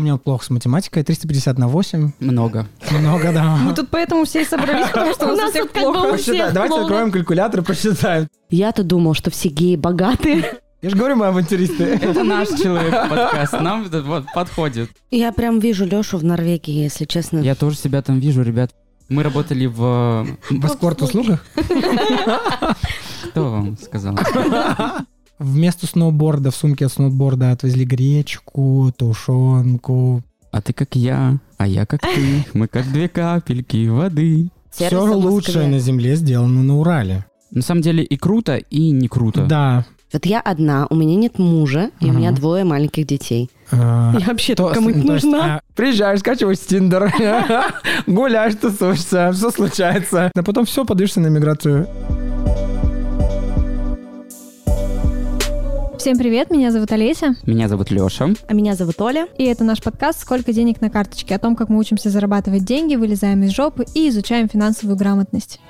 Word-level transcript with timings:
меня 0.00 0.16
плохо 0.16 0.44
с 0.44 0.50
математикой. 0.50 1.02
350 1.02 1.58
на 1.58 1.68
8. 1.68 2.12
Много. 2.20 2.66
Много, 2.90 3.32
да. 3.32 3.56
Мы 3.62 3.74
тут 3.74 3.88
поэтому 3.90 4.24
все 4.24 4.42
и 4.42 4.44
собрались, 4.44 4.88
потому 4.88 5.12
что 5.12 5.32
у 5.32 5.36
нас 5.36 5.50
всех 5.50 5.70
плохо. 5.70 6.18
Давайте 6.52 6.80
откроем 6.80 7.10
калькулятор, 7.10 7.62
посчитаем. 7.62 8.28
Я-то 8.50 8.82
думал, 8.82 9.14
что 9.14 9.30
все 9.30 9.48
геи 9.48 9.76
богатые. 9.76 10.60
Я 10.82 10.88
же 10.90 10.96
говорю, 10.96 11.16
мы 11.16 11.26
авантюристы. 11.26 11.84
Это 12.02 12.24
наш 12.24 12.48
человек 12.48 12.90
подкаст. 13.08 13.52
Нам 13.60 13.84
вот 13.90 14.24
подходит. 14.34 14.90
Я 15.10 15.30
прям 15.32 15.58
вижу 15.58 15.84
Лешу 15.84 16.16
в 16.16 16.24
Норвегии, 16.24 16.82
если 16.82 17.04
честно. 17.04 17.40
Я 17.40 17.54
тоже 17.54 17.76
себя 17.76 18.00
там 18.00 18.18
вижу, 18.18 18.42
ребят. 18.42 18.70
Мы 19.10 19.22
работали 19.22 19.66
в... 19.66 20.26
В 20.48 20.66
эскорт-услугах? 20.66 21.44
Кто 23.30 23.50
вам 23.50 23.76
сказал? 23.76 24.16
Вместо 25.40 25.86
сноуборда 25.86 26.50
в 26.50 26.54
сумке 26.54 26.84
от 26.84 26.92
сноуборда 26.92 27.50
отвезли 27.52 27.86
гречку, 27.86 28.92
тушенку. 28.96 30.22
А 30.52 30.60
ты 30.60 30.74
как 30.74 30.94
я, 30.96 31.38
а 31.56 31.66
я 31.66 31.86
как 31.86 32.02
ты. 32.02 32.44
Мы 32.52 32.68
как 32.68 32.84
две 32.92 33.08
капельки 33.08 33.88
воды. 33.88 34.50
Все 34.70 35.00
лучшее 35.00 35.66
на 35.68 35.78
земле 35.78 36.14
сделано 36.16 36.62
на 36.62 36.78
Урале. 36.78 37.24
На 37.50 37.62
самом 37.62 37.80
деле 37.80 38.04
и 38.04 38.16
круто, 38.18 38.56
и 38.56 38.90
не 38.90 39.08
круто. 39.08 39.46
Да. 39.46 39.86
Вот 40.12 40.26
я 40.26 40.40
одна, 40.40 40.86
у 40.90 40.94
меня 40.94 41.16
нет 41.16 41.38
мужа, 41.38 41.90
и 42.00 42.10
у 42.10 42.12
меня 42.12 42.32
двое 42.32 42.64
маленьких 42.64 43.06
детей. 43.06 43.48
А, 43.72 44.14
Я 44.18 44.26
вообще 44.26 44.54
то- 44.54 44.74
есть, 44.74 45.04
нужна. 45.04 45.56
а, 45.56 45.60
Приезжаешь, 45.74 46.18
скачиваешь 46.20 46.58
Тиндер, 46.58 47.12
гуляешь, 48.06 48.56
тусуешься, 48.56 49.30
все 49.32 49.50
случается. 49.50 50.30
А 50.34 50.42
потом 50.42 50.66
все, 50.66 50.84
подышься 50.84 51.20
на 51.20 51.28
миграцию. 51.28 51.88
Всем 56.00 56.16
привет, 56.16 56.50
меня 56.50 56.72
зовут 56.72 56.90
Олеся, 56.92 57.36
Меня 57.44 57.68
зовут 57.68 57.90
Леша. 57.90 58.30
А 58.48 58.54
меня 58.54 58.74
зовут 58.74 58.98
Оля. 59.02 59.28
и 59.36 59.44
это 59.44 59.64
наш 59.64 59.82
подкаст 59.82 60.20
«Сколько 60.20 60.50
денег 60.50 60.80
на 60.80 60.88
карточке?» 60.88 61.34
о 61.34 61.38
том, 61.38 61.54
как 61.54 61.68
мы 61.68 61.78
учимся 61.78 62.08
зарабатывать 62.08 62.64
деньги, 62.64 62.96
вылезаем 62.96 63.42
из 63.42 63.50
жопы 63.50 63.84
и 63.94 64.08
изучаем 64.08 64.48
финансовую 64.48 64.96
грамотность. 64.96 65.60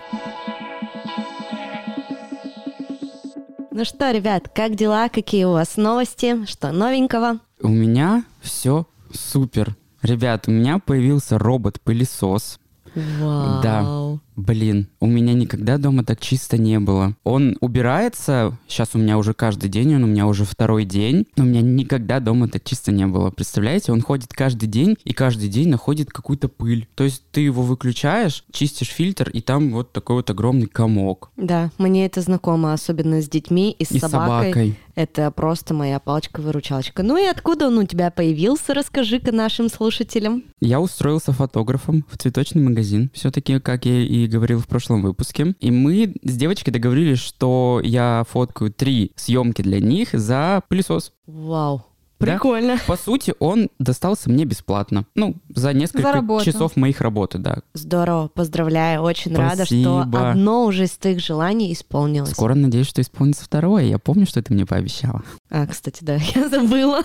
Ну 3.73 3.85
что, 3.85 4.13
ребят, 4.13 4.49
как 4.55 4.77
дела? 4.77 5.09
Какие 5.09 5.47
у 5.47 5.51
вас 5.51 5.77
новости? 5.77 6.47
Что 6.47 6.71
новенького? 6.71 7.41
У 7.61 7.69
меня 7.69 8.23
все 8.41 8.87
супер. 9.13 9.75
Ребят, 10.01 10.45
у 10.47 10.53
меня 10.53 10.79
появился 10.79 11.39
робот-пылесос. 11.39 12.61
Вау. 12.95 13.63
Да. 13.65 14.19
Блин, 14.37 14.89
у 15.01 15.07
меня 15.07 15.35
никогда 15.35 15.77
дома 15.79 16.05
так 16.05 16.21
чисто 16.21 16.57
не 16.57 16.79
было. 16.79 17.15
Он 17.25 17.57
убирается, 17.61 18.57
сейчас 18.69 18.91
у 18.95 18.99
меня 18.99 19.19
уже 19.19 19.35
каждый 19.35 19.69
день, 19.69 19.95
он 19.97 20.05
у 20.05 20.07
меня 20.07 20.27
уже 20.27 20.45
второй 20.45 20.85
день, 20.85 21.27
но 21.37 21.45
у 21.45 21.47
меня 21.47 21.61
никогда 21.61 22.21
дома 22.21 22.49
так 22.49 22.65
чисто 22.65 22.93
не 22.93 23.07
было. 23.07 23.31
Представляете, 23.31 23.93
он 23.93 24.01
ходит 24.01 24.33
каждый 24.33 24.67
день 24.67 24.97
и 25.05 25.13
каждый 25.13 25.49
день 25.49 25.69
находит 25.69 26.11
какую-то 26.11 26.49
пыль. 26.49 26.89
То 26.95 27.05
есть 27.05 27.23
ты 27.33 27.41
его 27.43 27.63
выключаешь, 27.63 28.45
чистишь 28.53 28.89
фильтр, 28.89 29.29
и 29.31 29.41
там 29.41 29.73
вот 29.73 29.93
такой 29.93 30.17
вот 30.17 30.31
огромный 30.31 30.67
комок. 30.67 31.31
Да, 31.37 31.71
мне 31.79 32.07
это 32.07 32.21
знакомо, 32.21 32.73
особенно 32.73 33.21
с 33.21 33.29
детьми 33.29 33.75
и 33.79 33.85
с 33.85 33.91
И 33.93 33.99
собакой. 33.99 34.51
собакой. 34.53 34.79
Это 34.97 35.31
просто 35.31 35.73
моя 35.73 35.99
палочка-выручалочка. 35.99 37.03
Ну 37.03 37.17
и 37.17 37.25
откуда 37.27 37.69
он 37.69 37.79
у 37.79 37.87
тебя 37.87 38.11
появился? 38.11 38.75
Расскажи-ка 38.75 39.33
нашим 39.33 39.69
слушателям. 39.71 40.45
Я 40.61 40.81
устроился 40.81 41.33
фотографом 41.33 42.05
в 42.11 42.19
цветочный 42.19 42.63
магазин, 42.63 43.11
все-таки, 43.15 43.59
как 43.61 43.87
я 43.87 44.03
и 44.03 44.20
говорил 44.27 44.61
в 44.61 44.67
прошлом 44.67 45.03
выпуске. 45.03 45.55
И 45.61 45.71
мы 45.71 46.15
с 46.23 46.37
девочкой 46.37 46.73
договорились, 46.73 47.19
что 47.19 47.81
я 47.83 48.25
фоткаю 48.29 48.73
три 48.73 49.13
съемки 49.17 49.63
для 49.63 49.81
них 49.81 50.11
за 50.13 50.63
пылесос. 50.69 51.13
Вау. 51.27 51.90
Да? 52.21 52.33
Прикольно. 52.33 52.79
По 52.87 52.97
сути, 52.97 53.35
он 53.39 53.71
достался 53.79 54.29
мне 54.31 54.45
бесплатно. 54.45 55.07
Ну, 55.15 55.37
за 55.49 55.73
несколько 55.73 56.03
За 56.09 56.13
работу. 56.13 56.45
часов 56.45 56.77
моих 56.77 57.01
работы, 57.01 57.39
да. 57.39 57.61
Здорово, 57.73 58.29
поздравляю. 58.29 59.03
Очень 59.03 59.35
рада, 59.35 59.65
что 59.65 60.03
Спасибо. 60.03 60.31
одно 60.31 60.65
уже 60.67 60.85
из 60.85 60.91
твоих 60.93 61.21
желаний 61.21 61.73
исполнилось. 61.73 62.31
Скоро 62.31 62.55
надеюсь, 62.55 62.87
что 62.89 63.01
исполнится 63.01 63.45
второе. 63.45 63.85
Я 63.85 63.99
помню, 63.99 64.27
что 64.27 64.43
ты 64.43 64.53
мне 64.53 64.67
пообещала. 64.67 65.23
А, 65.51 65.67
кстати, 65.67 66.05
да, 66.05 66.17
я 66.35 66.49
забыла. 66.49 67.03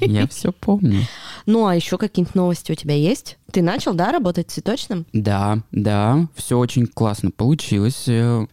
Я 0.00 0.26
все 0.26 0.52
помню. 0.52 1.02
Ну, 1.46 1.66
а 1.66 1.74
еще 1.76 1.96
какие-нибудь 1.96 2.34
новости 2.34 2.72
у 2.72 2.74
тебя 2.74 2.94
есть? 2.94 3.38
Ты 3.52 3.62
начал, 3.62 3.94
да, 3.94 4.12
работать 4.12 4.50
цветочным? 4.50 5.06
Да, 5.12 5.58
да, 5.72 6.28
все 6.34 6.58
очень 6.58 6.86
классно 6.86 7.30
получилось. 7.30 8.02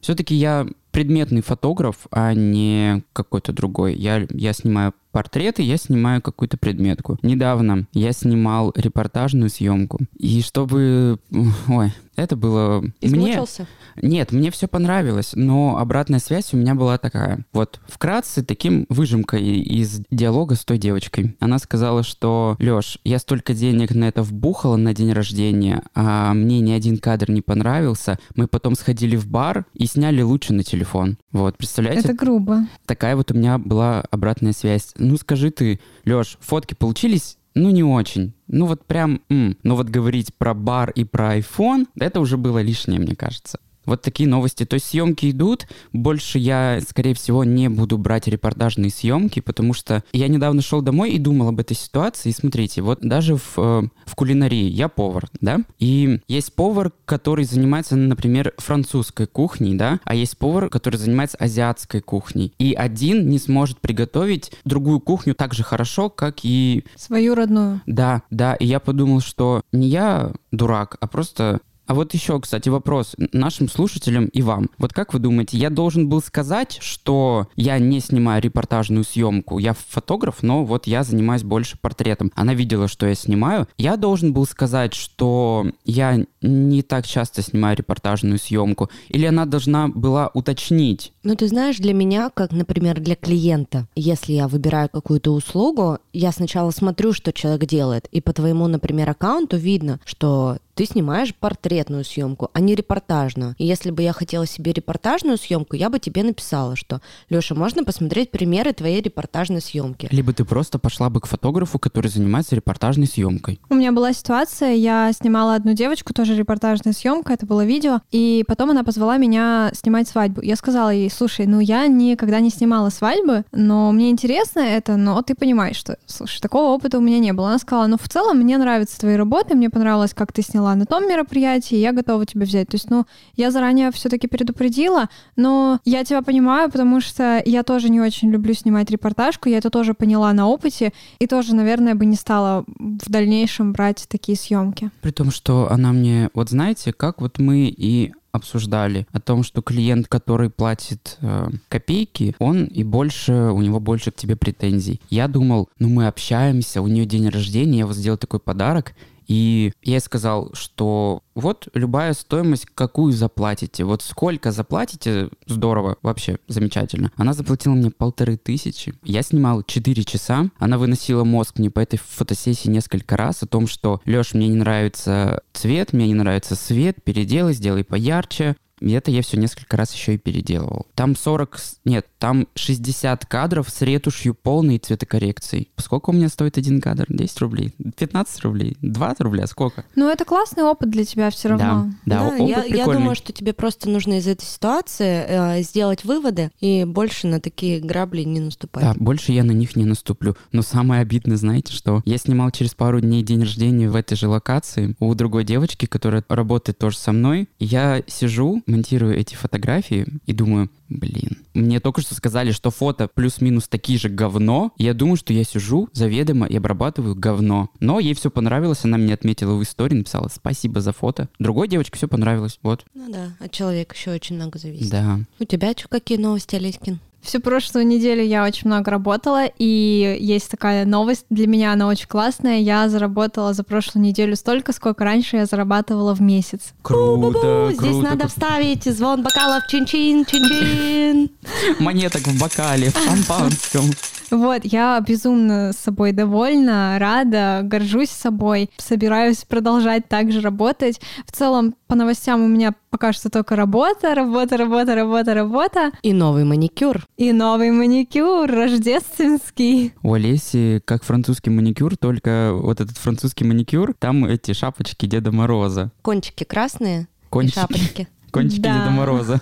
Все-таки 0.02 0.36
я 0.36 0.66
предметный 0.92 1.42
фотограф, 1.44 2.08
а 2.10 2.34
не 2.34 3.04
какой-то 3.14 3.52
другой. 3.54 3.96
Я, 3.96 4.26
я 4.32 4.54
снимаю 4.54 4.94
портреты, 5.18 5.64
я 5.64 5.78
снимаю 5.78 6.22
какую-то 6.22 6.58
предметку. 6.58 7.18
Недавно 7.24 7.88
я 7.92 8.12
снимал 8.12 8.72
репортажную 8.76 9.50
съемку. 9.50 9.98
И 10.20 10.44
чтобы... 10.44 11.18
Ой, 11.68 11.92
это 12.18 12.36
было... 12.36 12.82
Мне... 12.82 12.92
Измучился? 13.02 13.68
Нет, 14.02 14.32
мне 14.32 14.52
все 14.52 14.68
понравилось, 14.68 15.32
но 15.34 15.78
обратная 15.78 16.20
связь 16.20 16.54
у 16.54 16.58
меня 16.58 16.74
была 16.74 16.98
такая. 16.98 17.46
Вот 17.54 17.80
вкратце 17.88 18.44
таким 18.44 18.86
выжимкой 18.90 19.42
из 19.42 20.02
диалога 20.12 20.56
с 20.56 20.66
той 20.66 20.80
девочкой. 20.80 21.36
Она 21.40 21.60
сказала, 21.60 22.04
что 22.04 22.56
Лёш, 22.60 22.98
я 23.04 23.20
столько 23.20 23.54
денег 23.54 23.94
на 23.94 24.06
это 24.06 24.24
вбухала 24.24 24.78
на 24.78 24.94
день 24.96 25.14
рождения, 25.14 25.84
а 25.94 26.34
мне 26.34 26.60
ни 26.60 26.72
один 26.72 26.98
кадр 26.98 27.30
не 27.30 27.42
понравился. 27.42 28.18
Мы 28.36 28.48
потом 28.48 28.76
сходили 28.76 29.16
в 29.16 29.28
бар 29.28 29.66
и 29.74 29.86
сняли 29.86 30.22
лучше 30.22 30.54
на 30.54 30.64
телефон. 30.64 31.18
Вот, 31.32 31.58
представляете? 31.58 32.02
Это 32.10 32.14
грубо. 32.14 32.68
Такая 32.88 33.16
вот 33.16 33.32
у 33.32 33.36
меня 33.36 33.60
была 33.60 34.04
обратная 34.10 34.54
связь. 34.54 34.92
Ну 35.08 35.16
скажи 35.18 35.52
ты, 35.52 35.80
Лёш, 36.04 36.38
фотки 36.42 36.74
получились? 36.74 37.38
Ну, 37.56 37.70
не 37.70 37.84
очень. 37.84 38.34
Ну, 38.48 38.66
вот 38.66 38.86
прям... 38.86 39.22
м. 39.30 39.58
Но 39.64 39.76
вот 39.76 39.88
говорить 39.90 40.34
про 40.36 40.54
бар 40.54 40.92
и 40.92 41.06
про 41.06 41.38
iPhone, 41.38 41.88
это 41.98 42.20
уже 42.20 42.36
было 42.38 42.62
лишнее, 42.62 43.00
мне 43.00 43.16
кажется. 43.16 43.58
Вот 43.88 44.02
такие 44.04 44.30
новости. 44.30 44.66
То 44.66 44.76
есть 44.76 44.88
съемки 44.88 45.32
идут. 45.32 45.68
Больше 45.94 46.38
я, 46.38 46.80
скорее 46.88 47.16
всего, 47.16 47.44
не 47.44 47.70
буду 47.70 47.98
брать 47.98 48.28
репортажные 48.28 48.92
съемки, 48.92 49.40
потому 49.40 49.74
что 49.74 50.04
я 50.14 50.28
недавно 50.28 50.62
шел 50.62 50.82
домой 50.82 51.12
и 51.12 51.18
думал 51.18 51.50
об 51.50 51.60
этой 51.60 51.76
ситуации. 51.76 52.30
И 52.30 52.34
смотрите, 52.34 52.82
вот 52.82 53.00
даже 53.02 53.38
в, 53.38 53.54
э, 53.58 53.84
в 54.06 54.16
кулинарии 54.16 54.70
я 54.70 54.90
повар, 54.90 55.30
да, 55.42 55.62
и 55.80 56.20
есть 56.28 56.54
повар, 56.54 56.92
который 57.06 57.46
занимается, 57.46 57.96
например, 57.96 58.54
французской 58.58 59.26
кухней, 59.28 59.76
да, 59.76 60.00
а 60.04 60.14
есть 60.16 60.38
повар, 60.38 60.70
который 60.70 60.98
занимается 60.98 61.38
азиатской 61.38 62.02
кухней. 62.02 62.54
И 62.60 62.74
один 62.74 63.30
не 63.30 63.40
сможет 63.40 63.80
приготовить 63.80 64.52
другую 64.66 65.00
кухню 65.00 65.34
так 65.34 65.54
же 65.54 65.64
хорошо, 65.64 66.10
как 66.10 66.40
и 66.44 66.84
Свою 66.96 67.36
родную. 67.36 67.82
да, 67.86 68.24
да, 68.30 68.56
и 68.56 68.66
я 68.66 68.80
подумал, 68.80 69.22
что 69.22 69.62
не 69.72 69.88
я 69.88 70.34
дурак, 70.52 70.98
а 71.00 71.08
просто... 71.08 71.62
А 71.88 71.94
вот 71.94 72.14
еще, 72.14 72.40
кстати, 72.40 72.68
вопрос 72.68 73.16
нашим 73.32 73.70
слушателям 73.70 74.26
и 74.26 74.42
вам. 74.42 74.70
Вот 74.78 74.92
как 74.92 75.14
вы 75.14 75.20
думаете, 75.20 75.58
я 75.58 75.70
должен 75.70 76.10
был 76.10 76.22
сказать, 76.22 76.78
что 76.82 77.48
я 77.56 77.80
не 77.80 78.02
снимаю 78.02 78.42
репортажную 78.42 79.06
съемку, 79.06 79.58
я 79.58 79.74
фотограф, 79.74 80.44
но 80.44 80.66
вот 80.66 80.86
я 80.86 81.04
занимаюсь 81.04 81.44
больше 81.44 81.78
портретом. 81.82 82.32
Она 82.36 82.54
видела, 82.54 82.90
что 82.90 83.08
я 83.08 83.16
снимаю. 83.16 83.68
Я 83.78 83.96
должен 83.96 84.34
был 84.34 84.46
сказать, 84.46 84.94
что 84.94 85.66
я 85.86 86.26
не 86.42 86.82
так 86.82 87.08
часто 87.08 87.42
снимаю 87.42 87.78
репортажную 87.78 88.38
съемку, 88.38 88.90
или 89.08 89.26
она 89.26 89.46
должна 89.46 89.88
была 89.88 90.30
уточнить. 90.34 91.14
Ну, 91.24 91.36
ты 91.36 91.48
знаешь, 91.48 91.78
для 91.78 91.94
меня, 91.94 92.30
как, 92.30 92.52
например, 92.52 93.00
для 93.00 93.16
клиента, 93.16 93.88
если 93.96 94.34
я 94.34 94.50
выбираю 94.50 94.90
какую-то 94.90 95.32
услугу, 95.32 96.00
я 96.12 96.34
сначала 96.34 96.72
смотрю, 96.72 97.14
что 97.14 97.32
человек 97.32 97.70
делает, 97.70 98.08
и 98.12 98.20
по 98.20 98.34
твоему, 98.34 98.68
например, 98.68 99.10
аккаунту 99.10 99.56
видно, 99.56 100.00
что 100.04 100.58
ты 100.78 100.86
снимаешь 100.86 101.34
портретную 101.34 102.06
съемку, 102.06 102.52
а 102.54 102.60
не 102.60 102.76
репортажную. 102.76 103.56
И 103.58 103.66
если 103.66 103.90
бы 103.90 104.04
я 104.04 104.14
хотела 104.14 104.46
себе 104.46 104.74
репортажную 104.74 105.38
съемку, 105.38 105.76
я 105.76 105.90
бы 105.90 105.98
тебе 105.98 106.22
написала, 106.22 106.76
что, 106.76 107.02
Леша, 107.30 107.56
можно 107.56 107.84
посмотреть 107.84 108.30
примеры 108.30 108.74
твоей 108.74 109.02
репортажной 109.02 109.60
съемки. 109.60 110.08
Либо 110.12 110.34
ты 110.34 110.46
просто 110.46 110.78
пошла 110.78 111.10
бы 111.10 111.20
к 111.20 111.26
фотографу, 111.26 111.80
который 111.80 112.12
занимается 112.12 112.56
репортажной 112.56 113.08
съемкой. 113.08 113.60
У 113.72 113.74
меня 113.74 113.92
была 113.92 114.14
ситуация, 114.14 114.76
я 114.76 115.12
снимала 115.14 115.56
одну 115.56 115.74
девочку, 115.74 116.14
тоже 116.14 116.36
репортажная 116.36 116.94
съемка, 116.94 117.34
это 117.34 117.48
было 117.48 117.66
видео, 117.66 118.02
и 118.12 118.44
потом 118.48 118.70
она 118.70 118.84
позвала 118.84 119.18
меня 119.18 119.72
снимать 119.74 120.08
свадьбу. 120.08 120.42
Я 120.44 120.56
сказала 120.56 120.92
ей, 120.92 121.10
слушай, 121.10 121.48
ну 121.48 121.60
я 121.60 121.88
никогда 121.88 122.40
не 122.40 122.52
снимала 122.52 122.92
свадьбы, 122.92 123.46
но 123.52 123.92
мне 123.92 124.12
интересно 124.12 124.60
это, 124.60 124.96
но 124.96 125.24
ты 125.24 125.34
понимаешь, 125.34 125.78
что, 125.78 125.98
слушай, 126.06 126.40
такого 126.40 126.76
опыта 126.76 127.00
у 127.00 127.02
меня 127.02 127.18
не 127.18 127.34
было. 127.34 127.48
Она 127.48 127.58
сказала, 127.58 127.88
ну 127.88 127.98
в 128.00 128.08
целом 128.08 128.38
мне 128.38 128.60
нравятся 128.60 129.00
твои 129.00 129.16
работы, 129.16 129.56
мне 129.56 129.72
понравилось, 129.72 130.14
как 130.14 130.32
ты 130.32 130.44
сняла 130.44 130.67
на 130.76 130.86
том 130.86 131.08
мероприятии, 131.08 131.78
я 131.78 131.92
готова 131.92 132.26
тебя 132.26 132.46
взять. 132.46 132.68
То 132.70 132.76
есть, 132.76 132.90
ну, 132.90 133.06
я 133.36 133.52
заранее 133.52 133.92
все-таки 133.92 134.28
предупредила, 134.28 135.10
но 135.36 135.80
я 135.86 136.04
тебя 136.04 136.22
понимаю, 136.22 136.72
потому 136.72 137.02
что 137.02 137.42
я 137.46 137.64
тоже 137.64 137.90
не 137.90 138.02
очень 138.02 138.30
люблю 138.32 138.54
снимать 138.54 138.90
репортажку, 138.90 139.50
я 139.50 139.58
это 139.58 139.70
тоже 139.70 139.94
поняла 139.94 140.32
на 140.34 140.48
опыте, 140.48 140.94
и 141.20 141.28
тоже, 141.28 141.56
наверное, 141.56 141.96
бы 141.96 142.06
не 142.06 142.16
стала 142.16 142.66
в 142.68 143.10
дальнейшем 143.10 143.74
брать 143.74 144.06
такие 144.08 144.38
съемки. 144.38 144.92
При 145.02 145.12
том, 145.12 145.32
что 145.32 145.72
она 145.72 145.92
мне, 145.92 146.30
вот 146.34 146.50
знаете, 146.50 146.94
как 146.94 147.22
вот 147.22 147.40
мы 147.40 147.68
и 147.68 148.12
обсуждали 148.38 149.06
о 149.12 149.20
том, 149.20 149.44
что 149.44 149.62
клиент, 149.62 150.08
который 150.08 150.50
платит 150.50 151.18
э, 151.22 151.50
копейки, 151.68 152.36
он 152.40 152.66
и 152.66 152.84
больше, 152.84 153.34
у 153.34 153.62
него 153.62 153.80
больше 153.80 154.12
к 154.12 154.16
тебе 154.16 154.36
претензий. 154.36 155.02
Я 155.10 155.28
думал, 155.28 155.70
ну 155.80 155.90
мы 155.90 156.08
общаемся, 156.08 156.82
у 156.82 156.88
нее 156.88 157.06
день 157.06 157.28
рождения, 157.30 157.80
я 157.80 157.88
вот 157.88 157.96
сделал 157.96 158.18
такой 158.18 158.40
подарок, 158.40 158.94
и 159.28 159.74
я 159.84 159.94
ей 159.94 160.00
сказал, 160.00 160.52
что 160.54 161.22
вот 161.36 161.68
любая 161.74 162.14
стоимость, 162.14 162.66
какую 162.74 163.12
заплатите, 163.12 163.84
вот 163.84 164.02
сколько 164.02 164.52
заплатите, 164.52 165.30
здорово, 165.46 165.98
вообще 166.02 166.38
замечательно. 166.48 167.12
Она 167.16 167.34
заплатила 167.34 167.74
мне 167.74 167.92
полторы 167.92 168.38
тысячи. 168.38 168.94
Я 169.04 169.22
снимал 169.22 169.64
4 169.64 170.04
часа. 170.04 170.50
Она 170.58 170.78
выносила 170.78 171.24
мозг 171.24 171.60
мне 171.60 171.70
по 171.70 171.80
этой 171.80 171.98
фотосессии 171.98 172.70
несколько 172.70 173.18
раз 173.18 173.44
о 173.44 173.48
том, 173.48 173.68
что, 173.68 174.02
Леш, 174.06 174.34
мне 174.34 174.48
не 174.48 174.56
нравится 174.56 175.42
цвет, 175.54 175.94
мне 175.94 176.08
не 176.08 176.14
нравится 176.14 176.56
свет, 176.56 177.04
переделай, 177.04 177.54
сделай 177.54 177.84
поярче. 177.84 178.56
И 178.80 178.92
это 178.92 179.12
я 179.12 179.22
все 179.22 179.38
несколько 179.38 179.76
раз 179.78 179.94
еще 179.94 180.16
и 180.16 180.18
переделывал. 180.18 180.86
Там 180.96 181.16
40, 181.16 181.58
нет, 181.86 182.06
там 182.20 182.48
60 182.56 183.26
кадров 183.26 183.70
с 183.70 183.82
ретушью 183.82 184.34
полной 184.36 184.78
цветокоррекцией. 184.78 185.70
Сколько 185.78 186.12
у 186.12 186.14
меня 186.14 186.30
стоит 186.30 186.58
один 186.58 186.82
кадр? 186.82 187.06
10 187.10 187.40
рублей? 187.42 187.74
15 187.98 188.42
рублей? 188.44 188.78
20 188.82 189.22
рубля? 189.22 189.48
Сколько? 189.48 189.86
Ну, 189.96 190.10
это 190.10 190.26
классный 190.26 190.64
опыт 190.64 190.90
для 190.90 191.06
тебя 191.06 191.30
все 191.30 191.50
равно. 191.50 191.88
Да, 192.06 192.20
да, 192.20 192.20
Да, 192.20 192.28
опыт 192.28 192.40
я, 192.50 192.64
я 192.64 192.70
прикольный. 192.70 193.00
думаю, 193.00 193.16
что 193.16 193.34
тебе 193.34 193.54
просто 193.54 193.90
нужно 193.90 194.20
из 194.20 194.28
этой 194.28 194.46
ситуации 194.46 195.26
э, 195.28 195.62
сделать 195.64 196.04
выводы 196.04 196.52
и 196.60 196.84
больше 196.86 197.28
на 197.28 197.40
такие 197.40 197.80
грабли 197.80 198.24
не 198.24 198.40
наступать. 198.40 198.84
Да, 198.84 198.94
больше 198.98 199.32
я 199.32 199.44
на 199.44 199.52
них 199.52 199.76
не 199.76 199.86
наступлю. 199.86 200.36
Но 200.52 200.62
самое 200.62 201.02
обидное, 201.02 201.38
знаете, 201.38 201.74
что 201.74 202.02
я 202.06 202.18
снимал 202.18 202.52
через 202.52 202.74
пару 202.74 203.00
дней 203.02 203.24
день 203.24 203.42
рождения 203.42 203.90
в 203.90 203.96
этой 203.96 204.16
же 204.16 204.28
локации 204.28 204.96
у 205.00 205.14
другой 205.16 205.44
девочки, 205.44 205.86
которая 205.86 206.24
работает 206.30 206.78
тоже 206.78 206.98
со 206.98 207.12
мной. 207.12 207.48
Я 207.60 208.04
сижу, 208.08 208.62
монтирую 208.68 209.18
эти 209.18 209.36
фотографии 209.36 210.06
и 210.26 210.34
думаю, 210.34 210.70
блин, 210.90 211.38
мне 211.54 211.80
только 211.80 212.02
что 212.02 212.16
сказали, 212.16 212.52
что 212.52 212.70
фото 212.70 213.08
плюс-минус 213.08 213.68
такие 213.68 213.98
же 213.98 214.10
говно. 214.10 214.72
Я 214.78 214.94
думаю, 214.94 215.18
что 215.18 215.34
я 215.34 215.44
сижу 215.44 215.90
заведомо 215.94 216.46
и 216.46 216.56
обрабатываю 216.56 217.16
говно. 217.16 217.70
Но 217.80 218.00
ей 218.00 218.14
все 218.14 218.30
понравилось, 218.30 218.84
она 218.84 218.98
мне 218.98 219.14
отметила 219.14 219.56
в 219.56 219.64
истории, 219.64 219.96
написала 219.96 220.30
спасибо 220.34 220.82
за 220.82 220.92
фото. 220.94 221.30
Другой 221.40 221.68
девочке 221.68 221.98
все 221.98 222.08
понравилось, 222.08 222.60
вот. 222.62 222.86
Ну 222.94 223.12
да, 223.12 223.36
от 223.40 223.52
человека 223.52 223.96
еще 223.96 224.12
очень 224.12 224.36
много 224.36 224.60
зависит. 224.60 224.92
Да. 224.92 225.20
У 225.40 225.46
тебя 225.46 225.72
что, 225.72 225.88
какие 225.88 226.18
новости, 226.18 226.56
Олеськин? 226.56 227.00
Всю 227.28 227.42
прошлую 227.42 227.86
неделю 227.86 228.24
я 228.24 228.46
очень 228.46 228.70
много 228.70 228.90
работала, 228.90 229.48
и 229.58 230.18
есть 230.18 230.50
такая 230.50 230.86
новость, 230.86 231.26
для 231.30 231.46
меня 231.46 231.74
она 231.74 231.88
очень 231.88 232.08
классная. 232.08 232.60
Я 232.60 232.88
заработала 232.88 233.52
за 233.52 233.66
прошлую 233.66 234.06
неделю 234.06 234.38
столько, 234.38 234.72
сколько 234.72 235.04
раньше 235.04 235.36
я 235.36 235.46
зарабатывала 235.46 236.16
в 236.16 236.22
месяц. 236.22 236.74
Круто, 236.82 237.38
Бу-бу-бу, 237.38 237.72
Здесь 237.74 237.96
круто. 237.96 238.10
надо 238.12 238.28
вставить 238.30 238.86
звон 238.86 239.24
бокалов 239.24 239.68
чин-чин, 239.68 240.24
чин-чин. 240.24 241.30
Монеток 241.80 242.22
в 242.22 242.40
бокале, 242.40 242.92
в 242.92 242.98
шампанском. 242.98 243.84
Вот, 244.30 244.62
я 244.64 245.00
безумно 245.00 245.72
с 245.74 245.78
собой 245.78 246.12
довольна, 246.12 246.98
рада, 247.00 247.62
горжусь 247.64 248.10
собой, 248.10 248.70
собираюсь 248.78 249.46
продолжать 249.46 250.08
так 250.10 250.32
же 250.32 250.42
работать. 250.42 251.00
В 251.26 251.32
целом, 251.32 251.76
по 251.88 251.96
новостям 251.96 252.44
у 252.44 252.48
меня 252.48 252.74
пока 252.90 253.14
что 253.14 253.30
только 253.30 253.56
работа, 253.56 254.16
работа, 254.16 254.58
работа, 254.58 254.96
работа, 254.96 255.34
работа. 255.34 255.92
И 256.02 256.14
новый 256.14 256.44
маникюр. 256.44 257.06
И 257.18 257.32
новый 257.34 257.72
маникюр 257.72 258.48
рождественский. 258.50 259.94
У 260.04 260.14
Олеси 260.14 260.82
как 260.86 261.04
французский 261.04 261.50
маникюр, 261.50 261.98
только 261.98 262.52
вот 262.54 262.80
этот 262.80 262.98
французский 262.98 263.44
маникюр, 263.44 263.96
там 263.98 264.26
эти 264.26 264.54
шапочки 264.54 265.08
Деда 265.08 265.32
Мороза. 265.32 265.92
Кончики 266.04 266.44
красные 266.44 267.02
и 267.02 267.06
Кончики, 267.30 267.56
шапочки. 267.56 268.08
кончики 268.32 268.62
Да. 268.62 268.80
Деда 268.80 268.92
Мороза. 268.92 269.42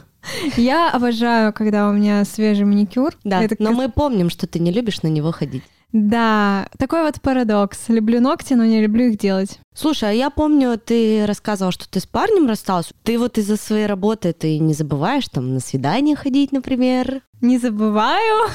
Я 0.56 0.90
обожаю, 0.92 1.52
когда 1.54 1.90
у 1.90 1.94
меня 1.94 2.24
свежий 2.24 2.66
маникюр. 2.66 3.14
Да, 3.26 3.44
Это 3.44 3.56
но 3.60 3.70
как- 3.70 3.78
мы 3.78 3.90
помним, 3.90 4.30
что 4.30 4.48
ты 4.48 4.60
не 4.60 4.72
любишь 4.72 5.02
на 5.04 5.08
него 5.08 5.32
ходить. 5.34 5.64
Да, 5.98 6.68
такой 6.78 7.04
вот 7.04 7.22
парадокс. 7.22 7.88
Люблю 7.88 8.20
ногти, 8.20 8.54
но 8.54 8.66
не 8.66 8.82
люблю 8.82 9.06
их 9.06 9.18
делать. 9.18 9.60
Слушай, 9.74 10.10
а 10.10 10.12
я 10.12 10.30
помню, 10.30 10.78
ты 10.78 11.26
рассказывал, 11.26 11.72
что 11.72 11.90
ты 11.90 12.02
с 12.02 12.06
парнем 12.06 12.50
расстался. 12.50 12.94
Ты 13.04 13.18
вот 13.18 13.38
из-за 13.38 13.56
своей 13.56 13.86
работы 13.86 14.34
ты 14.34 14.60
не 14.60 14.74
забываешь 14.74 15.30
там 15.30 15.54
на 15.54 15.62
свидание 15.62 16.18
ходить, 16.18 16.52
например. 16.52 17.22
Не 17.40 17.60
забываю. 17.60 18.50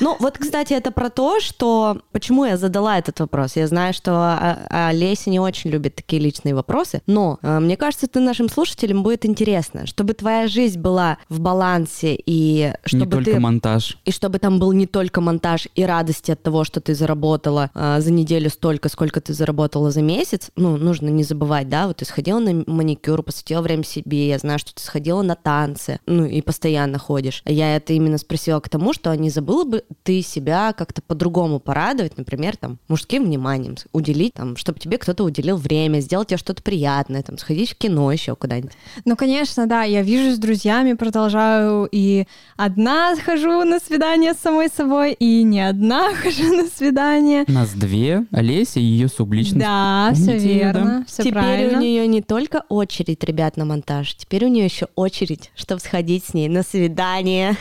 Ну, 0.00 0.16
вот, 0.20 0.38
кстати, 0.38 0.74
это 0.74 0.90
про 0.90 1.10
то, 1.10 1.40
что... 1.40 1.98
Почему 2.12 2.44
я 2.44 2.56
задала 2.56 2.98
этот 2.98 3.18
вопрос? 3.20 3.56
Я 3.56 3.66
знаю, 3.66 3.92
что 3.92 4.12
а, 4.12 4.88
Олеся 4.88 5.30
не 5.30 5.40
очень 5.40 5.70
любит 5.70 5.96
такие 5.96 6.22
личные 6.22 6.54
вопросы, 6.54 7.02
но 7.06 7.38
э, 7.42 7.58
мне 7.58 7.76
кажется, 7.76 8.06
ты 8.06 8.20
нашим 8.20 8.48
слушателям 8.48 9.02
будет 9.02 9.26
интересно, 9.26 9.86
чтобы 9.86 10.14
твоя 10.14 10.46
жизнь 10.46 10.78
была 10.78 11.18
в 11.28 11.40
балансе 11.40 12.14
и 12.14 12.72
Не 12.92 12.98
чтобы 12.98 13.10
только 13.10 13.32
ты... 13.32 13.40
монтаж. 13.40 13.98
И 14.04 14.12
чтобы 14.12 14.38
там 14.38 14.58
был 14.58 14.72
не 14.72 14.86
только 14.86 15.20
монтаж 15.20 15.68
и 15.74 15.84
радости 15.84 16.30
от 16.30 16.42
того, 16.42 16.64
что 16.64 16.80
ты 16.80 16.94
заработала 16.94 17.70
а, 17.74 18.00
за 18.00 18.12
неделю 18.12 18.50
столько, 18.50 18.88
сколько 18.88 19.20
ты 19.20 19.32
заработала 19.32 19.90
за 19.90 20.02
месяц, 20.02 20.50
ну, 20.54 20.76
нужно 20.76 21.08
не 21.08 21.24
забывать, 21.24 21.68
да, 21.68 21.88
вот 21.88 21.96
ты 21.96 22.04
сходила 22.04 22.38
на 22.38 22.62
маникюр, 22.66 23.22
посвятила 23.22 23.62
время 23.62 23.82
себе, 23.82 24.28
я 24.28 24.38
знаю, 24.38 24.58
что 24.58 24.74
ты 24.74 24.82
сходила 24.82 25.22
на 25.22 25.34
танцы, 25.34 25.98
ну, 26.06 26.24
и 26.24 26.40
постоянно 26.40 26.98
ходишь. 26.98 27.42
Я 27.44 27.76
это 27.76 27.92
именно 27.92 28.18
спросила 28.18 28.60
к 28.60 28.68
тому, 28.68 28.92
что 28.92 29.14
не 29.14 29.30
забыла 29.38 29.62
бы 29.64 29.84
ты 30.02 30.20
себя 30.20 30.72
как-то 30.72 31.00
по-другому 31.00 31.60
порадовать, 31.60 32.18
например, 32.18 32.56
там, 32.56 32.78
мужским 32.88 33.24
вниманием, 33.24 33.76
уделить, 33.92 34.34
там, 34.34 34.56
чтобы 34.56 34.80
тебе 34.80 34.98
кто-то 34.98 35.22
уделил 35.22 35.56
время, 35.56 36.00
сделать 36.00 36.28
тебе 36.28 36.38
что-то 36.38 36.60
приятное, 36.60 37.22
там, 37.22 37.38
сходить 37.38 37.70
в 37.70 37.76
кино 37.76 38.10
еще 38.10 38.34
куда-нибудь. 38.34 38.72
Ну, 39.04 39.14
конечно, 39.14 39.68
да, 39.68 39.84
я 39.84 40.02
вижу 40.02 40.34
с 40.34 40.38
друзьями, 40.38 40.94
продолжаю 40.94 41.88
и 41.92 42.26
одна 42.56 43.14
хожу 43.24 43.62
на 43.62 43.78
свидание 43.78 44.34
с 44.34 44.38
самой 44.38 44.68
собой, 44.68 45.12
и 45.12 45.44
не 45.44 45.60
одна 45.60 46.12
хожу 46.22 46.52
на 46.52 46.66
свидание. 46.66 47.44
Нас 47.46 47.70
две, 47.70 48.26
Олеся 48.32 48.80
и 48.80 48.82
ее 48.82 49.06
субличность. 49.06 49.60
Да, 49.64 50.10
все 50.14 50.32
да? 50.32 50.38
верно, 50.38 51.04
все 51.06 51.22
Теперь 51.22 51.32
правильно. 51.34 51.78
у 51.78 51.80
нее 51.80 52.08
не 52.08 52.22
только 52.22 52.64
очередь, 52.68 53.22
ребят, 53.22 53.56
на 53.56 53.64
монтаж, 53.64 54.16
теперь 54.16 54.46
у 54.46 54.48
нее 54.48 54.64
еще 54.64 54.88
очередь, 54.96 55.52
чтобы 55.54 55.80
сходить 55.80 56.24
с 56.24 56.34
ней 56.34 56.48
на 56.48 56.64
свидание. 56.64 57.56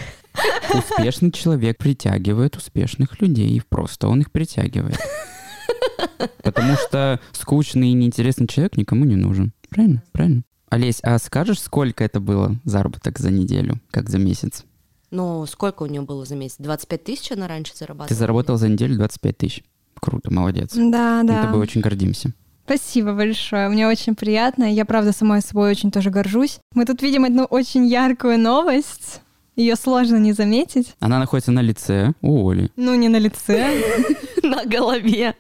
Успешный 0.74 1.32
человек 1.32 1.78
притягивает 1.78 2.56
успешных 2.56 3.22
людей, 3.22 3.50
и 3.50 3.62
просто 3.62 4.08
он 4.08 4.22
их 4.22 4.32
притягивает. 4.32 5.00
Потому 6.44 6.76
что 6.76 7.20
скучный 7.32 7.90
и 7.90 7.94
неинтересный 7.94 8.48
человек 8.48 8.78
никому 8.78 9.06
не 9.06 9.16
нужен. 9.16 9.54
Правильно? 9.70 10.04
Правильно. 10.12 10.44
Олесь, 10.70 11.00
а 11.02 11.18
скажешь, 11.20 11.62
сколько 11.62 12.04
это 12.04 12.20
было 12.20 12.56
заработок 12.66 13.20
за 13.20 13.32
неделю, 13.32 13.80
как 13.92 14.10
за 14.10 14.18
месяц? 14.18 14.66
Ну, 15.12 15.46
сколько 15.46 15.84
у 15.84 15.86
нее 15.86 16.02
было 16.02 16.26
за 16.26 16.36
месяц? 16.36 16.58
25 16.60 17.04
тысяч 17.04 17.32
она 17.32 17.48
раньше 17.48 17.74
зарабатывала? 17.76 18.10
Ты 18.10 18.16
заработал 18.16 18.58
за 18.58 18.68
неделю 18.68 18.96
25 18.96 19.38
тысяч. 19.38 19.64
Круто, 19.96 20.32
молодец. 20.34 20.74
Да, 20.76 21.22
Мы 21.24 21.28
да. 21.30 21.44
тобой 21.44 21.62
очень 21.62 21.82
гордимся. 21.82 22.34
Спасибо 22.66 23.14
большое. 23.14 23.70
Мне 23.70 23.88
очень 23.88 24.14
приятно. 24.16 24.66
Я, 24.66 24.84
правда, 24.84 25.14
самой 25.14 25.42
собой 25.42 25.72
очень 25.72 25.90
тоже 25.90 26.10
горжусь. 26.10 26.60
Мы 26.74 26.86
тут 26.86 27.02
видим 27.02 27.24
одну 27.24 27.46
очень 27.46 27.88
яркую 27.88 28.38
новость. 28.38 29.22
Ее 29.58 29.76
сложно 29.76 30.18
не 30.18 30.34
заметить. 30.34 30.96
Она 31.00 31.18
находится 31.18 31.52
на 31.52 31.62
лице 31.62 32.14
у 32.22 32.48
Оли. 32.48 32.72
Ну, 32.76 32.94
не 32.94 33.10
на 33.10 33.18
лице. 33.18 33.84
на 34.44 34.66
голове. 34.66 35.36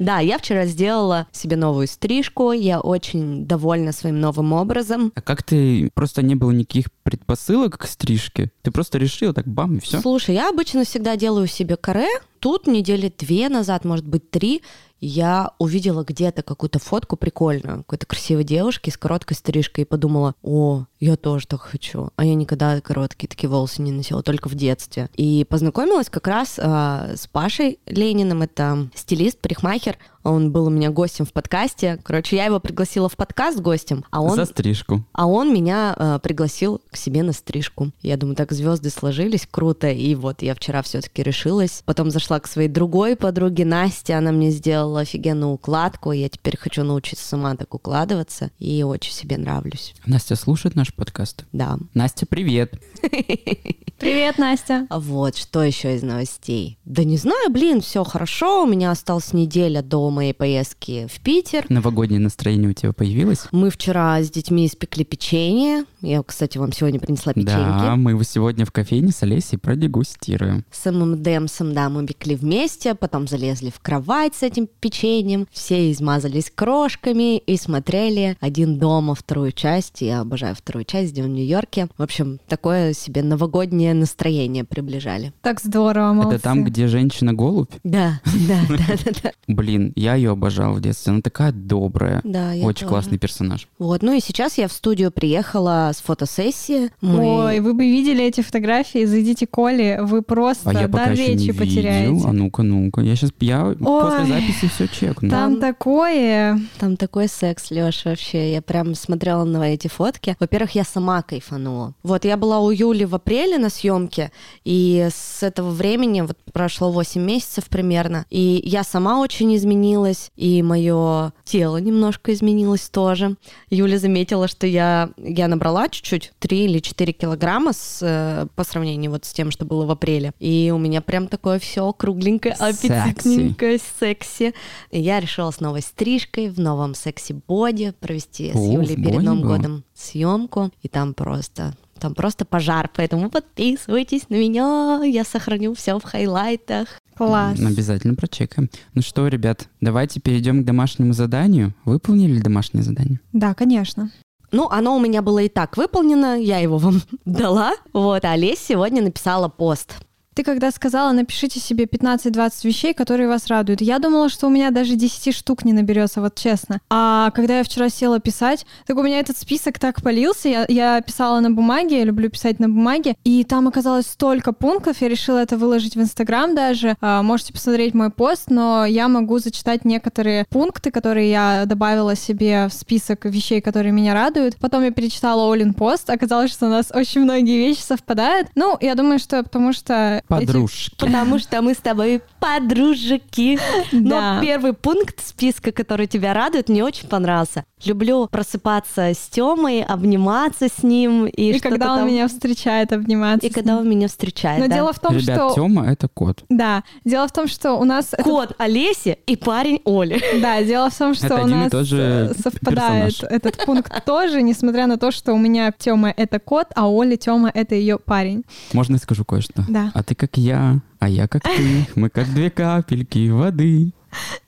Да, 0.00 0.18
я 0.18 0.38
вчера 0.38 0.66
сделала 0.66 1.28
себе 1.30 1.56
новую 1.56 1.86
стрижку, 1.86 2.50
я 2.50 2.80
очень 2.80 3.46
довольна 3.46 3.92
своим 3.92 4.20
новым 4.20 4.52
образом. 4.52 5.12
А 5.14 5.20
как 5.20 5.44
ты... 5.44 5.90
Просто 5.94 6.22
не 6.22 6.34
было 6.34 6.50
никаких 6.50 6.86
предпосылок 7.04 7.78
к 7.78 7.86
стрижке? 7.86 8.50
Ты 8.62 8.72
просто 8.72 8.98
решила 8.98 9.32
так, 9.32 9.46
бам, 9.46 9.76
и 9.76 9.80
все? 9.80 10.00
Слушай, 10.00 10.34
я 10.34 10.48
обычно 10.48 10.84
всегда 10.84 11.14
делаю 11.14 11.46
себе 11.46 11.76
каре. 11.76 12.08
Тут 12.42 12.66
недели 12.66 13.12
две 13.16 13.48
назад, 13.48 13.84
может 13.84 14.04
быть, 14.04 14.28
три, 14.32 14.62
я 15.02 15.50
увидела 15.58 16.04
где-то 16.04 16.42
какую-то 16.42 16.78
фотку 16.78 17.16
прикольную, 17.16 17.78
какой-то 17.78 18.06
красивой 18.06 18.44
девушки 18.44 18.88
с 18.88 18.96
короткой 18.96 19.36
стрижкой 19.36 19.82
и 19.82 19.86
подумала, 19.86 20.34
о, 20.42 20.86
я 21.00 21.16
тоже 21.16 21.48
так 21.48 21.60
хочу. 21.60 22.10
А 22.14 22.24
я 22.24 22.36
никогда 22.36 22.80
короткие 22.80 23.28
такие 23.28 23.50
волосы 23.50 23.82
не 23.82 23.90
носила, 23.90 24.22
только 24.22 24.48
в 24.48 24.54
детстве. 24.54 25.10
И 25.16 25.44
познакомилась 25.48 26.08
как 26.08 26.28
раз 26.28 26.54
э, 26.56 27.16
с 27.16 27.26
Пашей 27.26 27.80
Лениным, 27.86 28.42
это 28.42 28.88
стилист, 28.94 29.40
парикмахер. 29.40 29.98
Он 30.22 30.52
был 30.52 30.66
у 30.66 30.70
меня 30.70 30.90
гостем 30.92 31.24
в 31.26 31.32
подкасте. 31.32 31.98
Короче, 32.04 32.36
я 32.36 32.44
его 32.44 32.60
пригласила 32.60 33.08
в 33.08 33.16
подкаст 33.16 33.58
гостем, 33.58 34.04
а 34.12 34.22
он... 34.22 34.36
За 34.36 34.44
стрижку. 34.44 35.04
А 35.12 35.26
он 35.26 35.52
меня 35.52 35.96
э, 35.98 36.20
пригласил 36.22 36.80
к 36.92 36.96
себе 36.96 37.24
на 37.24 37.32
стрижку. 37.32 37.90
Я 38.02 38.16
думаю, 38.16 38.36
так 38.36 38.52
звезды 38.52 38.90
сложились, 38.90 39.48
круто. 39.50 39.90
И 39.90 40.14
вот 40.14 40.42
я 40.42 40.54
вчера 40.54 40.82
все-таки 40.82 41.24
решилась. 41.24 41.82
Потом 41.84 42.12
зашла 42.12 42.31
к 42.40 42.46
своей 42.46 42.68
другой 42.68 43.16
подруге 43.16 43.64
Насте. 43.64 44.14
Она 44.14 44.32
мне 44.32 44.50
сделала 44.50 45.00
офигенную 45.00 45.52
укладку. 45.52 46.12
Я 46.12 46.28
теперь 46.28 46.56
хочу 46.56 46.82
научиться 46.84 47.26
сама 47.26 47.54
так 47.56 47.74
укладываться. 47.74 48.50
И 48.58 48.82
очень 48.82 49.12
себе 49.12 49.38
нравлюсь. 49.38 49.94
Настя 50.06 50.36
слушает 50.36 50.74
наш 50.74 50.94
подкаст? 50.94 51.44
Да. 51.52 51.78
Настя, 51.94 52.26
привет. 52.26 52.74
Привет, 54.02 54.36
Настя. 54.36 54.88
А 54.90 54.98
вот, 54.98 55.36
что 55.36 55.62
еще 55.62 55.94
из 55.94 56.02
новостей? 56.02 56.76
Да 56.84 57.04
не 57.04 57.16
знаю, 57.16 57.52
блин, 57.52 57.80
все 57.80 58.02
хорошо. 58.02 58.64
У 58.64 58.66
меня 58.66 58.90
осталась 58.90 59.32
неделя 59.32 59.80
до 59.80 60.10
моей 60.10 60.32
поездки 60.32 61.06
в 61.06 61.20
Питер. 61.20 61.66
Новогоднее 61.68 62.18
настроение 62.18 62.70
у 62.70 62.72
тебя 62.72 62.92
появилось? 62.92 63.46
Мы 63.52 63.70
вчера 63.70 64.20
с 64.20 64.28
детьми 64.28 64.66
испекли 64.66 65.04
печенье. 65.04 65.84
Я, 66.00 66.20
кстати, 66.24 66.58
вам 66.58 66.72
сегодня 66.72 66.98
принесла 66.98 67.32
печеньки. 67.32 67.52
Да, 67.54 67.94
мы 67.94 68.10
его 68.10 68.24
сегодня 68.24 68.66
в 68.66 68.72
кофейне 68.72 69.12
с 69.12 69.22
Олесей 69.22 69.56
продегустируем. 69.56 70.64
С 70.72 70.90
ММДМСом, 70.90 71.72
да, 71.72 71.88
мы 71.88 72.04
пекли 72.22 72.36
вместе, 72.36 72.94
потом 72.94 73.26
залезли 73.26 73.70
в 73.70 73.80
кровать 73.80 74.34
с 74.36 74.42
этим 74.42 74.68
печеньем, 74.80 75.48
все 75.50 75.90
измазались 75.90 76.50
крошками 76.54 77.38
и 77.38 77.56
смотрели 77.56 78.36
«Один 78.40 78.78
дома» 78.78 79.14
вторую 79.16 79.50
часть. 79.52 80.00
Я 80.02 80.20
обожаю 80.20 80.54
вторую 80.54 80.84
часть, 80.84 81.12
где 81.12 81.22
в 81.24 81.28
Нью-Йорке. 81.28 81.88
В 81.98 82.02
общем, 82.02 82.38
такое 82.48 82.92
себе 82.92 83.22
новогоднее 83.22 83.92
настроение 83.94 84.64
приближали. 84.64 85.32
Так 85.42 85.60
здорово, 85.60 86.12
молодцы. 86.12 86.34
Это 86.36 86.44
там, 86.44 86.64
где 86.64 86.86
женщина-голубь? 86.86 87.72
Да, 87.82 88.20
да, 88.48 88.60
да, 88.68 88.94
да, 89.04 89.10
да. 89.24 89.32
Блин, 89.48 89.92
я 89.96 90.14
ее 90.14 90.30
обожал 90.30 90.74
в 90.74 90.80
детстве. 90.80 91.12
Она 91.12 91.22
такая 91.22 91.50
добрая. 91.52 92.20
Да, 92.24 92.52
я 92.52 92.64
Очень 92.64 92.80
тоже. 92.80 92.88
классный 92.90 93.18
персонаж. 93.18 93.66
Вот, 93.78 94.02
ну 94.02 94.12
и 94.12 94.20
сейчас 94.20 94.58
я 94.58 94.68
в 94.68 94.72
студию 94.72 95.10
приехала 95.10 95.90
с 95.92 96.00
фотосессии. 96.00 96.90
Мы- 97.00 97.18
Ой, 97.46 97.60
вы 97.60 97.74
бы 97.74 97.84
видели 97.84 98.24
эти 98.24 98.42
фотографии, 98.42 99.04
зайдите 99.04 99.46
к 99.46 99.58
Оле, 99.58 100.02
вы 100.02 100.22
просто 100.22 100.70
А 100.70 100.72
я 100.72 100.88
пока 100.88 101.06
дар 101.06 101.12
еще 101.14 101.34
не 101.34 101.46
речи 101.48 101.50
видел. 101.50 102.11
Потеряете. 102.14 102.28
А 102.28 102.32
ну-ка, 102.32 102.62
ну-ка. 102.62 103.00
Я 103.00 103.16
сейчас, 103.16 103.30
я 103.40 103.74
после 103.78 104.20
Ой. 104.20 104.26
записи 104.26 104.68
все 104.68 104.88
чекну. 104.88 105.30
Там 105.30 105.52
Там- 105.52 105.60
такое... 105.60 106.60
Там 106.78 106.96
такой 106.96 107.28
секс, 107.28 107.70
Лёша, 107.70 108.10
вообще. 108.10 108.52
Я 108.52 108.62
прям 108.62 108.94
смотрела 108.94 109.44
на 109.44 109.72
эти 109.72 109.88
фотки. 109.88 110.36
Во-первых, 110.40 110.74
я 110.74 110.84
сама 110.84 111.22
кайфанула. 111.22 111.94
Вот, 112.02 112.24
я 112.24 112.36
была 112.36 112.60
у 112.60 112.70
Юли 112.70 113.04
в 113.04 113.14
апреле 113.14 113.58
на 113.58 113.68
съемке, 113.70 114.30
и 114.64 115.08
с 115.12 115.42
этого 115.42 115.70
времени, 115.70 116.20
вот 116.22 116.36
прошло 116.52 116.90
8 116.90 117.20
месяцев 117.22 117.64
примерно, 117.68 118.26
и 118.30 118.60
я 118.64 118.84
сама 118.84 119.20
очень 119.20 119.54
изменилась, 119.56 120.30
и 120.36 120.62
мое 120.62 121.32
тело 121.44 121.76
немножко 121.78 122.32
изменилось 122.32 122.88
тоже. 122.88 123.36
Юля 123.70 123.98
заметила, 123.98 124.48
что 124.48 124.66
я, 124.66 125.10
я 125.16 125.48
набрала 125.48 125.88
чуть-чуть, 125.88 126.32
3 126.38 126.64
или 126.64 126.78
4 126.80 127.12
килограмма 127.12 127.72
с, 127.72 127.98
э, 128.02 128.46
по 128.54 128.64
сравнению 128.64 129.10
вот 129.12 129.24
с 129.24 129.32
тем, 129.32 129.50
что 129.50 129.64
было 129.64 129.86
в 129.86 129.90
апреле. 129.90 130.32
И 130.38 130.72
у 130.74 130.78
меня 130.78 131.00
прям 131.00 131.28
такое 131.28 131.58
все 131.58 131.91
кругленькое, 131.92 132.56
Секси. 132.56 132.86
аппетитненькое, 132.86 133.80
секси. 133.98 134.54
И 134.90 135.00
я 135.00 135.20
решила 135.20 135.50
с 135.50 135.60
новой 135.60 135.82
стрижкой 135.82 136.48
в 136.50 136.58
новом 136.58 136.94
секси-боди 136.94 137.94
провести 138.00 138.52
с 138.52 138.56
О, 138.56 138.72
Юлей 138.72 138.96
в 138.96 139.02
перед 139.02 139.14
боди 139.14 139.24
Новым 139.24 139.42
годом 139.42 139.84
съемку. 139.94 140.70
И 140.82 140.88
там 140.88 141.14
просто 141.14 141.74
там 142.02 142.14
просто 142.16 142.44
пожар, 142.44 142.90
поэтому 142.92 143.30
подписывайтесь 143.30 144.28
на 144.28 144.34
меня, 144.34 145.02
я 145.04 145.22
сохраню 145.22 145.72
все 145.74 145.96
в 145.98 146.02
хайлайтах. 146.02 146.88
Класс. 147.16 147.60
Обязательно 147.60 148.16
прочекаем. 148.16 148.68
Ну 148.94 149.02
что, 149.02 149.28
ребят, 149.28 149.68
давайте 149.80 150.18
перейдем 150.18 150.62
к 150.62 150.66
домашнему 150.66 151.12
заданию. 151.12 151.74
Выполнили 151.84 152.32
ли 152.32 152.40
домашнее 152.40 152.82
задание? 152.82 153.20
Да, 153.32 153.54
конечно. 153.54 154.10
Ну, 154.50 154.68
оно 154.68 154.96
у 154.96 155.00
меня 155.00 155.22
было 155.22 155.38
и 155.38 155.48
так 155.48 155.76
выполнено, 155.76 156.38
я 156.38 156.58
его 156.58 156.78
вам 156.78 157.02
дала. 157.24 157.72
Вот, 157.92 158.24
а 158.24 158.32
Олесь 158.32 158.58
сегодня 158.58 159.02
написала 159.02 159.48
пост. 159.48 159.96
Ты 160.34 160.44
когда 160.44 160.70
сказала, 160.70 161.12
напишите 161.12 161.60
себе 161.60 161.84
15-20 161.84 162.50
вещей, 162.64 162.94
которые 162.94 163.28
вас 163.28 163.48
радуют, 163.48 163.82
я 163.82 163.98
думала, 163.98 164.30
что 164.30 164.46
у 164.46 164.50
меня 164.50 164.70
даже 164.70 164.94
10 164.94 165.34
штук 165.34 165.64
не 165.64 165.72
наберется, 165.72 166.20
вот 166.20 166.34
честно. 166.36 166.80
А 166.88 167.30
когда 167.32 167.58
я 167.58 167.64
вчера 167.64 167.90
села 167.90 168.18
писать, 168.18 168.66
так 168.86 168.96
у 168.96 169.02
меня 169.02 169.20
этот 169.20 169.36
список 169.36 169.78
так 169.78 170.02
полился, 170.02 170.48
я, 170.48 170.64
я 170.68 171.00
писала 171.02 171.40
на 171.40 171.50
бумаге, 171.50 171.98
я 171.98 172.04
люблю 172.04 172.30
писать 172.30 172.60
на 172.60 172.68
бумаге, 172.68 173.16
и 173.24 173.44
там 173.44 173.68
оказалось 173.68 174.06
столько 174.06 174.52
пунктов, 174.52 175.02
я 175.02 175.08
решила 175.08 175.38
это 175.38 175.58
выложить 175.58 175.96
в 175.96 176.00
Инстаграм 176.00 176.54
даже. 176.54 176.96
А, 177.00 177.22
можете 177.22 177.52
посмотреть 177.52 177.92
мой 177.92 178.10
пост, 178.10 178.44
но 178.48 178.86
я 178.86 179.08
могу 179.08 179.38
зачитать 179.38 179.84
некоторые 179.84 180.46
пункты, 180.48 180.90
которые 180.90 181.30
я 181.30 181.64
добавила 181.66 182.16
себе 182.16 182.68
в 182.68 182.72
список 182.72 183.26
вещей, 183.26 183.60
которые 183.60 183.92
меня 183.92 184.14
радуют. 184.14 184.56
Потом 184.56 184.82
я 184.82 184.90
перечитала 184.90 185.52
Олин 185.52 185.74
пост, 185.74 186.08
оказалось, 186.08 186.52
что 186.52 186.66
у 186.66 186.70
нас 186.70 186.90
очень 186.94 187.22
многие 187.22 187.58
вещи 187.58 187.80
совпадают. 187.80 188.48
Ну, 188.54 188.78
я 188.80 188.94
думаю, 188.94 189.18
что 189.18 189.42
потому 189.42 189.72
что 189.72 190.21
Подружки. 190.28 190.94
Потому 190.98 191.38
что 191.38 191.60
мы 191.62 191.74
с 191.74 191.78
тобой 191.78 192.20
подружки. 192.40 193.58
Но 193.92 194.38
первый 194.40 194.72
пункт 194.72 195.24
списка, 195.26 195.72
который 195.72 196.06
тебя 196.06 196.34
радует, 196.34 196.68
мне 196.68 196.84
очень 196.84 197.08
понравился. 197.08 197.64
Люблю 197.84 198.28
просыпаться 198.28 199.02
с 199.08 199.28
Тёмой, 199.28 199.82
обниматься 199.82 200.68
с 200.68 200.82
ним. 200.82 201.26
И, 201.26 201.52
И, 201.52 201.58
когда 201.58 201.92
он 201.92 201.98
там- 202.00 202.08
меня 202.08 202.28
встречает, 202.28 202.92
обниматься. 202.92 203.46
И 203.46 203.50
с 203.50 203.54
когда 203.54 203.72
ним. 203.72 203.80
он 203.80 203.88
меня 203.90 204.08
встречает. 204.08 204.60
Но 204.60 204.68
да. 204.68 204.74
дело 204.74 204.92
в 204.92 204.98
том, 205.00 205.16
Ребят, 205.16 205.36
что... 205.36 205.54
Тёма— 205.54 205.86
это 205.90 206.08
кот. 206.08 206.44
Да, 206.48 206.84
дело 207.04 207.26
в 207.26 207.32
том, 207.32 207.48
что 207.48 207.74
у 207.74 207.84
нас... 207.84 208.14
Кот 208.22 208.52
Олеси 208.58 209.18
и 209.26 209.36
парень 209.36 209.80
Оли. 209.84 210.20
Да, 210.40 210.62
дело 210.62 210.90
в 210.90 210.96
том, 210.96 211.14
что 211.14 211.26
Это 211.26 211.42
у 211.42 211.46
нас 211.46 211.70
тот 211.70 211.86
же 211.86 212.30
э, 212.30 212.34
совпадает 212.40 213.14
персонаж. 213.16 213.32
этот 213.32 213.64
пункт 213.64 214.04
тоже, 214.06 214.42
несмотря 214.42 214.86
на 214.86 214.96
то, 214.96 215.10
что 215.10 215.32
у 215.34 215.38
меня 215.38 215.72
Тёма 215.76 216.12
это 216.16 216.38
кот, 216.38 216.68
а 216.74 216.88
Оля 216.88 217.16
Тёма 217.16 217.50
это 217.52 217.74
ее 217.74 217.98
парень. 217.98 218.44
Можно 218.72 218.94
я 218.94 218.98
скажу 218.98 219.24
кое-что? 219.24 219.64
Да. 219.68 219.90
А 219.94 220.02
ты 220.12 220.14
как 220.14 220.36
я, 220.36 220.80
а 220.98 221.08
я 221.08 221.26
как 221.26 221.42
ты. 221.42 221.86
Мы 221.94 222.10
как 222.10 222.26
две 222.34 222.50
капельки 222.50 223.30
воды. 223.30 223.92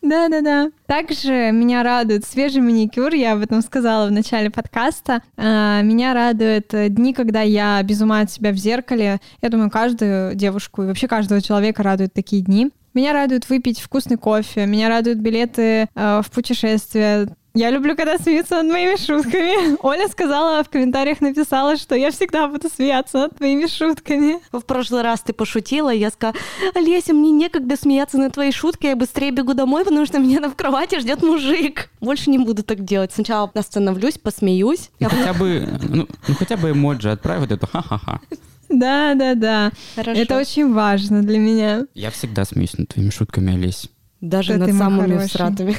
Да-да-да. 0.02 0.70
Также 0.86 1.52
меня 1.52 1.82
радует 1.82 2.26
свежий 2.26 2.60
маникюр, 2.60 3.14
я 3.14 3.32
об 3.32 3.40
этом 3.40 3.62
сказала 3.62 4.08
в 4.08 4.12
начале 4.12 4.50
подкаста. 4.50 5.22
А, 5.38 5.80
Меня 5.80 6.12
радуют 6.12 6.66
дни, 6.70 7.14
когда 7.14 7.40
я 7.40 7.82
без 7.82 8.02
ума 8.02 8.20
от 8.20 8.30
себя 8.30 8.52
в 8.52 8.56
зеркале. 8.56 9.20
Я 9.40 9.48
думаю, 9.48 9.70
каждую 9.70 10.34
девушку 10.34 10.82
и 10.82 10.86
вообще 10.86 11.08
каждого 11.08 11.40
человека 11.40 11.82
радуют 11.82 12.12
такие 12.12 12.42
дни. 12.42 12.70
Меня 12.92 13.14
радует 13.14 13.48
выпить 13.48 13.80
вкусный 13.80 14.18
кофе, 14.18 14.66
меня 14.66 14.90
радуют 14.90 15.18
билеты 15.18 15.88
э, 15.94 16.20
в 16.22 16.30
путешествие. 16.30 17.28
Я 17.56 17.70
люблю, 17.70 17.94
когда 17.94 18.18
смеются 18.18 18.56
над 18.56 18.72
моими 18.72 18.96
шутками. 18.96 19.76
Оля 19.86 20.08
сказала 20.08 20.64
в 20.64 20.68
комментариях, 20.68 21.20
написала, 21.20 21.76
что 21.76 21.94
я 21.94 22.10
всегда 22.10 22.48
буду 22.48 22.68
смеяться 22.68 23.18
над 23.18 23.36
твоими 23.36 23.68
шутками. 23.68 24.40
В 24.50 24.62
прошлый 24.62 25.02
раз 25.02 25.20
ты 25.20 25.32
пошутила, 25.32 25.94
и 25.94 25.98
я 26.00 26.10
сказала, 26.10 26.36
Олеся, 26.74 27.14
мне 27.14 27.30
некогда 27.30 27.76
смеяться 27.76 28.18
на 28.18 28.30
твои 28.30 28.50
шутки, 28.50 28.86
я 28.86 28.96
быстрее 28.96 29.30
бегу 29.30 29.54
домой, 29.54 29.84
потому 29.84 30.04
что 30.04 30.18
меня 30.18 30.40
в 30.48 30.56
кровати 30.56 30.98
ждет 30.98 31.22
мужик. 31.22 31.90
Больше 32.00 32.28
не 32.30 32.38
буду 32.38 32.64
так 32.64 32.84
делать. 32.84 33.12
Сначала 33.14 33.48
остановлюсь, 33.54 34.18
посмеюсь. 34.18 34.90
Ну, 34.98 35.08
хотя 35.08 35.32
бы, 35.32 35.68
ну, 35.88 36.08
ну, 36.26 36.34
хотя 36.34 36.56
бы 36.56 36.72
эмоджи 36.72 37.08
отправь 37.12 37.38
вот 37.38 37.52
эту 37.52 37.68
ха-ха-ха. 37.68 38.20
Да-да-да. 38.68 39.70
Хорошо. 39.94 40.20
Это 40.20 40.38
очень 40.38 40.72
важно 40.74 41.22
для 41.22 41.38
меня. 41.38 41.86
Я 41.94 42.10
всегда 42.10 42.44
смеюсь 42.44 42.76
над 42.76 42.88
твоими 42.88 43.10
шутками, 43.10 43.54
Олесь. 43.54 43.90
Даже 44.20 44.54
Да 44.54 44.66
над 44.66 44.76
самыми 44.76 45.12
хороший. 45.12 45.28
всратыми. 45.28 45.76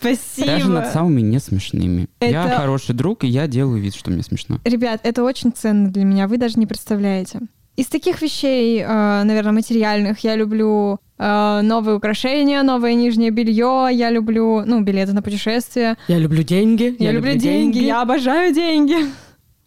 Спасибо. 0.00 0.46
Даже 0.46 0.68
над 0.70 0.86
самыми 0.92 1.20
несмешными. 1.20 2.08
Я 2.20 2.46
Это- 2.46 2.56
хороший 2.56 2.94
друг, 2.94 3.24
и 3.24 3.28
я 3.28 3.46
делаю 3.46 3.80
вид, 3.80 3.94
что 3.94 4.10
мне 4.10 4.22
смешно. 4.22 4.58
Ребят, 4.64 5.00
это 5.04 5.22
очень 5.22 5.52
ценно 5.52 5.90
для 5.90 6.04
меня, 6.04 6.26
вы 6.26 6.38
даже 6.38 6.58
не 6.58 6.66
представляете. 6.66 7.40
Из 7.76 7.86
таких 7.86 8.20
вещей, 8.20 8.80
э, 8.82 9.22
наверное, 9.22 9.52
материальных, 9.52 10.18
я 10.24 10.36
люблю 10.36 10.98
э, 11.18 11.60
новые 11.62 11.96
украшения, 11.96 12.62
новое 12.62 12.94
нижнее 12.94 13.30
белье, 13.30 13.88
я 13.92 14.10
люблю, 14.10 14.62
ну, 14.64 14.80
билеты 14.80 15.12
на 15.12 15.22
путешествие. 15.22 15.96
Я 16.08 16.18
люблю 16.18 16.42
деньги. 16.42 16.96
Я, 16.98 17.12
люблю 17.12 17.34
деньги, 17.36 17.78
я 17.78 18.02
обожаю 18.02 18.54
деньги. 18.54 18.96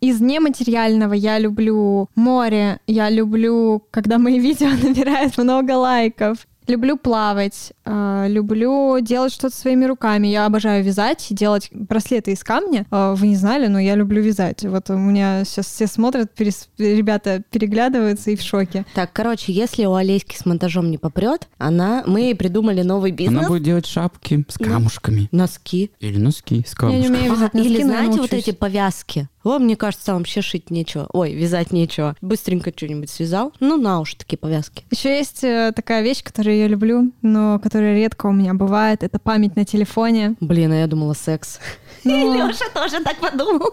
Из 0.02 0.20
нематериального 0.20 1.14
я 1.14 1.40
люблю 1.40 2.10
море, 2.16 2.80
я 2.88 3.10
люблю, 3.10 3.84
когда 3.90 4.18
мои 4.18 4.38
видео 4.48 4.70
набирают 4.70 5.38
много 5.38 5.72
лайков. 5.78 6.40
Люблю 6.68 6.98
плавать, 6.98 7.74
э, 7.86 8.26
люблю 8.30 9.00
делать 9.00 9.34
что-то 9.34 9.56
своими 9.56 9.86
руками. 9.86 10.28
Я 10.28 10.46
обожаю 10.46 10.84
вязать, 10.84 11.28
делать 11.30 11.70
браслеты 11.72 12.32
из 12.32 12.44
камня. 12.44 12.86
Э, 12.92 13.14
вы 13.18 13.28
не 13.28 13.36
знали, 13.36 13.68
но 13.68 13.80
я 13.80 13.96
люблю 13.96 14.22
вязать. 14.22 14.64
Вот 14.64 14.90
у 14.90 14.98
меня 14.98 15.44
сейчас 15.46 15.68
все 15.68 15.88
смотрят, 15.88 16.32
перес- 16.38 16.70
ребята 16.78 17.44
переглядываются 17.50 18.32
и 18.32 18.36
в 18.36 18.42
шоке. 18.42 18.86
Так, 18.96 19.12
короче, 19.14 19.52
если 19.52 19.86
у 19.86 19.94
Олеськи 19.94 20.36
с 20.38 20.46
монтажом 20.46 20.90
не 20.92 20.98
попрет, 20.98 21.48
она, 21.58 22.04
мы 22.08 22.22
ей 22.22 22.36
придумали 22.36 22.82
новый 22.82 23.12
бизнес. 23.12 23.40
Она 23.40 23.48
будет 23.48 23.64
делать 23.64 23.86
шапки 23.86 24.46
с 24.48 24.58
камушками. 24.58 25.28
Носки. 25.32 25.92
Или 26.00 26.18
носки 26.18 26.64
с 26.66 26.76
Я 26.82 26.88
не 26.88 27.04
камушками. 27.04 27.08
умею 27.18 27.32
вязать 27.34 27.54
носки, 27.54 27.70
Или 27.70 27.84
но 27.84 27.90
я 27.92 27.98
знаете, 27.98 28.12
вот 28.22 28.32
научусь. 28.32 28.40
эти 28.48 28.52
повязки? 28.56 29.28
О, 29.44 29.60
мне 29.60 29.76
кажется, 29.76 30.08
там 30.08 30.18
вообще 30.20 30.42
шить 30.42 30.70
нечего. 30.70 31.08
Ой, 31.12 31.34
вязать 31.34 31.72
нечего. 31.72 32.16
Быстренько 32.22 32.72
что-нибудь 32.76 33.10
связал. 33.10 33.52
Ну, 33.60 33.78
на 33.78 34.00
уши 34.00 34.16
такие 34.18 34.38
повязки. 34.38 34.86
Еще 34.92 35.18
есть 35.18 35.44
э, 35.44 35.74
такая 35.76 36.02
вещь, 36.02 36.24
которую 36.24 36.58
я 36.58 36.68
люблю, 36.68 37.12
но 37.22 37.60
которая 37.60 37.96
редко 37.96 38.28
у 38.28 38.32
меня 38.32 38.54
бывает. 38.54 39.04
Это 39.04 39.20
память 39.20 39.56
на 39.56 39.66
телефоне. 39.66 40.36
Блин, 40.40 40.72
а 40.72 40.76
я 40.76 40.88
думала 40.88 41.14
секс. 41.14 41.60
Но- 42.06 42.48
Леша 42.48 42.66
тоже 42.74 43.04
так 43.04 43.18
подумал. 43.20 43.72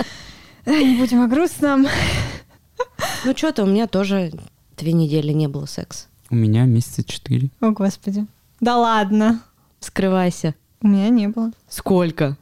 Не 0.66 0.96
будем 0.98 1.22
о 1.22 1.28
грустном. 1.28 1.86
Ну, 3.24 3.36
что-то 3.36 3.62
у 3.62 3.66
меня 3.66 3.86
тоже 3.86 4.32
две 4.76 4.92
недели 4.92 5.32
не 5.32 5.46
было 5.46 5.66
секса. 5.66 6.06
У 6.30 6.34
меня 6.34 6.64
месяца 6.64 7.04
четыре. 7.04 7.50
О, 7.60 7.70
господи. 7.70 8.26
Да 8.60 8.76
ладно. 8.76 9.42
Скрывайся. 9.80 10.54
У 10.82 10.88
меня 10.88 11.08
не 11.08 11.28
было. 11.28 11.52
Сколько? 11.68 12.36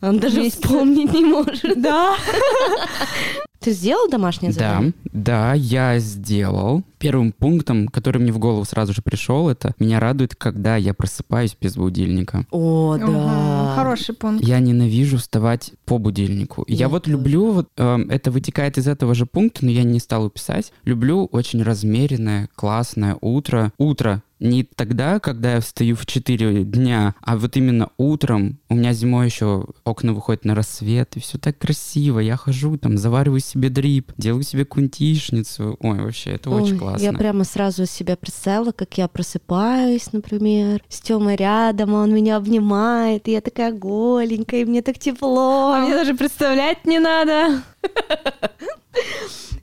Он 0.00 0.18
даже 0.18 0.48
вспомнить 0.48 1.12
не 1.12 1.24
может. 1.24 1.80
Да. 1.80 2.16
Ты 3.60 3.72
сделал 3.72 4.08
домашнее 4.08 4.52
Да, 4.52 4.58
задание? 4.58 4.92
да, 5.12 5.52
я 5.54 5.98
сделал. 5.98 6.82
Первым 6.98 7.32
пунктом, 7.32 7.88
который 7.88 8.18
мне 8.20 8.32
в 8.32 8.38
голову 8.38 8.64
сразу 8.64 8.92
же 8.92 9.02
пришел, 9.02 9.48
это 9.48 9.74
меня 9.78 10.00
радует, 10.00 10.34
когда 10.34 10.76
я 10.76 10.92
просыпаюсь 10.94 11.56
без 11.58 11.76
будильника. 11.76 12.46
О, 12.50 12.96
да. 12.98 13.06
Ага, 13.06 13.74
Хороший 13.76 14.14
пункт. 14.14 14.44
Я 14.44 14.58
ненавижу 14.60 15.18
вставать 15.18 15.72
по 15.86 15.98
будильнику. 15.98 16.64
Я, 16.68 16.76
Я 16.76 16.88
вот 16.88 17.04
тоже. 17.04 17.16
люблю, 17.16 17.52
вот, 17.52 17.68
э, 17.76 17.98
это 18.08 18.30
вытекает 18.30 18.76
из 18.78 18.86
этого 18.88 19.14
же 19.14 19.26
пункта, 19.26 19.64
но 19.64 19.70
я 19.70 19.82
не 19.84 19.98
стал 20.00 20.20
его 20.22 20.30
писать. 20.30 20.72
Люблю 20.84 21.26
очень 21.26 21.62
размеренное, 21.62 22.48
классное 22.54 23.16
утро. 23.20 23.72
Утро 23.78 24.22
не 24.40 24.64
тогда, 24.64 25.20
когда 25.20 25.54
я 25.56 25.60
встаю 25.60 25.94
в 25.96 26.06
4 26.06 26.64
дня, 26.64 27.14
а 27.20 27.36
вот 27.36 27.56
именно 27.58 27.90
утром. 27.98 28.58
У 28.70 28.74
меня 28.74 28.94
зимой 28.94 29.26
еще 29.26 29.66
окна 29.84 30.14
выходят 30.14 30.44
на 30.46 30.54
рассвет, 30.54 31.16
и 31.16 31.20
все 31.20 31.36
так 31.38 31.58
красиво. 31.58 32.20
Я 32.20 32.36
хожу 32.36 32.76
там, 32.78 32.96
завариваю 32.96 33.40
себе 33.50 33.68
дрип, 33.68 34.12
делаю 34.16 34.42
себе 34.42 34.64
кунтишницу. 34.64 35.76
Ой, 35.80 36.00
вообще, 36.00 36.30
это 36.30 36.50
очень 36.50 36.74
Ой, 36.74 36.78
классно. 36.78 37.04
Я 37.04 37.12
прямо 37.12 37.44
сразу 37.44 37.86
себя 37.86 38.16
представила, 38.16 38.72
как 38.72 38.96
я 38.98 39.08
просыпаюсь, 39.08 40.12
например, 40.12 40.82
с 40.88 41.00
Тёмой 41.00 41.36
рядом, 41.36 41.94
а 41.94 42.02
он 42.02 42.14
меня 42.14 42.36
обнимает, 42.36 43.28
и 43.28 43.32
я 43.32 43.40
такая 43.40 43.72
голенькая, 43.72 44.62
и 44.62 44.64
мне 44.64 44.82
так 44.82 44.98
тепло. 44.98 45.72
А 45.72 45.80
мне 45.80 45.94
даже 45.94 46.14
представлять 46.14 46.84
не 46.86 46.98
надо. 46.98 47.62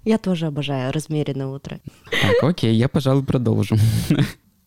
Я 0.03 0.17
тоже 0.17 0.47
обожаю 0.47 0.93
размеренное 0.93 1.47
утро. 1.47 1.79
Так, 2.21 2.43
окей, 2.43 2.73
я, 2.75 2.87
пожалуй, 2.87 3.23
продолжу. 3.23 3.75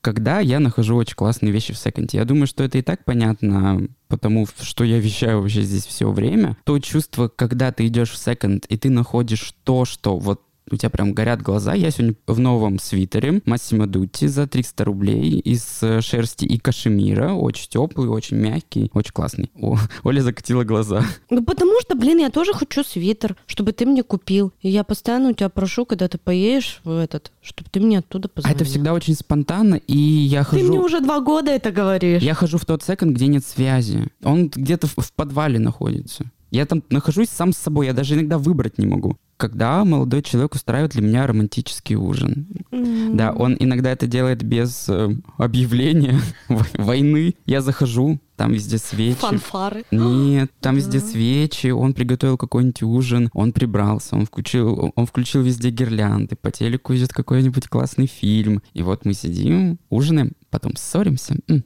Когда 0.00 0.40
я 0.40 0.61
нахожу 0.61 0.97
очень 0.97 1.14
классные 1.14 1.52
вещи 1.52 1.73
в 1.73 1.78
секонде, 1.78 2.19
я 2.19 2.25
думаю, 2.25 2.47
что 2.47 2.64
это 2.64 2.78
и 2.78 2.83
так 2.83 3.04
понятно, 3.04 3.88
потому 4.09 4.47
что 4.61 4.85
я 4.85 4.99
вещаю 4.99 5.40
вообще 5.40 5.62
здесь 5.62 5.87
все 5.87 6.11
время. 6.11 6.57
То 6.64 6.78
чувство, 6.78 7.28
когда 7.28 7.73
ты 7.73 7.87
идешь 7.87 8.11
в 8.11 8.16
секонд, 8.16 8.66
и 8.66 8.76
ты 8.76 8.90
находишь 8.90 9.54
то, 9.64 9.85
что 9.85 10.16
вот 10.16 10.42
у 10.70 10.76
тебя 10.76 10.90
прям 10.90 11.12
горят 11.12 11.42
глаза. 11.42 11.74
Я 11.74 11.90
сегодня 11.90 12.14
в 12.26 12.38
новом 12.38 12.78
свитере 12.78 13.40
Массимо 13.44 13.86
Дутти 13.86 14.26
за 14.26 14.46
300 14.46 14.84
рублей 14.84 15.38
из 15.40 15.82
э, 15.82 16.00
шерсти 16.00 16.44
и 16.44 16.58
кашемира. 16.58 17.32
Очень 17.32 17.68
теплый, 17.68 18.08
очень 18.08 18.36
мягкий, 18.36 18.90
очень 18.94 19.12
классный. 19.12 19.50
О, 19.60 19.76
Оля 20.04 20.20
закатила 20.20 20.64
глаза. 20.64 21.04
Ну, 21.30 21.42
потому 21.44 21.72
что, 21.80 21.94
блин, 21.94 22.18
я 22.18 22.30
тоже 22.30 22.52
хочу 22.52 22.82
свитер, 22.84 23.36
чтобы 23.46 23.72
ты 23.72 23.86
мне 23.86 24.02
купил. 24.02 24.52
И 24.60 24.68
я 24.68 24.84
постоянно 24.84 25.30
у 25.30 25.32
тебя 25.32 25.48
прошу, 25.48 25.84
когда 25.84 26.08
ты 26.08 26.18
поедешь 26.18 26.80
в 26.84 26.90
этот, 26.98 27.32
чтобы 27.40 27.68
ты 27.70 27.80
мне 27.80 27.98
оттуда 27.98 28.28
А 28.28 28.36
позвонил. 28.36 28.56
это 28.56 28.64
всегда 28.64 28.92
очень 28.94 29.14
спонтанно, 29.14 29.74
и 29.76 29.96
я 29.96 30.44
Ты 30.44 30.56
мне 30.56 30.68
хожу... 30.78 30.84
уже 30.84 31.00
два 31.00 31.20
года 31.20 31.50
это 31.50 31.70
говоришь. 31.70 32.22
Я 32.22 32.34
хожу 32.34 32.58
в 32.58 32.64
тот 32.66 32.82
секонд, 32.82 33.12
где 33.16 33.26
нет 33.26 33.44
связи. 33.44 34.08
Он 34.22 34.48
где-то 34.48 34.86
в, 34.86 34.94
в 34.96 35.12
подвале 35.12 35.58
находится. 35.58 36.30
Я 36.50 36.66
там 36.66 36.83
нахожусь 36.90 37.28
сам 37.28 37.52
с 37.52 37.59
собой, 37.59 37.87
я 37.87 37.92
даже 37.92 38.14
иногда 38.14 38.38
выбрать 38.38 38.78
не 38.78 38.87
могу. 38.87 39.16
Когда 39.37 39.85
молодой 39.85 40.23
человек 40.23 40.54
устраивает 40.54 40.92
для 40.92 41.00
меня 41.02 41.26
романтический 41.26 41.97
ужин. 41.97 42.47
М. 42.71 43.16
Да, 43.16 43.33
он 43.33 43.57
иногда 43.59 43.90
это 43.90 44.07
делает 44.07 44.42
без 44.42 44.87
э, 44.88 45.14
объявления 45.38 46.21
войны. 46.75 47.35
Я 47.47 47.62
захожу, 47.62 48.21
там 48.37 48.52
везде 48.52 48.76
свечи. 48.76 49.19
Фанфары. 49.19 49.85
Нет, 49.90 50.50
там 50.61 50.76
везде 50.76 51.00
свечи, 51.00 51.69
он 51.69 51.95
приготовил 51.95 52.37
какой-нибудь 52.37 52.83
ужин, 52.83 53.30
он 53.33 53.52
прибрался, 53.52 54.16
он 54.16 54.26
включил, 54.26 54.92
он 54.95 55.07
включил 55.07 55.40
везде 55.42 55.71
гирлянды, 55.71 56.37
по 56.37 56.50
телеку 56.50 56.95
идет 56.95 57.12
какой-нибудь 57.12 57.69
классный 57.69 58.07
фильм. 58.07 58.62
И 58.75 58.83
вот 58.83 59.07
мы 59.07 59.14
сидим, 59.14 59.78
ужинаем, 59.88 60.33
потом 60.50 60.76
ссоримся. 60.76 61.37
М. 61.49 61.64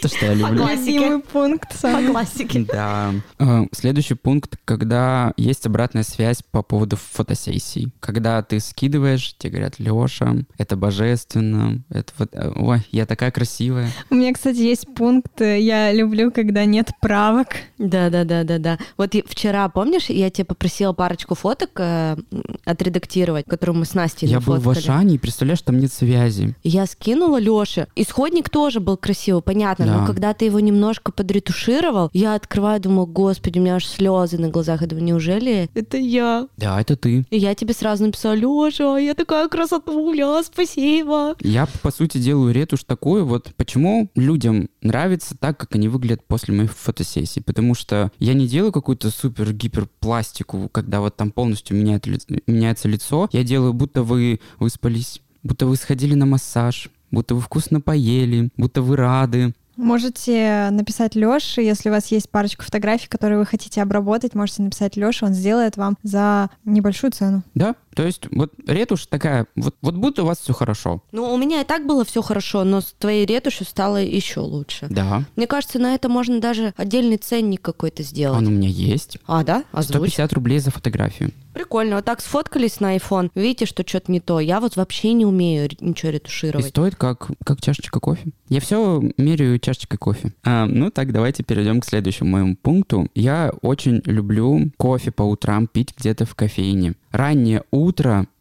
То, 0.00 0.08
что 0.08 0.26
я 0.26 0.34
люблю. 0.34 0.66
Любимый 0.66 1.20
пункт. 1.20 1.80
По 1.80 2.02
классике. 2.02 2.66
Да. 2.72 3.12
Э, 3.38 3.66
Следующий 3.72 4.14
пункт, 4.14 4.56
когда 4.64 5.32
есть 5.36 5.66
обратная 5.66 6.02
связь 6.02 6.42
по 6.50 6.62
поводу 6.62 6.96
фотосессий. 6.96 7.92
Когда 8.00 8.42
ты 8.42 8.60
скидываешь, 8.60 9.34
тебе 9.38 9.50
говорят, 9.52 9.78
Леша, 9.78 10.34
это 10.58 10.76
божественно, 10.76 11.82
это 11.90 12.12
вот, 12.18 12.30
э, 12.32 12.52
ой, 12.56 12.86
я 12.90 13.06
такая 13.06 13.30
красивая. 13.30 13.90
У 14.10 14.14
меня, 14.14 14.32
кстати, 14.32 14.58
есть 14.58 14.86
пункт, 14.94 15.40
э, 15.40 15.60
я 15.60 15.92
люблю, 15.92 16.30
когда 16.30 16.64
нет 16.64 16.90
правок. 17.00 17.48
Да, 17.78 18.10
да, 18.10 18.24
да, 18.24 18.44
да, 18.44 18.58
да. 18.58 18.78
Вот 18.96 19.14
вчера, 19.26 19.68
помнишь, 19.68 20.06
я 20.08 20.30
тебе 20.30 20.44
попросила 20.44 20.92
парочку 20.92 21.34
фоток 21.34 21.70
э, 21.76 22.16
отредактировать, 22.64 23.46
которые 23.46 23.76
мы 23.76 23.84
с 23.84 23.94
Настей 23.94 24.28
Я 24.28 24.40
был 24.40 24.56
в. 24.56 24.68
Ашане, 24.70 25.16
и 25.16 25.18
представляешь, 25.18 25.62
там 25.62 25.78
нет 25.78 25.92
связи. 25.92 26.54
Я 26.62 26.86
скинула 26.86 27.38
Лёше. 27.38 27.88
Исходник 27.94 28.48
тоже 28.48 28.80
был 28.80 28.96
красивый, 28.96 29.42
понятно, 29.42 29.81
Да. 29.84 30.00
но 30.00 30.06
когда 30.06 30.34
ты 30.34 30.46
его 30.46 30.60
немножко 30.60 31.12
подретушировал, 31.12 32.10
я 32.12 32.34
открываю, 32.34 32.80
думаю, 32.80 33.06
господи, 33.06 33.58
у 33.58 33.62
меня 33.62 33.76
аж 33.76 33.86
слезы 33.86 34.38
на 34.38 34.48
глазах. 34.48 34.82
Я 34.82 34.86
думаю, 34.86 35.04
неужели 35.04 35.68
это 35.74 35.96
я? 35.96 36.48
Да, 36.56 36.80
это 36.80 36.96
ты. 36.96 37.24
И 37.30 37.38
я 37.38 37.54
тебе 37.54 37.74
сразу 37.74 38.04
написала, 38.04 38.34
Лёша, 38.34 38.96
я 38.96 39.14
такая 39.14 39.48
красотуля, 39.48 40.42
спасибо. 40.42 41.34
Я, 41.40 41.66
по 41.82 41.90
сути, 41.90 42.18
делаю 42.18 42.52
ретушь 42.54 42.84
такую, 42.84 43.26
вот 43.26 43.52
почему 43.56 44.08
людям 44.14 44.68
нравится 44.82 45.36
так, 45.38 45.58
как 45.58 45.74
они 45.74 45.88
выглядят 45.88 46.24
после 46.26 46.54
моих 46.54 46.72
фотосессий. 46.72 47.42
Потому 47.42 47.74
что 47.74 48.10
я 48.18 48.34
не 48.34 48.46
делаю 48.46 48.72
какую-то 48.72 49.10
супер-гипер 49.10 49.88
пластику, 50.00 50.68
когда 50.70 51.00
вот 51.00 51.16
там 51.16 51.30
полностью 51.30 51.76
меняет 51.76 52.06
меняется 52.46 52.88
лицо. 52.88 53.28
Я 53.32 53.44
делаю, 53.44 53.72
будто 53.72 54.02
вы 54.02 54.40
выспались, 54.58 55.20
будто 55.42 55.66
вы 55.66 55.76
сходили 55.76 56.14
на 56.14 56.26
массаж, 56.26 56.90
будто 57.10 57.34
вы 57.34 57.40
вкусно 57.40 57.80
поели, 57.80 58.50
будто 58.56 58.82
вы 58.82 58.96
рады. 58.96 59.54
Можете 59.82 60.68
написать 60.70 61.16
Лёше, 61.16 61.60
если 61.60 61.88
у 61.88 61.92
вас 61.92 62.06
есть 62.06 62.30
парочка 62.30 62.62
фотографий, 62.62 63.08
которые 63.08 63.38
вы 63.40 63.46
хотите 63.46 63.82
обработать, 63.82 64.36
можете 64.36 64.62
написать 64.62 64.96
Лёше, 64.96 65.24
он 65.24 65.34
сделает 65.34 65.76
вам 65.76 65.96
за 66.04 66.50
небольшую 66.64 67.10
цену. 67.10 67.42
Да, 67.54 67.74
то 67.94 68.04
есть 68.04 68.22
вот 68.30 68.52
ретушь 68.66 69.06
такая, 69.06 69.46
вот, 69.56 69.74
вот 69.82 69.94
будто 69.94 70.22
у 70.22 70.26
вас 70.26 70.38
все 70.38 70.52
хорошо. 70.52 71.02
Ну, 71.12 71.32
у 71.32 71.36
меня 71.36 71.60
и 71.60 71.64
так 71.64 71.86
было 71.86 72.04
все 72.04 72.22
хорошо, 72.22 72.64
но 72.64 72.80
с 72.80 72.94
твоей 72.98 73.26
ретушью 73.26 73.66
стало 73.66 74.02
еще 74.02 74.40
лучше. 74.40 74.86
Да, 74.90 75.24
Мне 75.36 75.46
кажется, 75.46 75.78
на 75.78 75.94
это 75.94 76.08
можно 76.08 76.40
даже 76.40 76.74
отдельный 76.76 77.16
ценник 77.16 77.62
какой-то 77.62 78.02
сделать. 78.02 78.38
он 78.38 78.46
у 78.46 78.50
меня 78.50 78.68
есть. 78.68 79.18
А, 79.26 79.44
да? 79.44 79.64
Озвучь. 79.72 80.10
150 80.12 80.32
рублей 80.32 80.58
за 80.58 80.70
фотографию. 80.70 81.32
Прикольно. 81.52 81.96
Вот 81.96 82.06
так 82.06 82.20
сфоткались 82.22 82.80
на 82.80 82.96
iPhone. 82.96 83.30
Видите, 83.34 83.66
что 83.66 83.86
что-то 83.86 84.10
не 84.10 84.20
то. 84.20 84.40
Я 84.40 84.58
вот 84.58 84.76
вообще 84.76 85.12
не 85.12 85.26
умею 85.26 85.68
ничего 85.80 86.10
И 86.10 86.14
ретушировать. 86.14 86.66
стоит 86.68 86.96
как, 86.96 87.28
как 87.44 87.60
чашечка 87.60 88.00
кофе. 88.00 88.30
Я 88.48 88.60
все 88.60 89.02
меряю 89.18 89.58
чашечкой 89.58 89.98
кофе. 89.98 90.32
А, 90.44 90.64
ну 90.64 90.90
так, 90.90 91.12
давайте 91.12 91.42
перейдем 91.42 91.80
к 91.80 91.84
следующему 91.84 92.30
моему 92.30 92.56
пункту. 92.56 93.08
Я 93.14 93.52
очень 93.60 94.00
люблю 94.06 94.70
кофе 94.78 95.10
по 95.10 95.22
утрам 95.24 95.66
пить 95.66 95.92
где-то 95.96 96.24
в 96.24 96.34
кофейне. 96.34 96.94
Раннее 97.10 97.64
утро 97.70 97.81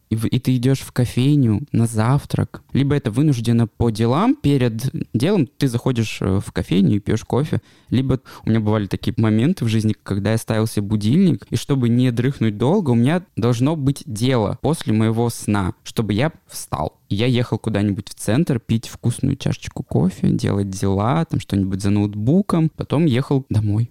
и, 0.10 0.16
в- 0.16 0.26
и 0.26 0.40
ты 0.40 0.58
идешь 0.58 0.82
в 0.82 0.92
кофейню 0.92 1.62
на 1.72 1.86
завтрак, 1.86 2.64
либо 2.74 2.94
это 2.96 3.12
вынуждено 3.12 3.66
по 3.68 3.90
делам, 3.90 4.36
перед 4.36 4.74
делом 5.14 5.48
ты 5.48 5.70
заходишь 5.70 6.18
э, 6.22 6.42
в 6.46 6.52
кофейню 6.52 6.98
и 6.98 7.00
пьешь 7.00 7.24
кофе, 7.24 7.62
либо 7.90 8.20
у 8.46 8.50
меня 8.50 8.60
бывали 8.60 8.88
такие 8.88 9.14
моменты 9.18 9.64
в 9.64 9.70
жизни, 9.70 9.96
когда 10.04 10.34
я 10.34 10.38
ставил 10.38 10.68
себе 10.68 10.82
будильник, 10.84 11.46
и 11.50 11.56
чтобы 11.56 11.88
не 11.88 12.12
дрыхнуть 12.12 12.58
долго, 12.58 12.90
у 12.92 12.96
меня 12.96 13.24
должно 13.38 13.78
быть 13.78 14.04
дело 14.06 14.60
после 14.62 14.92
моего 14.92 15.30
сна, 15.30 15.76
чтобы 15.84 16.12
я 16.12 16.34
встал. 16.46 17.00
И 17.08 17.16
Я 17.16 17.28
ехал 17.28 17.58
куда-нибудь 17.58 18.10
в 18.10 18.14
центр 18.14 18.60
пить 18.60 18.90
вкусную 18.90 19.38
чашечку 19.38 19.82
кофе, 19.84 20.28
делать 20.28 20.70
дела, 20.70 21.24
там 21.24 21.40
что-нибудь 21.40 21.82
за 21.82 21.90
ноутбуком, 21.90 22.70
потом 22.76 23.06
ехал 23.06 23.46
домой. 23.50 23.90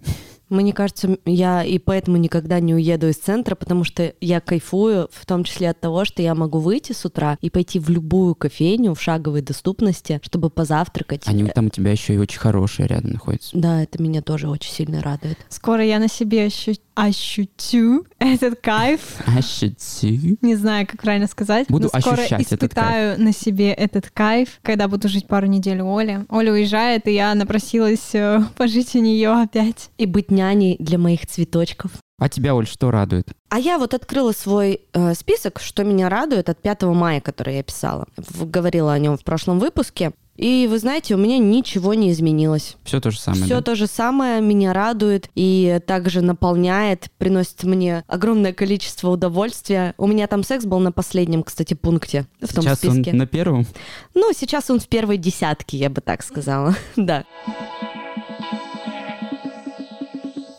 Мне 0.51 0.73
кажется, 0.73 1.17
я 1.25 1.65
и 1.65 1.79
поэтому 1.79 2.17
никогда 2.17 2.61
не 2.61 2.75
уеду 2.75 3.09
из 3.09 3.17
центра, 3.17 3.55
потому 3.55 3.85
что 3.85 4.13
я 4.21 4.41
кайфую, 4.41 5.09
в 5.13 5.25
том 5.27 5.45
числе 5.45 5.71
от 5.71 5.81
того, 5.81 6.05
что 6.05 6.23
я 6.23 6.35
могу 6.35 6.59
выйти 6.59 6.93
с 6.93 7.05
утра 7.05 7.39
и 7.41 7.51
пойти 7.51 7.79
в 7.79 7.89
любую 7.89 8.35
кофейню 8.35 8.95
в 8.95 9.01
шаговой 9.01 9.43
доступности, 9.43 10.21
чтобы 10.23 10.51
позавтракать. 10.51 11.23
Они 11.27 11.45
там 11.45 11.67
у 11.67 11.71
тебя 11.71 11.93
еще 11.93 12.15
и 12.15 12.19
очень 12.19 12.39
хорошие 12.39 12.87
рядом 12.87 13.13
находятся. 13.13 13.51
Да, 13.57 13.83
это 13.83 14.03
меня 14.03 14.23
тоже 14.23 14.49
очень 14.49 14.73
сильно 14.73 15.03
радует. 15.03 15.39
Скоро 15.49 15.85
я 15.85 15.99
на 15.99 16.09
себе 16.09 16.47
ощу- 16.47 16.79
ощутю 16.95 18.07
этот 18.19 18.61
кайф. 18.61 19.01
Ощути. 19.27 20.37
Не 20.43 20.57
знаю, 20.57 20.87
как 20.87 21.03
правильно 21.03 21.27
сказать. 21.27 21.67
Буду 21.69 21.89
но 21.93 22.01
скоро 22.01 22.15
ощущать 22.21 22.53
этот 22.53 22.73
испытаю 22.73 23.21
на 23.21 23.33
себе 23.33 23.73
этот 23.73 24.11
кайф, 24.11 24.59
когда 24.63 24.89
буду 24.89 25.09
жить 25.09 25.27
пару 25.27 25.47
недель 25.47 25.81
у 25.81 25.97
Оли. 25.97 26.27
Оля 26.29 26.53
уезжает, 26.53 27.07
и 27.09 27.15
я 27.15 27.35
напросилась 27.35 28.15
э, 28.15 28.41
пожить 28.57 28.95
у 28.95 28.99
нее 28.99 29.31
опять. 29.31 29.91
И 29.99 30.07
быть 30.07 30.31
няней 30.41 30.77
для 30.79 30.99
моих 30.99 31.27
цветочков. 31.27 31.91
А 32.19 32.29
тебя, 32.29 32.55
Оль, 32.55 32.67
что 32.67 32.91
радует? 32.91 33.29
А 33.49 33.59
я 33.59 33.79
вот 33.79 33.95
открыла 33.95 34.33
свой 34.33 34.81
э, 34.93 35.15
список, 35.15 35.61
что 35.61 35.85
меня 35.85 36.09
радует 36.09 36.49
от 36.49 36.61
5 36.61 36.83
мая, 36.83 37.21
который 37.21 37.57
я 37.57 37.63
писала. 37.63 38.07
Говорила 38.39 38.93
о 38.93 38.99
нем 38.99 39.17
в 39.17 39.25
прошлом 39.25 39.59
выпуске. 39.59 40.13
И 40.37 40.67
вы 40.71 40.79
знаете, 40.79 41.15
у 41.15 41.19
меня 41.19 41.37
ничего 41.39 41.93
не 41.93 42.11
изменилось. 42.11 42.77
Все 42.85 43.01
то 43.01 43.11
же 43.11 43.19
самое. 43.19 43.45
Все 43.45 43.57
да? 43.57 43.63
то 43.63 43.75
же 43.75 43.87
самое 43.87 44.41
меня 44.41 44.73
радует 44.73 45.29
и 45.35 45.81
также 45.87 46.23
наполняет, 46.23 47.09
приносит 47.19 47.63
мне 47.65 48.05
огромное 48.07 48.55
количество 48.55 49.11
удовольствия. 49.11 49.95
У 49.99 50.07
меня 50.07 50.27
там 50.27 50.43
секс 50.43 50.65
был 50.65 50.79
на 50.79 50.93
последнем, 50.93 51.43
кстати, 51.43 51.75
пункте 51.75 52.27
в 52.41 52.55
том 52.55 52.65
Сейчас 52.65 52.79
списке. 52.79 53.11
он 53.11 53.19
на 53.19 53.27
первом. 53.27 53.67
Ну, 54.15 54.33
сейчас 54.35 54.71
он 54.71 54.81
в 54.81 54.89
первой 54.89 55.19
десятке, 55.19 55.77
я 55.77 55.91
бы 55.91 56.01
так 56.01 56.23
сказала. 56.23 56.75
Да. 56.97 57.25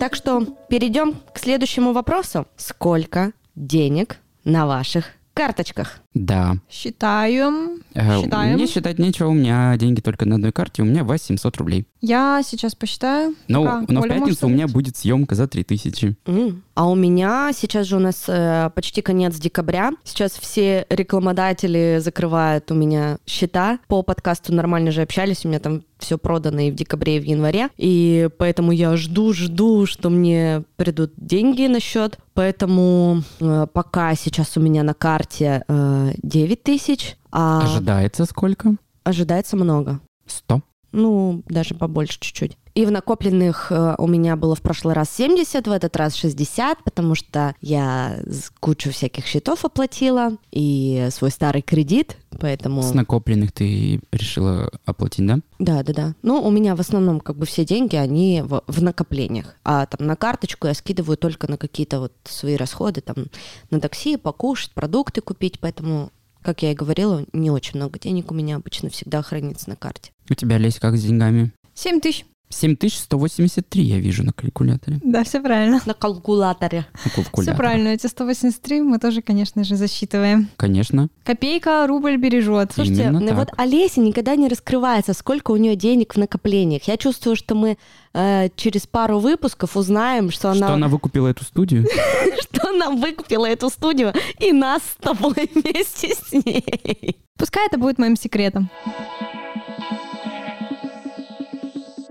Так 0.01 0.15
что 0.15 0.43
перейдем 0.67 1.13
к 1.31 1.37
следующему 1.37 1.93
вопросу. 1.93 2.47
Сколько 2.57 3.33
денег 3.53 4.17
на 4.43 4.65
ваших 4.65 5.11
карточках? 5.35 6.00
Да. 6.13 6.57
Считаем. 6.69 7.81
Э, 7.93 8.21
Считаем. 8.21 8.55
Мне 8.55 8.67
считать 8.67 8.99
нечего, 8.99 9.29
у 9.29 9.33
меня 9.33 9.77
деньги 9.77 10.01
только 10.01 10.25
на 10.25 10.35
одной 10.35 10.51
карте, 10.51 10.81
у 10.81 10.85
меня 10.85 11.03
800 11.03 11.55
рублей. 11.57 11.85
Я 12.01 12.41
сейчас 12.43 12.75
посчитаю. 12.75 13.35
Но, 13.47 13.63
Пока 13.63 13.85
но 13.87 14.01
в 14.01 14.03
Оля 14.03 14.15
пятницу 14.15 14.47
у 14.47 14.49
меня 14.49 14.67
будет 14.67 14.97
съемка 14.97 15.35
за 15.35 15.47
3000. 15.47 16.15
М. 16.25 16.63
А 16.75 16.89
у 16.89 16.95
меня 16.95 17.51
сейчас 17.53 17.87
же 17.87 17.95
у 17.95 17.99
нас 17.99 18.25
э, 18.27 18.71
почти 18.75 19.01
конец 19.01 19.37
декабря. 19.37 19.91
Сейчас 20.03 20.31
все 20.31 20.85
рекламодатели 20.89 21.99
закрывают 21.99 22.71
у 22.71 22.73
меня 22.73 23.17
счета. 23.25 23.79
По 23.87 24.01
подкасту 24.01 24.53
нормально 24.53 24.91
же 24.91 25.01
общались, 25.01 25.45
у 25.45 25.47
меня 25.47 25.59
там 25.59 25.83
все 25.99 26.17
продано 26.17 26.61
и 26.61 26.71
в 26.71 26.75
декабре, 26.75 27.17
и 27.17 27.19
в 27.19 27.23
январе. 27.23 27.69
И 27.77 28.27
поэтому 28.37 28.71
я 28.71 28.97
жду, 28.97 29.33
жду, 29.33 29.85
что 29.85 30.09
мне 30.09 30.63
придут 30.75 31.13
деньги 31.15 31.67
на 31.67 31.79
счет. 31.79 32.17
Поэтому 32.33 33.21
э, 33.39 33.67
пока 33.71 34.15
сейчас 34.15 34.57
у 34.57 34.61
меня 34.61 34.83
на 34.83 34.93
карте 34.93 35.63
э, 35.67 36.00
9 36.17 36.63
тысяч, 36.63 37.17
а 37.31 37.63
Ожидается 37.63 38.25
сколько? 38.25 38.75
ожидается 39.03 39.55
много. 39.57 39.99
100. 40.27 40.61
Ну, 40.91 41.43
даже 41.47 41.73
побольше 41.75 42.19
чуть-чуть. 42.19 42.57
И 42.73 42.85
в 42.85 42.91
накопленных 42.91 43.71
э, 43.71 43.95
у 43.97 44.07
меня 44.07 44.35
было 44.35 44.55
в 44.55 44.61
прошлый 44.61 44.93
раз 44.93 45.09
70, 45.15 45.67
в 45.67 45.71
этот 45.71 45.95
раз 45.97 46.15
60, 46.15 46.83
потому 46.83 47.15
что 47.15 47.53
я 47.61 48.19
кучу 48.59 48.91
всяких 48.91 49.25
счетов 49.25 49.65
оплатила 49.65 50.37
и 50.51 51.09
свой 51.11 51.31
старый 51.31 51.61
кредит, 51.61 52.17
поэтому... 52.39 52.81
С 52.81 52.93
накопленных 52.93 53.51
ты 53.51 53.99
решила 54.11 54.71
оплатить, 54.85 55.25
да? 55.25 55.39
Да, 55.59 55.83
да, 55.83 55.93
да. 55.93 56.15
Ну, 56.21 56.41
у 56.41 56.49
меня 56.49 56.75
в 56.75 56.79
основном 56.79 57.19
как 57.19 57.37
бы 57.37 57.45
все 57.45 57.65
деньги, 57.65 57.95
они 57.97 58.41
в, 58.41 58.63
в 58.65 58.81
накоплениях. 58.81 59.55
А 59.65 59.85
там 59.85 60.07
на 60.07 60.15
карточку 60.15 60.67
я 60.67 60.73
скидываю 60.73 61.17
только 61.17 61.49
на 61.49 61.57
какие-то 61.57 61.99
вот 61.99 62.13
свои 62.23 62.55
расходы, 62.55 63.01
там 63.01 63.25
на 63.69 63.81
такси, 63.81 64.15
покушать, 64.15 64.71
продукты 64.71 65.19
купить, 65.19 65.59
поэтому, 65.59 66.11
как 66.41 66.63
я 66.63 66.71
и 66.71 66.75
говорила, 66.75 67.25
не 67.33 67.51
очень 67.51 67.77
много 67.77 67.99
денег 67.99 68.31
у 68.31 68.33
меня 68.33 68.55
обычно 68.55 68.89
всегда 68.89 69.21
хранится 69.21 69.69
на 69.69 69.75
карте. 69.75 70.11
У 70.29 70.35
тебя, 70.35 70.57
Лесь, 70.57 70.79
как 70.79 70.95
с 70.95 71.03
деньгами? 71.03 71.51
7 71.73 71.99
тысяч. 71.99 72.25
7183 72.51 73.83
я 73.83 73.99
вижу 73.99 74.23
на 74.23 74.33
калькуляторе. 74.33 74.99
Да, 75.03 75.23
все 75.23 75.41
правильно. 75.41 75.81
На 75.85 75.93
калькуляторе. 75.93 76.85
На 76.93 76.99
Все 76.99 77.09
калькуляторе. 77.21 77.57
правильно. 77.57 77.87
Эти 77.89 78.07
183 78.07 78.81
мы 78.81 78.99
тоже, 78.99 79.21
конечно 79.21 79.63
же, 79.63 79.75
засчитываем. 79.75 80.49
Конечно. 80.57 81.09
Копейка 81.23 81.85
рубль 81.87 82.17
бережет. 82.17 82.71
Слушайте, 82.73 83.03
Именно 83.03 83.19
ну 83.19 83.27
так. 83.27 83.37
вот 83.37 83.49
Олеся 83.57 84.01
никогда 84.01 84.35
не 84.35 84.47
раскрывается, 84.47 85.13
сколько 85.13 85.51
у 85.51 85.57
нее 85.57 85.75
денег 85.75 86.15
в 86.15 86.17
накоплениях. 86.17 86.83
Я 86.83 86.97
чувствую, 86.97 87.35
что 87.35 87.55
мы 87.55 87.77
э, 88.13 88.49
через 88.55 88.87
пару 88.87 89.19
выпусков 89.19 89.75
узнаем, 89.77 90.31
что 90.31 90.49
она, 90.49 90.67
Что 90.67 90.73
она 90.73 90.87
выкупила 90.87 91.27
эту 91.27 91.43
студию? 91.43 91.85
что 92.41 92.69
она 92.69 92.91
выкупила 92.91 93.45
эту 93.45 93.69
студию 93.69 94.13
и 94.39 94.51
нас 94.51 94.81
с 94.83 94.95
тобой 95.01 95.49
вместе 95.55 96.13
с 96.13 96.31
ней. 96.31 97.17
Пускай 97.37 97.65
это 97.67 97.77
будет 97.77 97.97
моим 97.97 98.15
секретом. 98.15 98.69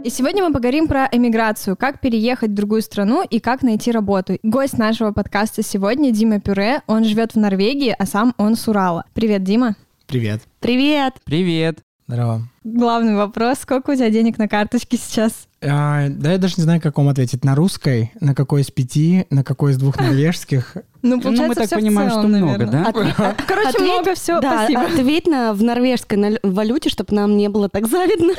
И 0.03 0.09
сегодня 0.09 0.43
мы 0.45 0.53
поговорим 0.53 0.89
про 0.89 1.09
эмиграцию, 1.13 1.77
как 1.77 2.01
переехать 2.01 2.51
в 2.51 2.55
другую 2.55 2.81
страну 2.81 3.23
и 3.29 3.39
как 3.39 3.63
найти 3.63 3.93
работу. 3.93 4.39
Гость 4.43 4.79
нашего 4.79 5.13
подкаста 5.13 5.63
сегодня 5.63 6.11
Дима 6.11 6.41
Пюре. 6.41 6.81
Он 6.87 7.05
живет 7.05 7.33
в 7.33 7.37
Норвегии, 7.39 7.95
а 7.99 8.07
сам 8.07 8.35
он 8.39 8.57
с 8.57 8.67
Урала. 8.67 9.05
Привет, 9.13 9.43
Дима. 9.45 9.77
Привет. 10.07 10.41
Привет! 10.61 11.15
Привет. 11.25 11.81
Здорово. 12.09 12.43
Главный 12.65 13.15
вопрос, 13.15 13.59
сколько 13.61 13.91
у 13.91 13.95
тебя 13.95 14.11
денег 14.11 14.39
на 14.39 14.49
карточке 14.49 14.97
сейчас? 14.97 15.47
А, 15.63 16.09
да 16.09 16.33
я 16.33 16.39
даже 16.39 16.55
не 16.57 16.63
знаю, 16.65 16.81
как 16.81 16.97
вам 16.97 17.09
ответить. 17.09 17.45
На 17.45 17.55
русской, 17.55 18.11
на 18.21 18.35
какой 18.35 18.63
из 18.63 18.71
пяти, 18.71 19.27
на 19.31 19.45
какой 19.45 19.73
из 19.73 19.77
двух 19.79 19.97
норвежских. 20.01 20.77
Ну, 21.03 21.21
получается, 21.21 21.49
мы 21.49 21.55
так 21.55 21.67
всё 21.67 21.77
в 21.77 21.79
понимаем, 21.79 22.11
целом, 22.11 22.23
что 22.25 22.29
много, 22.39 22.53
наверное. 22.67 22.85
да? 22.85 22.89
От- 23.31 23.43
Короче, 23.47 23.69
ответь- 23.69 23.83
много 23.83 24.15
все, 24.15 24.41
да, 24.41 24.59
спасибо. 24.65 24.83
ответь 24.83 25.27
на, 25.27 25.53
в 25.53 25.63
норвежской 25.63 26.39
валюте, 26.43 26.89
чтобы 26.89 27.15
нам 27.15 27.37
не 27.37 27.49
было 27.49 27.69
так 27.69 27.87
завидно. 27.87 28.33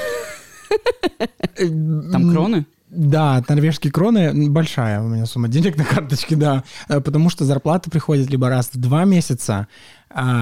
Там 1.57 2.31
кроны? 2.31 2.65
Да, 2.91 3.41
норвежские 3.47 3.91
кроны 3.91 4.49
большая 4.49 5.01
у 5.01 5.07
меня 5.07 5.25
сумма 5.25 5.47
денег 5.47 5.77
на 5.77 5.85
карточке, 5.85 6.35
да. 6.37 6.63
Э, 6.89 6.99
Потому 6.99 7.29
что 7.29 7.45
зарплата 7.45 7.89
приходит 7.89 8.29
либо 8.29 8.49
раз 8.49 8.69
в 8.73 8.77
два 8.77 9.05
месяца, 9.05 9.67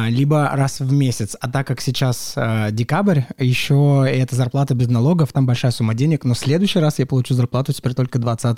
либо 0.10 0.50
раз 0.54 0.80
в 0.80 0.92
месяц. 0.92 1.36
А 1.40 1.50
так 1.50 1.68
как 1.68 1.82
сейчас 1.82 2.34
э, 2.36 2.70
декабрь, 2.72 3.22
еще 3.38 4.06
эта 4.08 4.36
зарплата 4.36 4.74
без 4.76 4.88
налогов, 4.88 5.32
там 5.34 5.46
большая 5.46 5.72
сумма 5.72 5.94
денег. 5.94 6.24
Но 6.26 6.34
в 6.34 6.38
следующий 6.38 6.80
раз 6.80 7.00
я 7.00 7.06
получу 7.06 7.34
зарплату 7.34 7.74
теперь 7.74 7.94
только 7.94 8.20
20 8.20 8.58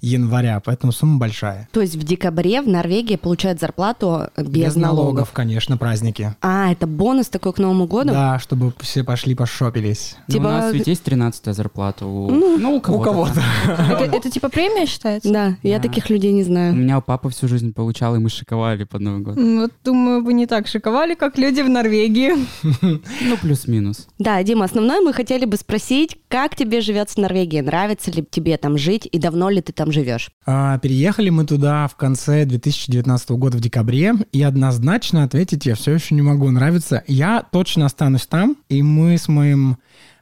января, 0.00 0.60
поэтому 0.64 0.92
сумма 0.92 1.18
большая. 1.18 1.68
То 1.72 1.80
есть 1.80 1.96
в 1.96 2.02
декабре 2.04 2.62
в 2.62 2.68
Норвегии 2.68 3.16
получают 3.16 3.60
зарплату 3.60 4.28
без, 4.36 4.76
налогов. 4.76 5.30
конечно, 5.32 5.76
праздники. 5.76 6.34
А, 6.40 6.72
это 6.72 6.86
бонус 6.86 7.28
такой 7.28 7.52
к 7.52 7.58
Новому 7.58 7.86
году? 7.86 8.10
Да, 8.10 8.38
чтобы 8.38 8.72
все 8.80 9.04
пошли 9.04 9.34
пошопились. 9.34 10.16
Ну, 10.28 10.34
Типа- 10.34 10.46
у 10.46 10.50
нас 10.50 10.72
ведь 10.72 10.86
есть 10.86 11.02
13 11.02 11.54
зарплата. 11.54 12.06
У... 12.06 12.30
Ну, 12.30 12.76
у 12.76 12.80
кого-то. 12.80 13.00
У 13.00 13.04
кого-то. 13.04 13.42
Это, 13.90 14.16
это 14.16 14.30
типа 14.30 14.48
премия 14.48 14.86
считается? 14.86 15.32
Да, 15.32 15.56
я 15.62 15.78
Да. 15.78 15.82
таких 15.88 16.10
людей 16.10 16.32
не 16.32 16.42
У 16.42 16.44
знаю. 16.44 16.74
меня 16.74 17.00
папа 17.00 17.28
всю 17.30 17.48
жизнь 17.48 17.72
получал, 17.72 18.16
и 18.16 18.18
мы 18.18 18.28
шиковали 18.28 18.84
под 18.84 19.00
Новый 19.00 19.20
год. 19.22 19.36
М, 19.36 19.60
Вот, 19.60 19.72
думаю, 19.84 20.24
вы 20.24 20.32
не 20.32 20.45
так 20.46 20.66
шиковали, 20.66 21.14
как 21.14 21.38
люди 21.38 21.60
в 21.60 21.68
Норвегии. 21.68 22.32
Ну, 23.20 23.36
плюс-минус. 23.40 24.06
Да, 24.18 24.42
Дима, 24.42 24.64
основное 24.64 25.00
мы 25.00 25.12
хотели 25.12 25.44
бы 25.44 25.56
спросить, 25.56 26.18
как 26.28 26.54
тебе 26.54 26.80
живется 26.80 27.16
в 27.16 27.18
Норвегии? 27.18 27.60
Нравится 27.60 28.10
ли 28.10 28.24
тебе 28.28 28.56
там 28.56 28.78
жить 28.78 29.08
и 29.10 29.18
давно 29.18 29.50
ли 29.50 29.60
ты 29.60 29.72
там 29.72 29.92
живешь? 29.92 30.30
А, 30.46 30.78
Переехали 30.78 31.30
мы 31.30 31.44
туда 31.44 31.88
в 31.88 31.96
конце 31.96 32.44
2019 32.44 33.30
года 33.30 33.56
в 33.56 33.60
декабре, 33.60 34.14
и 34.32 34.42
однозначно 34.42 35.24
ответить 35.24 35.66
я 35.66 35.74
все 35.74 35.94
еще 35.94 36.14
не 36.14 36.22
могу. 36.22 36.50
Нравится. 36.50 37.02
Я 37.06 37.44
точно 37.50 37.86
останусь 37.86 38.26
там, 38.26 38.56
и 38.68 38.82
мы 38.82 39.18
с 39.18 39.28
моим 39.28 39.78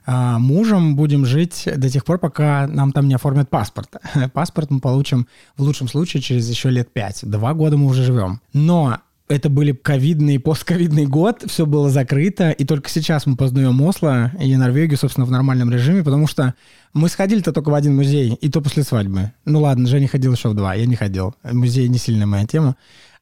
а, 0.06 0.38
мужем 0.38 0.96
будем 0.96 1.24
жить 1.24 1.66
до 1.76 1.88
тех 1.88 2.04
пор, 2.04 2.18
пока 2.18 2.66
нам 2.66 2.92
там 2.92 3.08
не 3.08 3.14
оформят 3.14 3.48
паспорт. 3.48 3.96
Паспорт 4.34 4.70
мы 4.70 4.80
получим 4.80 5.26
в 5.56 5.62
лучшем 5.62 5.88
случае 5.88 6.22
через 6.22 6.48
еще 6.48 6.70
лет 6.70 6.92
пять. 6.92 7.20
Два 7.22 7.54
года 7.54 7.76
мы 7.76 7.86
уже 7.86 8.02
живем. 8.02 8.40
Но 8.52 8.98
это 9.28 9.48
были 9.48 9.72
ковидный, 9.72 10.38
постковидный 10.38 11.06
год, 11.06 11.44
все 11.46 11.64
было 11.64 11.88
закрыто, 11.88 12.50
и 12.50 12.64
только 12.64 12.90
сейчас 12.90 13.24
мы 13.26 13.36
познаем 13.36 13.80
Осло 13.80 14.32
и 14.38 14.54
Норвегию, 14.54 14.98
собственно, 14.98 15.24
в 15.24 15.30
нормальном 15.30 15.70
режиме, 15.70 16.04
потому 16.04 16.26
что 16.26 16.54
мы 16.92 17.08
сходили-то 17.08 17.52
только 17.52 17.70
в 17.70 17.74
один 17.74 17.96
музей, 17.96 18.34
и 18.34 18.50
то 18.50 18.60
после 18.60 18.82
свадьбы. 18.82 19.32
Ну 19.46 19.60
ладно, 19.60 19.88
Женя 19.88 20.08
ходил 20.08 20.34
еще 20.34 20.50
в 20.50 20.54
два, 20.54 20.74
я 20.74 20.86
не 20.86 20.96
ходил. 20.96 21.34
Музей 21.42 21.88
не 21.88 21.98
сильная 21.98 22.26
моя 22.26 22.46
тема. 22.46 22.76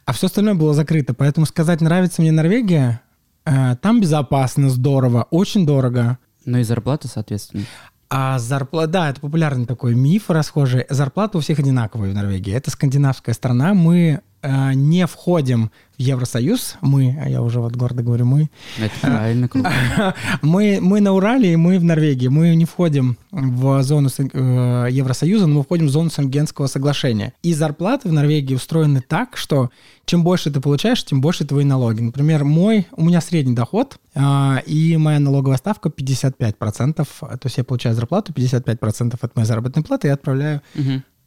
А 0.04 0.12
все 0.12 0.26
остальное 0.26 0.54
было 0.54 0.74
закрыто, 0.74 1.14
поэтому 1.14 1.46
сказать, 1.46 1.80
нравится 1.80 2.20
мне 2.20 2.32
Норвегия, 2.32 3.00
э, 3.44 3.76
там 3.80 4.00
безопасно, 4.00 4.70
здорово, 4.70 5.28
очень 5.30 5.64
дорого. 5.64 6.18
Ну 6.44 6.58
и 6.58 6.64
зарплата, 6.64 7.06
соответственно. 7.06 7.64
А 8.14 8.38
зарплата, 8.38 8.88
да, 8.88 9.10
это 9.10 9.20
популярный 9.22 9.64
такой 9.64 9.94
миф 9.94 10.28
расхожий. 10.28 10.84
Зарплата 10.90 11.38
у 11.38 11.40
всех 11.40 11.58
одинаковая 11.60 12.10
в 12.10 12.14
Норвегии. 12.14 12.52
Это 12.52 12.70
скандинавская 12.70 13.34
страна. 13.34 13.72
Мы 13.72 14.20
э, 14.42 14.72
не 14.74 15.06
входим 15.06 15.70
Евросоюз. 16.02 16.76
Мы, 16.80 17.16
а 17.20 17.28
я 17.28 17.42
уже 17.42 17.60
вот 17.60 17.76
гордо 17.76 18.02
говорю 18.02 18.26
мы. 18.26 18.50
Это 18.78 18.94
правильно, 19.00 19.48
круто. 19.48 19.72
Мы, 20.42 20.78
мы 20.80 21.00
на 21.00 21.12
Урале 21.12 21.52
и 21.52 21.56
мы 21.56 21.78
в 21.78 21.84
Норвегии. 21.84 22.28
Мы 22.28 22.54
не 22.54 22.64
входим 22.64 23.16
в 23.30 23.82
зону 23.82 24.08
э, 24.18 24.88
Евросоюза, 24.90 25.46
но 25.46 25.56
мы 25.56 25.62
входим 25.62 25.86
в 25.86 25.90
зону 25.90 26.10
Шенгенского 26.10 26.66
соглашения. 26.66 27.32
И 27.42 27.54
зарплаты 27.54 28.08
в 28.08 28.12
Норвегии 28.12 28.54
устроены 28.54 29.00
так, 29.00 29.36
что 29.36 29.70
чем 30.04 30.24
больше 30.24 30.50
ты 30.50 30.60
получаешь, 30.60 31.04
тем 31.04 31.20
больше 31.20 31.44
твои 31.44 31.64
налоги. 31.64 32.00
Например, 32.00 32.44
мой, 32.44 32.86
у 32.92 33.04
меня 33.04 33.20
средний 33.20 33.54
доход, 33.54 33.98
а, 34.14 34.62
и 34.66 34.96
моя 34.96 35.20
налоговая 35.20 35.58
ставка 35.58 35.88
55%. 35.88 36.94
То 36.94 37.38
есть 37.44 37.56
я 37.56 37.64
получаю 37.64 37.94
зарплату, 37.94 38.32
55% 38.32 39.18
от 39.20 39.36
моей 39.36 39.46
заработной 39.46 39.82
платы 39.82 40.08
я 40.08 40.14
отправляю 40.14 40.62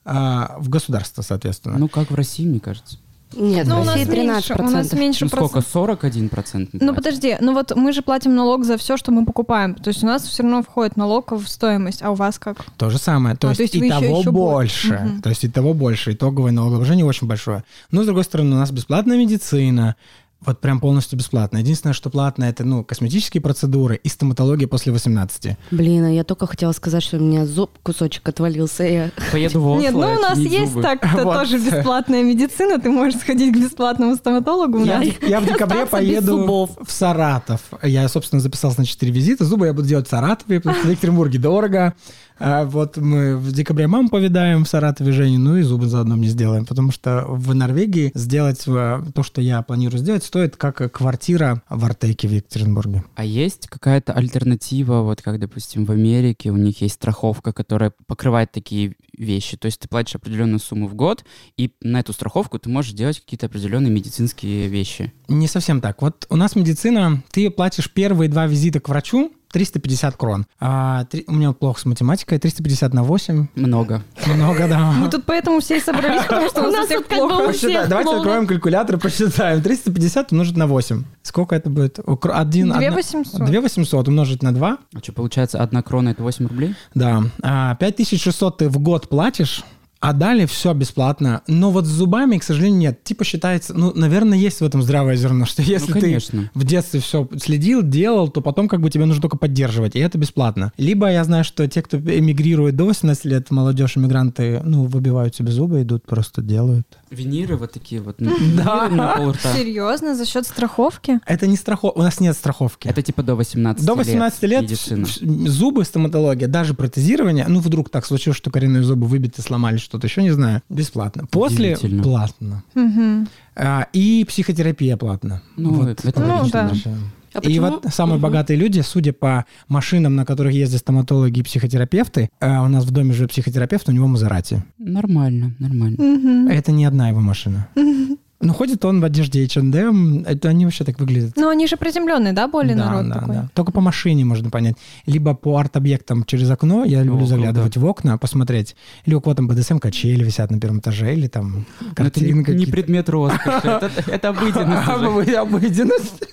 а, 0.04 0.56
в 0.60 0.70
государство, 0.70 1.22
соответственно. 1.22 1.78
Ну, 1.78 1.88
как 1.88 2.12
в 2.12 2.16
России, 2.16 2.46
мне 2.46 2.60
кажется. 2.60 3.00
Нет, 3.34 3.68
Ну, 3.68 3.78
в 3.78 3.82
у 3.82 3.84
нас 3.84 3.96
России 3.96 4.10
13%. 4.12 4.16
меньше, 4.28 4.56
у 4.58 4.64
нас 4.70 4.94
меньше 4.94 5.26
Ну, 5.26 5.30
сколько? 5.30 5.46
процентов. 5.54 5.72
41 5.74 6.30
процент? 6.30 6.70
Ну 6.74 6.94
подожди, 6.96 7.36
ну 7.42 7.54
вот 7.54 7.76
мы 7.76 7.92
же 7.92 8.02
платим 8.02 8.34
налог 8.36 8.64
за 8.64 8.78
все, 8.78 8.96
что 8.98 9.12
мы 9.12 9.26
покупаем. 9.26 9.76
То 9.76 9.90
есть 9.90 10.04
у 10.04 10.06
нас 10.08 10.24
все 10.24 10.44
равно 10.44 10.64
входит 10.64 10.96
налог 10.96 11.32
в 11.32 11.46
стоимость, 11.48 12.02
а 12.02 12.12
у 12.12 12.16
вас 12.16 12.40
как? 12.40 12.64
То 12.78 12.90
же 12.90 12.98
самое. 12.98 13.36
То 13.36 13.48
А, 13.48 13.52
есть, 13.52 13.58
то 13.58 13.64
есть 13.64 13.76
и 13.76 13.80
еще- 13.80 13.90
того 13.90 14.20
еще 14.20 14.32
больше. 14.32 14.88
больше. 14.90 15.04
Мгм. 15.06 15.22
То 15.22 15.30
есть 15.30 15.44
и 15.44 15.50
того 15.50 15.74
больше. 15.74 16.14
Итоговое 16.14 16.52
налогообложение 16.52 17.06
очень 17.06 17.28
большое. 17.28 17.64
Но, 17.92 18.04
с 18.04 18.06
другой 18.06 18.24
стороны, 18.24 18.56
у 18.56 18.60
нас 18.60 18.72
бесплатная 18.72 19.18
медицина. 19.18 19.96
Вот 20.46 20.60
прям 20.60 20.80
полностью 20.80 21.18
бесплатно. 21.18 21.58
Единственное, 21.58 21.94
что 21.94 22.10
платно, 22.10 22.46
это, 22.46 22.64
ну, 22.64 22.84
косметические 22.84 23.42
процедуры 23.42 24.00
и 24.04 24.10
стоматология 24.10 24.68
после 24.68 24.92
18. 24.92 25.58
Блин, 25.72 26.06
а 26.06 26.12
я 26.12 26.24
только 26.24 26.46
хотела 26.48 26.72
сказать, 26.72 27.04
что 27.04 27.18
у 27.18 27.20
меня 27.20 27.46
зуб 27.46 27.72
кусочек 27.84 28.28
отвалился. 28.30 28.84
Я... 28.84 29.12
Поеду 29.32 29.62
в 29.62 29.68
Осло, 29.72 29.82
Нет, 29.82 29.94
ну 29.94 30.00
у 30.00 30.20
нас 30.20 30.38
есть 30.38 30.72
зубы. 30.72 30.82
так-то 30.82 31.24
Вот. 31.24 31.34
тоже 31.34 31.58
бесплатная 31.58 32.24
медицина. 32.24 32.80
Ты 32.80 32.90
можешь 32.90 33.20
сходить 33.20 33.54
к 33.54 33.58
бесплатному 33.58 34.16
стоматологу. 34.16 34.84
Я, 34.84 35.40
в 35.40 35.46
декабре 35.46 35.86
поеду 35.86 36.70
в 36.80 36.92
Саратов. 36.92 37.62
Я, 37.82 38.08
собственно, 38.08 38.40
записался 38.40 38.80
на 38.80 38.86
4 38.86 39.12
визита. 39.12 39.46
Зубы 39.46 39.66
я 39.68 39.74
буду 39.74 39.88
делать 39.88 40.08
в 40.08 40.10
Саратове, 40.10 40.60
потому 40.60 40.76
что 40.76 40.88
в 40.88 40.92
Екатеринбурге 40.92 41.40
дорого. 41.40 41.94
А 42.38 42.66
вот 42.66 42.98
мы 42.98 43.38
в 43.38 43.52
декабре 43.52 43.88
маму 43.88 44.10
повидаем 44.10 44.66
в 44.66 44.68
Саратове 44.68 45.12
Женю, 45.12 45.40
ну 45.40 45.58
и 45.58 45.62
зубы 45.62 45.88
заодно 45.88 46.16
мне 46.16 46.28
сделаем, 46.28 46.66
потому 46.66 46.92
что 46.92 47.26
в 47.28 47.54
Норвегии 47.56 48.12
сделать 48.14 48.64
э, 48.68 49.02
то, 49.14 49.24
что 49.24 49.42
я 49.42 49.62
планирую 49.62 50.00
сделать, 50.00 50.24
стоит 50.24 50.58
как 50.58 50.92
квартира 50.92 51.62
в 51.70 51.86
Артеке 51.86 52.28
в 52.28 52.32
Екатеринбурге. 52.32 53.04
А 53.16 53.24
есть 53.24 53.68
какая-то 53.68 54.14
альтернатива, 54.14 55.02
вот 55.02 55.22
как, 55.22 55.40
допустим, 55.40 55.86
в 55.86 55.92
Америке 55.92 56.52
у 56.52 56.58
них 56.58 56.82
есть 56.82 56.96
страховка, 56.96 57.54
которая 57.54 57.94
покрывает 58.08 58.52
такие 58.52 58.96
вещи. 59.18 59.58
То 59.58 59.68
есть 59.68 59.80
ты 59.80 59.88
платишь 59.88 60.16
определенную 60.16 60.60
сумму 60.60 60.88
в 60.88 60.96
год, 60.96 61.24
и 61.58 61.72
на 61.82 62.02
эту 62.02 62.14
страховку 62.14 62.60
ты 62.60 62.70
можешь 62.70 62.94
делать 62.94 63.20
какие-то 63.20 63.46
определенные 63.46 63.92
медицинские 63.92 64.68
вещи. 64.68 65.14
Не 65.28 65.48
совсем 65.48 65.82
так. 65.82 66.02
Вот 66.02 66.26
у 66.30 66.36
нас 66.36 66.56
медицина, 66.56 67.24
ты 67.32 67.50
платишь 67.50 67.92
первые 67.92 68.30
два 68.30 68.46
визита 68.46 68.80
к 68.80 68.90
врачу, 68.90 69.32
350 69.52 70.16
крон. 70.18 70.46
А, 70.60 71.06
три- 71.06 71.24
у 71.28 71.34
меня 71.34 71.52
плохо 71.54 71.80
с 71.80 71.86
математикой, 71.86 72.40
350 72.40 72.94
на 72.94 73.04
8. 73.04 73.48
Много. 73.56 74.04
Много, 74.28 74.68
да. 74.68 74.92
Мы 74.92 75.10
тут 75.10 75.24
поэтому 75.26 75.60
все 75.60 75.78
и 75.78 75.80
собрались, 75.80 76.24
потому 76.24 76.50
что 76.50 76.68
у 76.68 76.72
нас 76.72 76.88
тут 76.88 77.08
плохо. 77.08 77.54
Давайте 77.88 78.16
откроем 78.16 78.48
калькулятор, 78.48 78.98
посчитаем. 78.98 79.62
350 79.62 80.32
умножить 80.32 80.58
на 80.58 80.68
8. 80.68 81.04
Сколько 81.24 81.56
это 81.56 81.70
будет? 81.70 82.00
Укр- 82.00 82.32
Один, 82.32 82.72
Две 82.74 82.88
одна- 82.88 82.98
восемьсот. 82.98 83.46
2 83.46 83.62
800 83.62 84.08
умножить 84.08 84.44
на 84.44 84.54
2. 84.54 84.78
А 84.94 85.00
что, 85.00 85.14
получается, 85.14 85.62
одна 85.62 85.82
крона— 85.82 86.10
это 86.10 86.24
8 86.24 86.48
рублей? 86.48 86.76
Да. 86.94 87.24
А, 87.42 87.76
5600 87.76 88.58
ты 88.58 88.70
в 88.70 88.80
год 88.80 89.10
платишь, 89.10 89.64
а 90.06 90.14
далее 90.14 90.46
все 90.46 90.72
бесплатно. 90.74 91.42
Но 91.48 91.72
вот 91.72 91.86
с 91.86 91.90
зубами, 91.90 92.38
к 92.38 92.44
сожалению, 92.44 92.78
нет. 92.80 93.04
Типа 93.04 93.24
считается, 93.24 93.74
ну, 93.74 93.92
наверное, 93.96 94.38
есть 94.38 94.62
в 94.62 94.64
этом 94.64 94.84
здравое 94.84 95.16
зерно, 95.16 95.46
что 95.48 95.64
если 95.64 95.94
ну, 95.94 96.00
ты 96.00 96.20
в 96.54 96.64
детстве 96.64 97.00
все 97.00 97.28
следил, 97.42 97.82
делал, 97.82 98.28
то 98.30 98.42
потом 98.42 98.68
как 98.68 98.82
бы 98.82 98.92
тебе 98.92 99.06
нужно 99.06 99.22
только 99.24 99.38
поддерживать, 99.38 99.96
и 99.96 100.00
это 100.00 100.20
бесплатно. 100.20 100.72
Либо 100.78 101.10
я 101.10 101.24
знаю, 101.24 101.44
что 101.44 101.68
те, 101.68 101.82
кто 101.82 101.98
эмигрирует 101.98 102.76
до 102.76 102.86
18 102.86 103.26
лет, 103.26 103.50
молодежь, 103.50 103.98
иммигранты, 103.98 104.62
ну, 104.64 104.86
выбивают 104.86 105.36
себе 105.36 105.52
зубы, 105.52 105.82
идут, 105.82 106.06
просто 106.06 106.44
делают. 106.44 106.86
Виниры 107.10 107.58
вот 107.58 107.72
такие 107.72 108.00
вот. 108.00 108.18
ну, 108.20 109.32
рта. 109.32 109.54
Серьезно, 109.56 110.16
за 110.16 110.28
счет 110.28 110.46
страховки? 110.46 111.20
Это 111.26 111.48
не 111.48 111.58
страховка, 111.58 111.98
у 111.98 112.04
нас 112.04 112.20
нет 112.20 112.36
страховки. 112.36 112.88
Это 112.88 113.02
типа 113.02 113.24
до 113.24 113.34
18 113.34 113.84
До 113.84 113.96
18 113.96 114.44
лет 114.44 114.62
медицина. 114.62 115.08
зубы, 115.50 115.84
стоматология, 115.84 116.48
даже 116.48 116.76
протезирование, 116.76 117.46
ну, 117.48 117.60
вдруг 117.60 117.90
так 117.90 118.06
случилось, 118.06 118.38
что 118.38 118.52
коренные 118.52 118.84
зубы 118.84 119.08
выбиты, 119.08 119.42
сломали 119.42 119.78
что-то 119.96 120.08
еще, 120.08 120.22
не 120.24 120.32
знаю, 120.32 120.62
бесплатно. 120.70 121.26
После 121.32 121.78
платно. 121.78 122.64
Мгм. 122.76 123.28
А, 123.56 123.88
и 123.94 124.26
психотерапия 124.28 124.98
платно. 124.98 125.42
Ну, 125.58 125.84
это 125.88 126.12
Ну, 126.20 126.38
логично, 126.38 126.72
да. 126.86 126.92
А 127.34 127.40
и 127.40 127.42
почему? 127.48 127.70
вот 127.70 127.86
самые 127.94 128.16
Мгм. 128.16 128.22
богатые 128.24 128.56
люди, 128.58 128.80
судя 128.80 129.12
по 129.12 129.46
машинам, 129.68 130.16
на 130.16 130.26
которых 130.26 130.54
ездят 130.54 130.80
стоматологи 130.80 131.40
и 131.40 131.44
психотерапевты, 131.44 132.30
а 132.40 132.64
у 132.64 132.70
нас 132.70 132.86
в 132.86 132.92
доме 132.92 133.14
живет 133.14 133.32
психотерапевт, 133.32 133.90
у 133.90 133.92
него 133.92 134.08
Мазерати. 134.08 134.64
Нормально, 134.78 135.54
нормально. 135.60 135.98
Мгм. 136.02 136.48
Это 136.48 136.72
не 136.72 136.86
одна 136.86 137.10
его 137.10 137.20
машина. 137.20 137.68
Ну, 138.42 138.54
ходит 138.54 138.84
он 138.84 139.00
в 139.00 139.06
одежде 139.06 139.44
H&M, 139.46 140.24
это 140.28 140.50
они 140.50 140.66
вообще 140.66 140.84
так 140.84 141.00
выглядят. 141.00 141.34
Ну, 141.38 141.48
они 141.50 141.68
же 141.68 141.78
приземленные, 141.78 142.34
да, 142.34 142.48
более 142.48 142.76
Да, 142.76 142.86
народ 142.86 143.08
да, 143.08 143.14
такой? 143.20 143.36
да. 143.36 143.50
Только 143.54 143.72
по 143.72 143.80
машине 143.82 144.26
можно 144.26 144.50
понять. 144.50 144.76
Либо 145.06 145.34
по 145.34 145.58
арт-объектам 145.58 146.26
через 146.26 146.50
окно, 146.52 146.84
я 146.84 147.00
люблю 147.02 147.20
круто. 147.20 147.30
заглядывать 147.30 147.78
в 147.78 147.86
окна, 147.86 148.18
посмотреть. 148.18 148.76
Или 149.06 149.16
у 149.16 149.22
кого 149.22 149.36
там 149.36 149.48
БДСМ 149.48 149.78
качели 149.78 150.24
висят 150.24 150.52
на 150.52 150.60
первом 150.60 150.80
этаже, 150.80 151.14
или 151.14 151.28
там 151.28 151.66
Но 151.98 152.06
это 152.06 152.24
не, 152.24 152.34
картины 152.34 152.58
не 152.58 152.66
предмет 152.66 153.10
роскоши, 153.10 153.68
это, 154.06 154.30
обыденность 154.30 155.34
Обыденность. 155.36 156.24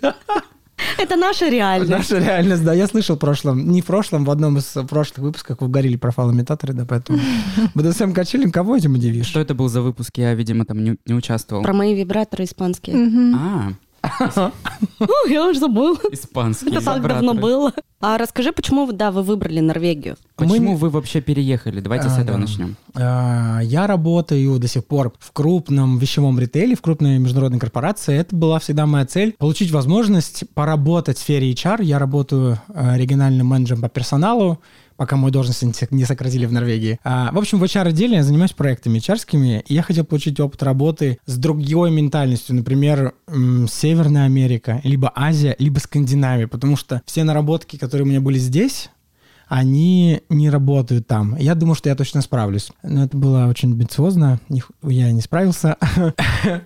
Это 0.99 1.17
наша 1.17 1.49
реальность. 1.49 1.91
Наша 1.91 2.19
реальность, 2.19 2.65
да. 2.65 2.73
Я 2.73 2.87
слышал 2.87 3.17
в 3.17 3.19
прошлом, 3.19 3.71
не 3.71 3.81
в 3.83 3.87
прошлом, 3.87 4.25
в 4.25 4.31
одном 4.31 4.59
из 4.59 4.65
прошлых 4.89 5.19
выпусков 5.19 5.59
вы 5.61 5.69
говорили 5.69 5.97
про 5.97 6.11
фалоимитаторы, 6.11 6.75
да, 6.75 6.85
поэтому 6.85 7.19
БДСМ 7.75 8.13
качели, 8.13 8.51
кого 8.51 8.77
этим 8.77 8.95
удивишь? 8.95 9.27
Что 9.27 9.41
это 9.41 9.55
был 9.55 9.69
за 9.69 9.83
выпуск? 9.83 10.11
Я, 10.17 10.35
видимо, 10.35 10.65
там 10.65 10.83
не, 10.83 10.97
не 11.07 11.15
участвовал. 11.15 11.63
Про 11.63 11.73
мои 11.73 11.95
вибраторы 11.95 12.45
испанские. 12.45 13.35
А, 13.37 13.73
О, 14.03 14.51
я 15.29 15.47
уже 15.49 15.61
забыла. 15.61 15.97
испанский. 16.11 16.71
Это 16.71 16.85
так 16.85 17.03
давно 17.07 17.35
было. 17.35 17.73
А 18.01 18.19
расскажи, 18.19 18.51
почему 18.53 18.85
вы, 18.87 18.93
да, 18.95 19.13
вы 19.13 19.23
выбрали 19.23 19.61
Норвегию? 19.61 20.17
Почему 20.35 20.73
Мы- 20.73 20.77
вы 20.77 20.91
вообще 20.91 21.21
переехали? 21.21 21.81
Давайте 21.81 22.09
с 22.09 22.17
А, 22.19 22.23
этого 22.23 22.37
да. 22.37 22.39
начнем. 22.39 22.77
А, 22.95 23.61
Я 23.63 23.87
работаю 23.87 24.59
до 24.59 24.67
сих 24.67 24.85
пор 24.85 25.13
в 25.21 25.31
крупном 25.31 25.99
вещевом 25.99 26.39
ритейле, 26.41 26.75
в 26.75 26.83
крупной 26.83 27.19
международной 27.19 27.61
корпорации. 27.61 28.17
Это 28.19 28.35
была 28.35 28.59
всегда 28.59 28.87
моя 28.87 29.07
цель. 29.07 29.37
Получить 29.39 29.71
возможность 29.71 30.43
поработать 30.55 31.17
в 31.17 31.21
сфере 31.21 31.53
HR. 31.53 31.83
Я 31.85 32.01
работаю 32.01 32.59
э, 32.75 32.97
региональным 32.97 33.47
менеджером 33.47 33.83
по 33.83 33.89
персоналу, 33.89 34.59
пока 34.97 35.17
мою 35.17 35.33
должность 35.33 35.63
не 35.63 35.73
сок- 35.73 35.91
не 35.93 36.05
сократили 36.05 36.47
в 36.47 36.53
Норвегии. 36.53 36.99
А, 37.05 37.31
В 37.33 37.39
общем, 37.39 37.59
в 37.59 37.65
HR-отделе 37.65 38.17
я 38.17 38.23
занимаюсь 38.23 38.53
проектами 38.53 38.99
HR-скими, 38.99 39.65
и 39.67 39.75
я 39.75 39.83
хотел 39.83 40.05
получить 40.05 40.39
опыт 40.41 40.63
работы 40.63 41.19
с 41.27 41.37
другой 41.37 41.91
ментальностью, 41.91 42.55
например, 42.55 43.15
Северная 43.71 44.25
Америка, 44.27 44.81
либо 44.85 45.13
Азия, 45.15 45.57
либо 45.59 45.79
Скандинавия, 45.79 46.47
потому 46.49 46.77
что 46.77 47.03
все 47.07 47.25
наработки, 47.25 47.77
которые 47.77 48.05
у 48.07 48.09
меня 48.09 48.21
были 48.21 48.39
здесь, 48.39 48.91
они 49.49 50.23
не 50.31 50.49
работают 50.49 51.07
там. 51.07 51.37
Я 51.37 51.55
думаю, 51.55 51.75
что 51.75 51.91
я 51.91 51.95
точно 51.95 52.23
справлюсь. 52.23 52.71
Но 52.83 53.05
это 53.05 53.15
было 53.17 53.47
очень 53.49 53.73
амбициозно. 53.73 54.41
Я 54.83 55.13
не 55.13 55.21
справился. 55.21 55.77
Я 56.45 56.63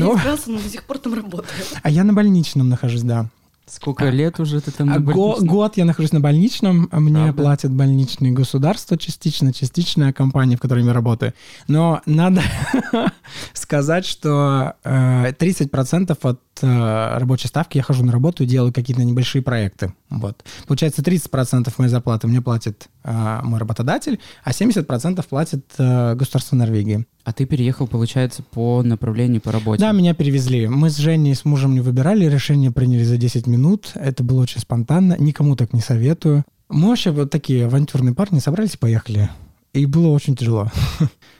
не 0.00 0.18
справился, 0.18 0.50
но 0.50 0.58
до 0.58 0.68
сих 0.68 0.84
пор 0.84 0.98
там 0.98 1.14
работаю. 1.14 1.48
А 1.82 1.88
я 1.88 2.04
на 2.04 2.12
больничном 2.12 2.68
нахожусь, 2.68 3.02
да. 3.02 3.30
Сколько 3.68 4.08
лет 4.10 4.38
уже 4.38 4.60
ты 4.60 4.70
там 4.70 4.88
А 4.90 4.94
на 4.94 5.00
го- 5.00 5.38
год 5.40 5.76
я 5.76 5.84
нахожусь 5.84 6.12
на 6.12 6.20
больничном, 6.20 6.88
а 6.92 7.00
мне 7.00 7.14
Правда? 7.24 7.42
платят 7.42 7.72
больничные 7.72 8.30
государства 8.32 8.96
частично, 8.96 9.52
частичная 9.52 10.12
компания, 10.12 10.56
в 10.56 10.60
которой 10.60 10.84
я 10.84 10.92
работаю. 10.92 11.32
Но 11.66 12.00
надо 12.06 12.42
сказать, 13.52 14.06
что 14.06 14.74
э, 14.84 15.32
30% 15.32 16.16
от 16.22 16.40
э, 16.62 17.18
рабочей 17.18 17.48
ставки 17.48 17.76
я 17.76 17.82
хожу 17.82 18.04
на 18.04 18.12
работу 18.12 18.44
и 18.44 18.46
делаю 18.46 18.72
какие-то 18.72 19.02
небольшие 19.02 19.42
проекты. 19.42 19.92
Вот. 20.10 20.44
Получается, 20.66 21.02
30% 21.02 21.72
моей 21.78 21.90
зарплаты 21.90 22.28
мне 22.28 22.40
платит 22.40 22.88
э, 23.04 23.40
мой 23.42 23.58
работодатель, 23.58 24.20
а 24.44 24.50
70% 24.50 25.26
платит 25.28 25.64
э, 25.78 26.14
государство 26.14 26.56
Норвегии. 26.56 27.04
А 27.26 27.32
ты 27.32 27.44
переехал, 27.44 27.88
получается, 27.88 28.44
по 28.44 28.84
направлению 28.84 29.40
по 29.40 29.50
работе. 29.50 29.80
Да, 29.80 29.90
меня 29.90 30.14
перевезли. 30.14 30.68
Мы 30.68 30.90
с 30.90 30.96
Женей, 30.96 31.34
с 31.34 31.44
мужем 31.44 31.74
не 31.74 31.80
выбирали, 31.80 32.24
решение 32.26 32.70
приняли 32.70 33.02
за 33.02 33.16
10 33.16 33.48
минут. 33.48 33.90
Это 33.96 34.22
было 34.22 34.42
очень 34.42 34.60
спонтанно, 34.60 35.16
никому 35.18 35.56
так 35.56 35.72
не 35.72 35.80
советую. 35.80 36.44
Мы 36.68 36.90
вообще 36.90 37.10
вот 37.10 37.32
такие 37.32 37.66
авантюрные 37.66 38.14
парни 38.14 38.38
собрались 38.38 38.74
и 38.74 38.78
поехали. 38.78 39.28
И 39.72 39.86
было 39.86 40.06
очень 40.06 40.36
тяжело. 40.36 40.70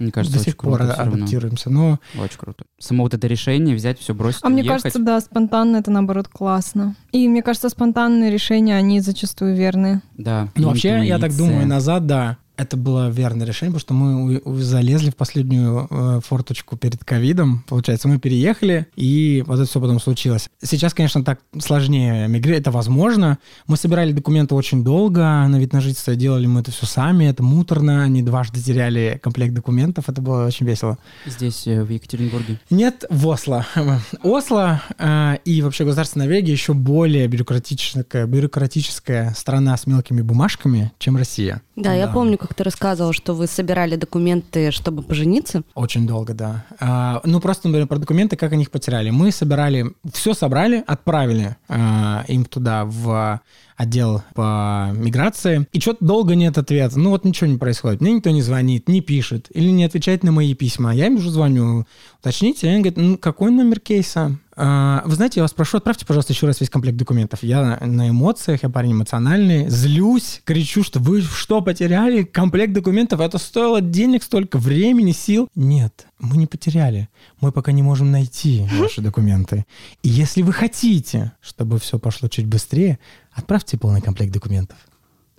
Мне 0.00 0.10
кажется, 0.10 0.38
До 0.38 0.40
очень 0.40 0.50
сих 0.50 0.56
пор 0.56 0.78
круто 0.78 0.94
адаптируемся. 0.94 1.70
Но 1.70 2.00
Очень 2.20 2.38
круто. 2.38 2.64
Само 2.80 3.04
вот 3.04 3.14
это 3.14 3.28
решение 3.28 3.76
взять, 3.76 4.00
все 4.00 4.12
бросить, 4.12 4.40
А 4.42 4.48
мне 4.48 4.62
уехать. 4.62 4.82
кажется, 4.82 5.00
да, 5.00 5.20
спонтанно 5.20 5.76
это 5.76 5.92
наоборот 5.92 6.26
классно. 6.26 6.96
И 7.12 7.28
мне 7.28 7.42
кажется, 7.42 7.68
спонтанные 7.68 8.32
решения, 8.32 8.74
они 8.76 8.98
зачастую 8.98 9.54
верные. 9.54 10.02
Да. 10.18 10.48
Ну, 10.56 10.66
вообще, 10.66 11.06
я 11.06 11.20
так 11.20 11.34
думаю, 11.36 11.64
назад, 11.68 12.06
да, 12.06 12.38
это 12.56 12.76
было 12.76 13.08
верное 13.08 13.46
решение, 13.46 13.78
потому 13.78 13.80
что 13.80 13.94
мы 13.94 14.62
залезли 14.62 15.10
в 15.10 15.16
последнюю 15.16 15.86
э, 15.90 16.20
форточку 16.24 16.76
перед 16.76 17.04
ковидом. 17.04 17.64
Получается, 17.68 18.08
мы 18.08 18.18
переехали, 18.18 18.86
и 18.96 19.44
вот 19.46 19.58
это 19.58 19.68
все 19.68 19.80
потом 19.80 20.00
случилось. 20.00 20.48
Сейчас, 20.62 20.94
конечно, 20.94 21.24
так 21.24 21.40
сложнее 21.58 22.28
мигрировать, 22.28 22.62
это 22.62 22.70
возможно. 22.70 23.38
Мы 23.66 23.76
собирали 23.76 24.12
документы 24.12 24.54
очень 24.54 24.84
долго, 24.84 25.20
на 25.20 25.58
вид 25.58 25.72
на 25.72 25.80
жительство 25.80 26.14
делали 26.14 26.46
мы 26.46 26.60
это 26.60 26.70
все 26.70 26.86
сами, 26.86 27.26
это 27.26 27.42
муторно, 27.42 28.02
они 28.02 28.22
дважды 28.22 28.60
теряли 28.60 29.20
комплект 29.22 29.54
документов, 29.54 30.08
это 30.08 30.20
было 30.20 30.46
очень 30.46 30.66
весело. 30.66 30.98
Здесь, 31.26 31.66
э, 31.66 31.82
в 31.82 31.90
Екатеринбурге. 31.90 32.60
Нет, 32.70 33.04
в 33.10 33.26
Осло. 33.28 33.66
Осло 34.22 34.82
э, 34.98 35.38
и 35.44 35.62
вообще 35.62 35.84
государство 35.84 36.18
Норвегии 36.20 36.50
еще 36.50 36.74
более 36.74 37.26
бюрократическая, 37.28 38.26
бюрократическая 38.26 39.34
страна 39.36 39.76
с 39.76 39.86
мелкими 39.86 40.22
бумажками, 40.22 40.92
чем 40.98 41.16
Россия. 41.16 41.62
Да, 41.76 41.92
я 41.92 42.08
помню, 42.08 42.38
как 42.46 42.54
ты 42.54 42.64
рассказывал, 42.64 43.12
что 43.12 43.34
вы 43.34 43.46
собирали 43.46 43.96
документы, 43.96 44.70
чтобы 44.70 45.02
пожениться. 45.02 45.62
Очень 45.74 46.06
долго, 46.06 46.32
да. 46.32 46.64
А, 46.78 47.20
ну, 47.24 47.40
просто, 47.40 47.66
например, 47.66 47.88
про 47.88 47.98
документы, 47.98 48.36
как 48.36 48.52
они 48.52 48.62
их 48.62 48.70
потеряли. 48.70 49.10
Мы 49.10 49.32
собирали, 49.32 49.92
все 50.12 50.32
собрали, 50.32 50.84
отправили 50.86 51.56
а, 51.68 52.24
им 52.28 52.44
туда 52.44 52.84
в 52.84 53.40
отдел 53.76 54.22
по 54.34 54.90
миграции, 54.94 55.66
и 55.72 55.80
что-то 55.80 56.04
долго 56.04 56.34
нет 56.34 56.56
ответа. 56.56 56.98
Ну 56.98 57.10
вот 57.10 57.24
ничего 57.24 57.48
не 57.48 57.58
происходит. 57.58 58.00
Мне 58.00 58.14
никто 58.14 58.30
не 58.30 58.42
звонит, 58.42 58.88
не 58.88 59.00
пишет 59.00 59.48
или 59.52 59.68
не 59.70 59.84
отвечает 59.84 60.22
на 60.22 60.32
мои 60.32 60.54
письма. 60.54 60.94
Я 60.94 61.06
им 61.06 61.16
уже 61.16 61.30
звоню, 61.30 61.84
уточните. 62.20 62.68
Они 62.68 62.78
говорят, 62.78 62.96
ну 62.96 63.18
какой 63.18 63.50
номер 63.50 63.80
кейса? 63.80 64.38
А, 64.58 65.02
вы 65.04 65.14
знаете, 65.14 65.40
я 65.40 65.44
вас 65.44 65.52
прошу, 65.52 65.76
отправьте, 65.76 66.06
пожалуйста, 66.06 66.32
еще 66.32 66.46
раз 66.46 66.60
весь 66.60 66.70
комплект 66.70 66.96
документов. 66.96 67.42
Я 67.42 67.78
на 67.82 68.08
эмоциях, 68.08 68.62
я 68.62 68.70
парень 68.70 68.92
эмоциональный, 68.92 69.68
злюсь, 69.68 70.40
кричу, 70.44 70.82
что 70.82 70.98
вы 70.98 71.20
что, 71.20 71.60
потеряли 71.60 72.22
комплект 72.22 72.72
документов? 72.72 73.20
Это 73.20 73.36
стоило 73.36 73.82
денег 73.82 74.22
столько, 74.22 74.56
времени, 74.56 75.12
сил? 75.12 75.48
Нет, 75.54 76.06
мы 76.18 76.38
не 76.38 76.46
потеряли. 76.46 77.10
Мы 77.40 77.52
пока 77.52 77.72
не 77.72 77.82
можем 77.82 78.10
найти 78.10 78.66
ваши 78.72 79.02
документы. 79.02 79.66
И 80.02 80.08
если 80.08 80.40
вы 80.40 80.54
хотите, 80.54 81.32
чтобы 81.42 81.78
все 81.78 81.98
пошло 81.98 82.28
чуть 82.28 82.46
быстрее, 82.46 82.98
отправьте 83.32 83.76
полный 83.76 84.00
комплект 84.00 84.32
документов. 84.32 84.78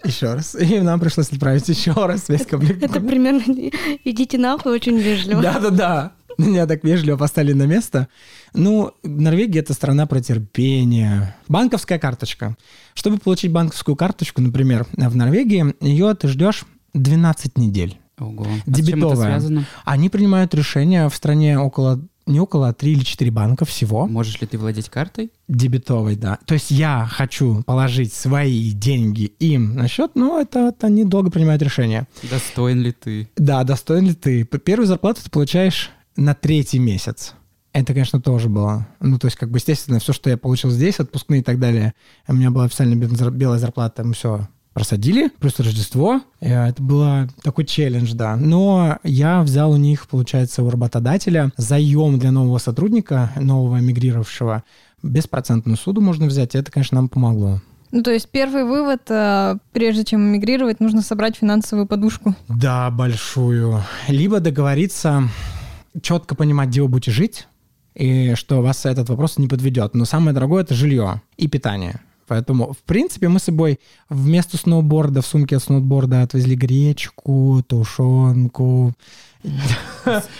Еще 0.03 0.32
раз. 0.32 0.53
И 0.53 0.80
нам 0.80 0.99
пришлось 0.99 1.32
отправить 1.32 1.67
еще 1.69 1.93
раз 1.93 2.30
весь 2.30 2.45
комплект. 2.45 2.84
Это 2.84 2.99
примерно 2.99 3.41
идите 4.03 4.38
нахуй 4.38 4.73
очень 4.73 4.97
вежливо. 4.97 5.41
Да-да-да. 5.41 6.12
Меня 6.47 6.67
так 6.67 6.84
вежливо 6.84 7.17
поставили 7.17 7.54
на 7.54 7.63
место. 7.63 8.08
Ну, 8.54 8.91
Норвегия— 9.04 9.60
это 9.62 9.73
страна 9.73 10.06
про 10.06 10.21
терпение. 10.21 11.36
Банковская 11.47 12.00
карточка. 12.00 12.56
Чтобы 12.93 13.17
получить 13.17 13.52
банковскую 13.52 13.95
карточку, 13.95 14.41
например, 14.41 14.86
в 14.93 15.15
Норвегии, 15.15 15.73
ее 15.82 16.13
ты 16.13 16.28
ждешь 16.28 16.65
12 16.93 17.58
недель. 17.58 17.97
Ого. 18.19 18.45
Дебетовая. 18.65 18.76
А 18.76 18.76
с 18.76 18.88
чем 18.88 19.04
это 19.04 19.15
связано? 19.15 19.65
Они 19.86 20.10
принимают 20.10 20.54
решения 20.54 21.10
в 21.10 21.15
стране 21.15 21.60
около 21.60 22.02
не 22.28 22.39
около, 22.39 22.69
а 22.69 22.73
3 22.73 22.91
или 22.91 23.04
4 23.04 23.32
банка 23.32 23.65
всего. 23.65 24.06
Можешь 24.06 24.39
ли 24.41 24.47
ты 24.47 24.58
владеть 24.58 24.89
картой? 24.89 25.32
Дебетовой, 25.47 26.15
да. 26.15 26.38
То 26.45 26.56
есть 26.56 26.71
я 26.71 27.08
хочу 27.10 27.63
положить 27.63 28.13
свои 28.13 28.71
деньги 28.71 29.32
им 29.39 29.76
на 29.76 29.88
счет, 29.88 30.12
но 30.15 30.39
это 30.39 30.65
вот 30.65 30.84
они 30.84 31.06
долго 31.06 31.32
принимают 31.32 31.62
решение. 31.62 32.06
Достоин 32.30 32.82
ли 32.82 32.91
ты? 32.91 33.30
Да, 33.38 33.63
достоин 33.63 34.08
ли 34.08 34.13
ты. 34.13 34.43
Первую 34.43 34.88
зарплату 34.88 35.21
ты 35.23 35.30
получаешь 35.30 35.91
на 36.17 36.34
третий 36.34 36.80
месяц. 36.80 37.34
Это, 37.73 37.93
конечно, 37.93 38.19
тоже 38.19 38.49
было. 38.49 38.88
Ну, 38.99 39.19
то 39.19 39.27
есть, 39.27 39.38
как 39.38 39.51
бы, 39.51 39.60
естественно, 39.60 39.99
все, 39.99 40.12
что 40.12 40.30
я 40.30 40.38
получил 40.38 40.71
здесь, 40.71 40.99
отпускные 40.99 41.41
и 41.41 41.43
так 41.43 41.60
далее, 41.60 41.93
у 42.27 42.34
меня 42.34 42.49
была 42.49 42.65
официально 42.65 42.95
белая 42.95 43.60
зарплата, 43.60 44.03
мы 44.03 44.13
все 44.13 44.47
просадили, 44.73 45.30
плюс 45.39 45.60
Рождество. 45.60 46.21
Это 46.39 46.82
было 46.82 47.27
такой 47.41 47.65
челлендж, 47.65 48.13
да. 48.13 48.36
Но 48.36 48.97
я 49.03 49.41
взял 49.41 49.71
у 49.71 49.77
них, 49.77 50.08
получается, 50.08 50.62
у 50.63 50.69
работодателя 50.69 51.51
заем 51.58 52.19
для 52.19 52.32
нового 52.32 52.60
сотрудника, 52.60 53.32
нового 53.39 53.77
мигрировавшего. 53.77 54.63
Беспроцентную 55.01 55.77
суду 55.77 56.01
можно 56.01 56.27
взять, 56.27 56.53
и 56.53 56.60
это, 56.60 56.71
конечно, 56.71 56.95
нам 56.95 57.10
помогло. 57.10 57.62
Ну, 57.91 58.03
то 58.03 58.12
есть 58.12 58.30
первый 58.30 58.65
вывод, 58.65 59.01
э, 59.10 59.58
прежде 59.71 60.03
чем 60.03 60.27
эмигрировать, 60.27 60.80
нужно 60.80 61.01
собрать 61.01 61.38
финансовую 61.38 61.88
подушку. 61.88 62.36
Да, 62.47 62.91
большую. 62.91 63.84
Либо 64.08 64.39
договориться 64.39 65.30
четко 66.02 66.36
понимать, 66.36 66.69
где 66.69 66.82
вы 66.82 66.88
будете 66.88 67.12
жить, 67.12 67.47
и 67.95 68.36
что 68.36 68.62
вас 68.62 68.86
этот 68.86 69.10
вопрос 69.10 69.38
не 69.38 69.47
подведет. 69.47 69.95
Но 69.95 70.06
самое 70.06 70.34
дорогое— 70.34 70.63
это 70.63 70.76
жилье 70.76 71.21
и 71.38 71.47
питание. 71.47 72.02
Поэтому, 72.28 72.73
в 72.73 72.80
принципе, 72.80 73.30
мы 73.30 73.39
с 73.39 73.43
собой 73.43 73.80
вместо 74.10 74.58
сноуборда, 74.58 75.21
в 75.21 75.26
сумке 75.26 75.56
от 75.56 75.63
сноуборда 75.63 76.23
отвезли 76.23 76.56
гречку, 76.56 77.63
тушенку. 77.65 78.93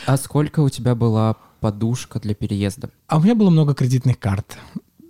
А 0.05 0.17
сколько 0.17 0.60
у 0.60 0.69
тебя 0.69 0.95
была 0.95 1.38
подушка 1.62 2.19
для 2.19 2.36
переезда? 2.36 2.89
А 3.07 3.17
у 3.17 3.21
меня 3.21 3.36
было 3.36 3.49
много 3.49 3.73
кредитных 3.73 4.19
карт. 4.19 4.57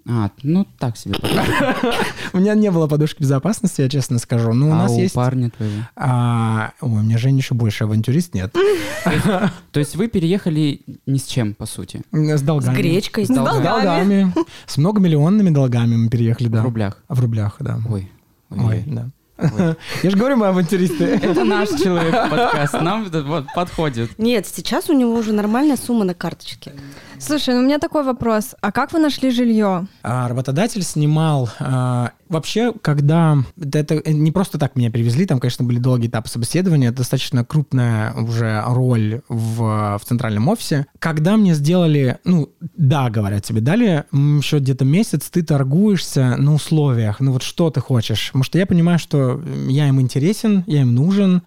А, 0.10 0.32
ну 0.44 0.66
так 0.80 0.98
себе. 0.98 1.16
У 2.34 2.38
меня 2.38 2.56
не 2.56 2.72
было 2.72 2.88
подушки 2.88 3.22
безопасности, 3.22 3.82
я 3.82 3.90
честно 3.90 4.20
скажу. 4.20 4.54
Но 4.54 4.70
у 4.70 4.72
а 4.72 4.76
нас 4.76 4.92
есть... 4.94 5.14
парня 5.14 5.50
твоего? 5.50 5.84
А, 5.96 6.72
ой, 6.82 7.00
у 7.00 7.04
меня 7.04 7.18
Женя 7.18 7.38
еще 7.38 7.56
больше 7.56 7.84
авантюрист 7.84 8.34
нет. 8.34 8.54
То 9.72 9.80
есть 9.80 9.96
вы 9.96 10.08
переехали 10.08 10.82
ни 11.06 11.18
с 11.18 11.26
чем, 11.26 11.54
по 11.54 11.66
сути? 11.66 12.02
С 12.12 12.42
долгами. 12.42 12.74
С 12.74 12.78
гречкой. 12.78 13.26
С 13.26 13.30
долгами. 13.30 14.34
С 14.66 14.78
многомиллионными 14.78 15.50
долгами 15.50 15.96
мы 15.96 16.10
переехали, 16.10 16.48
да. 16.48 16.62
В 16.62 16.66
рублях? 16.66 17.04
В 17.10 17.20
рублях, 17.20 17.58
да. 17.60 17.80
Ой. 17.90 18.10
Ой, 18.50 18.84
да. 18.86 19.10
Я 20.04 20.10
же 20.10 20.18
говорю, 20.18 20.38
мы 20.38 20.48
авантюристы. 20.48 21.06
Это 21.06 21.44
наш 21.44 21.70
человек 21.70 22.14
подкаст, 22.30 22.74
нам 22.74 23.08
вот 23.10 23.46
подходит. 23.54 24.18
Нет, 24.18 24.48
сейчас 24.48 24.90
у 24.90 24.94
него 24.94 25.14
уже 25.14 25.32
нормальная 25.32 25.78
сумма 25.78 26.06
на 26.06 26.14
карточке. 26.14 26.74
Слушай, 27.20 27.56
ну 27.56 27.62
у 27.62 27.64
меня 27.64 27.80
такой 27.80 28.04
вопрос. 28.04 28.56
А 28.62 28.72
как 28.72 28.94
вы 28.94 29.00
нашли 29.00 29.32
жилье? 29.32 29.88
А, 30.04 30.28
работодатель 30.28 30.84
снимал... 30.84 31.50
а, 31.60 32.12
вообще, 32.30 32.74
когда... 32.82 33.38
да 33.56 33.80
Это 33.80 34.12
не 34.12 34.32
просто 34.32 34.60
так 34.60 34.76
меня 34.76 34.92
привезли, 34.92 35.26
там, 35.26 35.40
конечно, 35.40 35.66
были 35.66 35.80
долгие 35.80 36.08
этапы 36.08 36.30
собеседования, 36.30 36.90
это 36.90 36.98
достаточно 36.98 37.44
крупная 37.44 38.14
уже 38.14 38.64
роль 38.68 39.22
в, 39.30 39.98
в 39.98 40.06
центральном 40.06 40.48
офисе. 40.48 40.86
Когда 41.00 41.38
мне 41.38 41.56
сделали... 41.56 42.20
Ну, 42.24 42.50
да, 42.76 43.10
говорят 43.10 43.44
тебе, 43.44 43.62
дали 43.62 44.06
еще 44.12 44.60
где-то 44.60 44.86
месяц, 44.86 45.30
ты 45.30 45.42
торгуешься 45.42 46.36
на 46.38 46.54
условиях. 46.54 47.20
Ну 47.20 47.32
вот 47.34 47.44
что 47.44 47.72
ты 47.72 47.80
хочешь? 47.82 48.28
Потому 48.28 48.44
что 48.44 48.58
я 48.60 48.66
понимаю, 48.66 49.00
что 49.00 49.42
я 49.68 49.88
им 49.88 50.00
интересен, 50.00 50.64
я 50.68 50.82
им 50.82 50.94
нужен, 50.94 51.42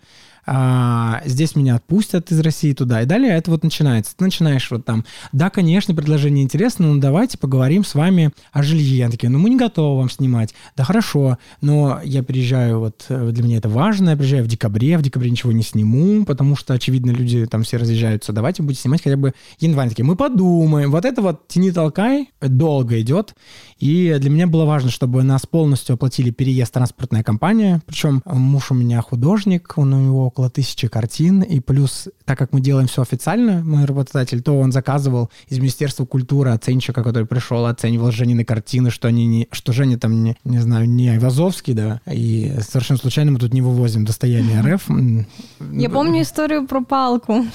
а, 0.46 1.22
здесь 1.24 1.57
меня 1.57 1.76
отпустят 1.76 2.31
из 2.31 2.40
России 2.40 2.72
туда. 2.72 3.03
И 3.03 3.07
далее 3.07 3.33
это 3.33 3.50
вот 3.50 3.62
начинается. 3.62 4.16
Ты 4.16 4.24
начинаешь 4.24 4.70
вот 4.70 4.85
там, 4.85 5.05
да, 5.33 5.50
конечно, 5.50 5.94
предложение 5.94 6.44
интересно, 6.44 6.92
но 6.92 7.00
давайте 7.00 7.38
поговорим 7.38 7.85
с 7.85 7.94
вами 7.94 8.31
о 8.53 8.62
жилье. 8.62 9.05
Они 9.05 9.12
такие, 9.12 9.29
ну 9.29 9.38
мы 9.38 9.50
не 9.50 9.57
готовы 9.57 9.98
вам 9.98 10.11
снимать. 10.11 10.55
Да 10.76 10.85
хорошо, 10.85 11.38
но 11.61 12.00
я 12.05 12.22
приезжаю, 12.22 12.81
вот 12.81 13.07
э, 13.09 13.31
для 13.33 13.44
меня 13.44 13.59
это 13.59 13.68
важно, 13.68 14.11
я 14.11 14.16
приезжаю 14.16 14.44
в 14.44 14.48
декабре, 14.48 14.98
в 14.98 15.03
декабре 15.03 15.31
ничего 15.31 15.53
не 15.53 15.62
сниму, 15.62 16.24
потому 16.24 16.57
что, 16.57 16.74
очевидно, 16.74 17.11
люди 17.11 17.46
там 17.46 17.62
все 17.62 17.76
разъезжаются. 17.76 18.33
Давайте 18.33 18.62
будете 18.62 18.83
снимать 18.83 19.03
хотя 19.03 19.16
бы 19.16 19.35
январь. 19.59 19.88
Такие, 19.88 20.05
мы 20.05 20.16
подумаем. 20.16 20.90
Вот 20.90 21.05
это 21.05 21.22
вот 21.22 21.48
тяни-толкай 21.48 22.31
долго 22.40 23.00
идет. 23.00 23.35
И 23.81 24.14
для 24.21 24.29
меня 24.29 24.47
было 24.47 24.66
важно, 24.66 24.90
чтобы 24.90 25.23
нас 25.23 25.47
полностью 25.47 25.95
оплатили 25.95 26.31
переезд 26.31 26.75
транспортная 26.75 27.23
компания. 27.23 27.81
Причем 27.87 28.23
муж 28.27 28.71
у 28.71 28.75
меня 28.75 29.01
художник, 29.01 29.73
он 29.77 29.95
у 29.95 30.01
него 30.01 30.27
около 30.27 30.51
тысячи 30.51 30.87
картин. 30.87 31.40
И 31.40 31.61
плюс, 31.61 32.09
так 32.27 32.38
как 32.38 32.53
мы 32.53 32.61
делаем 32.61 32.88
все 32.88 33.01
официально, 33.01 33.64
мой 33.64 33.87
работодатель, 33.87 34.43
то 34.43 34.59
он 34.59 34.71
заказывал 34.71 35.31
из 35.49 35.59
Министерства 35.59 36.05
культуры 36.05 36.51
оценщика, 36.51 37.03
который 37.03 37.25
пришел, 37.27 37.64
оценивал 37.64 38.11
Женины 38.12 38.45
картины, 38.45 38.90
что 38.90 39.09
они 39.09 39.27
не, 39.27 39.49
что 39.51 39.73
Женя 39.73 39.99
там, 39.99 40.25
не, 40.25 40.37
не 40.45 40.59
знаю, 40.59 40.87
не 40.87 41.09
Айвазовский, 41.09 41.73
да. 41.73 42.03
И 42.07 42.53
совершенно 42.61 42.99
случайно 42.99 43.33
мы 43.33 43.38
тут 43.38 43.55
не 43.55 43.62
вывозим 43.62 44.05
достояние 44.05 44.61
РФ. 44.75 44.90
Я 45.73 45.88
помню 45.88 46.21
историю 46.21 46.66
про 46.66 46.83
палку. 46.83 47.47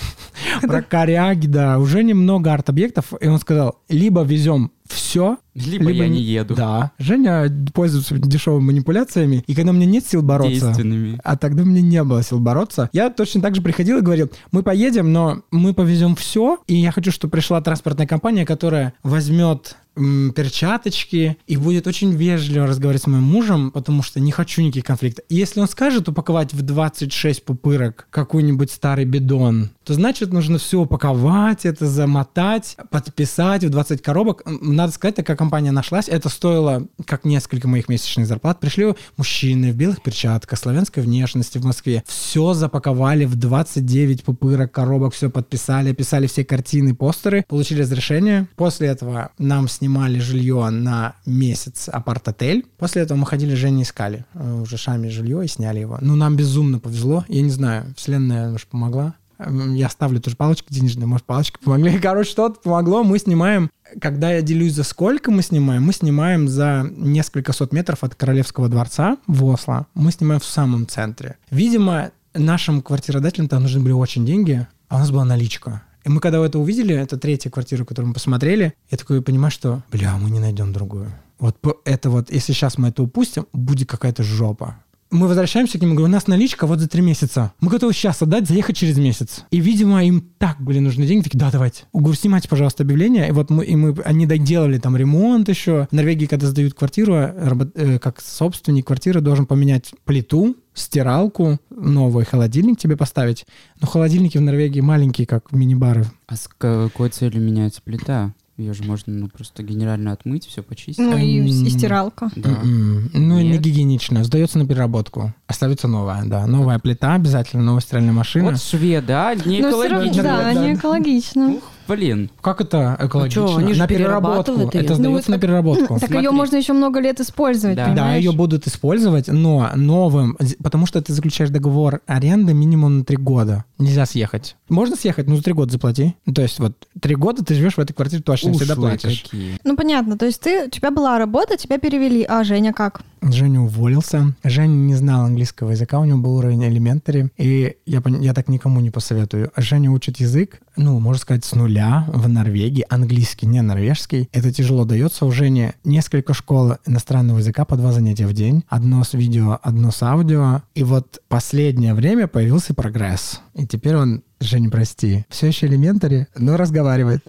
Про 0.62 0.82
коряги, 0.82 1.46
да. 1.46 1.78
Уже 1.78 2.04
немного 2.04 2.52
арт-объектов. 2.52 3.14
И 3.22 3.28
он 3.28 3.38
сказал, 3.38 3.78
либо 3.90 4.24
везем 4.24 4.72
все, 4.88 5.38
Либо, 5.54 5.90
я 5.90 6.08
не 6.08 6.22
еду. 6.22 6.56
Да. 6.56 6.92
Женя 7.00 7.50
пользуется 7.74 8.18
дешевыми 8.18 8.66
манипуляциями, 8.66 9.44
и 9.48 9.56
когда 9.56 9.72
у 9.72 9.74
меня 9.74 9.86
нет 9.86 10.06
сил 10.06 10.22
бороться, 10.22 10.68
Действенными. 10.68 11.20
а 11.24 11.38
тогда 11.38 11.64
у 11.64 11.66
меня 11.66 11.82
не 11.82 12.04
было 12.04 12.24
сил 12.24 12.40
бороться, 12.40 12.90
я 12.94 13.10
точно 13.10 13.42
так 13.42 13.56
же 13.56 13.62
приходил 13.62 13.98
и 13.98 14.02
говорил, 14.02 14.30
мы 14.52 14.64
поедем, 14.64 15.12
но 15.12 15.44
мы 15.52 15.74
повезем 15.74 16.16
все, 16.16 16.60
и 16.68 16.76
я 16.76 16.92
хочу, 16.92 17.12
чтобы 17.12 17.32
пришла 17.32 17.62
транспортная 17.62 18.08
компания, 18.08 18.46
которая 18.46 18.94
возьмет 19.04 19.78
перчаточки 19.96 21.38
и 21.48 21.58
будет 21.58 21.88
очень 21.88 22.12
вежливо 22.12 22.68
разговаривать 22.68 23.04
с 23.04 23.08
моим 23.08 23.24
мужем, 23.24 23.72
потому 23.72 24.04
что 24.04 24.20
не 24.20 24.32
хочу 24.32 24.62
никаких 24.62 24.86
конфликтов. 24.86 25.26
Если 25.30 25.60
он 25.60 25.68
скажет 25.68 26.10
упаковать 26.10 26.54
в 26.54 26.62
26 26.62 27.44
пупырок 27.44 28.08
какой-нибудь 28.10 28.72
старый 28.72 29.06
бидон, 29.06 29.72
то 29.84 29.94
значит 29.94 30.34
нужно 30.34 30.58
все 30.58 30.80
упаковать, 30.80 31.66
это 31.66 31.86
замотать, 31.86 32.76
подписать 32.90 33.64
в 33.64 33.70
20 33.70 34.02
коробок. 34.02 34.42
Надо 34.46 34.92
сказать, 34.92 35.16
такая 35.16 35.38
компания 35.38 35.72
нашлась. 35.72 36.10
Это 36.10 36.30
стоило 36.30 36.88
как 37.06 37.24
несколько 37.24 37.68
моих 37.68 37.88
месячных 37.88 38.28
зарплат. 38.28 38.60
Пришли 38.60 38.96
мужчины 39.16 39.72
в 39.72 39.76
белых 39.76 40.02
перчатках, 40.02 40.58
славянской 40.58 41.04
внешности 41.04 41.60
в 41.60 41.66
Москве. 41.66 42.04
Все 42.08 42.54
запаковали 42.54 43.26
в 43.26 43.36
29 43.36 44.24
пупырок, 44.24 44.72
коробок, 44.72 45.14
все 45.14 45.30
подписали, 45.30 45.94
писали 45.94 46.28
все 46.28 46.44
картины, 46.44 46.96
постеры, 46.96 47.46
получили 47.48 47.82
разрешение. 47.82 48.48
После 48.56 48.88
этого 48.88 49.32
нам 49.38 49.68
снимали 49.86 50.20
жилье 50.20 50.70
на 50.72 51.14
месяц 51.28 51.90
апарт-отель. 51.92 52.66
После 52.80 53.04
этого 53.04 53.20
мы 53.20 53.28
ходили, 53.28 53.54
Жене 53.54 53.84
искали 53.84 54.26
э, 54.34 54.62
уже 54.62 54.80
сами 54.80 55.10
жилье 55.10 55.46
и 55.46 55.48
сняли 55.48 55.80
его. 55.80 56.00
Ну, 56.02 56.16
нам 56.16 56.36
безумно 56.36 56.80
повезло. 56.80 57.24
Я 57.28 57.44
не 57.44 57.52
знаю, 57.52 57.94
вселенная, 57.96 58.50
может, 58.50 58.68
помогла. 58.68 59.14
Эм, 59.38 59.76
Я 59.76 59.90
ставлю 59.90 60.20
тоже 60.20 60.36
палочки 60.36 60.74
денежные, 60.74 61.06
может, 61.06 61.26
палочки 61.28 61.60
помогли. 61.64 62.00
Короче, 62.02 62.32
что-то 62.32 62.60
помогло. 62.60 63.04
Мы 63.04 63.20
снимаем, 63.20 63.70
когда 64.02 64.32
я 64.32 64.42
делюсь 64.42 64.74
за 64.74 64.84
сколько 64.84 65.30
мы 65.30 65.44
снимаем, 65.44 65.84
мы 65.84 65.94
снимаем 65.94 66.48
за 66.48 66.90
несколько 66.98 67.54
сот 67.54 67.72
метров 67.72 68.04
от 68.04 68.16
Королевского 68.16 68.68
дворца 68.68 69.18
в 69.28 69.46
Осло. 69.46 69.86
Мы 69.94 70.12
снимаем 70.12 70.40
в 70.40 70.46
самом 70.46 70.88
центре. 70.88 71.36
Видимо, 71.52 72.10
нашим 72.34 72.82
квартиродателям 72.82 73.50
там 73.50 73.62
нужны 73.62 73.82
были 73.82 73.94
очень 73.94 74.26
деньги, 74.26 74.66
а 74.90 74.96
у 74.96 75.00
нас 75.00 75.12
была 75.12 75.26
наличка. 75.26 75.84
И 76.06 76.10
мы 76.10 76.20
когда 76.20 76.44
это 76.46 76.60
увидели, 76.60 76.96
это 76.96 77.18
третья 77.18 77.50
квартира, 77.50 77.84
которую 77.84 78.10
мы 78.10 78.14
посмотрели, 78.14 78.74
я 78.92 78.98
такой 78.98 79.22
понимаю, 79.24 79.52
что, 79.52 79.84
бля, 79.92 80.16
мы 80.18 80.30
не 80.30 80.40
найдем 80.40 80.72
другую. 80.72 81.12
Вот 81.40 81.58
это 81.84 82.10
вот, 82.10 82.32
если 82.32 82.54
сейчас 82.54 82.78
мы 82.78 82.90
это 82.90 83.04
упустим, 83.04 83.48
будет 83.52 83.90
какая-то 83.90 84.24
жопа. 84.24 84.78
Мы 85.16 85.28
возвращаемся 85.30 85.80
к 85.80 85.82
ним 85.82 85.94
и 85.94 85.96
говорим, 85.96 86.12
у 86.12 86.16
нас 86.16 86.28
наличка 86.28 86.68
вот 86.68 86.80
за 86.80 86.90
три 86.90 87.02
месяца. 87.02 87.54
Мы 87.62 87.70
готовы 87.70 87.94
сейчас 87.94 88.22
отдать, 88.22 88.48
заехать 88.48 88.76
через 88.76 88.98
месяц. 88.98 89.46
И, 89.50 89.62
видимо, 89.62 90.04
им 90.04 90.30
так 90.38 90.62
были 90.62 90.80
нужны 90.80 91.06
деньги. 91.06 91.24
Такие, 91.24 91.40
да, 91.40 91.52
давайте. 91.52 91.84
Говорю, 91.94 92.16
снимайте, 92.16 92.50
пожалуйста, 92.50 92.84
объявление. 92.84 93.30
И 93.30 93.32
вот 93.32 93.50
мы, 93.50 93.64
и 93.64 93.76
мы, 93.76 93.96
они 94.04 94.26
доделали 94.26 94.78
там 94.78 94.98
ремонт 94.98 95.48
еще. 95.48 95.88
В 95.90 95.94
Норвегии, 95.94 96.26
когда 96.26 96.48
сдают 96.48 96.74
квартиру, 96.74 97.14
рабо- 97.14 97.72
э, 97.76 97.98
как 98.00 98.22
собственник 98.22 98.88
квартиры 98.88 99.22
должен 99.22 99.46
поменять 99.46 99.94
плиту, 100.04 100.58
стиралку, 100.74 101.60
новый 101.70 102.26
холодильник 102.26 102.78
тебе 102.78 102.98
поставить. 102.98 103.46
Но 103.80 103.88
холодильники 103.88 104.38
в 104.38 104.42
Норвегии 104.42 104.82
маленькие, 104.82 105.26
как 105.26 105.54
мини-бары. 105.54 106.06
А 106.28 106.36
с 106.36 106.50
какой 106.58 107.10
целью 107.10 107.42
меняется 107.42 107.82
плита? 107.82 108.34
Ее 108.58 108.74
же 108.74 108.84
можно 108.84 109.12
ну, 109.12 109.28
просто 109.28 109.64
генерально 109.64 110.14
отмыть, 110.14 110.46
все 110.48 110.64
почистить. 110.64 110.98
Ну 111.00 111.18
и, 111.18 111.46
и 111.46 111.70
стиралка. 111.70 112.30
Да. 112.38 112.52
М-м. 112.52 113.10
Ну, 113.14 113.42
не 113.42 113.50
Нет. 113.50 113.62
гигиенично. 113.62 114.24
Сдается 114.24 114.58
на 114.58 114.66
переработку. 114.66 115.34
Оставится 115.48 115.90
новая, 115.90 116.24
да. 116.24 116.48
Новая 116.48 116.80
плита 116.80 117.16
обязательно, 117.16 117.64
новая 117.64 117.82
стиральная 117.82 118.14
машина. 118.14 118.52
Вот 118.52 118.62
шведы, 118.62 119.12
а? 119.12 119.36
Не 119.36 119.60
Ну, 119.60 119.72
равно, 119.72 119.88
экологично. 120.08 120.24
да, 120.24 120.44
да. 120.44 120.54
не 120.54 120.74
экологично. 120.74 121.50
Ух, 121.50 121.64
блин. 121.88 122.30
Как 122.42 122.62
это 122.62 122.98
экологично? 123.00 123.48
чё, 123.48 123.58
они 123.58 123.74
же 123.74 123.80
на 123.80 123.88
переработку. 123.88 124.52
Это 124.52 124.94
Ну, 124.94 124.96
сдается 124.96 125.10
вот 125.10 125.28
на 125.28 125.40
переработку. 125.40 126.00
Так 126.00 126.10
ее 126.10 126.22
Смотри. 126.22 126.30
можно 126.38 126.56
еще 126.58 126.74
много 126.74 127.00
лет 127.00 127.20
использовать, 127.20 127.76
Да. 127.76 127.94
Да, 127.94 128.16
ее 128.16 128.32
будут 128.32 128.68
использовать, 128.68 129.28
но 129.28 129.70
новым, 129.76 130.38
потому 130.62 130.86
что 130.86 131.02
ты 131.02 131.14
заключаешь 131.14 131.50
договор 131.50 132.02
аренды 132.08 132.54
минимум 132.54 133.00
на 133.00 133.04
три 133.06 133.18
года. 133.18 133.66
Нельзя 133.78 134.06
съехать. 134.06 134.56
Можно 134.70 134.96
съехать, 134.96 135.28
но 135.28 135.36
за 135.36 135.44
три 135.44 135.54
года 135.54 135.72
заплати. 135.72 136.16
Ну, 136.26 136.34
То 136.34 136.42
есть 136.42 136.60
вот 136.60 136.74
три 137.00 137.16
года 137.16 137.44
ты 137.44 137.54
живешь 137.56 137.74
в 137.76 137.80
этой 137.80 137.94
квартире, 137.94 138.22
точно 138.24 138.54
всегда 138.54 138.74
Ушлые 138.74 138.98
платишь. 139.00 139.22
какие. 139.24 139.60
Ну, 139.64 139.76
понятно. 139.76 140.18
То 140.18 140.26
есть 140.26 140.42
ты, 140.42 140.66
у 140.66 140.70
тебя 140.70 140.92
была 140.92 141.18
работа, 141.20 141.58
тебя 141.58 141.78
перевели. 141.78 142.24
А 142.28 142.44
Женя 142.44 142.74
как? 142.74 143.02
Женя 143.22 143.62
уволился. 143.62 144.34
Женя 144.44 144.74
не 144.74 144.96
знал 144.96 145.26
английского 145.26 145.72
языка, 145.72 146.00
у 146.00 146.06
него 146.06 146.20
был 146.20 146.36
уровень 146.38 146.64
элементари. 146.66 147.30
И 147.38 147.76
я, 147.86 148.02
я 148.22 148.34
так 148.34 148.48
никому 148.50 148.80
не 148.80 148.92
посоветую. 148.92 149.52
Женя 149.58 149.92
учит 149.92 150.18
язык, 150.18 150.60
ну, 150.78 151.00
можно 151.00 151.20
сказать, 151.20 151.44
с 151.44 151.54
нуля 151.54 151.75
в 152.08 152.28
Норвегии. 152.28 152.86
Английский, 152.90 153.48
не 153.48 153.62
норвежский. 153.62 154.30
Это 154.32 154.52
тяжело 154.52 154.86
дается. 154.86 155.26
У 155.26 155.32
Жени 155.32 155.72
несколько 155.84 156.34
школ 156.34 156.76
иностранного 156.86 157.40
языка 157.40 157.66
по 157.66 157.76
два 157.76 157.92
занятия 157.92 158.28
в 158.28 158.34
день. 158.34 158.64
Одно 158.70 159.04
с 159.04 159.14
видео, 159.14 159.60
одно 159.62 159.92
с 159.92 160.02
аудио. 160.02 160.62
И 160.74 160.84
вот 160.84 161.22
последнее 161.28 161.94
время 161.94 162.28
появился 162.28 162.74
прогресс. 162.74 163.42
И 163.54 163.68
теперь 163.68 163.96
он, 163.96 164.24
Женя, 164.40 164.70
прости, 164.70 165.26
все 165.30 165.48
еще 165.48 165.68
элементари, 165.68 166.28
но 166.38 166.58
разговаривает. 166.58 167.26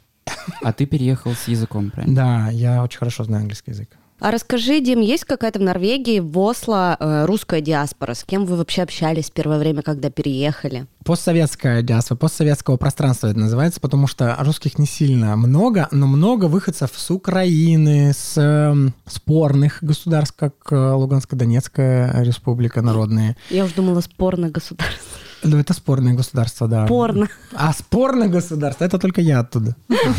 А 0.63 0.73
ты 0.73 0.87
переехал 0.87 1.33
с 1.35 1.49
языком, 1.49 1.91
правильно? 1.91 2.15
Да, 2.15 2.51
я 2.51 2.83
очень 2.83 2.99
хорошо 2.99 3.25
знаю 3.25 3.43
английский 3.43 3.73
язык. 3.73 3.91
А 4.19 4.31
расскажи, 4.31 4.81
Дим, 4.81 5.01
есть 5.01 5.25
какая-то 5.25 5.59
в 5.59 5.63
Норвегии, 5.63 6.21
в 6.21 6.39
Осло 6.39 6.97
э, 6.99 7.27
русская 7.27 7.61
диаспора? 7.61 8.15
С 8.15 8.25
кем 8.25 8.47
вы 8.47 8.57
вообще 8.57 8.83
общались 8.83 9.27
в 9.27 9.33
первое 9.33 9.59
время, 9.59 9.83
когда 9.83 10.09
переехали? 10.11 10.87
Постсоветская 11.05 11.83
диаспора, 11.83 12.19
постсоветского 12.19 12.79
пространства 12.79 13.29
это 13.29 13.39
называется, 13.39 13.79
потому 13.81 14.07
что 14.07 14.35
русских 14.41 14.79
не 14.79 14.87
сильно 14.87 15.37
много, 15.37 15.87
но 15.91 16.07
много 16.07 16.47
выходцев 16.47 16.91
с 16.95 17.11
Украины, 17.11 18.13
с 18.15 18.39
эм, 18.41 18.95
спорных 19.07 19.79
государств, 19.83 20.35
как 20.39 20.55
э, 20.71 20.75
Луганско-Донецкая 20.75 22.23
республика 22.25 22.81
народные. 22.81 23.37
Я 23.51 23.65
уже 23.65 23.75
думала, 23.75 24.01
спорное 24.01 24.51
государство. 24.51 24.97
Ну, 25.43 25.59
это 25.59 25.75
спорные 25.75 26.15
государства, 26.15 26.67
да. 26.67 26.87
Порно. 26.87 27.29
А 27.55 27.73
спорное 27.75 28.29
государство, 28.29 28.85
это 28.85 28.99
только 28.99 29.21
я 29.21 29.41
оттуда. 29.41 29.77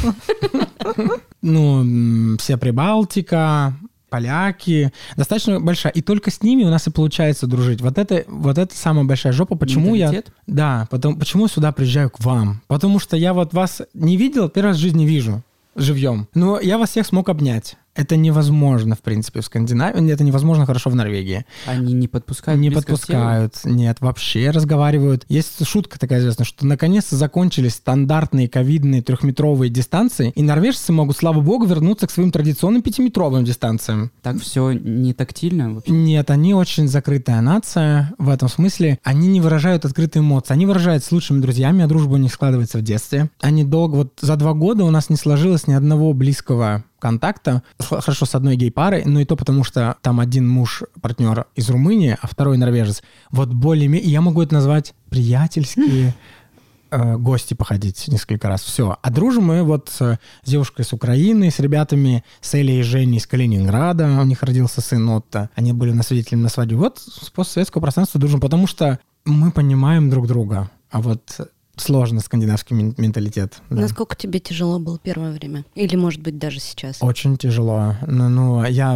Ну, 1.44 1.82
м, 1.82 2.38
вся 2.40 2.58
Прибалтика, 2.58 3.76
поляки, 4.10 4.92
достаточно 5.16 5.60
большая. 5.60 5.92
И 5.94 6.02
только 6.02 6.32
с 6.32 6.42
ними 6.42 6.64
у 6.64 6.70
нас 6.70 6.88
и 6.88 6.92
получается 6.92 7.48
дружить. 7.48 7.82
Вот 7.82 7.98
это, 7.98 8.24
вот 8.28 8.58
это 8.58 8.76
самая 8.76 9.06
большая 9.06 9.34
жопа. 9.34 9.56
Почему 9.56 9.96
я... 9.96 10.08
Менталитет? 10.08 10.34
Да, 10.48 10.88
потом, 10.90 11.18
почему 11.18 11.44
я 11.44 11.50
сюда 11.50 11.72
приезжаю 11.72 12.10
к 12.10 12.20
вам? 12.20 12.62
Потому 12.68 13.00
что 13.00 13.18
я 13.18 13.34
вот 13.34 13.54
вас 13.54 13.82
не 13.94 14.18
видел, 14.18 14.50
первый 14.50 14.70
раз 14.70 14.78
в 14.78 14.82
жизни 14.82 15.06
вижу 15.06 15.44
живьем. 15.78 16.28
Но 16.34 16.60
я 16.60 16.78
вас 16.78 16.90
всех 16.90 17.06
смог 17.06 17.30
обнять. 17.30 17.78
Это 17.98 18.16
невозможно, 18.16 18.96
в 18.96 19.02
принципе, 19.02 19.42
в 19.42 19.46
Скандинавии. 19.46 20.12
Это 20.12 20.24
невозможно 20.24 20.68
хорошо 20.68 20.92
в 20.92 20.96
Норвегии. 20.96 21.46
Они 21.66 21.94
не 21.94 22.08
подпускают 22.08 22.62
Не 22.62 22.70
подпускают, 22.70 23.56
нет, 23.66 23.98
вообще 24.02 24.52
разговаривают. 24.52 25.26
Есть 25.30 25.66
шутка 25.66 26.00
такая 26.00 26.20
известная, 26.20 26.46
что 26.46 26.66
наконец-то 26.66 27.16
закончились 27.16 27.74
стандартные 27.74 28.48
ковидные 28.48 29.02
трехметровые 29.02 29.72
дистанции, 29.72 30.32
и 30.36 30.44
норвежцы 30.44 30.94
могут, 30.94 31.18
слава 31.18 31.42
богу, 31.42 31.66
вернуться 31.66 32.06
к 32.06 32.12
своим 32.12 32.32
традиционным 32.32 32.84
пятиметровым 32.84 33.44
дистанциям. 33.44 34.12
Так 34.22 34.40
все 34.42 34.72
не 34.74 35.14
тактильно 35.14 35.74
вообще? 35.74 35.92
Нет, 35.92 36.30
они 36.30 36.54
очень 36.54 36.88
закрытая 36.88 37.42
нация 37.42 38.14
в 38.20 38.30
этом 38.30 38.48
смысле. 38.48 39.00
Они 39.04 39.28
не 39.28 39.42
выражают 39.42 39.86
открытые 39.86 40.22
эмоции. 40.22 40.54
Они 40.54 40.68
выражают 40.68 41.04
с 41.04 41.12
лучшими 41.12 41.42
друзьями, 41.42 41.84
а 41.84 41.88
дружба 41.88 42.14
у 42.14 42.18
них 42.18 42.32
складывается 42.32 42.78
в 42.78 42.84
детстве. 42.84 43.32
Они 43.42 43.64
долго, 43.64 43.96
вот 43.96 44.14
за 44.22 44.36
два 44.36 44.54
года 44.54 44.84
у 44.84 44.92
нас 44.92 45.10
не 45.10 45.16
сложилось 45.16 45.66
ни 45.66 45.74
одного 45.74 46.14
близкого 46.14 46.84
контакта. 47.00 47.64
Хорошо, 47.80 48.26
с 48.26 48.36
одной 48.36 48.56
гей-парой, 48.56 49.04
но 49.06 49.20
и 49.20 49.26
то 49.26 49.36
потому, 49.36 49.64
что 49.64 49.98
там 50.02 50.20
один 50.20 50.48
муж, 50.48 50.84
партнер 51.02 51.46
из 51.56 51.70
Румынии, 51.70 52.18
а 52.22 52.28
второй 52.28 52.58
норвежец. 52.58 53.02
Вот 53.32 53.50
более 53.50 53.88
Я 54.00 54.22
могу 54.22 54.42
это 54.42 54.54
назвать 54.54 54.94
приятельские 55.10 56.16
э, 56.92 57.18
гости 57.18 57.54
походить 57.54 58.08
несколько 58.08 58.48
раз. 58.48 58.62
Все. 58.62 58.98
А 59.02 59.10
дружим 59.10 59.46
мы 59.46 59.64
вот 59.64 59.90
с 59.90 60.20
девушкой 60.46 60.84
с 60.86 60.94
Украины, 60.94 61.52
с 61.52 61.60
ребятами, 61.60 62.24
с 62.42 62.54
Элей 62.54 62.80
и 62.80 62.84
Женей 62.84 63.18
из 63.18 63.28
Калининграда. 63.28 64.20
У 64.22 64.26
них 64.26 64.44
родился 64.44 64.82
сын 64.82 65.08
Отто. 65.10 65.50
Они 65.56 65.74
были 65.74 65.92
на 65.92 66.04
свидетелями 66.04 66.44
на 66.44 66.50
свадьбе. 66.50 66.78
Вот 66.78 67.00
с 67.00 67.30
постсоветского 67.30 67.82
пространства 67.82 68.20
дружим, 68.20 68.40
потому 68.40 68.68
что 68.68 69.00
мы 69.26 69.52
понимаем 69.52 70.10
друг 70.10 70.28
друга. 70.28 70.70
А 70.90 71.02
вот 71.02 71.42
сложно 71.78 72.20
скандинавский 72.22 72.76
мен- 72.76 72.94
менталитет. 72.98 73.62
да. 73.70 73.82
Насколько 73.82 74.16
тебе 74.16 74.40
тяжело 74.40 74.80
было 74.80 75.00
первое 75.00 75.32
время? 75.32 75.66
Или, 75.76 75.96
может 75.96 76.22
быть, 76.22 76.38
даже 76.38 76.60
сейчас? 76.60 76.98
Очень 77.02 77.38
тяжело. 77.38 77.96
Ну, 78.06 78.30
ну, 78.30 78.64
я 78.66 78.96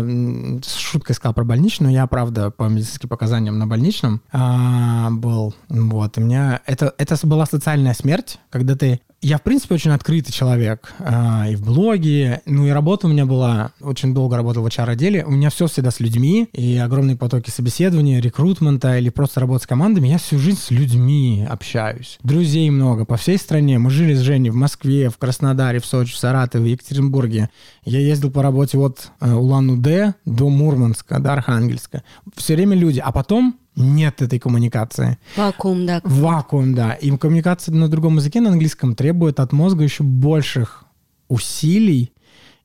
с 0.64 0.76
шуткой 0.76 1.16
сказал 1.16 1.34
про 1.34 1.44
больничную. 1.44 1.94
Я, 1.94 2.08
правда, 2.08 2.52
по 2.52 2.64
медицинским 2.64 3.10
показаниям 3.10 3.58
на 3.58 3.68
больничном 3.68 4.22
а, 4.32 5.10
был. 5.12 5.54
Вот. 5.70 6.18
И 6.18 6.22
у 6.22 6.26
меня... 6.26 6.62
Это, 6.66 6.94
это 6.98 7.16
была 7.28 7.46
социальная 7.46 7.94
смерть, 7.94 8.40
когда 8.50 8.76
ты... 8.76 9.02
Я, 9.22 9.38
в 9.38 9.44
принципе, 9.44 9.76
очень 9.76 9.92
открытый 9.92 10.34
человек. 10.34 10.94
а, 11.00 11.48
и 11.48 11.56
в 11.56 11.64
блоге. 11.64 12.42
Ну, 12.46 12.66
и 12.66 12.72
работа 12.72 13.06
у 13.06 13.10
меня 13.10 13.28
была... 13.28 13.72
Очень 13.80 14.16
долго 14.16 14.36
работал 14.36 14.64
в 14.64 14.68
HR-отделе. 14.68 15.24
У 15.26 15.32
меня 15.32 15.52
все 15.52 15.68
всегда 15.68 15.92
с 15.92 16.00
людьми. 16.00 16.50
И 16.54 16.78
огромные 16.78 17.16
потоки 17.16 17.52
собеседования, 17.52 18.20
рекрутмента 18.20 18.98
или 18.98 19.10
просто 19.10 19.40
работы 19.40 19.64
с 19.64 19.68
командами. 19.68 20.08
Я 20.08 20.18
всю 20.18 20.40
жизнь 20.40 20.58
с 20.58 20.72
людьми 20.72 21.46
общаюсь. 21.48 22.18
Друзей 22.24 22.70
много 22.72 23.06
по 23.06 23.16
всей 23.16 23.38
стране. 23.38 23.78
Мы 23.78 23.92
жили 23.92 24.16
с 24.16 24.22
Женей 24.22 24.50
в 24.50 24.56
Москве, 24.56 25.10
в 25.10 25.18
Краснодаре, 25.20 25.80
в 25.80 25.86
Сочи, 25.86 26.14
в 26.14 26.18
Саратове, 26.18 26.64
в 26.64 26.68
Екатеринбурге. 26.68 27.50
Я 27.86 28.00
ездил 28.00 28.32
по 28.32 28.42
работе 28.42 28.80
от 28.80 29.12
э, 29.20 29.32
Улан-Удэ 29.32 30.16
до 30.26 30.50
Мурманска, 30.50 31.20
до 31.20 31.34
Архангельска. 31.34 32.04
Все 32.36 32.56
время 32.56 32.76
люди. 32.76 33.00
А 33.00 33.12
потом 33.12 33.56
нет 33.82 34.22
этой 34.22 34.40
коммуникации. 34.40 35.18
Вакуум, 35.36 35.86
да. 35.86 36.02
Вакуум, 36.04 36.74
да. 36.74 36.94
И 36.94 37.16
коммуникация 37.18 37.74
на 37.74 37.88
другом 37.88 38.18
языке, 38.18 38.42
на 38.42 38.52
английском, 38.52 38.96
требует 38.96 39.40
от 39.40 39.52
мозга 39.52 39.84
еще 39.84 40.04
больших 40.04 40.86
усилий, 41.28 42.12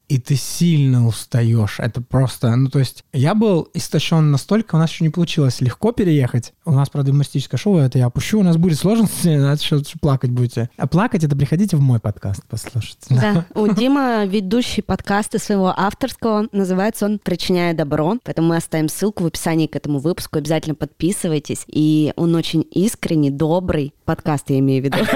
и 0.08 0.18
ты 0.18 0.36
сильно 0.36 1.06
устаешь. 1.06 1.76
Это 1.78 2.00
просто, 2.00 2.54
ну 2.54 2.68
то 2.68 2.78
есть 2.78 3.04
я 3.12 3.34
был 3.34 3.68
истощен 3.74 4.30
настолько, 4.30 4.76
у 4.76 4.78
нас 4.78 4.90
еще 4.90 5.04
не 5.04 5.10
получилось 5.10 5.60
легко 5.60 5.92
переехать. 5.92 6.52
У 6.64 6.72
нас, 6.72 6.88
правда, 6.90 7.10
юмористическое 7.10 7.58
шоу, 7.58 7.78
это 7.78 7.98
я 7.98 8.06
опущу, 8.06 8.38
у 8.38 8.42
нас 8.42 8.56
будет 8.56 8.78
сложности, 8.78 9.28
надо 9.36 9.62
что 9.62 9.82
плакать 10.00 10.30
будете. 10.30 10.70
А 10.76 10.86
плакать 10.86 11.24
это 11.24 11.36
приходите 11.36 11.76
в 11.76 11.80
мой 11.80 11.98
подкаст 11.98 12.44
послушать. 12.44 12.98
Да, 13.10 13.46
у 13.54 13.66
Дима 13.68 14.24
ведущий 14.24 14.82
подкаста 14.82 15.38
своего 15.38 15.74
авторского, 15.76 16.48
называется 16.52 17.06
он 17.06 17.18
«Причиняя 17.18 17.74
добро», 17.74 18.16
поэтому 18.22 18.48
мы 18.48 18.56
оставим 18.56 18.88
ссылку 18.88 19.24
в 19.24 19.26
описании 19.26 19.66
к 19.66 19.74
этому 19.74 19.98
выпуску, 19.98 20.38
обязательно 20.38 20.74
подписывайтесь, 20.74 21.64
и 21.66 22.12
он 22.16 22.34
очень 22.34 22.64
искренний, 22.70 23.30
добрый, 23.30 23.92
подкаст 24.04 24.50
я 24.50 24.58
имею 24.60 24.82
в 24.82 24.86
виду. 24.86 24.98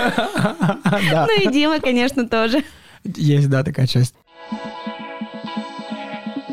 Ну 0.91 1.43
и 1.43 1.53
Дима, 1.53 1.81
конечно, 1.81 2.29
тоже. 2.29 2.65
есть, 3.05 3.49
да, 3.49 3.63
такая 3.63 3.87
часть. 3.87 4.15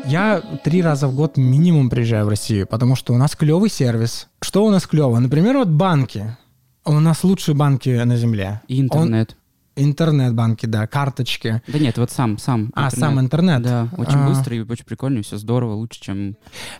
Я 0.08 0.40
три 0.64 0.80
раза 0.82 1.06
в 1.08 1.14
год 1.14 1.36
минимум 1.36 1.90
приезжаю 1.90 2.24
в 2.24 2.28
Россию, 2.28 2.66
потому 2.66 2.96
что 2.96 3.12
у 3.12 3.18
нас 3.18 3.36
клевый 3.36 3.70
сервис. 3.70 4.28
Что 4.40 4.64
у 4.64 4.70
нас 4.70 4.86
клево? 4.86 5.18
Например, 5.18 5.58
вот 5.58 5.68
банки. 5.68 6.36
У 6.84 6.98
нас 6.98 7.24
лучшие 7.24 7.54
банки 7.54 7.90
на 7.90 8.16
земле. 8.16 8.62
И 8.68 8.80
интернет. 8.80 9.32
Он- 9.32 9.38
интернет-банки, 9.84 10.66
да, 10.66 10.88
карточки. 10.88 11.62
Да 11.68 11.78
нет, 11.78 11.98
вот 11.98 12.10
сам, 12.10 12.36
сам. 12.38 12.72
А, 12.74 12.90
сам 12.90 13.20
интернет. 13.20 13.62
Да, 13.62 13.88
очень 13.96 14.18
А. 14.18 14.26
быстро 14.28 14.56
и 14.56 14.60
очень 14.60 14.84
прикольно, 14.84 15.22
все 15.22 15.36
здорово, 15.36 15.74
лучше, 15.74 16.00
чем... 16.00 16.30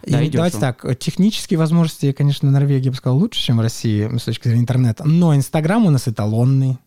И 0.03 0.11
Да, 0.11 0.21
и 0.21 0.31
давайте 0.31 0.57
дешево. 0.59 0.73
так, 0.83 0.99
технические 0.99 1.59
возможности, 1.59 2.11
конечно, 2.11 2.49
в 2.49 2.53
Норвегии, 2.53 2.87
я 2.87 2.91
бы 2.91 2.97
сказал, 2.97 3.19
лучше, 3.19 3.41
чем 3.41 3.59
в 3.59 3.61
России 3.61 4.09
с 4.19 4.23
точки 4.25 4.49
зрения 4.49 4.63
интернета. 4.63 5.05
Но 5.07 5.37
Инстаграм 5.37 5.87
у 5.87 5.91
нас 5.91 6.09
эталонный. 6.09 6.79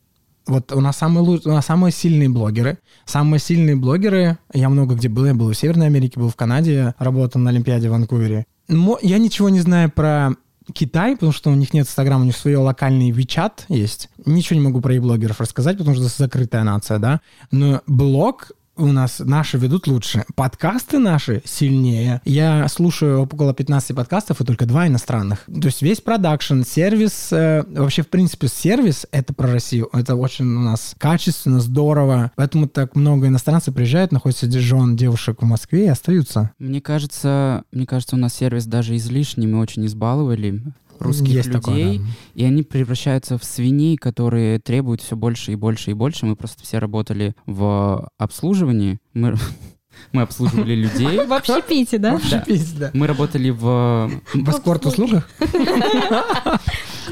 Вот 0.51 0.71
у 0.73 0.81
нас 0.81 0.97
самые, 0.97 1.23
лу- 1.25 1.41
у 1.45 1.49
нас 1.49 1.65
самые 1.65 1.91
сильные 1.91 2.29
блогеры. 2.29 2.77
Самые 3.05 3.39
сильные 3.39 3.75
блогеры, 3.75 4.37
я 4.53 4.69
много 4.69 4.95
где 4.95 5.09
был, 5.09 5.25
я 5.25 5.33
был 5.33 5.49
в 5.51 5.55
Северной 5.55 5.87
Америке, 5.87 6.19
был 6.19 6.29
в 6.29 6.35
Канаде, 6.35 6.93
работал 6.99 7.39
на 7.41 7.49
Олимпиаде 7.49 7.87
в 7.89 7.91
Ванкувере. 7.91 8.45
Мо- 8.67 8.99
Я 9.01 9.17
ничего 9.17 9.49
не 9.49 9.59
знаю 9.61 9.91
про 9.91 10.31
Китай, 10.73 11.13
потому 11.15 11.31
что 11.31 11.49
у 11.49 11.55
них 11.55 11.73
нет 11.73 11.87
Инстаграма, 11.87 12.21
у 12.23 12.25
них 12.25 12.37
свой 12.37 12.55
локальный 12.55 13.11
WeChat 13.11 13.51
есть. 13.69 14.09
Ничего 14.25 14.59
не 14.59 14.65
могу 14.65 14.79
про 14.81 14.93
и-блогеров 14.95 15.39
рассказать, 15.41 15.77
потому 15.77 15.95
что 15.95 16.05
закрытая 16.07 16.63
нация, 16.63 16.99
да. 16.99 17.21
Но 17.51 17.81
блог 17.87 18.51
у 18.81 18.91
нас 18.91 19.19
наши 19.19 19.57
ведут 19.57 19.87
лучше. 19.87 20.25
Подкасты 20.35 20.99
наши 20.99 21.41
сильнее. 21.45 22.21
Я 22.25 22.67
слушаю 22.67 23.21
около 23.21 23.53
15 23.53 23.95
подкастов 23.95 24.41
и 24.41 24.43
только 24.43 24.65
два 24.65 24.87
иностранных. 24.87 25.45
То 25.45 25.67
есть 25.67 25.81
весь 25.81 26.01
продакшн, 26.01 26.63
сервис, 26.63 27.29
э, 27.31 27.63
вообще 27.67 28.01
в 28.01 28.07
принципе 28.07 28.47
сервис 28.47 29.05
это 29.11 29.33
про 29.33 29.51
Россию. 29.51 29.89
Это 29.93 30.15
очень 30.15 30.45
у 30.45 30.61
нас 30.61 30.95
качественно, 30.97 31.59
здорово. 31.59 32.31
Поэтому 32.35 32.67
так 32.67 32.95
много 32.95 33.27
иностранцев 33.27 33.73
приезжают, 33.73 34.11
находятся 34.11 34.51
жен 34.51 34.95
девушек 34.95 35.41
в 35.41 35.45
Москве 35.45 35.85
и 35.85 35.89
остаются. 35.89 36.51
Мне 36.59 36.81
кажется, 36.81 37.63
мне 37.71 37.85
кажется, 37.85 38.15
у 38.15 38.19
нас 38.19 38.33
сервис 38.33 38.65
даже 38.65 38.95
излишний, 38.95 39.47
мы 39.47 39.59
очень 39.59 39.85
избаловали 39.85 40.61
русских 41.01 41.29
Есть 41.29 41.47
людей, 41.47 41.59
такое, 41.59 41.97
да. 41.97 42.03
и 42.35 42.43
они 42.43 42.63
превращаются 42.63 43.37
в 43.37 43.43
свиней, 43.43 43.97
которые 43.97 44.59
требуют 44.59 45.01
все 45.01 45.15
больше 45.15 45.53
и 45.53 45.55
больше 45.55 45.91
и 45.91 45.93
больше. 45.93 46.25
Мы 46.25 46.35
просто 46.35 46.63
все 46.63 46.79
работали 46.79 47.35
в 47.45 48.09
обслуживании, 48.17 48.99
мы, 49.13 49.35
мы 50.13 50.21
обслуживали 50.21 50.75
людей. 50.75 51.25
В 51.25 51.33
общепите, 51.33 51.97
да? 51.97 52.15
Общепись, 52.15 52.71
да. 52.73 52.91
Мы 52.93 53.07
работали 53.07 53.49
в... 53.49 54.11
В 54.33 54.49
эскорт-услугах? 54.49 55.29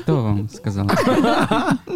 Кто 0.09 0.23
вам 0.23 0.49
сказал? 0.49 0.89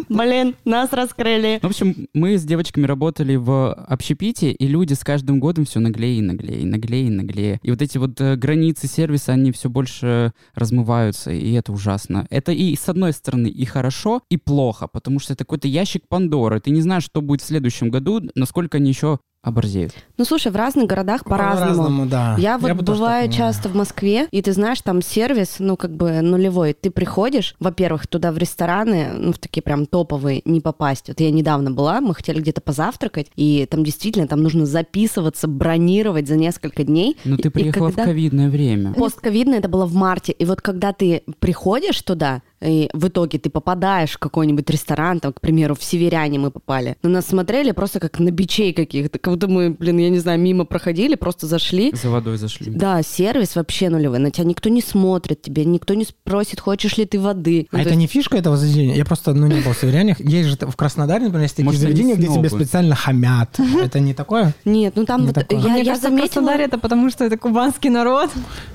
Блин, 0.08 0.54
нас 0.64 0.92
раскрыли. 0.92 1.58
В 1.60 1.66
общем, 1.66 2.06
мы 2.14 2.38
с 2.38 2.44
девочками 2.44 2.86
работали 2.86 3.34
в 3.34 3.72
общепите, 3.72 4.52
и 4.52 4.68
люди 4.68 4.94
с 4.94 5.00
каждым 5.00 5.40
годом 5.40 5.64
все 5.64 5.80
наглее 5.80 6.18
и 6.18 6.22
наглее, 6.22 6.60
и 6.60 6.64
наглее 6.64 7.06
и 7.06 7.10
наглее. 7.10 7.60
И 7.64 7.70
вот 7.70 7.82
эти 7.82 7.98
вот 7.98 8.20
э, 8.20 8.36
границы 8.36 8.86
сервиса, 8.86 9.32
они 9.32 9.50
все 9.50 9.68
больше 9.68 10.32
размываются, 10.54 11.32
и 11.32 11.52
это 11.54 11.72
ужасно. 11.72 12.28
Это 12.30 12.52
и 12.52 12.76
с 12.76 12.88
одной 12.88 13.12
стороны 13.12 13.48
и 13.48 13.64
хорошо, 13.64 14.22
и 14.30 14.36
плохо, 14.36 14.86
потому 14.86 15.18
что 15.18 15.32
это 15.32 15.44
какой-то 15.44 15.66
ящик 15.66 16.06
Пандоры. 16.08 16.60
Ты 16.60 16.70
не 16.70 16.82
знаешь, 16.82 17.04
что 17.04 17.20
будет 17.20 17.42
в 17.42 17.46
следующем 17.46 17.90
году, 17.90 18.20
насколько 18.36 18.76
они 18.76 18.90
еще 18.90 19.18
оборзеют. 19.44 19.92
Ну, 20.18 20.24
слушай, 20.24 20.50
в 20.50 20.56
разных 20.56 20.86
городах 20.86 21.24
по-разному. 21.24 21.74
По-разному, 21.74 22.06
да. 22.06 22.36
Я 22.38 22.58
вот 22.58 22.72
бы 22.72 22.84
тоже 22.84 23.00
бываю 23.00 23.28
так 23.28 23.36
часто 23.36 23.68
в 23.68 23.74
Москве, 23.76 24.26
и 24.30 24.42
ты 24.42 24.52
знаешь, 24.52 24.80
там 24.80 25.02
сервис, 25.02 25.56
ну, 25.58 25.76
как 25.76 25.94
бы 25.94 26.20
нулевой. 26.22 26.72
Ты 26.72 26.90
приходишь, 26.90 27.54
во-первых, 27.60 28.06
туда 28.06 28.32
в 28.32 28.38
рестораны, 28.38 29.10
ну, 29.16 29.32
в 29.32 29.38
такие 29.38 29.62
прям 29.62 29.86
топовые, 29.86 30.42
не 30.44 30.60
попасть. 30.60 31.08
Вот 31.08 31.20
я 31.20 31.30
недавно 31.30 31.70
была, 31.70 32.00
мы 32.00 32.14
хотели 32.14 32.40
где-то 32.40 32.60
позавтракать, 32.60 33.28
и 33.36 33.66
там 33.70 33.84
действительно, 33.84 34.26
там 34.26 34.42
нужно 34.42 34.66
записываться, 34.66 35.46
бронировать 35.46 36.26
за 36.26 36.36
несколько 36.36 36.84
дней. 36.84 37.16
Но 37.24 37.36
И- 37.36 37.42
ты 37.42 37.50
приехала 37.50 37.88
когда- 37.88 38.02
в 38.04 38.06
ковидное 38.06 38.48
время. 38.48 38.94
Постковидно 38.94 39.54
это 39.54 39.68
было 39.68 39.84
в 39.86 39.94
марте. 39.94 40.32
И 40.32 40.44
вот 40.44 40.60
когда 40.62 40.92
ты 40.92 41.22
приходишь 41.38 42.00
туда, 42.02 42.42
и 42.64 42.88
в 42.92 43.08
итоге 43.08 43.38
ты 43.38 43.50
попадаешь 43.50 44.12
в 44.12 44.18
какой-нибудь 44.18 44.68
ресторан, 44.70 45.20
там, 45.20 45.32
к 45.32 45.40
примеру, 45.40 45.74
в 45.74 45.82
Северяне 45.84 46.38
мы 46.38 46.50
попали. 46.50 46.96
На 47.02 47.10
нас 47.10 47.26
смотрели 47.26 47.72
просто 47.72 48.00
как 48.00 48.18
на 48.18 48.30
бичей 48.30 48.72
каких-то. 48.72 49.18
Как 49.18 49.34
будто 49.34 49.48
мы, 49.48 49.70
блин, 49.70 49.98
я 49.98 50.08
не 50.10 50.18
знаю, 50.18 50.38
мимо 50.40 50.64
проходили, 50.64 51.14
просто 51.14 51.46
зашли. 51.46 51.92
За 51.94 52.10
водой 52.10 52.36
зашли. 52.38 52.70
Да, 52.72 53.02
сервис 53.02 53.56
вообще 53.56 53.88
нулевой. 53.90 54.18
На 54.18 54.30
тебя 54.30 54.44
никто 54.46 54.68
не 54.70 54.80
смотрит, 54.80 55.42
тебе 55.42 55.64
никто 55.64 55.94
не 55.94 56.04
спросит, 56.04 56.60
хочешь 56.60 56.96
ли 56.96 57.04
ты 57.06 57.20
воды. 57.20 57.66
А 57.70 57.76
Ну, 57.76 57.78
то 57.78 57.80
это 57.82 57.90
есть- 57.90 57.98
не 58.00 58.06
фишка 58.06 58.36
этого 58.36 58.56
заведения? 58.56 58.94
Я 58.96 59.04
просто, 59.04 59.34
ну, 59.34 59.46
не 59.46 59.60
был 59.60 59.72
в 59.72 59.78
Северянах. 59.78 60.20
Есть 60.20 60.48
же 60.48 60.56
в 60.60 60.76
Краснодаре, 60.76 61.24
например, 61.24 61.42
есть 61.42 61.56
такие 61.56 61.66
Может, 61.66 61.80
заведения, 61.80 62.14
где 62.16 62.26
тебе 62.28 62.48
специально 62.48 62.94
хамят. 62.94 63.58
Это 63.82 64.00
не 64.00 64.14
такое? 64.14 64.54
Нет, 64.64 64.94
ну 64.96 65.04
там 65.04 65.22
Не 65.22 65.26
вот 65.28 65.34
такое. 65.34 65.58
я, 65.58 65.68
Мне 65.68 65.78
я 65.80 65.84
кажется, 65.84 66.08
в 66.08 66.10
заметила, 66.10 66.28
Краснодаре 66.34 66.64
это 66.64 66.78
потому, 66.78 67.10
что 67.10 67.24
это 67.24 67.36
кубанский 67.36 67.90
народ. 67.90 68.30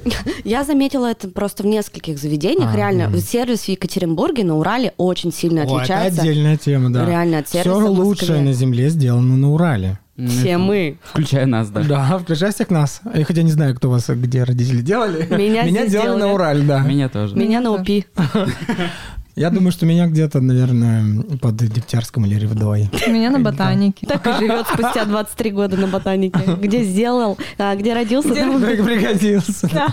я 0.43 0.63
заметила 0.63 1.07
это 1.11 1.27
просто 1.29 1.63
в 1.63 1.65
нескольких 1.65 2.17
заведениях. 2.17 2.73
А, 2.73 2.77
Реально, 2.77 3.17
сервис 3.19 3.61
в 3.61 3.69
Екатеринбурге 3.79 4.43
на 4.43 4.57
Урале 4.57 4.93
очень 4.97 5.31
сильно 5.31 5.61
О, 5.61 5.63
это 5.63 5.75
отличается. 5.77 6.21
отдельная 6.21 6.57
тема, 6.57 6.91
да. 6.91 7.05
Реально 7.05 7.39
от 7.39 7.47
сервиса 7.49 7.79
Все 7.79 7.87
лучшее 7.89 8.41
на 8.41 8.53
земле 8.53 8.89
сделано 8.89 9.37
на 9.37 9.51
Урале. 9.53 9.99
Все 10.27 10.49
это- 10.49 10.59
мы. 10.59 10.97
Включая 11.01 11.45
нас, 11.45 11.69
да. 11.69 11.81
Да, 11.83 12.17
включай 12.17 12.51
всех 12.51 12.69
нас. 12.69 12.99
Я 13.13 13.23
хотя 13.23 13.41
не 13.41 13.51
знаю, 13.51 13.73
кто 13.75 13.87
у 13.87 13.91
вас, 13.91 14.09
где 14.09 14.43
родители 14.43 14.81
делали. 14.81 15.25
Меня 15.33 15.65
здесь 15.67 15.91
делали 15.91 16.09
на 16.09 16.17
делали. 16.17 16.33
Урале, 16.33 16.63
да. 16.63 16.79
Меня 16.81 17.07
тоже. 17.07 17.35
Меня 17.37 17.61
на. 17.61 17.71
УПИ. 17.71 18.05
Я 19.35 19.49
думаю, 19.49 19.71
что 19.71 19.85
меня 19.85 20.07
где-то, 20.07 20.41
наверное, 20.41 21.23
под 21.41 21.55
Дегтярском 21.55 22.25
или 22.25 22.35
Ревдой. 22.35 22.89
Меня 23.07 23.29
на 23.29 23.39
ботанике. 23.39 24.05
Так 24.05 24.25
и 24.27 24.33
живет 24.33 24.67
спустя 24.67 25.05
23 25.05 25.51
года 25.51 25.77
на 25.77 25.87
ботанике. 25.87 26.39
Где 26.61 26.83
сделал, 26.83 27.37
а, 27.57 27.75
где 27.75 27.93
родился, 27.93 28.33
там 28.35 28.57
и 28.57 28.83
Пригодился. 28.83 29.69
Да. 29.71 29.87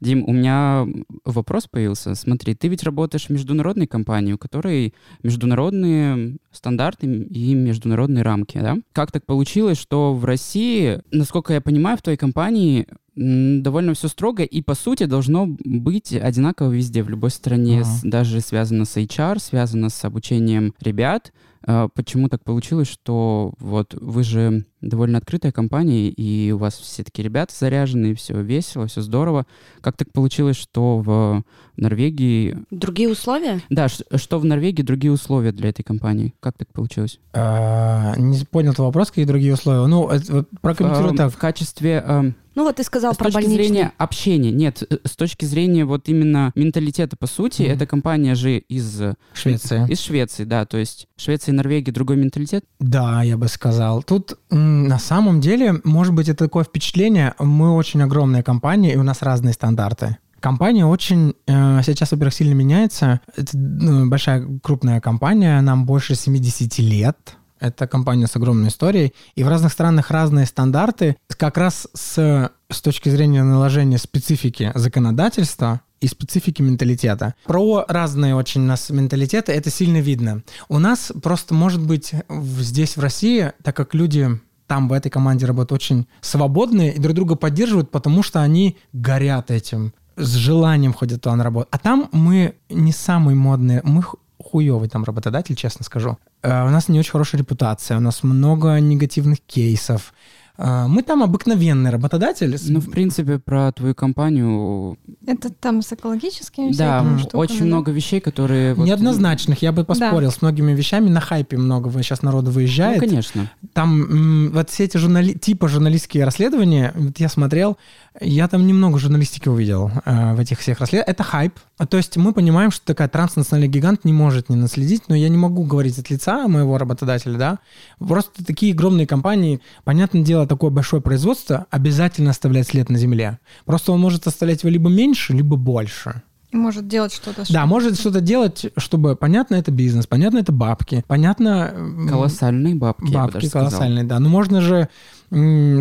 Дим, 0.00 0.24
у 0.26 0.32
меня 0.32 0.86
вопрос 1.24 1.66
появился. 1.66 2.14
Смотри, 2.14 2.54
ты 2.54 2.68
ведь 2.68 2.82
работаешь 2.82 3.26
в 3.26 3.30
международной 3.30 3.86
компании, 3.86 4.34
у 4.34 4.38
которой 4.38 4.94
международные 5.22 6.36
стандарты 6.52 7.06
и 7.06 7.54
международные 7.54 8.22
рамки, 8.22 8.58
да? 8.58 8.76
Как 8.92 9.12
так 9.12 9.24
получилось, 9.24 9.78
что 9.78 10.14
в 10.14 10.24
России, 10.24 11.00
насколько 11.10 11.52
я 11.52 11.60
понимаю, 11.60 11.96
в 11.96 12.02
твоей 12.02 12.18
компании 12.18 12.86
довольно 13.16 13.94
все 13.94 14.08
строго 14.08 14.42
и, 14.42 14.60
по 14.62 14.74
сути, 14.74 15.04
должно 15.04 15.46
быть 15.46 16.12
одинаково 16.12 16.72
везде, 16.72 17.02
в 17.02 17.08
любой 17.08 17.30
стране, 17.30 17.82
с- 17.84 18.02
даже 18.02 18.40
связано 18.40 18.84
с 18.84 18.96
HR, 18.96 19.38
связано 19.40 19.88
с 19.88 20.04
обучением 20.04 20.74
ребят. 20.80 21.32
А 21.66 21.88
Почему 21.88 22.28
так 22.28 22.42
получилось, 22.44 22.88
что 22.88 23.54
вот 23.58 23.94
вы 23.98 24.22
же 24.22 24.66
довольно 24.82 25.16
открытая 25.18 25.50
компания, 25.50 26.08
и 26.10 26.52
у 26.52 26.58
вас 26.58 26.74
все 26.74 27.02
такие 27.04 27.24
ребята 27.24 27.54
заряженные, 27.58 28.14
все 28.14 28.38
весело, 28.42 28.86
все 28.86 29.00
здорово. 29.00 29.46
Как 29.80 29.96
так 29.96 30.12
получилось, 30.12 30.56
что 30.56 30.98
в 30.98 31.42
Норвегии... 31.78 32.56
другие 32.70 33.08
условия? 33.08 33.60
Да, 33.70 33.88
что 33.88 34.38
в 34.38 34.44
Норвегии 34.44 34.82
другие 34.82 35.12
условия 35.12 35.52
для 35.52 35.70
этой 35.70 35.82
компании? 35.82 36.34
Как 36.40 36.58
так 36.58 36.68
получилось? 36.72 37.18
А, 37.32 38.14
Не 38.16 38.44
понял 38.44 38.74
твой 38.74 38.88
вопрос, 38.88 39.08
какие 39.08 39.24
другие 39.24 39.54
условия. 39.54 39.86
Ну, 39.86 40.08
это 40.08 40.32
вот 40.32 40.48
прокомментирую 40.60 41.10
Эм, 41.12 41.16
так. 41.16 41.32
В 41.32 41.36
качестве... 41.38 42.04
эм, 42.06 42.34
Ну 42.54 42.64
вот 42.64 42.76
ты 42.76 42.84
сказал 42.84 43.14
с 43.14 43.16
про 43.16 43.24
точки 43.26 43.36
больничный. 43.38 43.64
зрения 43.64 43.92
общения, 43.98 44.50
нет, 44.52 44.82
э, 44.88 44.98
с 45.04 45.16
точки 45.16 45.44
зрения 45.46 45.84
вот 45.84 46.08
именно 46.08 46.52
менталитета, 46.54 47.16
по 47.16 47.26
сути, 47.26 47.62
Мгм. 47.62 47.70
эта 47.72 47.86
компания 47.86 48.34
же 48.34 48.58
из, 48.58 49.00
Швеция. 49.32 49.86
из 49.86 50.00
Швеции, 50.00 50.44
да, 50.44 50.64
то 50.66 50.76
есть 50.76 51.08
Швеция 51.16 51.53
и 51.54 51.56
Норвегия 51.56 51.92
другой 51.92 52.16
менталитет? 52.16 52.64
Да, 52.80 53.22
я 53.22 53.36
бы 53.36 53.48
сказал. 53.48 54.02
Тут 54.02 54.38
на 54.50 54.98
самом 54.98 55.40
деле, 55.40 55.80
может 55.84 56.14
быть, 56.14 56.28
это 56.28 56.44
такое 56.44 56.64
впечатление, 56.64 57.34
мы 57.38 57.74
очень 57.74 58.02
огромная 58.02 58.42
компания, 58.42 58.92
и 58.92 58.96
у 58.96 59.02
нас 59.02 59.22
разные 59.22 59.54
стандарты. 59.54 60.18
Компания 60.40 60.84
очень 60.84 61.34
э, 61.46 61.80
сейчас, 61.86 62.12
во-первых, 62.12 62.34
сильно 62.34 62.52
меняется. 62.52 63.20
Это 63.34 63.56
ну, 63.56 64.06
большая, 64.10 64.46
крупная 64.62 65.00
компания, 65.00 65.58
нам 65.62 65.86
больше 65.86 66.14
70 66.14 66.78
лет. 66.80 67.36
Это 67.60 67.86
компания 67.86 68.26
с 68.26 68.36
огромной 68.36 68.68
историей. 68.68 69.14
И 69.36 69.42
в 69.42 69.48
разных 69.48 69.72
странах 69.72 70.10
разные 70.10 70.44
стандарты. 70.44 71.16
Как 71.28 71.56
раз 71.56 71.88
с, 71.94 72.50
с 72.70 72.82
точки 72.82 73.08
зрения 73.08 73.42
наложения 73.42 73.96
специфики 73.96 74.70
законодательства 74.74 75.80
и 76.04 76.08
специфики 76.08 76.62
менталитета. 76.62 77.34
Про 77.46 77.84
разные 77.88 78.34
очень 78.34 78.62
у 78.62 78.66
нас 78.66 78.90
менталитеты 78.90 79.52
это 79.52 79.70
сильно 79.70 79.98
видно. 79.98 80.42
У 80.68 80.78
нас 80.78 81.12
просто, 81.22 81.54
может 81.54 81.84
быть, 81.86 82.12
здесь, 82.60 82.96
в 82.96 83.00
России, 83.00 83.52
так 83.62 83.74
как 83.76 83.94
люди 83.94 84.28
там 84.66 84.88
в 84.88 84.92
этой 84.92 85.10
команде 85.10 85.46
работают 85.46 85.82
очень 85.82 86.06
свободные 86.20 86.94
и 86.94 86.98
друг 86.98 87.14
друга 87.14 87.34
поддерживают, 87.36 87.90
потому 87.90 88.22
что 88.22 88.40
они 88.42 88.76
горят 88.92 89.50
этим, 89.50 89.92
с 90.16 90.32
желанием 90.34 90.92
ходят 90.94 91.20
туда 91.22 91.36
на 91.36 91.44
работу. 91.44 91.68
А 91.70 91.78
там 91.78 92.08
мы 92.12 92.54
не 92.70 92.92
самые 92.92 93.34
модные, 93.36 93.80
мы 93.84 94.02
ху- 94.02 94.18
хуёвый 94.38 94.88
там 94.88 95.04
работодатель, 95.04 95.54
честно 95.56 95.84
скажу. 95.84 96.16
Э, 96.42 96.66
У 96.66 96.70
нас 96.70 96.88
не 96.88 96.98
очень 96.98 97.12
хорошая 97.12 97.40
репутация, 97.40 97.96
у 97.96 98.00
нас 98.00 98.22
много 98.22 98.78
негативных 98.80 99.40
кейсов. 99.40 100.12
Э, 100.56 100.86
Мы 100.88 101.02
там 101.02 101.22
обыкновенный 101.22 101.90
работодатель. 101.90 102.56
Ну, 102.68 102.80
в 102.80 102.90
принципе, 102.90 103.38
про 103.38 103.72
твою 103.72 103.94
компанию, 103.94 104.96
Это 105.26 105.50
там 105.50 105.82
с 105.82 105.92
экологическими 105.92 106.72
да, 106.72 107.00
штуками, 107.18 107.40
очень 107.40 107.58
да? 107.60 107.64
много 107.64 107.90
вещей, 107.92 108.20
которые... 108.20 108.74
вот- 108.74 108.86
Неоднозначных, 108.86 109.62
я 109.62 109.72
бы 109.72 109.84
поспорил 109.84 110.30
с 110.30 110.42
многими 110.42 110.72
вещами. 110.72 111.08
На 111.08 111.20
хайпе 111.20 111.56
много 111.56 111.90
сейчас 112.02 112.22
народу 112.22 112.46
Ну, 112.48 112.52
выезжает. 112.52 113.00
конечно. 113.00 113.50
Там 113.72 114.50
вот 114.52 114.70
все 114.70 114.84
эти 114.84 114.96
журнали... 114.96 115.32
типа 115.32 115.68
журналистские 115.68 116.24
расследования, 116.24 116.92
вот 116.94 117.18
я 117.18 117.28
смотрел, 117.28 117.76
я 118.20 118.46
там 118.48 118.66
немного 118.66 118.98
журналистики 118.98 119.48
увидел 119.48 119.90
э, 120.04 120.34
в 120.34 120.40
этих 120.40 120.60
всех 120.60 120.78
расследованиях. 120.80 121.08
Это 121.14 121.22
хайп. 121.24 121.54
А, 121.78 121.86
То 121.86 121.96
есть 121.96 122.16
мы 122.16 122.32
понимаем, 122.32 122.70
что 122.70 122.84
такая 122.86 123.08
транснациональный 123.08 123.68
гигант 123.68 124.04
не 124.04 124.12
может 124.12 124.48
не 124.48 124.56
наследить, 124.56 125.02
но 125.08 125.16
я 125.16 125.28
не 125.28 125.36
могу 125.36 125.64
говорить 125.64 125.98
от 125.98 126.10
лица 126.10 126.46
моего 126.46 126.78
работодателя, 126.78 127.36
да. 127.36 127.58
Просто 127.98 128.44
такие 128.44 128.72
огромные 128.72 129.06
компании, 129.08 129.60
понятное 129.82 130.22
дело, 130.22 130.43
такое 130.46 130.70
большое 130.70 131.02
производство 131.02 131.66
обязательно 131.70 132.30
оставляет 132.30 132.68
след 132.68 132.88
на 132.90 132.98
земле. 132.98 133.38
Просто 133.64 133.92
он 133.92 134.00
может 134.00 134.26
оставлять 134.26 134.62
его 134.62 134.70
либо 134.70 134.90
меньше, 134.90 135.32
либо 135.32 135.56
больше. 135.56 136.22
Может 136.52 136.86
делать 136.86 137.12
что-то. 137.12 137.44
Да, 137.52 137.66
может 137.66 137.98
что-то 137.98 138.20
делать, 138.20 138.66
чтобы 138.76 139.16
понятно, 139.16 139.56
это 139.56 139.72
бизнес, 139.72 140.06
понятно, 140.06 140.38
это 140.38 140.52
бабки, 140.52 141.04
понятно... 141.08 141.74
Колоссальные 142.08 142.76
бабки, 142.76 143.06
я 143.06 143.10
бы 143.10 143.14
Бабки 143.14 143.32
даже 143.34 143.46
сказал. 143.48 143.70
колоссальные, 143.70 144.04
да. 144.04 144.20
Но 144.20 144.28
можно 144.28 144.60
же 144.60 144.88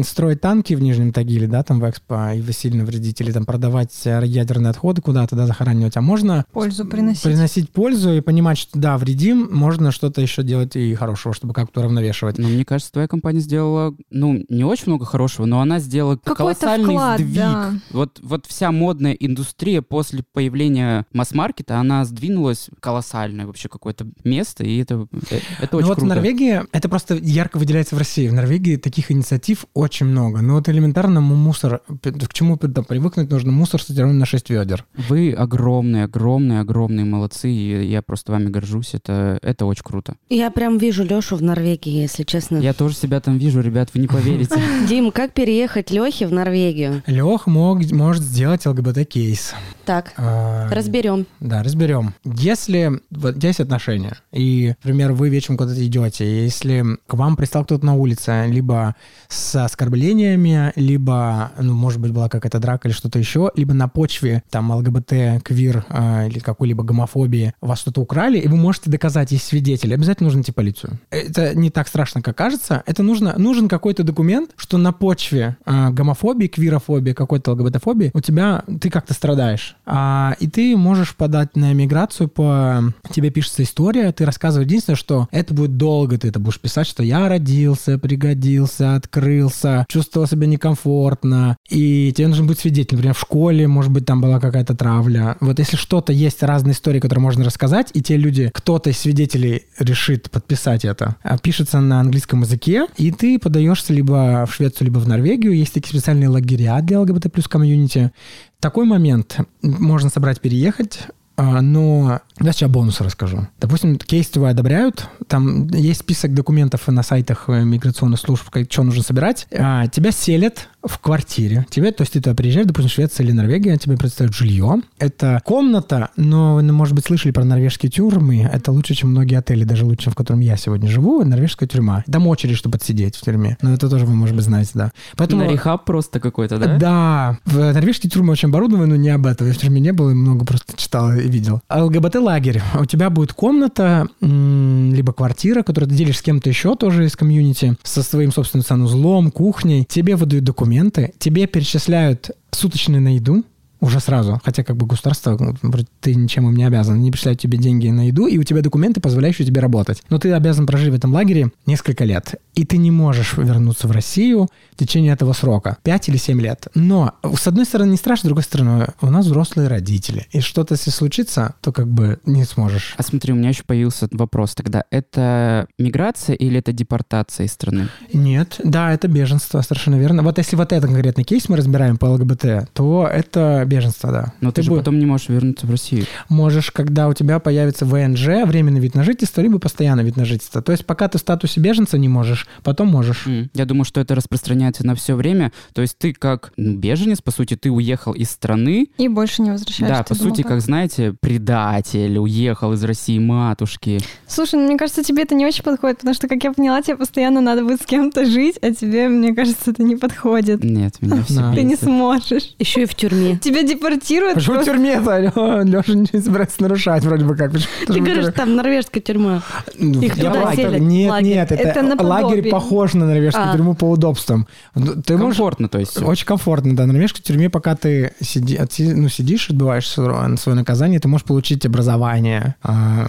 строить 0.04 0.41
танки 0.41 0.74
в 0.74 0.82
Нижнем 0.82 1.12
Тагиле, 1.14 1.48
да, 1.48 1.64
там 1.64 1.80
в 1.80 1.89
Экспо, 1.89 2.32
и 2.34 2.41
вы 2.41 2.54
сильно 2.54 2.84
вредите, 2.86 3.24
или 3.24 3.32
там 3.32 3.46
продавать 3.46 3.91
э, 4.06 4.22
ядерные 4.26 4.72
отходы 4.72 5.02
куда-то, 5.02 5.36
да, 5.36 5.46
захоранивать. 5.48 5.98
А 5.98 6.02
можно 6.02 6.46
Пользу 6.52 6.86
приносить. 6.86 7.24
приносить 7.24 7.70
пользу 7.72 8.14
и 8.14 8.22
понимать, 8.22 8.58
что 8.58 8.80
да, 8.80 8.98
вредим, 8.98 9.50
можно 9.52 9.91
что-то 9.91 10.22
еще 10.22 10.44
делать 10.44 10.76
и 10.76 10.94
хорошего, 10.96 11.34
чтобы 11.34 11.54
как-то 11.54 11.82
уравновешивать. 11.82 12.38
Ну, 12.38 12.48
мне 12.48 12.66
кажется, 12.66 12.91
твоя 12.94 13.08
компания 13.08 13.39
сделала, 13.39 13.96
ну, 14.10 14.44
не 14.50 14.64
очень 14.64 14.86
много 14.88 15.06
хорошего, 15.06 15.46
но 15.46 15.62
она 15.62 15.80
сделала 15.80 16.16
Какой-то 16.18 16.36
колоссальный 16.36 16.96
вклад, 16.96 17.20
сдвиг. 17.20 17.36
да. 17.36 17.74
Вот, 17.91 18.20
вот 18.22 18.46
вся 18.48 18.72
модная 18.72 19.14
индустрия 19.14 19.82
после 19.82 20.24
появления 20.34 21.06
масс-маркета, 21.14 21.78
она 21.80 22.06
сдвинулась 22.06 22.70
в 22.76 22.80
колоссальное 22.80 23.46
вообще 23.46 23.70
какое-то 23.70 24.08
место, 24.24 24.64
и 24.64 24.78
это, 24.78 25.08
э, 25.30 25.39
это 25.60 25.70
Ну 25.74 25.78
очень 25.80 25.88
вот 25.88 25.98
в 25.98 26.00
круто. 26.02 26.16
Норвегии 26.16 26.62
это 26.72 26.89
просто 26.89 27.16
ярко 27.16 27.58
выделяется 27.58 27.96
в 27.96 28.00
России. 28.00 28.28
В 28.28 28.34
Норвегии 28.34 28.78
таких 28.78 29.12
инициатив 29.12 29.32
очень 29.73 30.05
много. 30.07 30.41
Ну 30.41 30.55
вот 30.55 30.69
элементарно 30.69 31.21
мусор, 31.21 31.81
к 32.01 32.34
чему 32.34 32.57
там 32.57 32.86
привыкнуть 32.86 33.29
нужно, 33.29 33.51
мусор 33.51 33.81
сортирован 33.81 34.17
на 34.17 34.25
6 34.25 34.49
ведер. 34.49 34.86
Вы 35.09 35.31
огромные, 35.34 36.05
огромные, 36.05 36.59
огромные 36.59 37.05
молодцы, 37.05 37.49
и 37.49 37.86
я 37.86 38.01
просто 38.01 38.31
вами 38.31 38.49
горжусь, 38.49 38.93
это, 38.93 39.39
это 39.41 39.65
очень 39.65 39.84
круто. 39.84 40.15
Я 40.29 40.51
прям 40.51 40.77
вижу 40.77 41.03
Лешу 41.03 41.36
в 41.36 41.41
Норвегии, 41.41 42.01
если 42.01 42.23
честно. 42.23 42.57
Я 42.57 42.73
тоже 42.73 42.95
себя 42.95 43.19
там 43.19 43.38
вижу, 43.38 43.61
ребят, 43.61 43.89
вы 43.93 44.01
не 44.01 44.07
поверите. 44.07 44.55
Дим, 44.88 45.11
как 45.11 45.34
переехать 45.34 45.91
Лехе 45.91 46.27
в 46.27 46.34
Норвегию? 46.34 47.03
Лех 47.07 47.47
мог, 47.47 47.84
может 47.91 48.23
сделать 48.23 48.65
ЛГБТ-кейс. 48.65 49.53
Так, 49.86 50.13
А, 50.17 50.69
разберем. 50.71 51.25
Да, 51.39 51.63
разберем. 51.63 52.13
Если 52.23 53.01
вот 53.11 53.43
есть 53.43 53.59
отношения, 53.59 54.17
и, 54.31 54.75
например, 54.84 55.13
вы 55.13 55.29
вечером 55.29 55.57
куда-то 55.57 55.86
идете, 55.86 56.43
если 56.43 56.84
к 57.07 57.13
вам 57.13 57.36
пристал 57.36 57.65
кто-то 57.65 57.86
на 57.86 57.93
улице, 57.95 58.45
либо 58.47 58.95
с 59.34 59.55
оскорблениями, 59.55 60.71
либо, 60.75 61.51
ну, 61.59 61.73
может 61.73 61.99
быть, 61.99 62.11
была 62.11 62.29
какая-то 62.29 62.59
драка 62.59 62.88
или 62.88 62.95
что-то 62.95 63.19
еще, 63.19 63.51
либо 63.55 63.73
на 63.73 63.88
почве 63.88 64.43
там 64.49 64.71
ЛГБТ, 64.71 65.43
квир 65.43 65.86
э, 65.89 66.27
или 66.27 66.39
какой-либо 66.39 66.84
гомофобии 66.84 67.53
вас 67.61 67.79
что-то 67.79 68.01
украли, 68.01 68.39
и 68.39 68.47
вы 68.47 68.57
можете 68.57 68.89
доказать, 68.89 69.31
есть 69.31 69.45
свидетели, 69.45 69.93
обязательно 69.93 70.27
нужно 70.27 70.41
идти 70.41 70.51
в 70.51 70.55
полицию. 70.55 70.99
Это 71.09 71.55
не 71.55 71.69
так 71.69 71.88
страшно, 71.88 72.21
как 72.21 72.38
кажется. 72.38 72.84
Это 72.86 73.03
нужно, 73.03 73.36
нужен 73.38 73.67
какой-то 73.67 74.03
документ, 74.03 74.51
что 74.55 74.77
на 74.77 74.91
почве 74.91 75.57
э, 75.65 75.89
гомофобии, 75.89 76.47
квирофобии, 76.47 77.13
какой-то 77.13 77.51
ЛГБТ-фобии 77.53 78.11
у 78.13 78.19
тебя, 78.19 78.63
ты 78.79 78.89
как-то 78.89 79.13
страдаешь. 79.13 79.75
А, 79.86 80.36
и 80.39 80.47
ты 80.47 80.75
можешь 80.77 81.15
подать 81.15 81.55
на 81.55 81.73
миграцию 81.73 82.27
по... 82.27 82.93
Тебе 83.11 83.29
пишется 83.29 83.63
история, 83.63 84.11
ты 84.11 84.25
рассказываешь 84.25 84.67
единственное, 84.67 84.97
что 84.97 85.27
это 85.31 85.53
будет 85.53 85.77
долго, 85.77 86.17
ты 86.17 86.27
это 86.27 86.39
будешь 86.39 86.59
писать, 86.59 86.88
что 86.88 87.03
я 87.03 87.27
родился, 87.27 87.97
пригодился, 87.97 88.95
открылся, 89.24 89.86
чувствовал 89.89 90.28
себя 90.28 90.47
некомфортно, 90.47 91.57
и 91.69 92.11
тебе 92.15 92.28
нужен 92.28 92.45
будет 92.45 92.59
свидетель. 92.59 92.97
Например, 92.97 93.15
в 93.15 93.19
школе, 93.19 93.67
может 93.67 93.91
быть, 93.91 94.05
там 94.05 94.21
была 94.21 94.39
какая-то 94.39 94.76
травля. 94.76 95.38
Вот 95.39 95.59
если 95.59 95.78
что-то 95.78 96.11
есть, 96.11 96.43
разные 96.43 96.74
истории, 96.74 96.99
которые 96.99 97.24
можно 97.24 97.45
рассказать, 97.45 97.89
и 97.93 98.01
те 98.01 98.17
люди, 98.17 98.51
кто-то 98.53 98.89
из 98.89 98.97
свидетелей 98.97 99.63
решит 99.80 100.30
подписать 100.30 100.86
это, 100.86 101.15
а, 101.24 101.38
пишется 101.38 101.80
на 101.80 101.99
английском 102.01 102.41
языке, 102.41 102.88
и 102.97 103.11
ты 103.11 103.39
подаешься 103.39 103.93
либо 103.93 104.45
в 104.45 104.53
Швецию, 104.53 104.88
либо 104.88 104.99
в 104.99 105.07
Норвегию. 105.07 105.55
Есть 105.55 105.74
такие 105.74 105.89
специальные 105.89 106.30
лагеря 106.30 106.82
для 106.82 106.99
ЛГБТ 106.99 107.32
плюс 107.32 107.47
комьюнити. 107.47 108.11
Такой 108.59 108.86
момент 108.86 109.39
можно 109.61 110.09
собрать, 110.09 110.39
переехать, 110.39 111.07
но 111.38 112.21
я 112.39 112.51
сейчас 112.51 112.69
бонусы 112.69 113.03
расскажу. 113.03 113.47
Допустим, 113.59 113.97
кейс 113.97 114.27
твой 114.27 114.51
одобряют, 114.51 115.07
там 115.27 115.67
есть 115.67 116.01
список 116.01 116.34
документов 116.34 116.88
на 116.88 117.03
сайтах 117.03 117.45
э, 117.47 117.63
миграционных 117.63 118.19
служб, 118.19 118.43
что 118.69 118.84
нужно 118.84 119.03
собирать. 119.03 119.47
А, 119.51 119.88
Тебя 119.88 120.11
селят 120.11 120.69
в 120.84 120.99
квартире. 120.99 121.65
Тебе, 121.69 121.91
то 121.91 122.01
есть 122.01 122.13
ты 122.13 122.21
туда 122.21 122.36
приезжаешь, 122.36 122.67
допустим, 122.67 122.89
Швеция 122.89 123.23
или 123.23 123.31
Норвегия, 123.31 123.77
тебе 123.77 123.97
представляют 123.97 124.36
жилье. 124.36 124.81
Это 124.99 125.41
комната, 125.45 126.09
но 126.17 126.55
вы, 126.55 126.63
может 126.63 126.95
быть, 126.95 127.05
слышали 127.05 127.31
про 127.31 127.45
норвежские 127.45 127.89
тюрьмы. 127.89 128.49
Это 128.51 128.71
лучше, 128.71 128.93
чем 128.93 129.11
многие 129.11 129.38
отели, 129.38 129.63
даже 129.63 129.86
лучше, 129.86 130.05
чем 130.05 130.13
в 130.13 130.15
котором 130.15 130.41
я 130.41 130.57
сегодня 130.57 130.89
живу. 130.89 131.23
Норвежская 131.23 131.69
тюрьма. 131.69 132.03
Там 132.11 132.27
очередь, 132.27 132.57
чтобы 132.57 132.75
отсидеть 132.75 133.15
в 133.15 133.21
тюрьме. 133.21 133.57
Но 133.61 133.73
это 133.73 133.89
тоже 133.89 134.05
вы, 134.05 134.13
может 134.13 134.36
быть, 134.36 134.45
знаете, 134.45 134.71
да. 134.73 134.91
Поэтому... 135.15 135.45
На 135.45 135.49
рехаб 135.49 135.86
просто 135.86 136.19
какой-то, 136.19 136.57
да? 136.57 136.77
Да, 136.77 137.39
в 137.45 137.57
норвежские 137.73 138.09
тюрьмы 138.09 138.34
очень 138.34 138.49
оборудованы, 138.49 138.88
но 138.88 138.95
не 138.95 139.09
об 139.09 139.25
этом. 139.25 139.47
Я 139.47 139.53
в 139.53 139.57
тюрьме 139.57 139.79
не 139.79 139.93
был 139.93 140.09
и 140.09 140.13
много 140.13 140.45
просто 140.45 140.75
читал 140.75 141.11
видел. 141.28 141.61
ЛГБТ-лагерь. 141.69 142.61
У 142.80 142.86
тебя 142.86 143.09
будет 143.09 143.34
комната, 143.34 144.07
либо 144.21 145.13
квартира, 145.13 145.63
которую 145.63 145.89
ты 145.89 145.95
делишь 145.95 146.19
с 146.19 146.21
кем-то 146.21 146.49
еще 146.49 146.76
тоже 146.76 147.05
из 147.05 147.15
комьюнити, 147.15 147.76
со 147.84 148.03
своим 148.03 148.32
собственным 148.32 148.65
санузлом, 148.65 149.32
кухней. 149.32 149.86
Тебе 149.88 150.15
выдают 150.15 150.45
документы, 150.45 151.13
тебе 151.17 151.47
перечисляют 151.47 152.32
суточные 152.51 153.01
на 153.01 153.15
еду, 153.15 153.43
уже 153.84 153.99
сразу. 153.99 154.39
Хотя 154.43 154.63
как 154.63 154.77
бы 154.77 154.86
государство, 154.86 155.38
ну, 155.61 155.73
ты 155.99 156.15
ничем 156.15 156.47
им 156.47 156.55
не 156.55 156.63
обязан. 156.63 156.95
Они 156.95 157.11
присылают 157.11 157.39
тебе 157.39 157.57
деньги 157.57 157.89
на 157.89 158.07
еду, 158.07 158.27
и 158.27 158.38
у 158.38 158.43
тебя 158.43 158.61
документы, 158.61 159.01
позволяющие 159.01 159.45
тебе 159.45 159.61
работать. 159.61 160.01
Но 160.09 160.17
ты 160.17 160.31
обязан 160.31 160.65
прожить 160.65 160.91
в 160.91 160.95
этом 160.95 161.13
лагере 161.13 161.51
несколько 161.65 162.05
лет. 162.05 162.36
И 162.55 162.65
ты 162.65 162.77
не 162.77 162.91
можешь 162.91 163.34
вернуться 163.38 163.88
в 163.88 163.91
Россию 163.91 164.47
в 164.71 164.77
течение 164.77 165.13
этого 165.13 165.34
срока. 165.34 165.77
5 165.84 166.09
или 166.09 166.17
7 166.17 166.41
лет. 166.41 166.67
Но, 166.75 167.13
с 167.23 167.47
одной 167.47 167.65
стороны, 167.65 167.91
не 167.91 167.97
страшно, 167.97 168.27
с 168.27 168.29
другой 168.29 168.43
стороны, 168.43 168.88
у 169.01 169.09
нас 169.09 169.25
взрослые 169.25 169.67
родители. 169.67 170.27
И 170.31 170.39
что-то, 170.39 170.75
если 170.75 170.91
случится, 170.91 171.55
то 171.61 171.71
как 171.71 171.88
бы 171.88 172.19
не 172.25 172.45
сможешь. 172.45 172.95
А 172.97 173.03
смотри, 173.03 173.34
у 173.34 173.36
меня 173.36 173.49
еще 173.49 173.63
появился 173.63 174.07
вопрос 174.11 174.55
тогда. 174.55 174.84
Это 174.91 175.67
миграция 175.77 176.36
или 176.36 176.59
это 176.59 176.71
депортация 176.71 177.45
из 177.45 177.51
страны? 177.51 177.89
Нет, 178.13 178.61
да, 178.63 178.93
это 178.93 179.07
беженство, 179.07 179.61
совершенно 179.61 179.95
верно. 179.95 180.23
Вот 180.23 180.38
если 180.38 180.55
вот 180.55 180.71
этот 180.71 180.89
конкретный 180.89 181.23
кейс 181.23 181.49
мы 181.49 181.57
разбираем 181.57 181.97
по 181.97 182.05
ЛГБТ, 182.05 182.71
то 182.73 183.09
это 183.11 183.65
беженство, 183.76 184.11
да. 184.11 184.34
Но 184.41 184.51
ты, 184.51 184.61
же 184.61 184.71
бу- 184.71 184.78
потом 184.78 184.99
не 184.99 185.05
можешь 185.05 185.30
вернуться 185.30 185.65
в 185.67 185.71
Россию. 185.71 186.05
можешь, 186.30 186.71
когда 186.71 187.07
у 187.07 187.13
тебя 187.13 187.39
появится 187.39 187.86
ВНЖ, 187.86 188.45
временный 188.45 188.80
вид 188.80 188.95
на 188.95 189.03
жительство, 189.03 189.41
либо 189.41 189.59
постоянный 189.59 190.03
вид 190.03 190.17
на 190.17 190.26
жительство. 190.26 190.61
То 190.61 190.71
есть 190.71 190.86
пока 190.86 191.07
ты 191.07 191.17
в 191.17 191.21
статусе 191.21 191.59
беженца 191.59 191.97
не 191.97 192.07
можешь, 192.09 192.47
потом 192.63 192.88
можешь. 192.88 193.26
М, 193.28 193.49
Я 193.53 193.65
думаю, 193.65 193.86
что 193.86 194.01
это 194.01 194.15
распространяется 194.15 194.86
на 194.86 194.95
все 194.95 195.15
время. 195.15 195.51
То 195.74 195.82
есть 195.82 195.97
ты 195.97 196.13
как 196.13 196.53
ну, 196.57 196.76
беженец, 196.78 197.21
по 197.21 197.32
сути, 197.32 197.55
ты 197.55 197.71
уехал 197.71 198.13
из 198.13 198.30
страны. 198.30 198.88
И 198.97 199.07
больше 199.07 199.41
не 199.41 199.51
возвращаешься. 199.51 199.95
да, 199.97 200.03
по 200.03 200.13
ты 200.13 200.19
думал 200.19 200.36
сути, 200.36 200.41
так? 200.43 200.51
как, 200.51 200.61
знаете, 200.61 201.13
предатель, 201.21 202.17
уехал 202.17 202.74
из 202.74 202.84
России 202.84 203.19
матушки. 203.19 203.99
Слушай, 204.28 204.55
ну, 204.59 204.65
мне 204.67 204.78
кажется, 204.78 205.03
тебе 205.03 205.24
это 205.24 205.36
не 205.36 205.45
очень 205.45 205.63
подходит, 205.63 205.97
потому 205.97 206.13
что, 206.13 206.28
как 206.28 206.43
я 206.43 206.51
поняла, 206.53 206.82
тебе 206.82 206.95
постоянно 206.97 207.41
надо 207.41 207.63
будет 207.63 207.82
с 207.82 207.86
кем-то 207.86 208.26
жить, 208.26 208.57
а 208.61 208.71
тебе, 208.71 209.07
мне 209.09 209.34
кажется, 209.34 209.71
это 209.71 209.84
не 209.84 209.95
подходит. 209.95 210.63
Нет, 210.63 211.01
меня 211.01 211.24
все. 211.28 211.53
Ты 211.53 211.63
не 211.63 211.76
сможешь. 211.76 212.55
Еще 212.59 212.84
и 212.84 212.86
в 212.86 212.95
тюрьме. 212.95 213.38
Тебя 213.64 213.76
депортируют. 213.76 214.36
Почему 214.36 214.59
в 214.59 214.66
тюрьме-то? 214.66 215.64
Леша 215.64 215.93
не 215.93 216.22
собирается 216.22 216.61
нарушать 216.61 217.03
вроде 217.03 217.26
бы 217.26 217.36
как. 217.36 217.51
Ты 217.51 217.99
говоришь, 217.99 218.34
там 218.36 218.55
норвежская 218.55 219.01
тюрьма. 219.01 219.41
Ну, 219.78 220.01
Их 220.01 220.16
туда 220.16 220.53
селят, 220.55 220.80
Нет, 220.82 221.22
нет, 221.22 221.51
это, 221.51 222.03
лагерь 222.03 222.49
похож 222.49 222.93
на 222.93 223.05
норвежскую 223.05 223.49
А. 223.49 223.53
тюрьму 223.53 223.76
по 223.76 223.86
удобствам. 223.86 224.47
Ну. 224.76 224.93
Комфортно, 225.05 225.68
то 225.70 225.80
есть. 225.80 226.01
Очень 226.01 226.26
комфортно, 226.26 226.76
да. 226.76 226.86
На 226.86 226.93
норвежской 226.93 227.22
тюрьме, 227.22 227.49
пока 227.49 227.76
ты 227.76 228.14
сиди, 228.22 228.55
отси- 228.55 228.93
ну, 228.93 229.09
сидишь, 229.09 229.49
отбываешь 229.49 229.88
свое, 229.88 230.38
наказание, 230.45 230.99
ты 230.99 231.07
можешь 231.07 231.26
получить 231.26 231.66
образование 231.66 232.55
а, 232.61 233.05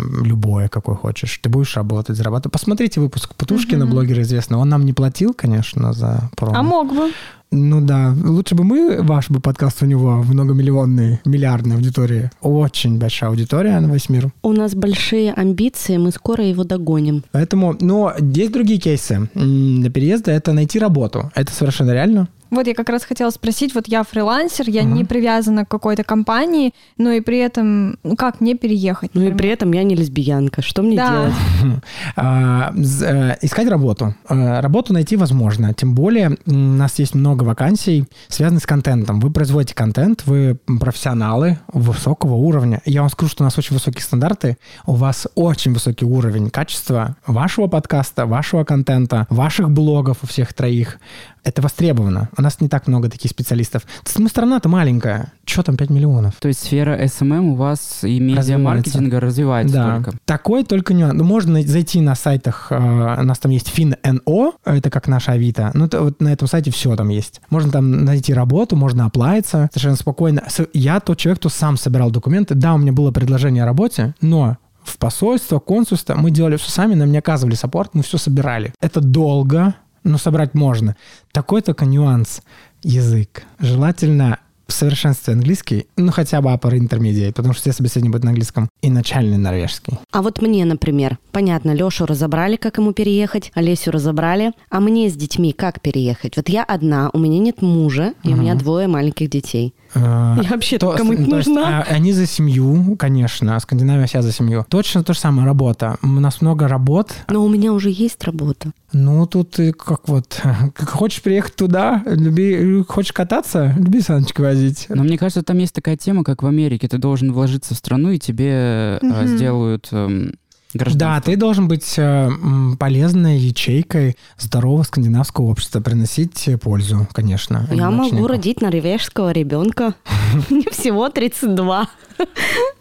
любое, 0.64 0.68
какое 0.68 0.96
хочешь. 0.96 1.38
Ты 1.42 1.48
будешь 1.48 1.76
работать, 1.76 2.16
зарабатывать. 2.16 2.52
Посмотрите 2.52 3.00
выпуск 3.00 3.34
Путушкина, 3.36 3.86
блогера 3.86 4.22
известного. 4.22 4.62
Он 4.62 4.68
нам 4.68 4.84
не 4.84 4.92
платил, 4.92 5.34
конечно, 5.34 5.92
за 5.92 6.30
промо. 6.36 6.58
А 6.58 6.62
мог 6.62 6.94
бы. 6.94 7.10
Ну 7.50 7.80
да, 7.80 8.12
лучше 8.24 8.56
бы 8.56 8.64
мы, 8.64 9.02
ваш 9.02 9.30
бы 9.30 9.38
подкаст 9.40 9.82
у 9.82 9.86
него, 9.86 10.24
многомиллионный, 10.24 11.20
миллиардной 11.24 11.76
аудитории. 11.76 12.30
Очень 12.40 12.98
большая 12.98 13.30
аудитория 13.30 13.80
на 13.80 13.92
весь 13.92 14.08
мир. 14.08 14.32
У 14.42 14.52
нас 14.52 14.74
большие 14.74 15.32
амбиции, 15.32 15.98
мы 15.98 16.10
скоро 16.10 16.44
его 16.44 16.64
догоним. 16.64 17.22
Поэтому, 17.30 17.76
но 17.80 18.12
есть 18.18 18.52
другие 18.52 18.80
кейсы. 18.80 19.28
Для 19.34 19.90
переезда 19.90 20.32
это 20.32 20.52
найти 20.52 20.80
работу. 20.80 21.30
Это 21.36 21.52
совершенно 21.52 21.92
реально. 21.92 22.28
Вот 22.55 22.66
я 22.66 22.74
как 22.74 22.88
раз 22.88 23.05
хотела 23.05 23.30
спросить, 23.30 23.74
вот 23.74 23.88
я 23.88 24.02
фрилансер, 24.05 24.68
я 24.68 24.82
Мгм. 24.82 24.94
не 24.94 25.05
привязана 25.05 25.64
к 25.64 25.68
какой-то 25.68 26.05
компании, 26.05 26.72
но 26.96 27.11
и 27.11 27.20
при 27.20 27.38
этом, 27.38 27.98
ну 28.05 28.16
как 28.16 28.40
мне 28.40 28.55
переехать? 28.55 29.11
Ну 29.14 29.20
и 29.20 29.24
например? 29.24 29.38
при 29.38 29.48
этом 29.50 29.72
я 29.72 29.82
не 29.82 29.94
лесбиянка. 29.96 30.62
Что 30.62 30.82
мне 30.82 30.96
Да. 30.96 31.11
делать? 31.11 31.34
А, 32.16 32.72
э, 32.74 33.34
Искать 33.42 33.68
работу. 33.68 34.14
Э, 34.28 34.61
Работу 34.61 34.92
найти 34.92 35.16
возможно. 35.16 35.74
Тем 35.74 35.94
более 35.94 36.36
у 36.46 36.52
нас 36.55 36.98
есть 36.98 37.14
много 37.14 37.42
вакансий, 37.44 38.05
связанных 38.28 38.62
с 38.62 38.66
контентом. 38.66 39.20
Вы 39.20 39.30
производите 39.30 39.74
контент, 39.74 40.22
вы 40.26 40.57
профессионалы 40.80 41.59
высокого 41.72 42.34
уровня. 42.34 42.80
Я 42.84 43.00
вам 43.00 43.11
скажу, 43.11 43.30
что 43.30 43.42
у 43.42 43.46
нас 43.46 43.59
очень 43.59 43.74
высокие 43.74 44.02
стандарты. 44.02 44.57
У 44.86 44.92
вас 44.94 45.26
очень 45.34 45.72
высокий 45.72 46.05
уровень 46.05 46.50
качества 46.50 47.16
вашего 47.26 47.66
подкаста, 47.66 48.26
вашего 48.26 48.64
контента, 48.64 49.26
ваших 49.30 49.70
блогов 49.70 50.18
у 50.22 50.26
всех 50.26 50.52
троих. 50.55 50.98
Это 51.45 51.61
востребовано. 51.61 52.30
У 52.36 52.42
нас 52.42 52.61
не 52.61 52.68
так 52.68 52.86
много 52.86 53.11
таких 53.11 53.30
специалистов. 53.30 53.82
Мы 54.16 54.28
страна-то 54.28 54.68
маленькая. 54.68 55.32
Что 55.45 55.62
там 55.62 55.76
5 55.76 55.90
миллионов? 55.90 56.34
То 56.40 56.49
есть 56.49 56.61
сфера 56.61 56.99
SMM 57.05 57.51
у 57.51 57.55
вас 57.55 58.03
и 58.03 58.18
медиа-маркетинга 58.18 59.20
развивается 59.20 59.74
да. 59.74 59.97
только? 59.97 60.18
Такой 60.24 60.64
только 60.64 60.95
нюанс. 60.95 61.14
Ну, 61.14 61.24
можно 61.24 61.62
зайти 61.62 62.01
на 62.01 62.14
сайтах, 62.14 62.68
э, 62.70 62.76
у 62.76 63.22
нас 63.22 63.38
там 63.38 63.53
есть 63.53 63.70
FinNO, 63.76 64.55
это 64.64 64.90
как 64.90 65.07
наша 65.07 65.32
Авито. 65.32 65.70
Ну, 65.74 65.86
то, 65.86 66.01
вот 66.03 66.20
на 66.22 66.32
этом 66.32 66.49
сайте 66.49 66.70
все 66.70 66.97
там 66.97 67.11
есть. 67.11 67.42
Можно 67.51 67.72
там 67.72 68.05
найти 68.05 68.32
работу, 68.32 68.74
можно 68.74 69.05
оплавиться 69.05 69.68
совершенно 69.72 69.97
спокойно. 69.97 70.45
Я 70.72 70.99
тот 71.01 71.18
человек, 71.18 71.40
кто 71.40 71.51
сам 71.51 71.76
собирал 71.76 72.11
документы. 72.11 72.55
Да, 72.55 72.74
у 72.74 72.78
меня 72.78 72.92
было 72.92 73.11
предложение 73.11 73.64
о 73.64 73.66
работе, 73.66 74.14
но 74.22 74.57
в 74.84 74.99
посольство, 74.99 75.59
консульство, 75.59 76.14
мы 76.14 76.30
делали 76.30 76.57
все 76.57 76.70
сами, 76.70 76.95
нам 76.95 77.11
не 77.11 77.18
оказывали 77.18 77.55
саппорт, 77.55 77.95
мы 77.95 78.03
все 78.03 78.18
собирали. 78.18 78.72
Это 78.80 79.01
долго, 79.01 79.74
но 80.05 80.18
собрать 80.18 80.55
можно. 80.55 80.96
Такой 81.32 81.62
только 81.62 81.84
нюанс. 81.86 82.42
Язык. 82.82 83.44
Желательно 83.59 84.38
в 84.66 84.72
совершенстве 84.72 85.34
английский, 85.34 85.86
ну 85.96 86.11
хотя 86.11 86.40
бы 86.40 86.50
upper 86.50 86.72
intermediate, 86.72 87.32
потому 87.32 87.52
что 87.52 87.62
все 87.62 87.72
собеседования 87.72 88.11
будут 88.11 88.24
на 88.24 88.30
английском, 88.30 88.68
и 88.82 88.90
начальный 88.90 89.36
норвежский. 89.36 89.98
А 90.11 90.22
вот 90.22 90.40
мне, 90.40 90.64
например, 90.64 91.18
понятно, 91.32 91.72
Лешу 91.72 92.07
разобрали, 92.07 92.57
как 92.57 92.78
ему 92.78 92.92
переехать, 92.92 93.52
Олесю 93.55 93.90
разобрали, 93.90 94.52
а 94.70 94.80
мне 94.80 95.11
с 95.11 95.14
детьми 95.14 95.52
как 95.52 95.80
переехать? 95.80 96.36
Вот 96.36 96.48
я 96.48 96.64
одна, 96.64 97.11
у 97.12 97.18
меня 97.18 97.38
нет 97.38 97.62
мужа, 97.62 98.14
и 98.22 98.28
у 98.28 98.36
меня 98.36 98.55
двое 98.55 98.88
маленьких 98.88 99.28
детей. 99.28 99.74
Я 99.95 100.47
вообще 100.51 100.78
то- 100.78 100.92
кому-нибудь 100.97 101.30
то 101.30 101.36
есть, 101.36 101.49
нужна? 101.49 101.80
а, 101.80 101.82
они 101.95 102.12
за 102.12 102.26
семью, 102.26 102.97
конечно, 102.97 103.57
а 103.57 103.61
Скандинавия 103.61 104.07
вся 104.07 104.22
за 104.22 104.32
семью. 104.32 104.64
Точно 104.68 105.03
то 105.05 105.12
же 105.14 105.18
самое, 105.20 105.47
работа. 105.47 105.97
У 106.03 106.07
нас 106.07 106.40
много 106.40 106.68
работ. 106.68 107.12
Но 107.28 107.45
у 107.45 107.49
меня 107.49 107.72
уже 107.72 107.90
есть 107.90 108.22
работа. 108.24 108.72
Ну, 108.92 109.26
тут 109.26 109.53
ты 109.53 109.72
как 109.72 110.09
вот, 110.09 110.40
как 110.74 110.88
хочешь 110.88 111.22
приехать 111.22 111.57
туда, 111.57 112.03
люби, 112.07 112.82
хочешь 112.88 113.12
кататься, 113.12 113.74
люби 113.76 114.01
саночки 114.01 114.40
возить. 114.40 114.86
Но 114.88 115.03
мне 115.03 115.18
кажется, 115.18 115.42
там 115.42 115.59
есть 115.59 115.74
такая 115.74 115.97
тема, 115.97 116.24
как 116.24 116.42
в 116.42 116.47
Америке. 116.47 116.88
Ты 116.88 116.99
должен 116.99 117.32
вложиться 117.32 117.74
в 117.74 117.78
страну, 117.78 118.11
и 118.11 118.18
тебе 118.18 118.51
э, 118.51 118.99
Мгм. 119.03 119.26
сделают 119.26 119.88
эм, 119.92 120.34
Да, 120.74 121.20
ты 121.20 121.36
должен 121.36 121.68
быть 121.68 121.94
э, 121.98 122.30
полезной 122.78 123.38
ячейкой 123.38 124.16
здорового 124.38 124.82
скандинавского 124.82 125.46
общества, 125.46 125.80
приносить 125.80 126.48
э, 126.48 126.58
пользу, 126.58 127.06
конечно. 127.12 127.68
Я 127.70 127.90
могу 127.90 128.26
родить 128.26 128.60
норвежского 128.60 129.30
ребенка. 129.32 129.94
Мне 130.50 130.66
всего 130.70 131.08
32. 131.08 131.88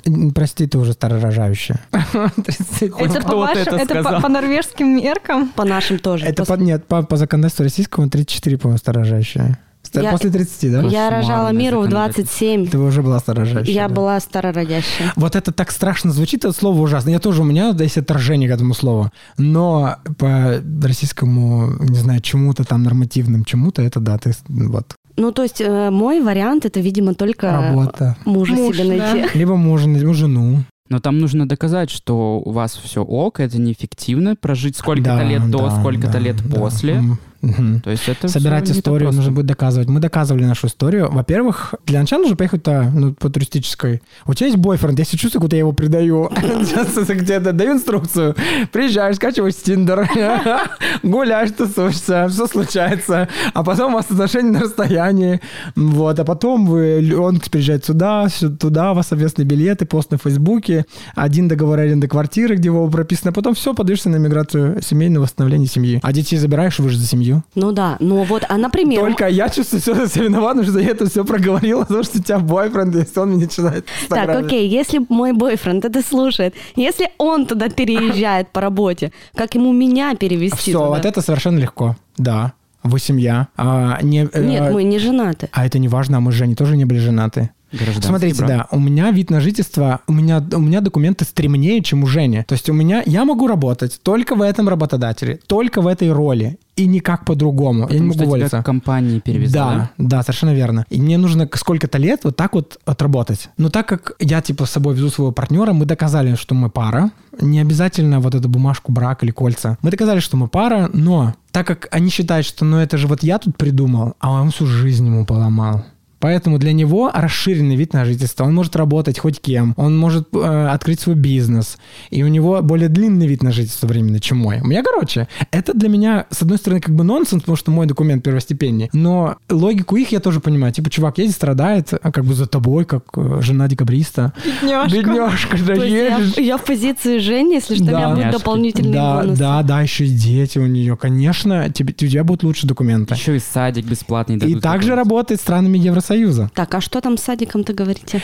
М, 0.06 0.32
Прости, 0.32 0.68
ты 0.68 0.78
уже 0.78 0.94
старорожающая. 0.94 1.80
30. 1.92 2.92
Хоть 2.92 3.16
это 3.16 3.22
по, 3.22 3.36
вашим- 3.38 3.76
это 3.76 4.04
по, 4.22 4.28
норвежским 4.30 4.96
меркам. 4.96 5.50
По 5.50 5.64
нашим 5.66 6.00
тоже. 6.00 6.26
Это 6.26 6.44
нет, 6.58 6.86
по, 6.88 7.04
по 7.04 7.18
законодательству 7.18 7.64
российскому 7.64 8.10
34, 8.10 8.58
по-моему, 8.58 8.78
старорожащая. 8.78 9.60
Я- 9.94 10.12
После 10.12 10.30
30, 10.32 10.72
да? 10.72 10.82
Я 10.88 11.10
рожала 11.10 11.50
миру 11.52 11.82
в 11.82 11.84
законодательство. 11.84 12.48
27. 12.48 12.68
Ты 12.68 12.78
уже 12.80 13.02
была 13.04 13.20
старорожащая. 13.20 13.74
Я 13.74 13.88
да. 13.88 13.94
была 13.94 14.20
старородящая. 14.20 15.14
Вот 15.16 15.36
это 15.36 15.52
так 15.52 15.72
страшно 15.72 16.12
звучит, 16.12 16.46
это 16.46 16.54
слово 16.54 16.80
ужасно. 16.82 17.10
Я 17.10 17.20
тоже, 17.20 17.42
у 17.42 17.46
меня 17.46 17.76
есть 17.78 17.98
отторжение 17.98 18.50
к 18.50 18.54
этому 18.54 18.74
слову. 18.74 19.12
Но 19.38 19.98
по 20.18 20.62
российскому, 20.82 21.74
не 21.80 21.98
знаю, 21.98 22.22
чему-то 22.22 22.64
там 22.64 22.84
нормативным, 22.84 23.44
чему-то, 23.46 23.82
это 23.82 24.00
да, 24.00 24.18
ты 24.18 24.34
вот 24.48 24.96
Ну, 25.18 25.32
то 25.32 25.44
есть 25.44 25.62
э, 25.62 25.90
мой 25.92 26.22
вариант 26.22 26.66
это, 26.66 26.80
видимо, 26.80 27.14
только 27.14 27.52
работа. 27.52 28.16
мужа 28.26 28.54
Муж, 28.54 28.78
себе 28.78 28.98
да. 28.98 29.14
найти. 29.14 29.38
Либо 29.38 29.56
мужа, 29.56 29.90
либо 29.90 30.14
жену. 30.14 30.64
Но 30.90 31.00
там 31.00 31.20
нужно 31.20 31.48
доказать, 31.48 31.90
что 31.90 32.40
у 32.44 32.52
вас 32.52 32.74
все 32.76 33.04
ок, 33.04 33.40
это 33.40 33.60
неэффективно, 33.60 34.36
прожить 34.36 34.76
сколько-то 34.78 35.18
Да, 35.18 35.24
лет 35.24 35.50
до, 35.50 35.70
да, 35.70 35.80
сколько-то 35.80 36.14
да, 36.14 36.20
лет 36.20 36.38
да. 36.48 36.56
после. 36.56 37.02
Мгм. 37.44 37.82
То 37.82 37.92
есть 37.92 38.08
это 38.08 38.30
Собирать 38.30 38.72
историю 38.72 39.12
нужно 39.12 39.34
будет 39.34 39.48
доказывать. 39.48 39.90
Мы 39.90 40.00
доказывали 40.00 40.46
нашу 40.46 40.68
историю. 40.68 41.12
Во-первых, 41.12 41.74
для 41.86 42.00
начала 42.00 42.22
нужно 42.22 42.38
поехать 42.38 42.64
то, 42.64 42.90
ну, 42.96 43.14
по 43.14 43.30
туристической. 43.30 44.02
У 44.26 44.34
тебя 44.34 44.48
есть 44.48 44.58
бойфренд, 44.58 44.98
я 44.98 45.04
себя 45.04 45.20
чувствую, 45.20 45.42
как 45.42 45.48
будто 45.48 45.56
я 45.58 45.60
его 45.60 45.74
предаю. 45.74 46.32
Где-то 47.10 47.52
даю 47.52 47.74
инструкцию. 47.74 48.36
Приезжаешь, 48.72 49.18
скачиваешь 49.18 49.56
Тиндер, 49.56 50.10
гуляешь, 51.04 51.52
тусуешься, 51.52 52.28
все 52.30 52.48
случается. 52.48 53.28
А 53.54 53.64
потом 53.64 53.92
у 53.94 53.96
вас 53.98 54.10
отношения 54.10 54.52
на 54.52 54.62
расстоянии. 54.62 55.42
Вот. 55.76 56.18
А 56.20 56.24
потом 56.24 56.66
вы, 56.66 57.14
он 57.18 57.42
приезжает 57.52 57.84
сюда, 57.84 58.30
сю- 58.30 58.56
туда, 58.56 58.94
у 58.94 58.96
вас 58.96 59.08
совместные 59.08 59.46
билеты, 59.46 59.86
пост 59.86 60.12
на 60.12 60.18
Фейсбуке, 60.18 60.86
один 61.14 61.50
договор 61.50 61.80
аренды 61.80 62.08
квартиры, 62.08 62.56
где 62.56 62.68
его 62.68 62.88
прописано. 62.88 63.34
Потом 63.34 63.54
все, 63.54 63.74
подаешься 63.74 64.08
на 64.10 64.16
миграцию 64.16 64.82
семейное 64.82 65.20
восстановление 65.20 65.68
семьи. 65.68 66.00
А 66.02 66.14
детей 66.14 66.38
забираешь, 66.38 66.80
вы 66.80 66.88
же 66.88 66.98
за 66.98 67.06
семью. 67.06 67.33
Ну 67.56 67.72
да, 67.72 67.98
ну 68.00 68.24
вот, 68.24 68.44
а 68.48 68.58
например... 68.58 69.00
Только 69.00 69.28
я 69.28 69.50
чувствую 69.50 69.82
себя 69.82 70.06
за 70.06 70.20
виноват, 70.22 70.58
потому 70.58 70.72
что 70.72 70.80
я 70.80 70.90
это 70.92 71.10
все 71.10 71.24
проговорила, 71.24 71.82
потому 71.82 72.04
что 72.04 72.20
у 72.20 72.22
тебя 72.22 72.40
бойфренд 72.40 72.96
есть, 72.96 73.18
он 73.18 73.30
мне 73.30 73.46
начинает 73.46 73.86
Так, 74.10 74.30
окей, 74.30 74.68
если 74.68 75.02
мой 75.10 75.34
бойфренд 75.34 75.86
это 75.86 76.02
слушает, 76.02 76.56
если 76.76 77.10
он 77.18 77.46
туда 77.46 77.70
переезжает 77.70 78.50
по 78.50 78.62
работе, 78.62 79.12
как 79.36 79.56
ему 79.56 79.72
меня 79.72 80.16
перевести 80.16 80.72
Все, 80.72 80.88
вот 80.88 81.06
это 81.06 81.22
совершенно 81.22 81.58
легко. 81.58 81.96
Да, 82.18 82.54
вы 82.84 83.00
семья. 83.00 83.48
А, 83.56 84.00
не, 84.02 84.28
э, 84.32 84.44
Нет, 84.44 84.74
мы 84.74 84.84
не 84.84 85.00
женаты. 85.00 85.50
а 85.52 85.66
это 85.66 85.80
не 85.80 85.88
важно, 85.88 86.18
а 86.18 86.20
мы 86.20 86.32
с 86.32 86.36
Женей 86.36 86.56
тоже 86.56 86.78
не 86.78 86.86
были 86.86 87.00
женаты. 87.00 87.52
Гражданский 87.74 88.08
Смотрите, 88.08 88.38
брак. 88.38 88.50
да, 88.50 88.68
у 88.72 88.80
меня 88.80 89.12
вид 89.12 89.30
на 89.30 89.42
жительство, 89.42 90.00
у 90.08 90.14
меня, 90.14 90.42
у 90.54 90.60
меня 90.60 90.80
документы 90.82 91.26
стремнее, 91.26 91.82
чем 91.82 92.04
у 92.04 92.08
Жени. 92.08 92.44
То 92.48 92.54
есть 92.54 92.70
у 92.70 92.74
меня, 92.74 93.02
я 93.06 93.26
могу 93.26 93.48
работать 93.48 94.00
только 94.04 94.36
в 94.36 94.42
этом 94.42 94.70
работодателе, 94.70 95.40
только 95.48 95.82
в 95.82 95.88
этой 95.88 96.12
роли, 96.12 96.58
и 96.76 96.86
никак 96.88 97.26
по-другому. 97.26 97.82
я 97.82 97.86
не 97.86 97.88
Потому 97.88 98.02
могу 98.08 98.14
что 98.14 98.20
тебя 98.24 98.28
уволиться. 98.28 98.62
к 98.62 98.66
компании 98.66 99.20
перевезла, 99.20 99.52
Да, 99.54 99.92
да, 99.98 100.22
совершенно 100.24 100.54
верно. 100.56 100.86
И 100.90 101.00
мне 101.02 101.18
нужно 101.18 101.48
сколько-то 101.54 101.98
лет 101.98 102.22
вот 102.24 102.36
так 102.36 102.54
вот 102.54 102.80
отработать. 102.86 103.50
Но 103.58 103.70
так 103.70 103.88
как 103.88 104.14
я 104.20 104.42
типа 104.42 104.66
с 104.66 104.72
собой 104.72 104.96
везу 104.96 105.10
своего 105.10 105.32
партнера, 105.32 105.74
мы 105.74 105.86
доказали, 105.86 106.36
что 106.36 106.56
мы 106.56 106.70
пара. 106.70 107.12
Не 107.42 107.60
обязательно 107.60 108.20
вот 108.20 108.34
эту 108.36 108.50
бумажку 108.50 108.92
брак 108.92 109.24
или 109.24 109.32
кольца. 109.32 109.78
Мы 109.82 109.92
доказали, 109.92 110.20
что 110.20 110.38
мы 110.38 110.48
пара, 110.48 110.90
но 110.94 111.36
так 111.52 111.68
как 111.68 111.88
они 111.92 112.10
считают, 112.10 112.46
что 112.46 112.66
ну 112.66 112.78
это 112.78 112.98
же 112.98 113.08
вот 113.08 113.22
я 113.24 113.38
тут 113.40 113.56
придумал, 113.58 114.14
а 114.20 114.32
он 114.42 114.50
всю 114.52 114.66
жизнь 114.66 115.06
ему 115.06 115.26
поломал. 115.26 115.84
Поэтому 116.24 116.58
для 116.58 116.72
него 116.72 117.12
расширенный 117.14 117.76
вид 117.76 117.92
на 117.92 118.06
жительство. 118.06 118.46
Он 118.46 118.56
может 118.56 118.78
работать 118.78 119.20
хоть 119.20 119.42
кем, 119.42 119.74
он 119.76 119.98
может 119.98 120.30
э, 120.34 120.68
открыть 120.72 121.02
свой 121.02 121.16
бизнес, 121.18 121.78
и 122.12 122.24
у 122.24 122.30
него 122.30 122.62
более 122.62 122.88
длинный 122.88 123.28
вид 123.28 123.44
на 123.44 123.52
жительство 123.52 123.88
временно, 123.88 124.22
чем 124.22 124.38
мой. 124.38 124.62
У 124.62 124.66
меня, 124.68 124.84
короче, 124.84 125.28
это 125.52 125.74
для 125.74 125.90
меня, 125.90 126.26
с 126.30 126.42
одной 126.42 126.60
стороны, 126.60 126.80
как 126.80 126.96
бы 126.96 127.04
нонсенс, 127.04 127.42
потому 127.42 127.58
что 127.58 127.72
мой 127.72 127.88
документ 127.88 128.24
первостепенней, 128.24 128.90
но 128.94 129.36
логику 129.50 129.98
их 129.98 130.14
я 130.14 130.22
тоже 130.22 130.40
понимаю. 130.40 130.72
Типа, 130.72 130.90
чувак 130.90 131.18
едет, 131.18 131.36
страдает, 131.36 131.90
а 132.02 132.10
как 132.14 132.24
бы 132.24 132.34
за 132.36 132.48
тобой, 132.48 132.86
как 132.86 133.04
э, 133.18 133.40
жена 133.42 133.68
декабриста. 133.68 134.32
Бедняжка. 134.46 134.96
Бедняжка, 134.98 135.58
да 135.68 135.74
есть 135.74 135.92
я, 135.92 136.18
едешь. 136.20 136.38
я 136.38 136.58
в 136.58 136.64
позиции 136.64 137.18
Жени, 137.18 137.56
если 137.56 137.76
что, 137.76 137.84
у 137.84 137.88
Да. 137.88 137.92
меня 137.98 138.08
будут 138.08 138.20
Бедняжка. 138.20 138.40
дополнительные 138.40 138.94
Да, 138.94 139.16
бонусы. 139.24 139.40
да, 139.40 139.64
да, 139.64 139.82
еще 139.82 140.06
и 140.06 140.10
дети 140.10 140.58
у 140.58 140.68
нее. 140.68 140.96
Конечно, 140.96 141.70
тебе, 141.70 141.92
у 141.92 142.08
тебя 142.08 142.24
будут 142.24 142.44
лучше 142.44 142.66
документы. 142.66 143.14
Еще 143.14 143.36
и 143.36 143.40
садик 143.40 143.86
бесплатный 143.86 144.38
И 144.38 144.56
также 144.56 144.96
работает 144.96 145.42
странами 145.42 145.78
Евросоюза. 145.80 146.13
Так, 146.54 146.74
а 146.76 146.82
что 146.82 147.02
там 147.02 147.18
с 147.18 147.22
садиком-то 147.22 147.74
говорите? 147.74 148.22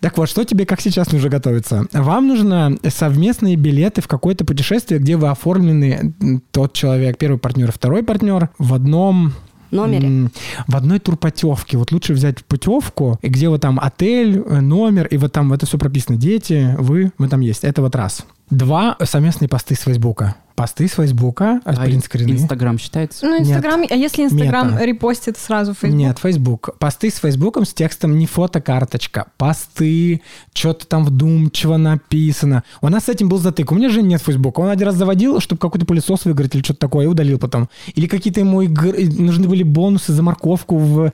Так 0.00 0.16
вот, 0.16 0.28
что 0.28 0.44
тебе 0.44 0.64
как 0.64 0.80
сейчас 0.80 1.12
нужно 1.12 1.28
готовиться? 1.28 1.86
Вам 1.92 2.28
нужно 2.28 2.76
совместные 2.88 3.56
билеты 3.56 4.00
в 4.00 4.08
какое-то 4.08 4.44
путешествие, 4.44 4.98
где 4.98 5.16
вы 5.16 5.28
оформлены, 5.28 6.14
тот 6.52 6.72
человек, 6.72 7.18
первый 7.18 7.38
партнер, 7.38 7.70
второй 7.70 8.02
партнер, 8.02 8.48
в 8.58 8.72
одном 8.72 9.34
Номере? 9.70 10.30
в 10.66 10.76
одной 10.76 11.00
турпутевке. 11.00 11.76
Вот 11.76 11.92
лучше 11.92 12.14
взять 12.14 12.44
путевку, 12.44 13.18
где 13.22 13.48
вот 13.48 13.60
там 13.60 13.78
отель, 13.80 14.38
э, 14.38 14.60
номер, 14.60 15.06
и 15.06 15.16
вот 15.16 15.32
там 15.32 15.52
это 15.52 15.66
все 15.66 15.78
прописано. 15.78 16.16
Дети, 16.16 16.74
вы, 16.78 17.12
вы 17.18 17.28
там 17.28 17.40
есть. 17.40 17.64
Это 17.64 17.82
вот 17.82 17.96
раз. 17.96 18.24
Два 18.50 18.96
совместные 19.02 19.48
посты 19.48 19.74
с 19.74 19.80
Фейсбука. 19.80 20.36
Посты 20.54 20.86
с 20.86 20.92
Фейсбука, 20.92 21.60
А 21.64 21.74
принтскрины. 21.74 22.30
Инстаграм 22.30 22.78
считается? 22.78 23.26
Ну, 23.26 23.40
Инстаграм, 23.40 23.82
а 23.90 23.94
если 23.94 24.22
Инстаграм 24.22 24.74
Мета. 24.74 24.84
репостит 24.84 25.36
сразу 25.36 25.74
Фейсбук? 25.74 25.98
Нет, 25.98 26.18
Facebook. 26.22 26.76
Посты 26.78 27.10
с 27.10 27.16
Фейсбуком 27.16 27.64
с 27.64 27.74
текстом 27.74 28.16
не 28.16 28.26
фотокарточка. 28.26 29.26
Посты, 29.36 30.22
что-то 30.52 30.86
там 30.86 31.04
вдумчиво 31.04 31.76
написано. 31.76 32.62
У 32.82 32.88
нас 32.88 33.06
с 33.06 33.08
этим 33.08 33.28
был 33.28 33.38
затык. 33.38 33.72
У 33.72 33.74
меня 33.74 33.88
же 33.88 34.00
нет 34.00 34.22
Фейсбука. 34.22 34.60
Он 34.60 34.68
один 34.68 34.86
раз 34.86 34.94
заводил, 34.94 35.40
чтобы 35.40 35.58
какой-то 35.58 35.86
пылесос 35.86 36.24
выиграть 36.24 36.54
или 36.54 36.62
что-то 36.62 36.78
такое, 36.78 37.06
и 37.06 37.08
удалил 37.08 37.40
потом. 37.40 37.68
Или 37.96 38.06
какие-то 38.06 38.38
ему 38.38 38.62
игр- 38.62 38.94
нужны 39.20 39.48
были 39.48 39.64
бонусы 39.64 40.12
за 40.12 40.22
морковку 40.22 40.78
в, 40.78 41.12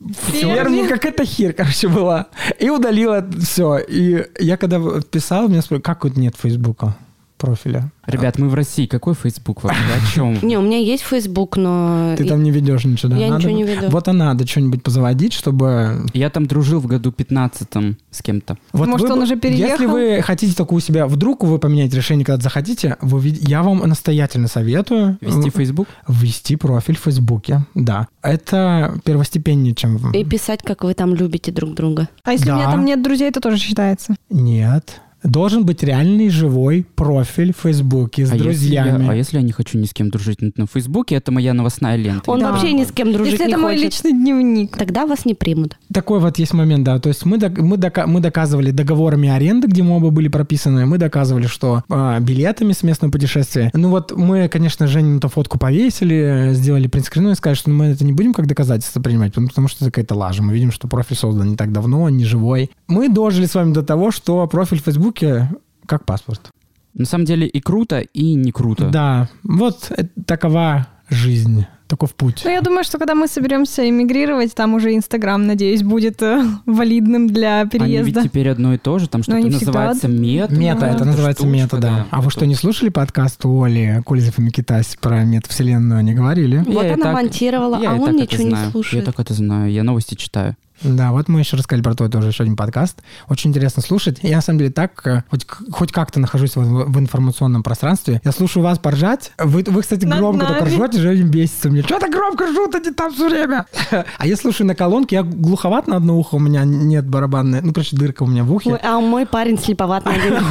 в 0.00 0.12
Ферме. 0.12 0.54
ферме. 0.54 0.88
Какая-то 0.88 1.24
хер, 1.24 1.52
короче, 1.52 1.88
была. 1.88 2.26
И 2.58 2.70
удалила 2.70 3.24
все. 3.40 3.78
И 3.78 4.24
я 4.38 4.56
когда 4.56 4.78
писал, 5.00 5.48
меня 5.48 5.60
спрашивали, 5.60 5.82
как 5.82 6.04
вот 6.04 6.16
нет 6.16 6.36
Фейсбука? 6.36 6.96
Профиля. 7.38 7.90
Ребят, 8.06 8.38
мы 8.38 8.48
в 8.48 8.54
России. 8.54 8.86
Какой 8.86 9.14
Facebook 9.14 9.62
вообще? 9.62 9.80
О 9.80 10.14
чем? 10.14 10.38
Не, 10.42 10.56
у 10.58 10.62
меня 10.62 10.78
есть 10.78 11.02
Facebook, 11.02 11.56
но... 11.56 12.14
Ты 12.16 12.24
там 12.24 12.42
не 12.42 12.50
ведешь 12.50 12.84
ничего, 12.84 13.10
да? 13.12 13.16
Я 13.18 13.28
ничего 13.28 13.52
не 13.52 13.64
веду. 13.64 13.88
Вот 13.90 14.08
и 14.08 14.12
надо 14.12 14.46
что-нибудь 14.46 14.82
позаводить, 14.82 15.32
чтобы... 15.32 16.06
Я 16.14 16.30
там 16.30 16.46
дружил 16.46 16.80
в 16.80 16.86
году 16.86 17.12
15 17.12 17.68
с 18.10 18.22
кем-то. 18.22 18.56
Вот 18.72 18.88
Может, 18.88 19.10
он 19.10 19.22
уже 19.22 19.36
переехал? 19.36 19.70
Если 19.70 19.86
вы 19.86 20.22
хотите 20.22 20.54
только 20.54 20.74
у 20.74 20.80
себя, 20.80 21.06
вдруг 21.06 21.44
вы 21.44 21.58
поменяете 21.58 21.96
решение, 21.96 22.24
когда 22.24 22.42
захотите, 22.42 22.96
я 23.40 23.62
вам 23.62 23.78
настоятельно 23.80 24.48
советую 24.48 25.18
Вести 25.20 25.50
Facebook? 25.50 25.88
ввести 26.06 26.56
профиль 26.56 26.96
в 26.96 27.00
Фейсбуке. 27.00 27.66
Да. 27.74 28.08
Это 28.22 28.98
первостепеннее, 29.04 29.74
чем... 29.74 29.96
в- 29.98 30.12
И 30.14 30.24
писать, 30.24 30.62
как 30.62 30.84
вы 30.84 30.94
там 30.94 31.14
любите 31.14 31.52
друг 31.52 31.74
друга. 31.74 32.08
А 32.24 32.32
если 32.32 32.50
у 32.50 32.54
меня 32.54 32.70
там 32.70 32.84
нет 32.84 33.02
друзей, 33.02 33.28
это 33.28 33.40
тоже 33.40 33.58
считается. 33.58 34.16
Нет. 34.30 35.00
Должен 35.22 35.64
быть 35.64 35.82
реальный 35.82 36.28
живой 36.28 36.86
профиль 36.94 37.52
в 37.52 37.62
Фейсбуке 37.62 38.24
с 38.26 38.32
а 38.32 38.36
друзьями. 38.36 38.88
Если 38.88 39.04
я, 39.04 39.10
а 39.10 39.14
если 39.14 39.36
я 39.38 39.42
не 39.42 39.52
хочу 39.52 39.78
ни 39.78 39.84
с 39.84 39.92
кем 39.92 40.10
дружить 40.10 40.38
на 40.56 40.66
Фейсбуке, 40.66 41.16
это 41.16 41.32
моя 41.32 41.54
новостная 41.54 41.96
лента. 41.96 42.30
Он 42.30 42.38
Да. 42.40 42.52
вообще 42.52 42.72
ни 42.72 42.84
с 42.84 42.92
кем 42.92 43.12
дружить 43.12 43.32
если 43.32 43.46
не 43.46 43.52
это 43.52 43.60
мой 43.60 43.76
личный 43.76 44.12
дневник. 44.12 44.76
Тогда 44.76 45.06
вас 45.06 45.24
не 45.24 45.34
примут. 45.34 45.76
Такой 45.92 46.20
вот 46.20 46.38
есть 46.38 46.54
момент, 46.54 46.84
да. 46.84 46.98
То 47.00 47.08
есть 47.08 47.24
мы, 47.24 47.38
док- 47.38 47.58
мы, 47.58 47.76
дока- 47.76 48.06
мы 48.06 48.20
доказывали 48.20 48.70
договорами 48.70 49.28
аренды, 49.28 49.66
где 49.66 49.82
мы 49.82 49.96
оба 49.96 50.10
были 50.10 50.28
прописаны. 50.28 50.86
Мы 50.86 50.98
доказывали, 50.98 51.46
что 51.46 51.82
а, 51.88 52.20
билетами 52.20 52.72
с 52.72 52.82
местного 52.84 53.10
путешествия. 53.10 53.70
Ну 53.74 53.90
вот 53.90 54.12
мы, 54.16 54.48
конечно, 54.48 54.86
Женю 54.86 55.18
эту 55.18 55.28
фотку 55.28 55.58
повесили, 55.58 56.50
сделали 56.52 56.86
принтскрин 56.86 57.28
и 57.30 57.34
сказали, 57.34 57.56
что 57.56 57.70
мы 57.70 57.86
это 57.86 58.04
не 58.04 58.12
будем 58.12 58.32
как 58.34 58.46
доказательство 58.46 59.00
принимать, 59.00 59.30
потому, 59.32 59.48
потому 59.48 59.68
что 59.68 59.84
это 59.84 59.92
какая-то 59.92 60.14
лажа. 60.14 60.42
Мы 60.42 60.52
видим, 60.52 60.70
что 60.70 60.86
профиль 60.86 61.16
создан 61.16 61.50
не 61.50 61.56
так 61.56 61.72
давно, 61.72 62.02
он 62.02 62.16
не 62.16 62.24
живой. 62.24 62.70
Мы 62.86 63.08
дожили 63.08 63.46
с 63.46 63.54
вами 63.54 63.72
до 63.72 63.82
того, 63.82 64.10
что 64.10 64.46
профиль 64.46 64.80
в 64.80 64.84
Фейсбуке 65.12 65.48
как 65.86 66.04
паспорт. 66.04 66.50
На 66.94 67.04
самом 67.04 67.24
деле 67.24 67.46
и 67.46 67.60
круто, 67.60 68.00
и 68.00 68.34
не 68.34 68.52
круто. 68.52 68.88
Да, 68.90 69.28
вот 69.42 69.90
э, 69.96 70.04
такова 70.26 70.88
жизнь, 71.08 71.64
таков 71.86 72.14
путь. 72.14 72.42
Ну, 72.44 72.50
я 72.50 72.60
думаю, 72.60 72.82
что 72.82 72.98
когда 72.98 73.14
мы 73.14 73.28
соберемся 73.28 73.88
эмигрировать, 73.88 74.54
там 74.54 74.74
уже 74.74 74.94
Инстаграм, 74.94 75.46
надеюсь, 75.46 75.82
будет 75.82 76.20
э, 76.22 76.42
валидным 76.66 77.28
для 77.28 77.60
Они 77.60 77.70
ведь 77.72 77.82
переезда. 77.82 78.22
теперь 78.24 78.48
одно 78.50 78.74
и 78.74 78.78
то 78.78 78.98
же, 78.98 79.08
там 79.08 79.22
что-то 79.22 79.38
всегда 79.38 79.58
называется 79.58 80.08
мета. 80.08 80.54
Мета, 80.54 80.86
это 80.86 81.04
называется 81.04 81.44
штучка, 81.44 81.62
мета, 81.62 81.76
да. 81.78 82.06
А 82.10 82.20
вы 82.20 82.30
что, 82.30 82.46
не 82.46 82.54
слушали 82.56 82.88
подкаст 82.88 83.44
у 83.46 83.62
Оли 83.62 84.02
Кользев 84.04 84.38
и 84.38 84.42
Микитась 84.42 84.96
про 85.00 85.24
метавселенную? 85.24 86.00
Они 86.00 86.14
говорили? 86.14 86.64
Вот 86.66 86.84
она 86.84 86.96
так- 86.96 87.14
монтировала, 87.14 87.80
я 87.80 87.92
а 87.92 87.94
он 87.94 88.16
ничего 88.16 88.42
не 88.42 88.70
слушает. 88.70 89.06
Я 89.06 89.12
так 89.12 89.20
это 89.20 89.34
знаю, 89.34 89.70
я 89.70 89.84
новости 89.84 90.14
читаю. 90.14 90.56
Да, 90.82 91.12
вот 91.12 91.28
мы 91.28 91.40
еще 91.40 91.56
рассказали 91.56 91.82
про 91.82 91.94
твой 91.94 92.08
тоже 92.08 92.28
еще 92.28 92.42
один 92.44 92.56
подкаст. 92.56 92.98
Очень 93.28 93.50
интересно 93.50 93.82
слушать. 93.82 94.18
Я, 94.22 94.36
на 94.36 94.42
самом 94.42 94.58
деле, 94.60 94.70
так 94.70 95.04
э, 95.06 95.22
хоть, 95.30 95.46
хоть 95.72 95.92
как-то 95.92 96.20
нахожусь 96.20 96.54
в, 96.56 96.62
в 96.62 96.98
информационном 96.98 97.62
пространстве. 97.62 98.20
Я 98.24 98.32
слушаю 98.32 98.62
вас 98.62 98.78
поржать. 98.78 99.32
Вы, 99.38 99.64
вы 99.66 99.82
кстати, 99.82 100.04
Над 100.04 100.18
громко 100.20 100.46
только 100.46 100.64
нами. 100.64 100.74
ржете, 100.74 100.98
Женя 101.00 101.24
бесится 101.24 101.68
мне. 101.68 101.82
Что 101.82 101.98
ты 101.98 102.08
громко 102.10 102.46
ржут, 102.46 102.74
они 102.74 102.90
там 102.92 103.12
все 103.12 103.28
время? 103.28 103.66
А 104.18 104.26
я 104.26 104.36
слушаю 104.36 104.66
на 104.66 104.74
колонке, 104.74 105.16
я 105.16 105.22
глуховат 105.22 105.86
на 105.86 105.96
одно 105.96 106.18
ухо, 106.18 106.36
у 106.36 106.38
меня 106.38 106.64
нет 106.64 107.06
барабанной, 107.06 107.60
ну, 107.62 107.72
короче, 107.72 107.96
дырка 107.96 108.22
у 108.22 108.26
меня 108.26 108.44
в 108.44 108.52
ухе. 108.52 108.70
Ой, 108.72 108.78
А 108.82 109.00
мой 109.00 109.26
парень 109.26 109.58
слеповат 109.58 110.04
на 110.04 110.12
один. 110.12 110.34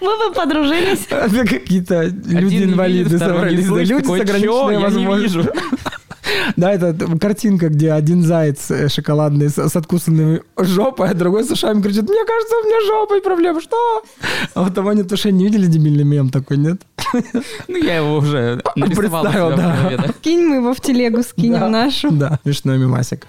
Мы 0.00 0.28
бы 0.28 0.34
подружились. 0.34 1.06
Это 1.08 1.46
какие-то 1.46 2.04
люди-инвалиды 2.04 3.18
собрались. 3.18 3.66
люди 3.66 3.92
с 3.94 4.02
такой, 4.02 4.18
«Чё? 4.18 4.22
ограниченной 4.24 4.78
возможностью. 4.78 5.52
Да, 6.56 6.72
это 6.72 6.94
картинка, 7.18 7.68
где 7.68 7.92
один 7.92 8.22
заяц 8.22 8.70
э, 8.70 8.88
шоколадный 8.88 9.48
с, 9.48 9.58
с 9.58 9.76
откусанной 9.76 10.42
жопой, 10.58 11.10
а 11.10 11.14
другой 11.14 11.44
с 11.44 11.50
ушами 11.50 11.82
кричит, 11.82 12.08
мне 12.08 12.24
кажется, 12.24 12.56
у 12.56 12.66
меня 12.66 12.86
жопой 12.86 13.22
проблема, 13.22 13.60
что? 13.60 13.76
А 14.54 14.62
вот 14.62 14.74
того 14.74 14.92
не 14.92 15.02
то, 15.02 15.16
что 15.16 15.30
не 15.30 15.44
видели 15.44 15.66
дебильный 15.66 16.04
мем 16.04 16.30
такой, 16.30 16.56
нет? 16.56 16.82
Ну, 17.68 17.76
я 17.76 17.96
его 17.98 18.16
уже 18.16 18.62
нарисовал 18.74 19.22
Представил, 19.22 19.56
да. 19.56 20.12
Кинь 20.20 20.46
мы 20.46 20.56
его 20.56 20.74
в 20.74 20.80
телегу, 20.80 21.22
скинем 21.22 21.70
нашу. 21.70 22.10
Да, 22.10 22.38
смешной 22.42 22.78
мемасик. 22.78 23.26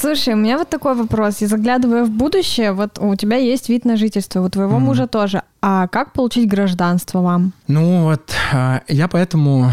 Слушай, 0.00 0.34
у 0.34 0.36
меня 0.36 0.58
вот 0.58 0.68
такой 0.68 0.94
вопрос. 0.94 1.40
Я 1.40 1.48
заглядываю 1.48 2.04
в 2.04 2.10
будущее. 2.10 2.72
Вот 2.72 2.98
у 3.00 3.14
тебя 3.16 3.36
есть 3.36 3.68
вид 3.68 3.84
на 3.84 3.96
жительство, 3.96 4.42
у 4.42 4.48
твоего 4.48 4.76
Мгм. 4.76 4.84
мужа 4.86 5.06
тоже. 5.06 5.42
А 5.62 5.88
как 5.88 6.12
получить 6.12 6.48
гражданство 6.48 7.20
вам? 7.20 7.52
Ну 7.68 8.04
вот, 8.04 8.30
а, 8.52 8.82
я 8.88 9.08
поэтому 9.08 9.72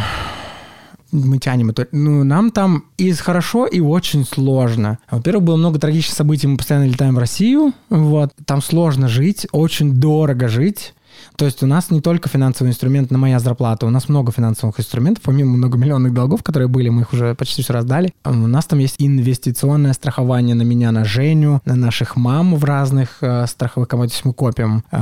мы 1.11 1.37
тянем 1.37 1.69
это. 1.69 1.87
Ну, 1.91 2.23
нам 2.23 2.51
там 2.51 2.85
и 2.97 3.11
хорошо, 3.11 3.65
и 3.67 3.79
очень 3.79 4.25
сложно. 4.25 4.97
Во-первых, 5.11 5.43
было 5.43 5.57
много 5.57 5.79
трагических 5.79 6.15
событий, 6.15 6.47
мы 6.47 6.57
постоянно 6.57 6.85
летаем 6.85 7.15
в 7.15 7.19
Россию, 7.19 7.73
вот. 7.89 8.31
Там 8.45 8.61
сложно 8.61 9.07
жить, 9.07 9.47
очень 9.51 9.93
дорого 9.93 10.47
жить. 10.47 10.95
То 11.35 11.45
есть 11.45 11.63
у 11.63 11.65
нас 11.67 11.89
не 11.91 12.01
только 12.01 12.29
финансовый 12.29 12.69
инструмент 12.69 13.11
на 13.11 13.17
моя 13.17 13.39
зарплата, 13.39 13.85
у 13.85 13.89
нас 13.89 14.09
много 14.09 14.31
финансовых 14.31 14.79
инструментов, 14.79 15.23
помимо 15.23 15.57
многомиллионных 15.57 16.13
долгов, 16.13 16.43
которые 16.43 16.67
были, 16.67 16.89
мы 16.89 17.01
их 17.01 17.13
уже 17.13 17.35
почти 17.35 17.61
все 17.61 17.73
раздали. 17.73 18.13
А 18.23 18.31
У 18.31 18.47
нас 18.47 18.65
там 18.65 18.79
есть 18.79 18.95
инвестиционное 18.99 19.93
страхование 19.93 20.55
на 20.55 20.61
меня, 20.63 20.91
на 20.91 21.05
Женю, 21.05 21.61
на 21.65 21.75
наших 21.75 22.15
мам 22.15 22.55
в 22.55 22.63
разных 22.63 23.17
э, 23.21 23.45
страховых 23.47 23.87
компаниях. 23.89 24.13
Мы 24.23 24.33
копим 24.33 24.83
э, 24.91 24.97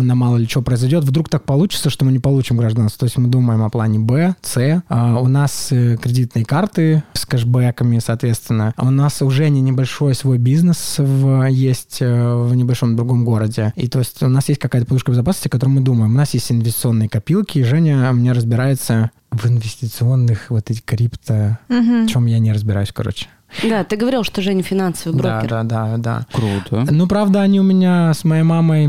на 0.00 0.14
мало 0.14 0.36
ли 0.36 0.46
что 0.46 0.62
произойдет. 0.62 1.04
Вдруг 1.04 1.28
так 1.28 1.44
получится, 1.44 1.90
что 1.90 2.04
мы 2.04 2.12
не 2.12 2.18
получим 2.18 2.56
гражданство. 2.56 3.00
То 3.00 3.06
есть 3.06 3.18
мы 3.18 3.28
думаем 3.28 3.62
о 3.62 3.70
плане 3.70 3.98
Б, 3.98 4.34
С. 4.42 4.82
А 4.88 5.18
у 5.20 5.28
нас 5.28 5.68
э, 5.70 5.96
кредитные 5.96 6.44
карты 6.44 7.02
с 7.12 7.26
кэшбэками, 7.26 7.98
соответственно. 7.98 8.72
А 8.76 8.86
у 8.86 8.90
нас 8.90 9.22
у 9.22 9.30
Жени 9.30 9.60
небольшой 9.60 10.14
свой 10.14 10.38
бизнес 10.38 10.94
в- 10.98 11.46
есть 11.48 11.98
э, 12.00 12.34
в 12.34 12.54
небольшом 12.54 12.96
другом 12.96 13.24
городе. 13.24 13.72
И 13.76 13.88
то 13.88 14.00
есть 14.00 14.22
у 14.22 14.28
нас 14.28 14.48
есть 14.48 14.60
какая-то 14.60 14.86
подушка 14.86 15.12
безопасности, 15.12 15.37
о 15.46 15.50
которой 15.50 15.70
мы 15.70 15.80
думаем. 15.80 16.12
У 16.12 16.16
нас 16.16 16.34
есть 16.34 16.50
инвестиционные 16.50 17.08
копилки, 17.08 17.58
и 17.58 17.62
Женя 17.62 18.12
мне 18.12 18.32
разбирается 18.32 19.10
в 19.30 19.46
инвестиционных 19.46 20.50
вот 20.50 20.70
эти 20.70 20.80
крипто... 20.80 21.58
Мгм. 21.68 22.06
В 22.06 22.10
чем 22.10 22.26
я 22.26 22.38
не 22.38 22.52
разбираюсь, 22.52 22.92
короче. 22.92 23.28
Да, 23.62 23.84
ты 23.84 23.96
говорил, 23.96 24.24
что 24.24 24.42
Женя 24.42 24.62
финансовый 24.62 25.16
Да, 25.16 25.40
брокер. 25.40 25.48
да, 25.48 25.62
да, 25.62 25.96
да. 25.96 26.26
Круто. 26.32 26.86
Ну, 26.90 27.06
правда, 27.06 27.42
они 27.42 27.60
у 27.60 27.62
меня 27.62 28.12
с 28.14 28.24
моей 28.24 28.42
мамой 28.42 28.84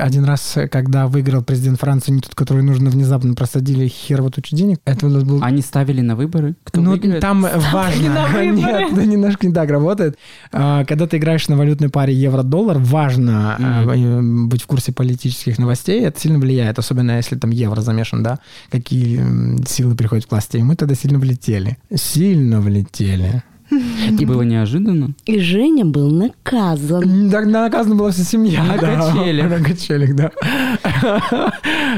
один 0.00 0.24
раз, 0.24 0.58
когда 0.70 1.06
выиграл 1.06 1.42
президент 1.42 1.80
Франции, 1.80 2.12
не 2.12 2.20
тот, 2.20 2.34
который 2.34 2.62
нужно, 2.62 2.90
внезапно 2.90 3.34
просадили 3.34 3.88
херово 3.88 4.30
тучу 4.30 4.54
денег. 4.54 4.78
Это 4.84 5.06
у 5.06 5.08
нас 5.08 5.24
был... 5.24 5.42
Они 5.42 5.62
ставили 5.62 6.00
на 6.00 6.16
выборы? 6.16 6.54
Кто 6.64 6.80
ну, 6.80 6.90
выиграет? 6.92 7.20
там 7.20 7.40
на 7.40 7.58
важно. 7.72 8.26
выборы. 8.26 8.46
Нет, 8.52 8.92
это 8.92 9.06
немножко 9.06 9.46
не 9.46 9.52
так 9.52 9.70
работает. 9.70 10.18
А, 10.52 10.84
Когда 10.84 11.06
ты 11.06 11.16
играешь 11.16 11.48
на 11.48 11.56
валютной 11.56 11.88
паре 11.88 12.14
евро-доллар, 12.14 12.78
важно 12.78 13.56
э, 13.58 14.20
быть 14.46 14.62
в 14.62 14.66
курсе 14.66 14.92
политических 14.92 15.58
новостей. 15.58 16.02
Это 16.02 16.20
сильно 16.20 16.38
влияет, 16.38 16.78
особенно 16.78 17.16
если 17.16 17.36
там 17.36 17.50
евро 17.50 17.80
замешан, 17.80 18.22
да, 18.22 18.38
какие 18.70 19.20
силы 19.66 19.94
приходят 19.94 20.26
к 20.26 20.30
власти. 20.30 20.58
И 20.58 20.62
мы 20.62 20.76
тогда 20.76 20.94
сильно 20.94 21.18
влетели. 21.18 21.78
Сильно 21.94 22.60
влетели. 22.60 23.42
И 24.18 24.26
было 24.26 24.42
неожиданно. 24.42 25.12
И 25.24 25.38
Женя 25.38 25.84
был 25.84 26.10
наказан. 26.10 27.30
Так 27.30 27.46
наказана 27.46 27.94
была 27.94 28.10
вся 28.10 28.24
семья. 28.24 28.62
На 28.62 28.76
да. 28.76 28.96
качелях. 28.96 29.50
На 29.58 29.64
качелях, 29.64 30.14
да. 30.14 30.30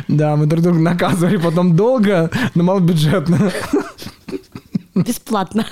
Да, 0.08 0.36
мы 0.36 0.46
друг 0.46 0.62
друга 0.62 0.78
наказывали 0.78 1.36
потом 1.36 1.76
долго, 1.76 2.30
но 2.54 2.64
малобюджетно. 2.64 3.50
Бесплатно. 4.94 5.66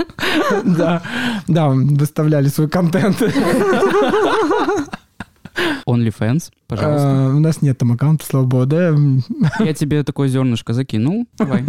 Да, 0.65 1.03
да, 1.47 1.69
выставляли 1.69 2.49
свой 2.49 2.69
контент. 2.69 3.23
OnlyFans, 5.87 6.51
пожалуйста. 6.69 7.09
А, 7.09 7.35
У 7.35 7.39
нас 7.41 7.63
нет 7.63 7.79
там 7.79 7.93
аккаунта, 7.93 8.25
слава 8.25 8.45
богу, 8.45 8.67
да. 8.67 8.95
Я 9.61 9.75
тебе 9.75 10.03
такое 10.05 10.29
зернышко 10.29 10.73
закинул. 10.73 11.27
Давай. 11.39 11.65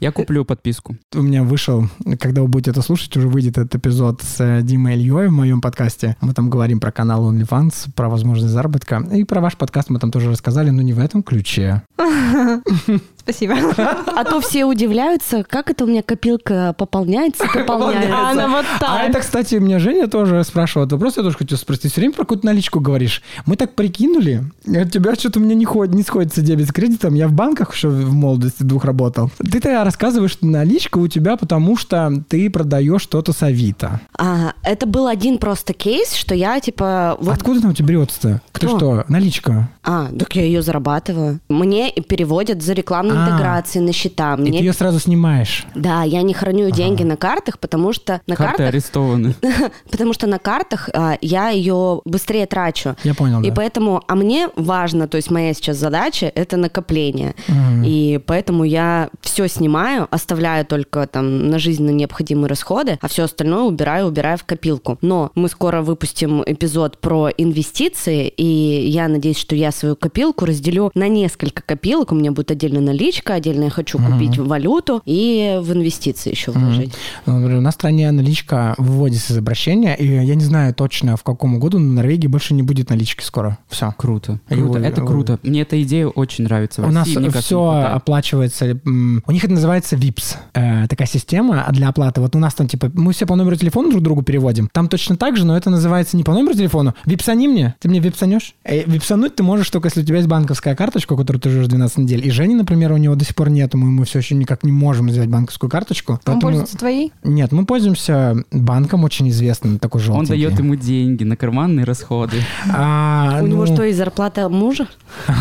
Я 0.00 0.12
куплю 0.12 0.44
подписку. 0.44 0.96
У 1.14 1.22
меня 1.22 1.42
вышел, 1.42 1.88
когда 2.18 2.42
вы 2.42 2.48
будете 2.48 2.70
это 2.70 2.82
слушать, 2.82 3.16
уже 3.16 3.28
выйдет 3.28 3.58
этот 3.58 3.74
эпизод 3.76 4.22
с 4.22 4.40
э, 4.40 4.62
Димой 4.62 4.94
Ильей 4.94 5.28
в 5.28 5.32
моем 5.32 5.60
подкасте. 5.60 6.16
Мы 6.20 6.32
там 6.34 6.50
говорим 6.50 6.80
про 6.80 6.92
канал 6.92 7.32
OnlyFans, 7.32 7.92
про 7.94 8.08
возможность 8.08 8.52
заработка. 8.52 9.06
И 9.12 9.24
про 9.24 9.40
ваш 9.40 9.56
подкаст 9.56 9.90
мы 9.90 9.98
там 9.98 10.10
тоже 10.10 10.30
рассказали, 10.30 10.70
но 10.70 10.82
не 10.82 10.92
в 10.92 10.98
этом 10.98 11.22
ключе. 11.22 11.82
Спасибо. 13.22 13.54
А 14.14 14.24
то 14.24 14.40
все 14.40 14.64
удивляются, 14.64 15.42
как 15.42 15.70
это 15.70 15.84
у 15.84 15.86
меня 15.86 16.02
копилка 16.02 16.74
пополняется, 16.76 17.44
А 17.54 17.58
пополняется. 17.58 18.30
она 18.30 18.48
вот 18.48 18.64
А 18.76 18.78
так. 18.78 19.08
это, 19.10 19.20
кстати, 19.20 19.54
меня 19.56 19.78
Женя 19.78 20.06
тоже 20.06 20.44
спрашивала. 20.44 20.88
Ты 20.88 20.96
просто 20.98 21.20
я 21.20 21.24
тоже 21.24 21.36
хочу 21.38 21.56
спросить. 21.56 21.82
Ты 21.82 21.88
все 21.88 22.00
время 22.00 22.14
про 22.14 22.22
какую-то 22.24 22.46
наличку 22.46 22.80
говоришь. 22.80 23.22
Мы 23.46 23.56
так 23.56 23.74
прикинули. 23.74 24.44
У 24.66 24.84
тебя 24.84 25.14
что-то 25.14 25.40
у 25.40 25.42
меня 25.42 25.54
не, 25.54 25.64
ходит, 25.64 25.94
не 25.94 26.02
сходится 26.02 26.42
дебет 26.42 26.68
с 26.68 26.72
кредитом. 26.72 27.14
Я 27.14 27.26
в 27.28 27.32
банках 27.32 27.74
еще 27.74 27.88
в 27.88 28.12
молодости 28.12 28.62
двух 28.62 28.84
работал. 28.84 29.30
Ты 29.38 29.60
тогда 29.60 29.84
рассказываешь, 29.84 30.32
что 30.32 30.46
наличка 30.46 30.98
у 30.98 31.08
тебя, 31.08 31.36
потому 31.36 31.76
что 31.76 32.12
ты 32.28 32.50
продаешь 32.50 33.02
что-то 33.02 33.32
с 33.32 33.42
Авито. 33.42 34.00
А, 34.18 34.52
это 34.62 34.86
был 34.86 35.06
один 35.06 35.38
просто 35.38 35.72
кейс, 35.72 36.12
что 36.14 36.34
я 36.34 36.60
типа... 36.60 37.16
вот- 37.20 37.34
Откуда 37.34 37.60
там 37.62 37.70
у 37.70 37.74
тебя 37.74 37.88
берется-то? 37.88 38.40
Ты 38.52 38.66
Кто? 38.66 38.76
что, 38.76 39.04
наличка? 39.08 39.68
А, 39.82 40.08
так 40.18 40.36
я 40.36 40.42
ее 40.44 40.62
зарабатываю. 40.62 41.40
Мне 41.48 41.90
переводят 41.92 42.62
за 42.62 42.74
А. 43.12 43.30
интеграции 43.30 43.78
на 43.78 43.92
счета. 43.92 44.34
И 44.34 44.40
Мне... 44.40 44.52
ты 44.52 44.64
ее 44.64 44.72
сразу 44.72 44.98
снимаешь. 44.98 45.66
Да, 45.74 46.02
я 46.02 46.22
не 46.22 46.34
храню 46.34 46.70
деньги 46.70 47.02
на 47.02 47.16
картах, 47.16 47.58
потому 47.58 47.92
что 47.92 48.20
на 48.26 48.36
Карты 48.36 48.58
картах, 48.58 48.68
арестованы. 48.68 49.34
потому 49.90 50.12
что 50.12 50.26
на 50.26 50.38
картах 50.38 50.88
а, 50.94 51.16
я 51.20 51.48
ее 51.50 52.00
быстрее 52.04 52.46
трачу. 52.46 52.96
Я 53.04 53.14
понял, 53.14 53.42
И 53.42 53.48
да. 53.48 53.54
поэтому, 53.54 54.02
а 54.06 54.14
мне 54.14 54.48
важно, 54.56 55.08
то 55.08 55.16
есть 55.16 55.30
моя 55.30 55.54
сейчас 55.54 55.76
задача 55.76 56.30
это 56.34 56.56
накопление. 56.56 57.34
Мгм. 57.48 57.82
И 57.84 58.20
поэтому 58.26 58.64
я 58.64 59.10
все 59.20 59.48
снимаю, 59.48 60.08
оставляю 60.10 60.64
только 60.64 61.06
там 61.06 61.50
на 61.50 61.58
жизненно 61.58 61.90
необходимые 61.90 62.48
расходы, 62.48 62.98
а 63.00 63.08
все 63.08 63.24
остальное 63.24 63.62
убираю, 63.62 64.06
убираю 64.06 64.38
в 64.38 64.44
копилку. 64.44 64.98
Но 65.02 65.30
мы 65.34 65.48
скоро 65.48 65.82
выпустим 65.82 66.42
эпизод 66.44 66.98
про 66.98 67.28
инвестиции, 67.36 68.28
и 68.28 68.88
я 68.88 69.08
надеюсь, 69.08 69.38
что 69.38 69.54
я 69.54 69.72
свою 69.72 69.96
копилку 69.96 70.44
разделю 70.44 70.90
на 70.94 71.08
несколько 71.08 71.62
копилок. 71.62 72.12
У 72.12 72.14
меня 72.14 72.32
будет 72.32 72.50
отдельно 72.50 72.80
наличка, 73.02 73.34
отдельно 73.34 73.64
я 73.64 73.70
хочу 73.70 73.98
купить 73.98 74.38
валюту 74.38 75.02
и 75.04 75.58
в 75.60 75.72
инвестиции 75.72 76.30
еще 76.30 76.52
вложить. 76.52 76.92
Ну, 77.26 77.38
например, 77.38 77.58
у 77.58 77.62
нас 77.62 77.74
в 77.74 77.78
стране 77.78 78.10
наличка 78.12 78.74
выводится 78.78 79.32
из 79.32 79.38
обращения, 79.38 79.94
и 79.94 80.06
я 80.06 80.34
не 80.34 80.44
знаю 80.44 80.72
точно, 80.74 81.16
в 81.16 81.22
каком 81.24 81.58
году, 81.58 81.78
но 81.78 81.88
в 81.90 81.92
Норвегии 81.94 82.28
больше 82.28 82.54
не 82.54 82.62
будет 82.62 82.90
налички 82.90 83.24
скоро. 83.24 83.58
Все. 83.68 83.92
Круто. 83.98 84.38
Круто. 84.48 84.78
вы- 84.78 84.86
Это 84.86 85.00
вы- 85.00 85.06
круто. 85.08 85.38
Мне 85.42 85.62
эта 85.62 85.82
идея 85.82 86.06
очень 86.06 86.44
нравится. 86.44 86.82
В 86.82 86.88
У 86.88 86.90
нас 86.92 87.06
России, 87.08 87.14
кажется, 87.16 87.40
все 87.42 87.70
оплачивается. 87.70 88.78
У 88.84 89.32
них 89.32 89.44
это 89.44 89.52
называется 89.52 89.96
VIPS. 89.96 90.36
э, 90.54 90.86
такая 90.88 91.08
система 91.08 91.66
для 91.72 91.88
оплаты. 91.88 92.20
Вот 92.20 92.36
у 92.36 92.38
нас 92.38 92.54
там, 92.54 92.68
типа, 92.68 92.90
мы 92.94 93.12
все 93.12 93.26
по 93.26 93.34
номеру 93.34 93.56
телефона 93.56 93.90
друг 93.90 94.02
другу 94.02 94.22
переводим. 94.22 94.68
Там 94.72 94.88
точно 94.88 95.16
так 95.16 95.36
же, 95.36 95.44
но 95.44 95.56
это 95.56 95.70
называется 95.70 96.16
не 96.16 96.22
по 96.24 96.32
номеру 96.32 96.54
телефона. 96.54 96.94
Випсани 97.04 97.48
мне. 97.48 97.74
Ты 97.80 97.88
мне 97.88 97.98
випсанешь? 98.00 98.54
Э, 98.64 98.84
випсануть 98.84 99.34
ты 99.34 99.42
можешь 99.42 99.70
только, 99.70 99.88
если 99.88 100.02
у 100.02 100.04
тебя 100.04 100.16
есть 100.18 100.28
банковская 100.28 100.74
карточка, 100.76 101.16
которую 101.16 101.40
ты 101.40 101.50
живешь 101.50 101.66
12 101.68 101.98
недель. 101.98 102.26
И 102.26 102.30
Жени, 102.30 102.54
например, 102.54 102.91
у 102.94 102.98
него 102.98 103.14
до 103.14 103.24
сих 103.24 103.34
пор 103.34 103.50
нету. 103.50 103.78
Мы, 103.78 103.90
мы 103.90 104.04
все 104.04 104.18
еще 104.18 104.34
никак 104.34 104.62
не 104.64 104.72
можем 104.72 105.10
сделать 105.10 105.28
банковскую 105.30 105.68
карточку. 105.70 106.12
Он 106.14 106.18
Поэтому- 106.24 106.40
пользуется 106.40 106.76
твоей? 106.78 107.12
Нет, 107.24 107.52
мы 107.52 107.64
пользуемся 107.66 108.36
банком 108.50 109.04
очень 109.04 109.28
известным, 109.30 109.78
такой 109.78 110.00
Он 110.00 110.06
желтенький. 110.06 110.44
дает 110.46 110.58
ему 110.58 110.74
деньги 110.76 111.24
на 111.24 111.36
карманные 111.36 111.84
расходы. 111.84 112.36
А, 112.74 113.40
У 113.42 113.46
него 113.46 113.64
ну, 113.66 113.74
что, 113.74 113.84
и 113.84 113.92
зарплата 113.92 114.48
мужа? 114.48 114.86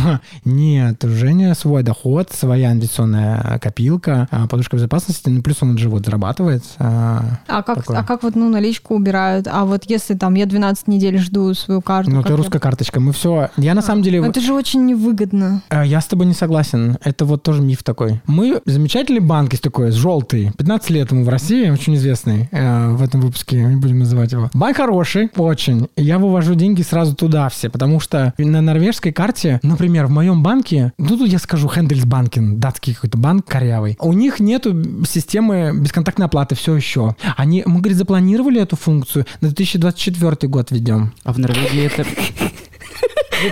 Нет, 0.46 1.04
у 1.04 1.10
Жени 1.10 1.54
свой 1.54 1.84
доход, 1.84 2.30
своя 2.32 2.72
инвестиционная 2.72 3.60
копилка, 3.60 4.28
а, 4.32 4.48
подушка 4.48 4.76
безопасности, 4.78 5.30
ну, 5.30 5.42
плюс 5.42 5.58
он 5.62 5.78
живот 5.78 6.06
зарабатывает. 6.06 6.64
а, 6.80 7.40
А 7.48 7.64
как, 7.64 7.78
Такое. 7.78 7.98
а 8.00 8.04
как 8.04 8.24
вот 8.24 8.36
ну, 8.36 8.50
наличку 8.50 8.96
убирают? 8.96 9.48
А 9.52 9.66
вот 9.66 9.84
если 9.88 10.14
там 10.16 10.36
я 10.36 10.46
12 10.46 10.88
недель 10.88 11.18
жду 11.20 11.54
свою 11.54 11.82
карту... 11.82 12.12
Ну, 12.12 12.22
это 12.22 12.30
я- 12.32 12.36
русская 12.38 12.60
карточка. 12.60 13.00
Мы 13.00 13.12
все... 13.14 13.50
Я 13.58 13.74
на 13.74 13.82
самом 13.82 14.02
деле... 14.04 14.22
Ну, 14.22 14.28
Это 14.30 14.40
же 14.42 14.54
очень 14.54 14.86
невыгодно. 14.86 15.62
э, 15.70 15.84
Я 15.86 16.02
с 16.02 16.06
тобой 16.06 16.26
не 16.26 16.34
согласен. 16.34 16.98
Это 17.04 17.26
вот 17.26 17.41
тоже 17.44 17.62
миф 17.62 17.84
такой. 17.84 18.22
Мы 18.28 18.62
замечательный 18.66 19.20
банк 19.20 19.52
есть 19.52 19.64
такой, 19.64 19.92
желтый. 19.92 20.52
15 20.58 20.90
лет 20.90 21.12
ему 21.12 21.24
в 21.24 21.30
России, 21.30 21.70
очень 21.70 21.96
известный 21.96 22.50
э, 22.52 22.90
в 22.92 23.02
этом 23.02 23.22
выпуске, 23.22 23.64
не 23.64 23.76
будем 23.76 24.00
называть 24.00 24.32
его. 24.32 24.50
Банк 24.54 24.78
хороший, 24.78 25.30
очень. 25.36 25.88
Я 25.96 26.20
вывожу 26.20 26.56
деньги 26.56 26.82
сразу 26.82 27.16
туда 27.16 27.50
все, 27.50 27.70
потому 27.70 28.00
что 28.00 28.34
на 28.38 28.62
норвежской 28.62 29.12
карте, 29.12 29.60
например, 29.64 30.08
в 30.08 30.12
моем 30.12 30.44
банке, 30.44 30.94
ну 30.98 31.18
тут 31.18 31.30
я 31.30 31.40
скажу 31.40 31.70
Хендельсбанкен, 31.70 32.60
датский 32.60 32.94
какой-то 32.94 33.18
банк 33.18 33.46
корявый, 33.46 33.98
у 34.00 34.14
них 34.14 34.40
нету 34.40 35.06
системы 35.06 35.72
бесконтактной 35.78 36.26
оплаты 36.28 36.56
все 36.56 36.76
еще. 36.76 37.16
Они, 37.38 37.64
мы, 37.66 37.80
говорит, 37.80 37.98
запланировали 37.98 38.62
эту 38.62 38.76
функцию, 38.76 39.26
на 39.42 39.50
2024 39.50 40.50
год 40.50 40.72
ведем. 40.72 41.14
А 41.24 41.34
в 41.34 41.40
Норвегии 41.40 41.86
это... 41.86 42.06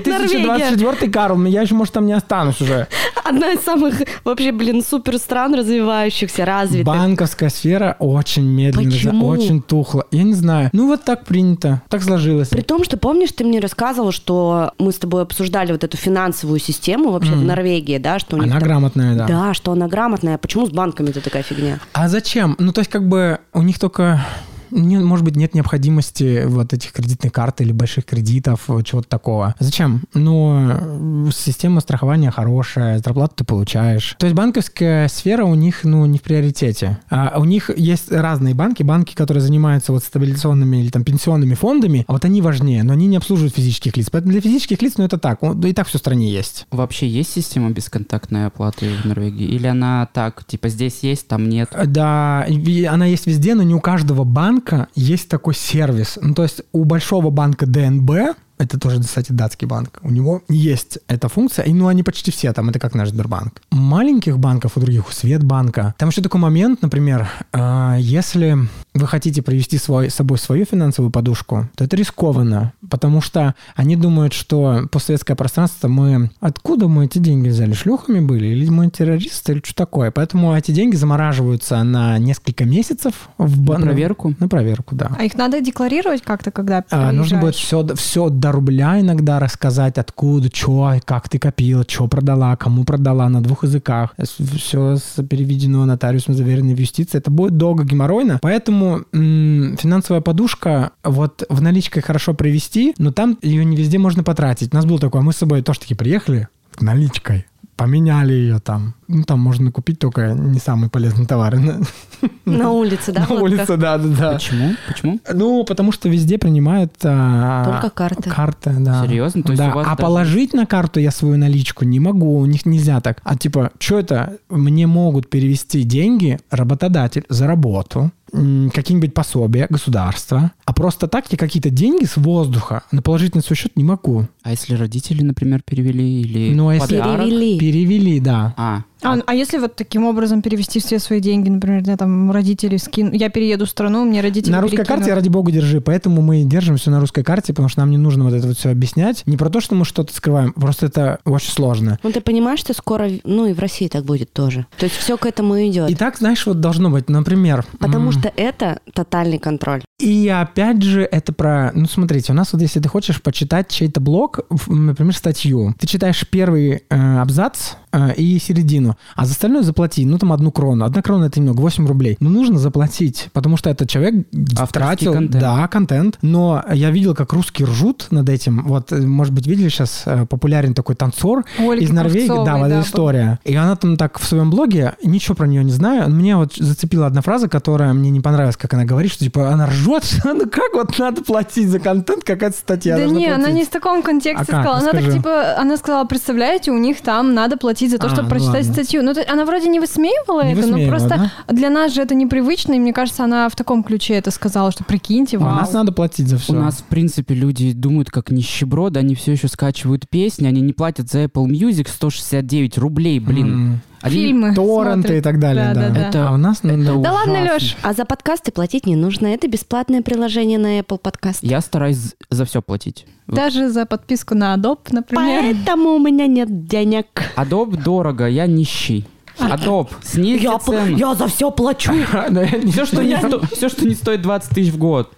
2024 0.04 1.12
Карл, 1.12 1.44
я 1.46 1.62
еще, 1.62 1.76
может, 1.76 1.94
там 1.94 2.06
не 2.06 2.14
останусь 2.14 2.62
уже. 2.62 2.88
Одна 3.24 3.52
из 3.52 3.62
самых 3.62 4.02
вообще, 4.24 4.52
блин, 4.52 4.84
супер 4.84 5.18
стран 5.18 5.54
развивающихся, 5.54 6.46
развитых. 6.46 6.86
Банковская 6.86 7.50
сфера 7.50 7.96
очень 8.00 8.44
медленно, 8.44 8.90
Почему? 8.92 9.28
очень 9.28 9.62
тухла. 9.62 10.06
Я 10.12 10.24
не 10.24 10.34
знаю. 10.34 10.70
Ну 10.74 10.88
вот 10.88 11.04
так 11.04 11.26
принято, 11.26 11.82
так 11.90 12.02
сложилось. 12.02 12.50
При 12.50 12.62
том, 12.62 12.84
что 12.84 12.98
помнишь, 12.98 13.32
ты 13.32 13.44
мне 13.44 13.60
рассказывал, 13.60 14.12
что 14.12 14.74
мы 14.80 14.92
с 14.92 14.98
тобой 14.98 15.22
обсуждали 15.22 15.72
вот 15.72 15.84
эту 15.84 15.98
финансовую 15.98 16.60
систему 16.60 17.12
вообще 17.12 17.32
в 17.34 17.38
Мгм. 17.38 17.48
Норвегии, 17.48 17.98
да, 17.98 18.20
что 18.20 18.36
у 18.36 18.40
них 18.40 18.48
Она 18.52 18.60
там- 18.60 18.68
грамотная, 18.68 19.16
да. 19.16 19.28
Да, 19.28 19.54
что 19.54 19.72
она 19.74 19.88
грамотная. 19.88 20.38
Почему 20.38 20.66
с 20.66 20.72
банками-то 20.72 21.22
такая 21.22 21.44
фигня? 21.44 21.80
А 21.94 22.08
зачем? 22.08 22.56
Ну, 22.60 22.72
то 22.74 22.82
есть, 22.82 22.90
как 22.92 23.08
бы 23.08 23.40
у 23.54 23.62
них 23.62 23.78
только 23.80 24.26
не- 24.72 25.00
может 25.00 25.26
быть, 25.26 25.36
нет 25.36 25.54
необходимости 25.54 26.46
вот 26.46 26.74
этих 26.74 26.92
кредитных 26.92 27.32
карт 27.32 27.62
или 27.62 27.72
больших 27.72 28.06
кредитов, 28.06 28.70
чего-то 28.84 29.08
такого. 29.08 29.56
Зачем? 29.60 30.04
Ну, 30.14 31.30
система 31.32 31.82
страхования 31.82 32.32
хорошая, 32.32 33.00
зарплату 33.00 33.36
ты 33.38 33.44
получаешь. 33.44 34.16
То 34.20 34.26
есть 34.26 34.36
банковская 34.36 35.08
сфера 35.08 35.46
у 35.46 35.56
них, 35.56 35.84
ну, 35.84 36.06
не 36.06 36.18
в 36.18 36.22
приоритете. 36.22 37.00
А 37.10 37.36
у 37.38 37.46
них 37.46 37.70
есть 37.76 38.12
разные 38.12 38.54
банки, 38.54 38.84
банки, 38.84 39.16
которые 39.16 39.42
занимаются 39.42 39.92
вот 39.92 40.04
стабилизационными 40.04 40.78
или 40.78 40.90
там 40.90 41.04
пенсионными 41.04 41.54
фондами, 41.56 42.06
а 42.08 42.14
вот 42.14 42.26
они 42.26 42.42
важнее, 42.42 42.84
но 42.84 42.94
они 42.94 43.08
не 43.08 43.18
обслуживают 43.18 43.56
физических 43.56 43.98
лиц. 43.98 44.10
Поэтому 44.12 44.32
для 44.32 44.42
физических 44.42 44.82
лиц, 44.82 44.94
ну, 44.98 45.04
это 45.06 45.18
так, 45.18 45.42
ну, 45.42 45.60
и 45.62 45.74
так 45.74 45.88
все 45.88 45.98
в 45.98 46.02
стране 46.02 46.32
есть. 46.32 46.66
Вообще 46.72 47.08
есть 47.08 47.32
система 47.32 47.70
бесконтактной 47.72 48.48
оплаты 48.48 48.92
в 49.04 49.06
Норвегии? 49.06 49.48
Или 49.48 49.68
она 49.68 50.08
так, 50.14 50.46
типа 50.46 50.70
здесь 50.70 51.00
есть, 51.02 51.28
там 51.28 51.50
нет? 51.50 51.70
Да, 51.88 52.46
она 52.90 53.06
есть 53.06 53.28
везде, 53.28 53.56
но 53.56 53.64
не 53.64 53.74
у 53.74 53.80
каждого 53.80 54.24
банка 54.24 54.59
есть 54.96 55.30
такой 55.30 55.54
сервис. 55.56 56.18
Ну, 56.22 56.34
то 56.34 56.44
есть 56.44 56.62
у 56.72 56.84
большого 56.84 57.30
банка 57.30 57.66
ДНБ, 57.66 58.36
это 58.60 58.78
тоже, 58.80 59.00
кстати, 59.02 59.32
датский 59.32 59.66
банк, 59.68 60.00
у 60.04 60.12
него 60.12 60.44
есть 60.50 61.00
эта 61.08 61.30
функция, 61.30 61.66
и 61.66 61.74
ну 61.74 61.88
они 61.88 62.04
почти 62.04 62.30
все 62.32 62.54
там, 62.54 62.70
это 62.70 62.78
как 62.80 62.94
наш 62.94 63.10
Сбербанк. 63.10 63.62
Маленьких 63.72 64.38
банков, 64.38 64.74
у 64.76 64.80
других, 64.80 65.08
у 65.10 65.12
Светбанка, 65.12 65.96
там 65.98 66.10
еще 66.10 66.22
такой 66.22 66.40
момент, 66.42 66.82
например, 66.82 67.28
а, 67.54 67.96
если 68.00 68.58
вы 68.94 69.08
хотите 69.08 69.42
привести 69.42 69.78
свой, 69.78 70.10
с 70.10 70.16
собой 70.16 70.38
свою 70.38 70.66
финансовую 70.66 71.10
подушку, 71.12 71.70
то 71.76 71.84
это 71.86 71.96
рискованно, 71.96 72.74
потому 72.90 73.22
что 73.22 73.56
они 73.76 73.96
думают, 73.96 74.34
что 74.34 74.88
постсоветское 74.92 75.36
пространство 75.38 75.88
мы... 75.88 76.32
Откуда 76.42 76.88
мы 76.88 77.06
эти 77.06 77.18
деньги 77.20 77.48
взяли? 77.48 77.74
Шлюхами 77.74 78.20
были? 78.20 78.48
Или 78.48 78.70
мы 78.70 78.90
террористы? 78.90 79.54
Или 79.54 79.62
что 79.64 79.74
такое? 79.76 80.12
Поэтому 80.12 80.54
эти 80.54 80.72
деньги 80.72 80.96
замораживаются 80.98 81.82
на 81.84 82.18
несколько 82.18 82.66
месяцев 82.66 83.30
в 83.38 83.62
На 83.62 83.66
бан- 83.66 83.82
проверку? 83.84 84.36
На 84.40 84.50
проверку, 84.50 84.96
да. 84.96 85.12
А 85.18 85.24
их 85.24 85.36
надо 85.36 85.62
декларировать 85.62 86.22
как-то, 86.24 86.52
когда 86.52 86.84
А, 86.90 87.12
нужно 87.12 87.40
будет 87.40 87.56
все, 87.56 87.86
все 87.96 88.30
до 88.50 88.52
рубля 88.52 89.00
иногда 89.00 89.40
рассказать, 89.40 89.98
откуда, 89.98 90.50
что, 90.54 90.94
как 91.06 91.30
ты 91.30 91.40
копила, 91.40 91.86
что 91.88 92.08
продала, 92.08 92.56
кому 92.56 92.84
продала 92.84 93.30
на 93.30 93.42
двух 93.42 93.64
языках. 93.64 94.16
Все 94.18 94.98
переведено 95.30 95.86
нотариусом, 95.86 96.34
заверено 96.34 96.74
в 96.76 96.80
юстиции. 96.80 97.18
Это 97.18 97.32
будет 97.32 97.58
долго 97.58 97.84
геморройно. 97.84 98.40
Поэтому 98.42 99.04
м, 99.14 99.78
финансовая 99.80 100.22
подушка 100.22 100.92
вот 101.04 101.44
в 101.50 101.62
наличкой 101.62 102.02
хорошо 102.02 102.34
привести, 102.34 102.94
но 102.98 103.12
там 103.12 103.38
ее 103.42 103.64
не 103.64 103.78
везде 103.78 103.98
можно 103.98 104.24
потратить. 104.24 104.74
У 104.74 104.76
нас 104.76 104.86
был 104.86 105.00
такой, 105.00 105.22
мы 105.22 105.34
с 105.34 105.38
собой 105.38 105.62
тоже 105.62 105.82
таки 105.82 105.96
приехали 105.96 106.48
наличкой. 106.80 107.46
Поменяли 107.80 108.34
ее 108.34 108.60
там. 108.60 108.94
Ну, 109.08 109.24
там 109.24 109.40
можно 109.40 109.72
купить 109.72 110.00
только 110.00 110.34
не 110.34 110.60
самые 110.60 110.90
полезные 110.90 111.26
товары. 111.26 111.62
На, 112.46 112.72
улице, 112.72 113.14
да? 113.14 113.26
на 113.30 113.36
улице, 113.36 113.78
да, 113.78 113.98
да, 113.98 114.08
да. 114.20 114.34
Почему? 114.34 114.76
Почему? 114.88 115.20
Ну, 115.32 115.64
потому 115.64 115.92
что 115.92 116.10
везде 116.10 116.38
принимают... 116.38 116.92
а, 117.04 117.64
Только 117.64 117.90
карты. 117.90 118.30
Карты, 118.30 118.76
да. 118.80 119.06
Серьезно? 119.06 119.44
То 119.44 119.52
есть 119.54 119.62
да. 119.62 119.72
а 119.72 119.84
даже- 119.84 119.96
положить 119.96 120.54
на 120.54 120.66
карту 120.66 121.00
я 121.00 121.12
свою 121.12 121.38
наличку 121.38 121.86
не 121.86 122.00
могу, 122.00 122.40
у 122.40 122.46
них 122.46 122.66
нельзя 122.66 123.00
так. 123.02 123.22
А 123.24 123.38
типа, 123.38 123.72
что 123.80 124.00
это? 124.00 124.38
Мне 124.50 124.88
могут 124.88 125.30
перевести 125.30 125.84
деньги 125.84 126.40
работодатель 126.50 127.24
за 127.30 127.48
работу, 127.48 128.12
какие-нибудь 128.32 129.14
пособия, 129.14 129.68
государства. 129.70 130.52
А 130.66 130.74
просто 130.74 131.08
так 131.08 131.26
я 131.32 131.38
какие-то 131.38 131.70
деньги 131.70 132.06
с 132.06 132.18
воздуха 132.18 132.84
на 132.92 133.02
положительный 133.02 133.42
свой 133.44 133.58
счет 133.58 133.76
не 133.76 133.84
могу. 133.84 134.28
А 134.44 134.52
если 134.52 134.76
родители, 134.76 135.22
например, 135.24 135.62
перевели 135.66 136.22
или 136.22 136.54
Ну, 136.54 136.70
а 136.70 136.76
если- 136.76 136.98
подарок? 136.98 137.26
Перевели. 137.28 137.60
Перевели, 137.60 138.20
да. 138.20 138.54
А, 138.58 138.84
А, 139.02 139.18
а 139.26 139.34
если 139.34 139.58
вот 139.58 139.76
таким 139.76 140.06
образом 140.06 140.42
перевести 140.42 140.80
все 140.80 141.00
свои 141.00 141.20
деньги, 141.20 141.50
например, 141.50 141.84
я 141.86 141.98
там 141.98 142.32
родители 142.32 142.78
скину, 142.78 143.12
я 143.14 143.30
перееду 143.30 143.66
в 143.66 143.70
страну, 143.70 144.04
мне 144.06 144.22
родители 144.22 144.52
на 144.52 144.62
русской 144.62 144.78
перекинут. 144.78 145.00
карте, 145.00 145.14
ради 145.14 145.30
бога, 145.30 145.52
держи. 145.52 145.82
Поэтому 145.82 146.22
мы 146.22 146.44
держим 146.44 146.78
все 146.78 146.92
на 146.92 147.00
русской 147.00 147.24
карте, 147.24 147.54
потому 147.54 147.70
что 147.70 147.80
нам 147.80 147.92
не 147.92 147.98
нужно 147.98 148.26
вот 148.26 148.34
это 148.34 148.48
вот 148.48 148.58
все 148.58 148.70
объяснять. 148.70 149.24
Не 149.26 149.38
про 149.38 149.50
то, 149.50 149.62
что 149.62 149.76
мы 149.76 149.86
что-то 149.86 150.14
скрываем, 150.14 150.54
просто 150.54 150.88
это 150.88 151.20
очень 151.26 151.52
сложно. 151.52 152.00
Ну, 152.04 152.12
ты 152.12 152.22
понимаешь, 152.22 152.60
что 152.60 152.74
скоро, 152.74 153.10
ну, 153.24 153.46
и 153.46 153.54
в 153.54 153.60
России 153.60 153.88
так 153.88 154.04
будет 154.06 154.34
тоже. 154.34 154.66
То 154.78 154.86
есть 154.86 154.98
все 154.98 155.18
к 155.18 155.26
этому 155.26 155.56
идет. 155.68 155.90
И 155.90 155.96
так, 155.96 156.18
знаешь, 156.18 156.46
вот 156.46 156.60
должно 156.60 156.90
быть, 156.90 157.10
например... 157.10 157.66
Потому 157.80 158.08
м, 158.08 158.12
что 158.12 158.32
это 158.36 158.80
тотальный 158.94 159.40
контроль. 159.40 159.82
И 160.00 160.28
опять 160.28 160.82
же, 160.82 161.02
это 161.04 161.34
про... 161.34 161.72
Ну, 161.74 161.86
смотрите, 161.86 162.32
у 162.32 162.36
нас 162.36 162.54
вот 162.54 162.62
если 162.62 162.80
ты 162.80 162.90
хочешь 162.90 163.22
почитать 163.22 163.70
чей-то 163.70 164.00
блог, 164.00 164.40
например, 164.68 165.16
статью, 165.16 165.74
ты 165.80 165.88
читаешь 165.88 166.26
первый 166.30 166.84
э, 166.90 167.18
абзац, 167.20 167.74
и 168.18 168.40
середину, 168.40 168.96
а 169.16 169.26
за 169.26 169.32
остальное 169.32 169.64
заплати, 169.64 170.06
ну 170.06 170.18
там 170.18 170.32
одну 170.32 170.52
крону. 170.52 170.86
Одна 170.86 171.02
крона 171.02 171.26
это 171.26 171.40
немного, 171.40 171.62
8 171.62 171.88
рублей. 171.88 172.18
Но 172.20 172.30
нужно 172.30 172.60
заплатить, 172.60 173.30
потому 173.34 173.58
что 173.58 173.70
этот 173.70 173.90
человек 173.90 174.28
Авторский 174.58 174.68
тратил, 175.08 175.14
контент. 175.14 175.42
да, 175.42 175.68
контент. 175.68 176.18
Но 176.22 176.64
я 176.72 176.92
видел, 176.92 177.16
как 177.16 177.34
русские 177.34 177.68
ржут 177.68 178.08
над 178.12 178.30
этим. 178.30 178.64
Вот, 178.66 178.92
э, 178.92 178.98
может 179.02 179.34
быть, 179.34 179.48
видели 179.48 179.70
сейчас 179.70 180.04
э, 180.06 180.26
популярен 180.26 180.74
такой 180.74 180.96
танцор 180.96 181.46
Ольга 181.60 181.84
из 181.84 181.92
Норвегии, 181.92 182.28
да, 182.28 182.58
вот 182.58 182.66
эта 182.68 182.76
да, 182.76 182.82
история. 182.82 183.40
И 183.44 183.56
она 183.56 183.76
там 183.76 183.98
так 183.98 184.20
в 184.20 184.26
своем 184.26 184.50
блоге, 184.50 184.94
ничего 185.04 185.36
про 185.36 185.48
нее 185.48 185.64
не 185.64 185.72
знаю, 185.72 186.10
мне 186.10 186.36
вот 186.36 186.56
зацепила 186.56 187.08
одна 187.08 187.22
фраза, 187.22 187.50
которая 187.50 187.94
мне 187.94 188.10
не 188.10 188.20
понравилась, 188.20 188.58
как 188.58 188.74
она 188.74 188.86
говорит, 188.86 189.12
что 189.12 189.24
типа 189.24 189.50
она 189.50 189.66
ржет, 189.68 190.04
ну 190.24 190.42
как 190.50 190.74
вот 190.74 190.98
надо 191.00 191.24
платить 191.24 191.70
за 191.70 191.80
контент, 191.80 192.24
какая-то 192.24 192.58
статья 192.58 192.98
Да 192.98 193.06
не, 193.06 193.28
она 193.28 193.38
платить. 193.46 193.56
не 193.56 193.66
в 193.66 193.70
таком 193.70 194.02
контексте 194.04 194.44
А 194.44 194.46
как? 194.46 194.64
сказала. 194.64 194.78
Она 194.78 194.92
так 194.92 195.14
типа, 195.14 195.58
она 195.58 195.78
сказала, 195.78 196.06
представляете, 196.06 196.72
у 196.72 196.78
них 196.78 197.02
там 197.02 197.34
надо 197.34 197.58
платить 197.58 197.79
за 197.88 197.98
то, 197.98 198.08
А, 198.08 198.10
чтобы 198.10 198.24
ну 198.24 198.30
прочитать 198.30 198.66
ладно. 198.68 198.74
статью. 198.74 199.04
Ну, 199.04 199.14
то- 199.14 199.24
она 199.32 199.46
вроде 199.46 199.70
не 199.70 199.80
высмеивала 199.80 200.44
Не 200.44 200.52
это, 200.54 200.62
высмеивала, 200.62 200.84
но 200.84 200.90
просто 200.90 201.32
да? 201.48 201.54
для 201.54 201.70
нас 201.70 201.94
же 201.94 202.02
это 202.02 202.16
непривычно, 202.16 202.74
и 202.74 202.80
мне 202.80 202.94
кажется, 202.94 203.24
она 203.24 203.48
в 203.50 203.56
таком 203.56 203.84
ключе 203.84 204.16
это 204.16 204.32
сказала, 204.32 204.72
что 204.72 204.84
прикиньте, 204.84 205.38
У 205.38 205.42
вау. 205.42 205.56
нас 205.56 205.72
надо 205.74 205.92
платить 205.92 206.28
за 206.28 206.38
все. 206.38 206.54
У 206.54 206.56
нас, 206.56 206.78
в 206.78 206.84
принципе, 206.84 207.34
люди 207.34 207.72
думают 207.74 208.10
как 208.10 208.32
нищеброды, 208.32 209.00
они 209.00 209.16
все 209.16 209.32
еще 209.34 209.48
скачивают 209.48 210.10
песни, 210.10 210.48
они 210.48 210.62
не 210.62 210.74
платят 210.74 211.10
за 211.10 211.24
Apple 211.26 211.46
Music 211.48 211.88
169 211.90 212.78
рублей, 212.78 213.20
блин. 213.20 213.80
Они- 214.02 214.16
Фильмы 214.16 214.54
Торренты 214.56 215.00
и 215.00 215.02
смотрят. 215.22 215.24
так 215.24 215.40
далее, 215.40 215.72
да. 215.74 215.90
Да, 215.90 215.90
да, 215.90 216.10
да. 216.12 216.30
А 216.30 216.34
у 216.34 216.38
нас, 216.38 216.64
ну, 216.64 216.72
Это 216.74 216.84
Да 217.00 217.12
ладно, 217.14 217.34
ужасно. 217.34 217.54
Лёш. 217.54 217.76
А 217.82 217.94
за 217.94 218.06
подкасты 218.06 218.52
платить 218.52 218.86
не 218.86 218.96
нужно. 218.96 219.28
Это 219.28 219.48
бесплатное 219.48 220.02
приложение 220.02 220.58
на 220.58 220.80
Apple 220.80 221.02
Podcast. 221.02 221.40
Я 221.42 221.62
стараюсь 221.62 222.16
за 222.30 222.46
все 222.46 222.62
платить. 222.62 223.06
Даже 223.28 223.70
за 223.70 223.86
подписку 223.86 224.36
на 224.36 224.56
Adobe, 224.56 224.80
например. 224.92 225.42
Поэтому 225.42 225.90
у 225.96 226.00
меня 226.00 226.28
нет 226.28 226.66
денег. 226.68 227.06
Adobe 227.36 227.82
дорого, 227.84 228.28
я 228.28 228.48
нищий. 228.48 229.06
Adobe, 229.38 229.90
снизьте 230.04 230.44
Я, 230.48 230.60
цену. 230.60 230.98
я 230.98 231.16
за 231.16 231.28
все 231.28 231.50
плачу. 231.50 231.94
Все, 232.72 232.86
что 232.86 233.04
не, 233.04 233.18
сто- 233.18 233.42
все, 233.56 233.70
что 233.70 233.88
не 233.88 233.96
стоит 233.96 234.22
20 234.22 234.50
тысяч 234.50 234.72
в 234.74 234.78
год. 234.78 235.12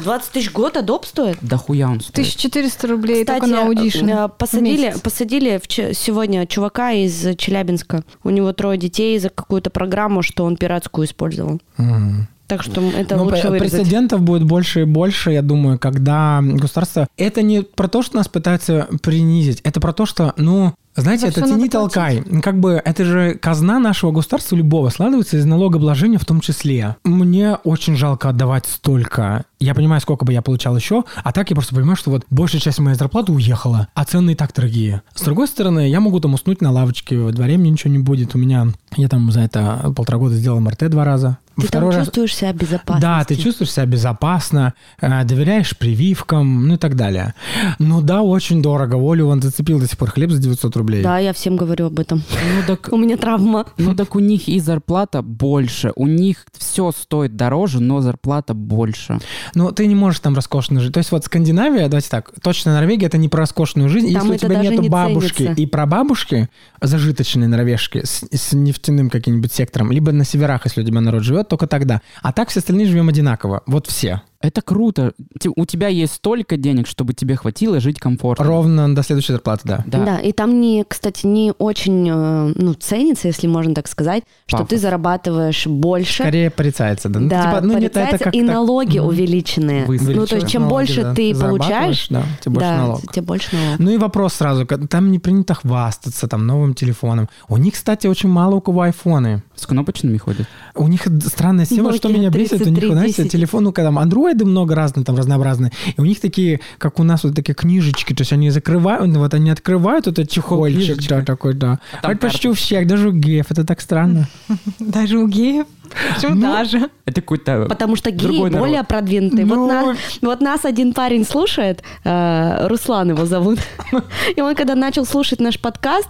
20 0.00 0.32
тысяч 0.32 0.52
год 0.52 0.76
Adobe 0.76 1.06
стоит? 1.06 1.38
Да 1.40 1.56
хуя 1.56 1.88
он 1.88 2.00
стоит. 2.00 2.12
1400 2.26 2.88
рублей 2.88 3.24
Кстати, 3.24 3.40
только 3.40 3.54
на 3.54 3.68
Audition. 3.68 4.26
э, 4.26 4.28
посадили, 4.36 4.94
посадили 5.02 5.58
в 5.62 5.68
Ч- 5.68 5.94
сегодня 5.94 6.46
чувака 6.46 6.92
из 6.92 7.36
Челябинска. 7.36 8.02
У 8.24 8.30
него 8.30 8.52
трое 8.52 8.78
детей 8.78 9.18
за 9.18 9.28
какую-то 9.30 9.70
программу, 9.70 10.22
что 10.22 10.44
он 10.44 10.56
пиратскую 10.56 11.06
использовал. 11.06 11.60
Мгм. 11.76 12.28
Так 12.48 12.62
что 12.62 12.82
это 12.82 13.16
Ну, 13.16 13.24
лучше 13.24 13.48
вырезать. 13.48 13.80
прецедентов 13.80 14.20
будет 14.20 14.44
больше 14.44 14.82
и 14.82 14.84
больше, 14.84 15.30
я 15.30 15.40
думаю, 15.40 15.78
когда 15.78 16.40
государство... 16.42 17.08
Это 17.16 17.40
не 17.40 17.62
про 17.62 17.88
то, 17.88 18.02
что 18.02 18.16
нас 18.16 18.28
пытаются 18.28 18.88
принизить, 19.02 19.60
это 19.62 19.80
про 19.80 19.94
то, 19.94 20.04
что, 20.04 20.34
ну, 20.36 20.74
знаете, 20.94 21.28
это 21.28 21.42
тяни 21.42 21.68
толкай. 21.68 22.22
Как 22.42 22.60
бы 22.60 22.80
это 22.84 23.04
же 23.04 23.34
казна 23.34 23.78
нашего 23.78 24.12
государства 24.12 24.56
любого 24.56 24.90
складывается 24.90 25.38
из 25.38 25.44
налогообложения 25.44 26.18
в 26.18 26.24
том 26.24 26.40
числе. 26.40 26.96
Мне 27.04 27.54
очень 27.64 27.96
жалко 27.96 28.28
отдавать 28.28 28.66
столько. 28.66 29.44
Я 29.58 29.74
понимаю, 29.74 30.00
сколько 30.00 30.24
бы 30.24 30.32
я 30.32 30.42
получал 30.42 30.76
еще, 30.76 31.04
а 31.22 31.32
так 31.32 31.50
я 31.50 31.56
просто 31.56 31.74
понимаю, 31.74 31.96
что 31.96 32.10
вот 32.10 32.26
большая 32.30 32.60
часть 32.60 32.78
моей 32.78 32.96
зарплаты 32.96 33.32
уехала, 33.32 33.88
а 33.94 34.04
цены 34.04 34.32
и 34.32 34.34
так 34.34 34.52
дорогие. 34.52 35.02
С 35.14 35.22
другой 35.22 35.48
стороны, 35.48 35.88
я 35.88 36.00
могу 36.00 36.20
там 36.20 36.34
уснуть 36.34 36.60
на 36.60 36.70
лавочке, 36.70 37.16
во 37.16 37.32
дворе 37.32 37.56
мне 37.56 37.70
ничего 37.70 37.92
не 37.92 37.98
будет. 37.98 38.34
У 38.34 38.38
меня, 38.38 38.68
я 38.96 39.08
там 39.08 39.30
за 39.30 39.40
это 39.40 39.92
полтора 39.96 40.18
года 40.18 40.34
сделал 40.34 40.60
МРТ 40.60 40.90
два 40.90 41.04
раза. 41.04 41.38
Ты 41.56 41.66
Второй 41.66 41.90
там 41.90 41.98
раз- 41.98 42.06
чувствуешь 42.06 42.34
себя 42.36 42.52
безопасно. 42.52 43.00
да, 43.00 43.24
ты 43.24 43.36
чувствуешь 43.36 43.70
себя 43.72 43.86
безопасно, 43.86 44.74
э, 45.00 45.24
доверяешь 45.24 45.76
прививкам, 45.76 46.66
ну 46.68 46.74
и 46.74 46.76
так 46.78 46.96
далее. 46.96 47.34
Ну 47.78 48.00
да, 48.00 48.22
очень 48.22 48.62
дорого. 48.62 48.94
Олю 48.96 49.28
он 49.28 49.42
зацепил 49.42 49.78
до 49.78 49.86
сих 49.86 49.98
пор 49.98 50.10
хлеб 50.10 50.30
за 50.30 50.40
900 50.40 50.76
рублей. 50.76 51.02
Да, 51.02 51.18
я 51.18 51.32
всем 51.32 51.56
говорю 51.56 51.86
об 51.86 51.98
этом. 52.00 52.22
Ну 52.30 52.62
так, 52.66 52.88
У 52.92 52.96
меня 52.96 53.16
травма. 53.16 53.66
ну 53.78 53.94
так 53.94 54.14
у 54.16 54.18
них 54.18 54.48
и 54.48 54.58
зарплата 54.60 55.22
больше. 55.22 55.92
У 55.96 56.06
них 56.06 56.46
все 56.56 56.90
стоит 56.92 57.36
дороже, 57.36 57.80
но 57.80 58.00
зарплата 58.00 58.54
больше. 58.54 59.18
Но 59.54 59.70
ты 59.72 59.86
не 59.86 59.94
можешь 59.94 60.20
там 60.20 60.34
роскошно 60.34 60.80
жить. 60.80 60.92
То 60.94 60.98
есть 60.98 61.12
вот 61.12 61.24
Скандинавия, 61.24 61.88
давайте 61.88 62.08
так, 62.08 62.30
точно 62.42 62.72
Норвегия 62.74 63.06
это 63.06 63.18
не 63.18 63.28
про 63.28 63.40
роскошную 63.40 63.88
жизнь. 63.88 64.12
Там 64.12 64.22
Если 64.22 64.28
у 64.30 64.34
это 64.34 64.46
тебя 64.46 64.56
даже 64.56 64.70
нету 64.70 64.82
не 64.82 64.88
бабушки 64.88 65.42
ценится. 65.42 65.62
и 65.62 65.66
прабабушки, 65.66 66.48
зажиточные 66.80 67.48
норвежки, 67.48 68.02
с, 68.04 68.24
с 68.30 68.52
нефтяным 68.52 69.10
каким-нибудь 69.10 69.52
сектором, 69.52 69.90
либо 69.92 70.12
на 70.12 70.24
северах, 70.24 70.62
если 70.64 70.82
у 70.82 70.84
тебя 70.84 71.00
народ 71.00 71.22
живет, 71.22 71.41
только 71.48 71.66
тогда. 71.66 72.00
А 72.22 72.32
так 72.32 72.48
все 72.48 72.60
остальные 72.60 72.86
живем 72.86 73.08
одинаково. 73.08 73.62
Вот 73.66 73.86
все. 73.86 74.22
Это 74.42 74.60
круто. 74.62 75.12
У 75.56 75.66
тебя 75.66 75.88
есть 75.88 76.14
столько 76.14 76.56
денег, 76.56 76.86
чтобы 76.86 77.14
тебе 77.14 77.36
хватило 77.36 77.80
жить 77.80 77.98
комфортно. 78.00 78.44
Ровно 78.44 78.94
до 78.94 79.02
следующей 79.02 79.32
зарплаты, 79.32 79.62
да. 79.64 79.84
Да. 79.86 80.04
Да. 80.04 80.18
и 80.18 80.32
там 80.32 80.60
не, 80.60 80.84
кстати, 80.86 81.26
не 81.26 81.52
очень, 81.58 82.08
э, 82.10 82.52
ну, 82.56 82.74
ценится, 82.74 83.28
если 83.28 83.46
можно 83.46 83.74
так 83.74 83.86
сказать, 83.88 84.24
что 84.46 84.58
Пафос. 84.58 84.70
ты 84.70 84.78
зарабатываешь 84.78 85.66
больше. 85.66 86.22
Скорее 86.24 86.50
порицается, 86.50 87.08
да. 87.08 87.20
Ну, 87.20 87.28
Да, 87.28 87.44
типа, 87.44 87.60
ну, 87.66 87.74
нет, 87.78 87.84
это 87.84 88.00
порицается, 88.00 88.24
как 88.24 88.34
и 88.34 88.40
так- 88.40 88.48
налоги 88.54 88.98
Мгм. 88.98 89.08
увеличенные. 89.08 89.84
Вы- 89.86 89.98
Ну, 90.00 90.26
то 90.26 90.36
есть, 90.36 90.48
чем 90.48 90.62
налоги, 90.62 90.74
больше 90.74 91.02
да. 91.02 91.14
ты 91.14 91.34
получаешь, 91.34 92.06
да, 92.10 92.24
тем 92.42 92.52
больше 92.52 92.68
да, 92.68 92.76
налог. 92.78 93.12
тем 93.12 93.24
больше 93.24 93.56
налог. 93.56 93.78
Ну 93.78 93.90
и 93.92 93.96
вопрос 93.98 94.34
сразу, 94.34 94.66
там 94.66 95.10
не 95.12 95.18
принято 95.18 95.54
хвастаться 95.54 96.26
там 96.26 96.46
новым 96.46 96.74
телефоном. 96.74 97.28
У 97.48 97.56
них, 97.56 97.74
кстати, 97.74 98.06
очень 98.08 98.28
мало 98.28 98.56
у 98.56 98.60
кого 98.60 98.82
айфоны. 98.82 99.42
С 99.54 99.66
кнопочными 99.66 100.16
ходят. 100.18 100.46
У 100.74 100.88
них 100.88 101.06
странная 101.26 101.64
система, 101.66 101.92
что 101.92 102.08
Nokia 102.08 102.12
меня 102.18 102.30
бесит, 102.30 102.52
у 102.62 102.70
них, 102.70 102.80
3310. 102.80 102.92
знаете, 103.14 103.28
телефон, 103.28 103.64
ну, 103.64 103.72
когда 103.72 103.92
там 103.92 103.98
андроиды 104.32 104.44
много 104.44 104.74
разные, 104.74 105.04
там 105.04 105.16
разнообразные, 105.16 105.72
и 105.96 106.00
у 106.00 106.04
них 106.04 106.20
такие, 106.20 106.60
как 106.78 106.98
у 107.00 107.02
нас, 107.02 107.24
вот 107.24 107.34
такие 107.34 107.54
книжечки, 107.54 108.14
то 108.14 108.22
есть 108.22 108.32
они 108.32 108.50
закрывают, 108.50 109.06
ну, 109.06 109.20
вот 109.20 109.34
они 109.34 109.50
открывают 109.50 110.06
этот 110.06 110.30
чехольчик, 110.30 110.78
книжечка. 110.78 111.16
да, 111.16 111.24
такой, 111.24 111.54
да. 111.54 111.78
А 112.02 112.12
это 112.12 112.20
почти 112.20 112.48
у 112.48 112.54
всех, 112.54 112.86
даже 112.86 113.08
у 113.08 113.12
геев, 113.12 113.46
это 113.50 113.64
так 113.64 113.80
странно. 113.80 114.28
Даже 114.78 115.18
у 115.18 115.28
геев. 115.28 115.66
Почему 116.14 116.34
Ну, 116.34 116.40
даже? 116.40 116.90
Это 117.04 117.20
какой-то... 117.20 117.66
Потому 117.68 117.96
что 117.96 118.10
геи 118.10 118.28
Другой 118.28 118.50
народ. 118.50 118.66
более 118.66 118.82
продвинутые. 118.82 119.44
Ну. 119.44 119.66
Вот, 119.66 119.68
нас, 119.68 119.96
вот 120.22 120.40
нас 120.40 120.64
один 120.64 120.94
парень 120.94 121.24
слушает, 121.24 121.82
э, 122.04 122.66
Руслан 122.66 123.10
его 123.10 123.26
зовут, 123.26 123.58
и 124.36 124.40
он 124.40 124.54
когда 124.54 124.74
начал 124.74 125.04
слушать 125.04 125.40
наш 125.40 125.58
подкаст, 125.58 126.08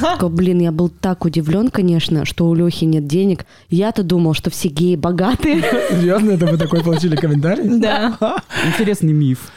такой, 0.00 0.30
блин, 0.30 0.60
я 0.60 0.72
был 0.72 0.88
так 0.88 1.24
удивлен, 1.24 1.70
конечно, 1.70 2.24
что 2.24 2.48
у 2.48 2.54
Лехи 2.54 2.84
нет 2.84 3.06
денег. 3.06 3.46
Я-то 3.68 4.02
думал, 4.02 4.34
что 4.34 4.50
все 4.50 4.68
геи 4.68 4.96
богатые. 4.96 5.62
Серьезно, 5.90 6.32
это 6.32 6.46
вы 6.46 6.56
такой 6.56 6.82
получили 6.82 7.16
комментарий? 7.16 7.59
Да. 7.62 8.16
Интересный 8.66 9.12
миф. 9.12 9.50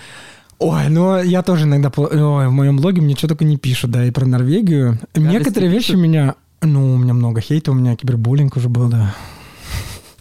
Ой, 0.59 0.87
ну 0.89 1.21
я 1.21 1.41
тоже 1.41 1.65
иногда, 1.65 1.91
ой, 1.95 2.47
в 2.47 2.51
моем 2.51 2.77
блоге 2.77 3.01
мне 3.01 3.15
что 3.15 3.27
только 3.27 3.43
не 3.43 3.57
пишут, 3.57 3.91
да, 3.91 4.05
и 4.05 4.11
про 4.11 4.25
Норвегию. 4.25 4.97
Некоторые 5.15 5.69
вещи 5.71 5.87
пишут? 5.87 6.01
меня, 6.01 6.35
ну, 6.61 6.93
у 6.93 6.97
меня 6.97 7.13
много 7.13 7.41
хейта, 7.41 7.71
у 7.71 7.73
меня 7.73 7.95
кибербуллинг 7.95 8.55
уже 8.55 8.69
был, 8.69 8.87
да. 8.87 9.13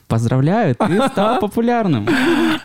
Поздравляю, 0.08 0.74
ты 0.74 1.08
стал 1.08 1.38
популярным. 1.40 2.08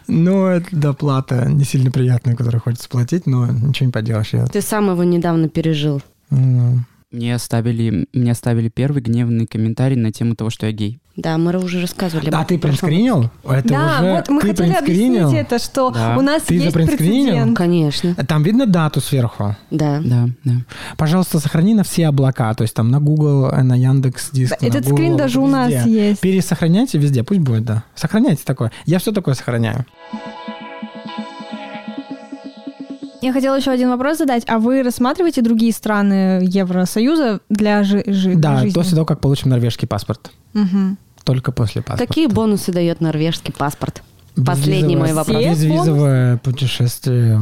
Ну, 0.10 0.46
это 0.46 0.68
доплата 0.72 1.50
не 1.50 1.66
сильно 1.66 1.92
приятная, 1.92 2.34
которую 2.36 2.62
хочется 2.62 2.88
платить, 2.88 3.28
но 3.28 3.46
ничего 3.46 3.88
не 3.88 3.92
поделаешь. 3.92 4.30
Я, 4.32 4.46
Ты 4.48 4.62
сам 4.62 4.90
его 4.90 5.04
недавно 5.04 5.50
пережил. 5.50 6.02
ну, 6.30 6.80
Мне 7.10 7.36
оставили, 7.36 8.06
мне 8.12 8.32
оставили 8.34 8.68
первый 8.68 9.02
гневный 9.02 9.48
комментарий 9.48 9.96
на 9.96 10.12
тему 10.12 10.36
того, 10.36 10.50
что 10.50 10.66
я 10.66 10.74
гей. 10.74 11.00
Да, 11.16 11.38
мы 11.38 11.58
уже 11.58 11.80
рассказывали. 11.82 12.28
об 12.28 12.36
А 12.36 12.44
ты 12.44 12.60
принскринил? 12.60 13.32
Это 13.46 13.68
да, 13.70 13.96
уже 14.02 14.12
вот 14.12 14.28
мы 14.30 14.42
ты 14.42 14.48
хотели 14.50 14.74
принскринил? 14.74 15.28
объяснить 15.30 15.46
это, 15.48 15.58
что 15.60 15.90
Да. 15.92 16.18
у 16.18 16.22
нас 16.22 16.44
Ты 16.44 16.56
есть 16.56 16.74
прецедент. 16.74 17.56
Конечно, 17.58 18.14
Там 18.14 18.44
видно 18.44 18.66
дату 18.66 19.00
сверху. 19.00 19.56
да. 19.72 20.02
Да, 20.04 20.28
да. 20.44 20.54
Пожалуйста, 20.98 21.40
сохрани 21.40 21.74
на 21.76 21.84
все 21.86 22.08
облака, 22.08 22.54
то 22.54 22.64
есть 22.64 22.74
там 22.74 22.92
на 22.92 23.00
Google, 23.00 23.52
на 23.54 23.76
Яндекс 23.76 24.32
Диск. 24.32 24.56
Этот 24.62 24.86
скрин 24.86 25.16
даже 25.16 25.40
у 25.40 25.48
нас 25.48 25.86
есть. 25.86 26.20
Пересохраняйте 26.20 26.98
везде, 26.98 27.24
пусть 27.24 27.40
будет, 27.40 27.64
да. 27.64 27.84
Сохраняйте 27.96 28.44
такое. 28.44 28.74
Я 28.86 29.00
все 29.00 29.14
такое 29.14 29.34
сохраняю. 29.34 29.86
Я 33.22 33.34
хотела 33.34 33.56
еще 33.58 33.72
один 33.72 33.90
вопрос 33.90 34.20
задать. 34.20 34.44
А 34.48 34.60
вы 34.60 34.84
рассматриваете 34.84 35.42
другие 35.42 35.72
страны 35.74 36.40
Евросоюза 36.44 37.40
для 37.50 37.84
жи- 37.84 38.04
жи- 38.06 38.36
Да, 38.36 38.58
жизни? 38.60 38.74
после 38.76 38.92
того, 38.96 39.06
как 39.06 39.20
получим 39.22 39.50
норвежский 39.50 39.88
паспорт. 39.88 40.32
Мгм. 40.54 40.98
Только 41.24 41.52
после 41.52 41.82
паспорта. 41.82 42.06
Какие 42.08 42.28
бонусы 42.28 42.72
дает 42.72 43.02
норвежский 43.02 43.54
паспорт? 43.54 44.04
Последний 44.46 44.96
мой 44.96 45.14
вопрос. 45.14 45.44
Безвизовое 45.44 46.38
путешествие 46.38 47.40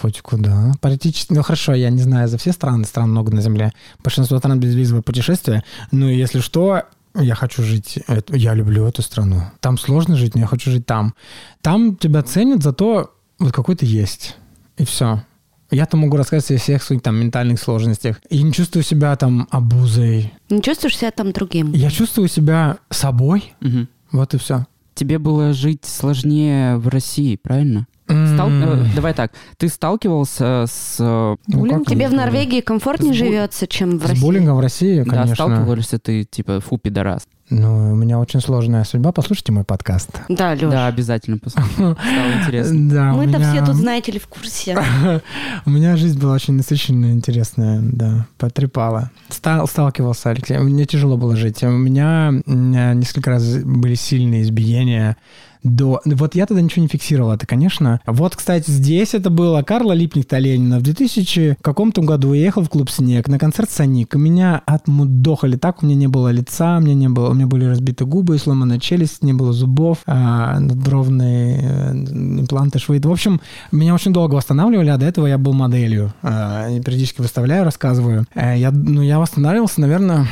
хоть 0.00 0.22
куда. 0.22 0.72
Политически, 0.80 1.34
ну 1.34 1.42
хорошо, 1.42 1.74
я 1.74 1.90
не 1.90 2.00
знаю 2.00 2.26
за 2.28 2.38
все 2.38 2.52
страны, 2.52 2.84
стран 2.86 3.10
много 3.10 3.30
на 3.34 3.42
Земле. 3.42 3.72
Большинство 4.02 4.38
стран 4.38 4.58
безвизовое 4.58 5.02
путешествие. 5.02 5.62
Но 5.90 6.08
если 6.08 6.40
что, 6.40 6.84
я 7.14 7.34
хочу 7.34 7.62
жить, 7.62 7.98
я 8.30 8.54
люблю 8.54 8.86
эту 8.86 9.02
страну. 9.02 9.42
Там 9.60 9.76
сложно 9.76 10.16
жить, 10.16 10.34
но 10.34 10.40
я 10.40 10.46
хочу 10.46 10.70
жить 10.70 10.86
там. 10.86 11.12
Там 11.60 11.96
тебя 11.96 12.22
ценят 12.22 12.62
за 12.62 12.72
то, 12.72 13.10
вот 13.38 13.52
какой 13.52 13.76
ты 13.76 13.84
есть. 13.84 14.36
И 14.78 14.84
все. 14.84 15.22
Я-то 15.70 15.96
могу 15.96 16.16
рассказать 16.18 16.50
о 16.50 16.62
всех 16.62 16.82
своих 16.82 17.00
там 17.02 17.16
ментальных 17.18 17.58
сложностях. 17.60 18.20
И 18.28 18.42
не 18.42 18.52
чувствую 18.52 18.82
себя 18.82 19.16
там 19.16 19.48
обузой. 19.50 20.32
Не 20.50 20.60
чувствуешь 20.60 20.96
себя 20.98 21.10
там 21.10 21.32
другим? 21.32 21.72
Я 21.72 21.90
чувствую 21.90 22.28
себя 22.28 22.76
собой. 22.90 23.54
Мгм. 23.60 23.88
Вот 24.10 24.34
и 24.34 24.38
все. 24.38 24.66
Тебе 24.94 25.18
было 25.18 25.54
жить 25.54 25.86
сложнее 25.86 26.76
в 26.76 26.88
России, 26.88 27.36
правильно? 27.36 27.86
Стал- 28.04 28.50
э, 28.50 28.84
Давай 28.94 29.14
так, 29.14 29.32
ты 29.56 29.68
сталкивался 29.70 30.66
с... 30.68 30.96
э, 31.00 31.36
Ну, 31.46 31.58
Буллинг? 31.60 31.86
Тебе 31.88 32.08
в? 32.08 32.12
Норвегии 32.12 32.60
комфортнее 32.60 33.14
С 33.14 33.16
бу- 33.16 33.18
живется, 33.20 33.66
чем 33.66 33.98
в 33.98 34.04
С 34.04 34.10
России? 34.10 34.20
буллингом 34.22 34.56
в 34.58 34.60
России, 34.60 35.02
Да, 35.02 35.10
конечно. 35.10 35.34
сталкивался 35.34 35.98
ты, 35.98 36.24
типа, 36.24 36.60
фу, 36.60 36.76
пидорас. 36.76 37.22
Ну, 37.54 37.92
у 37.92 37.94
меня 37.94 38.18
очень 38.18 38.40
сложная 38.40 38.82
судьба. 38.84 39.12
Послушайте 39.12 39.52
мой 39.52 39.64
подкаст. 39.64 40.08
Да, 40.30 40.54
Лёш. 40.54 40.72
Да, 40.72 40.86
обязательно 40.86 41.36
послушаю. 41.38 41.96
Стало 42.00 42.32
интересно. 42.40 42.90
Да, 42.92 43.12
Мы-то 43.12 43.38
меня- 43.38 43.52
все 43.52 43.64
тут, 43.64 43.74
знаете 43.76 44.12
ли, 44.12 44.18
в 44.18 44.26
курсе. 44.26 44.78
У 45.66 45.70
меня 45.70 45.96
жизнь 45.96 46.18
была 46.18 46.34
очень 46.34 46.54
насыщенная, 46.54 47.12
интересная, 47.12 47.80
да, 47.82 48.26
потрепала. 48.38 49.10
Стал, 49.28 49.66
сталкивался, 49.68 50.30
Алексей. 50.30 50.56
Мне 50.58 50.86
тяжело 50.86 51.16
было 51.18 51.36
жить. 51.36 51.62
У 51.62 51.68
меня 51.70 52.32
несколько 52.46 53.30
раз 53.30 53.58
были 53.58 53.94
сильные 53.96 54.42
избиения 54.42 55.16
до... 55.62 56.00
Вот 56.04 56.34
я 56.34 56.46
тогда 56.46 56.62
ничего 56.62 56.82
не 56.82 56.88
фиксировал 56.88 57.32
это, 57.32 57.46
конечно. 57.46 58.00
Вот, 58.06 58.36
кстати, 58.36 58.70
здесь 58.70 59.14
это 59.14 59.30
было 59.30 59.62
Карла 59.62 59.92
Липник-то 59.92 60.38
Ленина. 60.38 60.78
В 60.78 60.82
2000 60.82 61.56
каком-то 61.60 62.02
году 62.02 62.32
я 62.32 62.42
ехал 62.42 62.62
в 62.62 62.68
клуб 62.68 62.90
«Снег» 62.90 63.28
на 63.28 63.38
концерт 63.38 63.70
«Соник». 63.70 64.14
Меня 64.14 64.62
отмудохали 64.66 65.56
так, 65.56 65.82
у 65.82 65.86
меня 65.86 65.96
не 65.96 66.06
было 66.08 66.28
лица, 66.28 66.78
у 66.78 66.80
меня 66.80 66.94
не 66.94 67.08
было... 67.08 67.30
У 67.30 67.34
меня 67.34 67.46
были 67.46 67.64
разбиты 67.64 68.04
губы, 68.04 68.38
сломанная 68.38 68.78
челюсть, 68.78 69.22
не 69.22 69.32
было 69.32 69.52
зубов, 69.52 69.98
а, 70.06 70.58
надбровные 70.58 71.60
э, 71.62 71.92
импланты, 72.40 72.78
швы. 72.78 73.00
В 73.02 73.10
общем, 73.10 73.40
меня 73.70 73.94
очень 73.94 74.12
долго 74.12 74.34
восстанавливали, 74.34 74.88
а 74.88 74.96
до 74.96 75.06
этого 75.06 75.26
я 75.26 75.38
был 75.38 75.52
моделью. 75.52 76.12
А, 76.22 76.68
периодически 76.80 77.20
выставляю, 77.20 77.64
рассказываю. 77.64 78.26
Э, 78.34 78.58
Я, 78.58 78.70
ну, 78.70 79.02
я 79.02 79.18
восстанавливался, 79.18 79.80
наверное, 79.80 80.26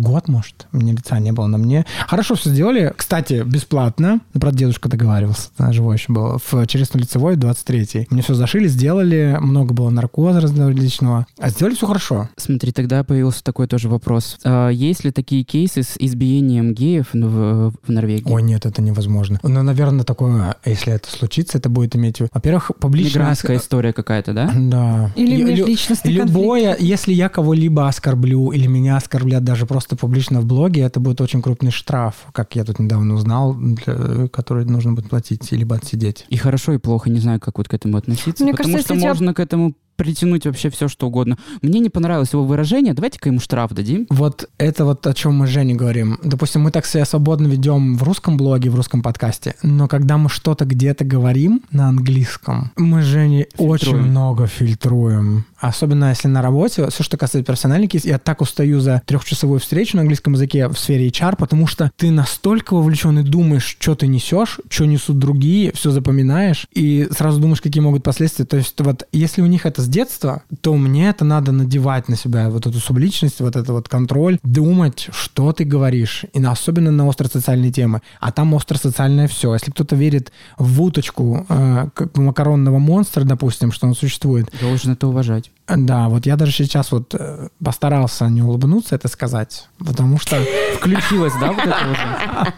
год, 0.00 0.28
может. 0.28 0.66
У 0.72 0.78
меня 0.78 0.92
лица 0.92 1.18
не 1.18 1.32
было 1.32 1.46
на 1.46 1.58
мне. 1.58 1.84
Хорошо 2.06 2.34
все 2.34 2.50
сделали. 2.50 2.92
Кстати, 2.96 3.42
бесплатно. 3.44 4.20
Ну, 4.34 4.40
Правда, 4.40 4.58
дедушка 4.58 4.88
договаривался. 4.88 5.50
Живой 5.70 5.96
еще 5.96 6.12
был. 6.12 6.38
В 6.38 6.54
челюстно-лицевой 6.66 7.36
23-й. 7.36 8.08
Мне 8.10 8.22
все 8.22 8.34
зашили, 8.34 8.68
сделали. 8.68 9.36
Много 9.40 9.74
было 9.74 9.90
наркоза 9.90 10.40
различного. 10.40 11.26
А 11.38 11.50
сделали 11.50 11.74
все 11.74 11.86
хорошо. 11.86 12.28
Смотри, 12.36 12.72
тогда 12.72 13.04
появился 13.04 13.44
такой 13.44 13.66
тоже 13.66 13.88
вопрос. 13.88 14.38
А, 14.44 14.68
Есть 14.68 15.04
ли 15.04 15.10
такие 15.10 15.44
кейсы 15.44 15.82
с 15.82 15.96
избиением 15.98 16.74
геев 16.74 17.08
ну, 17.12 17.28
в, 17.28 17.72
в 17.86 17.88
Норвегии? 17.88 18.30
Ой, 18.30 18.42
нет, 18.42 18.66
это 18.66 18.82
невозможно. 18.82 19.38
Ну, 19.42 19.62
наверное, 19.62 20.04
такое, 20.04 20.56
если 20.64 20.92
это 20.92 21.10
случится, 21.10 21.58
это 21.58 21.68
будет 21.68 21.94
иметь... 21.96 22.20
Во-первых, 22.32 22.72
публичная... 22.80 23.22
Мигрантская 23.22 23.56
история 23.58 23.92
какая-то, 23.92 24.32
да? 24.32 24.50
Да. 24.54 25.12
Или 25.16 25.42
межличностный 25.42 26.12
Любое, 26.16 26.76
если 26.78 27.12
я 27.12 27.28
кого-либо 27.28 27.88
оскорблю 27.88 28.50
или 28.50 28.66
меня 28.66 28.96
оскорблят 28.96 29.44
даже 29.44 29.66
просто 29.66 29.85
публично 29.94 30.40
в 30.40 30.46
блоге, 30.46 30.80
это 30.82 30.98
будет 30.98 31.20
очень 31.20 31.42
крупный 31.42 31.70
штраф, 31.70 32.26
как 32.32 32.56
я 32.56 32.64
тут 32.64 32.80
недавно 32.80 33.14
узнал, 33.14 33.54
для- 33.54 34.26
который 34.28 34.64
нужно 34.64 34.94
будет 34.94 35.08
платить 35.10 35.52
либо 35.52 35.76
отсидеть. 35.76 36.26
И 36.30 36.36
хорошо, 36.36 36.72
и 36.72 36.78
плохо, 36.78 37.10
не 37.10 37.20
знаю, 37.20 37.38
как 37.38 37.58
вот 37.58 37.68
к 37.68 37.74
этому 37.74 37.98
относиться. 37.98 38.42
Мне 38.42 38.52
потому 38.52 38.72
кажется, 38.72 38.86
что 38.86 38.94
если 38.94 39.02
тебя- 39.02 39.10
можно 39.10 39.34
к 39.34 39.38
этому 39.40 39.74
притянуть 39.96 40.46
вообще 40.46 40.70
все, 40.70 40.88
что 40.88 41.06
угодно. 41.06 41.36
Мне 41.62 41.80
не 41.80 41.90
понравилось 41.90 42.32
его 42.32 42.44
выражение, 42.44 42.94
давайте-ка 42.94 43.28
ему 43.28 43.40
штраф 43.40 43.72
дадим. 43.72 44.06
Вот 44.10 44.48
это 44.58 44.84
вот 44.84 45.06
о 45.06 45.14
чем 45.14 45.34
мы 45.34 45.46
с 45.46 45.50
Женей 45.50 45.74
говорим. 45.74 46.18
Допустим, 46.22 46.62
мы 46.62 46.70
так 46.70 46.86
себя 46.86 47.04
свободно 47.04 47.46
ведем 47.46 47.96
в 47.96 48.02
русском 48.02 48.36
блоге, 48.36 48.70
в 48.70 48.74
русском 48.74 49.02
подкасте, 49.02 49.54
но 49.62 49.88
когда 49.88 50.18
мы 50.18 50.28
что-то 50.28 50.64
где-то 50.64 51.04
говорим 51.04 51.62
на 51.70 51.88
английском, 51.88 52.72
мы 52.76 53.02
с 53.02 53.04
Женей 53.04 53.46
очень 53.56 53.86
Фильтруем. 53.86 54.10
много 54.10 54.46
фильтруем. 54.46 55.44
Особенно 55.58 56.10
если 56.10 56.28
на 56.28 56.42
работе, 56.42 56.88
все, 56.90 57.02
что 57.02 57.16
касается 57.16 57.46
персональных 57.46 57.94
я 58.04 58.18
так 58.18 58.40
устаю 58.40 58.80
за 58.80 59.02
трехчасовую 59.06 59.60
встречу 59.60 59.96
на 59.96 60.02
английском 60.02 60.34
языке 60.34 60.68
в 60.68 60.76
сфере 60.76 61.08
HR, 61.08 61.36
потому 61.36 61.66
что 61.66 61.90
ты 61.96 62.10
настолько 62.10 62.74
вовлечен 62.74 63.18
и 63.18 63.22
думаешь, 63.22 63.76
что 63.80 63.94
ты 63.94 64.06
несешь, 64.06 64.60
что 64.68 64.84
несут 64.84 65.18
другие, 65.18 65.72
все 65.72 65.90
запоминаешь, 65.90 66.66
и 66.74 67.08
сразу 67.10 67.40
думаешь, 67.40 67.60
какие 67.60 67.82
могут 67.82 68.02
последствия. 68.02 68.44
То 68.44 68.56
есть 68.56 68.74
вот 68.80 69.06
если 69.12 69.40
у 69.40 69.46
них 69.46 69.66
это 69.66 69.82
с 69.86 69.88
детства, 69.88 70.42
то 70.60 70.74
мне 70.76 71.08
это 71.08 71.24
надо 71.24 71.52
надевать 71.52 72.08
на 72.08 72.16
себя, 72.16 72.50
вот 72.50 72.66
эту 72.66 72.78
субличность, 72.78 73.40
вот 73.40 73.56
этот 73.56 73.68
вот 73.70 73.88
контроль, 73.88 74.38
думать, 74.42 75.08
что 75.12 75.52
ты 75.52 75.64
говоришь, 75.64 76.24
и 76.32 76.44
особенно 76.44 76.90
на 76.90 77.08
остросоциальные 77.08 77.72
темы. 77.72 78.02
А 78.20 78.32
там 78.32 78.54
остросоциальное 78.54 79.28
все. 79.28 79.54
Если 79.54 79.70
кто-то 79.70 79.96
верит 79.96 80.32
в 80.58 80.82
уточку 80.82 81.46
э, 81.48 81.88
как 81.94 82.16
макаронного 82.16 82.78
монстра, 82.78 83.24
допустим, 83.24 83.72
что 83.72 83.86
он 83.86 83.94
существует, 83.94 84.48
Должен 84.60 84.92
это 84.92 85.08
уважать. 85.08 85.50
да, 85.68 86.08
вот 86.08 86.26
я 86.26 86.36
даже 86.36 86.52
сейчас 86.52 86.92
вот 86.92 87.14
э, 87.14 87.48
постарался 87.64 88.26
не 88.28 88.42
улыбнуться 88.42 88.94
это 88.94 89.08
сказать, 89.08 89.68
потому 89.78 90.18
что 90.18 90.36
Включилась, 90.76 91.32
да, 91.40 91.52
вот 91.52 91.64
это 91.64 91.90
уже? 91.90 92.54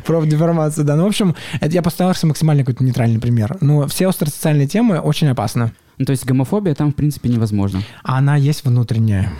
профдеформация, 0.06 0.84
да. 0.84 0.96
Ну, 0.96 1.04
в 1.04 1.08
общем, 1.08 1.34
это 1.60 1.72
я 1.72 1.82
постарался 1.82 2.26
максимально 2.26 2.62
какой-то 2.62 2.84
нейтральный 2.84 3.20
пример. 3.20 3.56
Но 3.60 3.86
все 3.86 4.08
остросоциальные 4.08 4.66
темы 4.66 4.98
очень 4.98 5.28
опасны. 5.28 5.72
Ну, 5.98 6.04
то 6.04 6.10
есть 6.10 6.24
гомофобия 6.26 6.74
там, 6.74 6.90
в 6.92 6.94
принципе, 6.94 7.28
невозможно. 7.28 7.80
А 8.02 8.18
она 8.18 8.36
есть 8.36 8.64
внутренняя. 8.64 9.30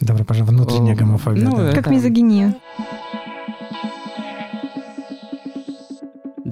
Добро 0.00 0.24
пожаловать, 0.24 0.56
внутренняя 0.56 0.94
О, 0.94 0.98
гомофобия. 0.98 1.44
ну, 1.44 1.56
да. 1.56 1.70
э, 1.70 1.74
Как 1.74 1.86
мизогиния. 1.88 2.56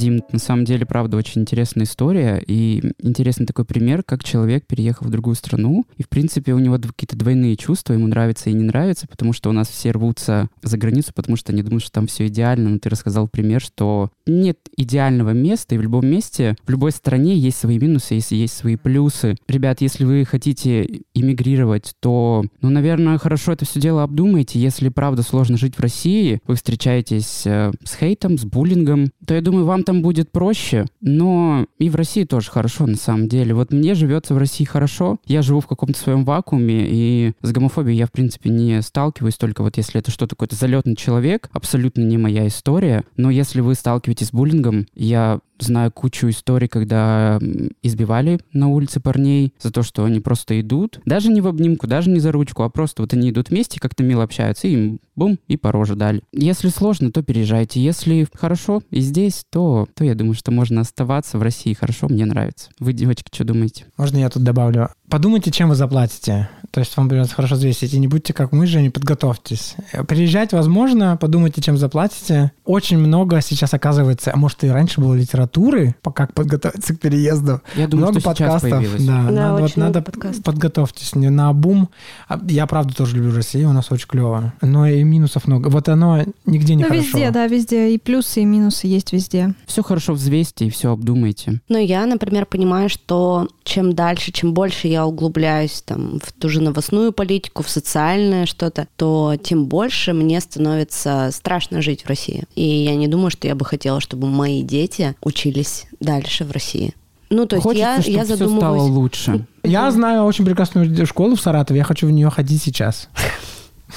Дим, 0.02 0.24
на 0.32 0.40
самом 0.40 0.64
деле, 0.64 0.84
правда, 0.84 1.16
очень 1.16 1.42
интересная 1.42 1.84
история. 1.84 2.42
И 2.44 2.92
интересный 3.00 3.46
такой 3.46 3.64
пример, 3.64 4.02
как 4.02 4.24
человек 4.24 4.66
переехал 4.66 5.06
в 5.06 5.10
другую 5.10 5.36
страну. 5.36 5.84
И, 5.96 6.02
в 6.02 6.08
принципе, 6.08 6.54
у 6.54 6.58
него 6.58 6.76
какие-то 6.76 7.16
двойные 7.16 7.56
чувства. 7.56 7.92
Ему 7.92 8.08
нравится 8.08 8.50
и 8.50 8.52
не 8.52 8.64
нравится, 8.64 9.06
потому 9.06 9.32
что 9.32 9.48
у 9.50 9.52
нас 9.52 9.68
все 9.68 9.92
рвутся 9.92 10.48
за 10.62 10.76
границу, 10.76 11.12
потому 11.14 11.36
что 11.36 11.52
они 11.52 11.62
думают, 11.62 11.84
что 11.84 11.92
там 11.92 12.08
все 12.08 12.26
идеально. 12.26 12.70
Но 12.70 12.78
ты 12.78 12.88
рассказал 12.88 13.28
пример, 13.28 13.60
что 13.60 14.10
нет 14.26 14.58
идеального 14.76 15.30
места, 15.30 15.76
и 15.76 15.78
в 15.78 15.82
любом 15.82 16.06
месте, 16.06 16.56
в 16.66 16.70
любой 16.70 16.90
стране 16.90 17.36
есть 17.36 17.58
свои 17.58 17.78
минусы, 17.78 18.14
есть, 18.14 18.32
есть 18.32 18.54
свои 18.54 18.74
плюсы. 18.74 19.36
Ребят, 19.46 19.80
если 19.82 20.04
вы 20.04 20.24
хотите 20.24 21.02
иммигрировать, 21.14 21.92
то, 22.00 22.44
ну, 22.60 22.70
наверное, 22.70 23.18
хорошо 23.18 23.52
это 23.52 23.64
все 23.66 23.78
дело 23.78 24.02
обдумайте. 24.02 24.58
Если, 24.58 24.88
правда, 24.88 25.22
сложно 25.22 25.56
жить 25.56 25.76
в 25.76 25.80
России, 25.80 26.40
вы 26.48 26.56
встречаетесь 26.56 27.46
э, 27.46 27.70
с 27.84 27.94
хейтом, 27.94 28.36
с 28.36 28.44
буллингом, 28.44 29.12
то 29.24 29.34
я 29.34 29.40
думаю, 29.40 29.64
вам 29.64 29.84
там 29.92 30.00
будет 30.00 30.32
проще. 30.32 30.86
Но 31.02 31.66
и 31.78 31.90
в 31.90 31.96
России 31.96 32.24
тоже 32.24 32.50
хорошо, 32.50 32.86
на 32.86 32.96
самом 32.96 33.28
деле. 33.28 33.52
Вот 33.52 33.72
мне 33.72 33.94
живется 33.94 34.32
в 34.32 34.38
России 34.38 34.64
хорошо. 34.64 35.18
Я 35.26 35.42
живу 35.42 35.60
в 35.60 35.66
каком-то 35.66 35.98
своем 35.98 36.24
вакууме, 36.24 36.86
и 36.88 37.32
с 37.42 37.52
гомофобией 37.52 37.98
я, 37.98 38.06
в 38.06 38.12
принципе, 38.12 38.48
не 38.48 38.80
сталкиваюсь, 38.80 39.36
только 39.36 39.62
вот 39.62 39.76
если 39.76 40.00
это 40.00 40.10
что-то 40.10 40.34
какой-то 40.34 40.56
залетный 40.56 40.96
человек, 40.96 41.50
абсолютно 41.52 42.00
не 42.02 42.16
моя 42.16 42.46
история. 42.46 43.04
Но 43.18 43.28
если 43.28 43.60
вы 43.60 43.74
сталкиваетесь 43.74 44.28
с 44.28 44.32
буллингом, 44.32 44.86
я 44.94 45.40
знаю 45.62 45.90
кучу 45.92 46.28
историй, 46.28 46.68
когда 46.68 47.38
избивали 47.82 48.40
на 48.52 48.68
улице 48.68 49.00
парней 49.00 49.54
за 49.60 49.72
то, 49.72 49.82
что 49.82 50.04
они 50.04 50.20
просто 50.20 50.60
идут, 50.60 51.00
даже 51.04 51.30
не 51.30 51.40
в 51.40 51.46
обнимку, 51.46 51.86
даже 51.86 52.10
не 52.10 52.20
за 52.20 52.32
ручку, 52.32 52.62
а 52.62 52.70
просто 52.70 53.02
вот 53.02 53.12
они 53.12 53.30
идут 53.30 53.50
вместе, 53.50 53.80
как-то 53.80 54.02
мило 54.02 54.24
общаются, 54.24 54.68
и 54.68 54.72
им 54.72 55.00
бум, 55.16 55.38
и 55.48 55.56
по 55.56 55.72
роже 55.72 55.94
дали. 55.94 56.22
Если 56.32 56.68
сложно, 56.68 57.12
то 57.12 57.22
переезжайте. 57.22 57.82
Если 57.82 58.26
хорошо 58.32 58.82
и 58.90 59.00
здесь, 59.00 59.44
то, 59.50 59.88
то 59.94 60.04
я 60.04 60.14
думаю, 60.14 60.34
что 60.34 60.50
можно 60.50 60.80
оставаться 60.80 61.38
в 61.38 61.42
России 61.42 61.74
хорошо, 61.74 62.08
мне 62.08 62.24
нравится. 62.24 62.70
Вы, 62.78 62.92
девочки, 62.92 63.30
что 63.32 63.44
думаете? 63.44 63.86
Можно 63.96 64.18
я 64.18 64.30
тут 64.30 64.42
добавлю? 64.42 64.90
Подумайте, 65.12 65.50
чем 65.50 65.68
вы 65.68 65.74
заплатите. 65.74 66.48
То 66.70 66.80
есть 66.80 66.96
вам 66.96 67.06
придется 67.06 67.34
хорошо 67.34 67.56
взвесить. 67.56 67.92
И 67.92 67.98
не 67.98 68.08
будьте 68.08 68.32
как 68.32 68.50
мы, 68.50 68.66
Женя, 68.66 68.90
подготовьтесь. 68.90 69.74
Приезжать 70.08 70.54
возможно, 70.54 71.18
подумайте, 71.18 71.60
чем 71.60 71.76
заплатите. 71.76 72.50
Очень 72.64 72.96
много 72.96 73.42
сейчас 73.42 73.74
оказывается, 73.74 74.32
а 74.32 74.38
может 74.38 74.64
и 74.64 74.70
раньше 74.70 75.02
было 75.02 75.12
литературы, 75.12 75.94
по 76.00 76.10
как 76.12 76.32
подготовиться 76.32 76.94
к 76.96 76.98
переезду. 77.00 77.60
Я 77.76 77.88
думаю, 77.88 78.06
много 78.06 78.20
что 78.20 78.34
сейчас 78.34 78.52
подкастов. 78.62 78.70
появилось. 78.70 79.04
Да, 79.04 79.22
Да, 79.24 79.30
надо, 79.30 79.62
вот 79.62 79.76
надо 79.76 80.00
подкастов. 80.00 80.44
подготовьтесь 80.44 81.14
не 81.14 81.28
на 81.28 81.50
обум. 81.50 81.90
А 82.26 82.40
Я 82.48 82.66
правда 82.66 82.94
тоже 82.94 83.16
люблю 83.16 83.34
Россию, 83.34 83.68
у 83.68 83.72
нас 83.74 83.92
очень 83.92 84.08
клево. 84.08 84.54
Но 84.62 84.86
и 84.86 85.02
минусов 85.02 85.46
много. 85.46 85.68
Вот 85.68 85.90
оно 85.90 86.24
нигде 86.46 86.74
не 86.74 86.84
Ну, 86.84 86.88
хорошо. 86.88 87.06
везде, 87.18 87.30
да, 87.32 87.46
везде. 87.48 87.90
И 87.90 87.98
плюсы, 87.98 88.40
и 88.40 88.44
минусы 88.46 88.86
есть 88.86 89.12
везде. 89.12 89.52
Все 89.66 89.82
хорошо 89.82 90.14
взвесьте 90.14 90.64
и 90.64 90.70
все 90.70 90.90
обдумайте. 90.90 91.60
Но 91.68 91.76
я, 91.76 92.06
например, 92.06 92.46
понимаю, 92.46 92.88
что 92.88 93.46
чем 93.62 93.92
дальше, 93.94 94.32
чем 94.32 94.54
больше 94.54 94.88
я 94.88 95.01
углубляюсь 95.06 95.82
там, 95.84 96.20
в 96.22 96.32
ту 96.32 96.48
же 96.48 96.60
новостную 96.60 97.12
политику, 97.12 97.62
в 97.62 97.68
социальное 97.68 98.46
что-то, 98.46 98.88
то 98.96 99.36
тем 99.42 99.66
больше 99.66 100.12
мне 100.12 100.40
становится 100.40 101.30
страшно 101.32 101.82
жить 101.82 102.04
в 102.04 102.08
России. 102.08 102.44
И 102.54 102.64
я 102.64 102.96
не 102.96 103.08
думаю, 103.08 103.30
что 103.30 103.46
я 103.46 103.54
бы 103.54 103.64
хотела, 103.64 104.00
чтобы 104.00 104.28
мои 104.28 104.62
дети 104.62 105.14
учились 105.22 105.86
дальше 106.00 106.44
в 106.44 106.50
России. 106.50 106.94
Ну, 107.30 107.46
то 107.46 107.56
есть 107.56 107.62
Хочется, 107.62 107.88
я, 107.88 108.02
чтобы 108.02 108.16
я 108.16 108.24
все 108.24 108.36
стало 108.36 108.48
задумываюсь... 108.50 108.90
лучше. 108.90 109.46
Я 109.62 109.90
знаю 109.90 110.24
очень 110.24 110.44
прекрасную 110.44 111.06
школу 111.06 111.36
в 111.36 111.40
Саратове, 111.40 111.78
я 111.78 111.84
хочу 111.84 112.06
в 112.08 112.10
нее 112.10 112.28
ходить 112.30 112.60
сейчас. 112.60 113.08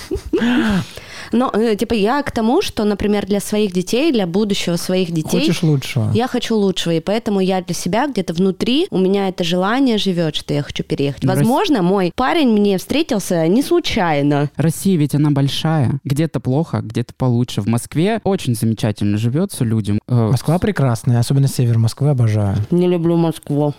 Но, 1.32 1.52
э, 1.54 1.76
типа, 1.76 1.94
я 1.94 2.22
к 2.24 2.32
тому, 2.32 2.62
что, 2.62 2.84
например, 2.84 3.26
для 3.26 3.40
своих 3.40 3.72
детей, 3.74 4.12
для 4.12 4.28
будущего 4.28 4.76
своих 4.76 5.12
детей... 5.12 5.40
Хочешь 5.40 5.64
лучшего? 5.64 6.12
Я 6.14 6.28
хочу 6.28 6.56
лучшего, 6.56 6.94
и 6.94 7.00
поэтому 7.00 7.40
я 7.40 7.62
для 7.62 7.76
себя 7.76 8.08
где-то 8.08 8.34
внутри, 8.34 8.88
у 8.92 8.98
меня 8.98 9.30
это 9.30 9.44
желание 9.44 9.98
живет, 9.98 10.36
что 10.36 10.54
я 10.54 10.64
хочу 10.64 10.84
переехать. 10.84 11.24
Ну, 11.24 11.34
Возможно, 11.34 11.82
мой 11.82 12.12
парень 12.16 12.50
мне 12.50 12.78
встретился 12.78 13.48
не 13.48 13.62
случайно. 13.62 14.50
Россия 14.56 14.98
ведь 14.98 15.16
она 15.16 15.32
большая. 15.32 16.00
Где-то 16.04 16.40
плохо, 16.40 16.82
где-то 16.82 17.14
получше. 17.16 17.62
В 17.62 17.68
Москве 17.68 18.20
очень 18.24 18.56
замечательно 18.56 19.18
живется 19.18 19.64
людям. 19.64 20.00
Э, 20.08 20.30
Москва 20.32 20.60
прекрасная, 20.60 21.20
особенно 21.20 21.48
север 21.48 21.78
Москвы 21.78 22.10
обожаю. 22.10 22.58
Не 22.72 22.88
люблю 22.88 23.18
Москву. 23.18 23.74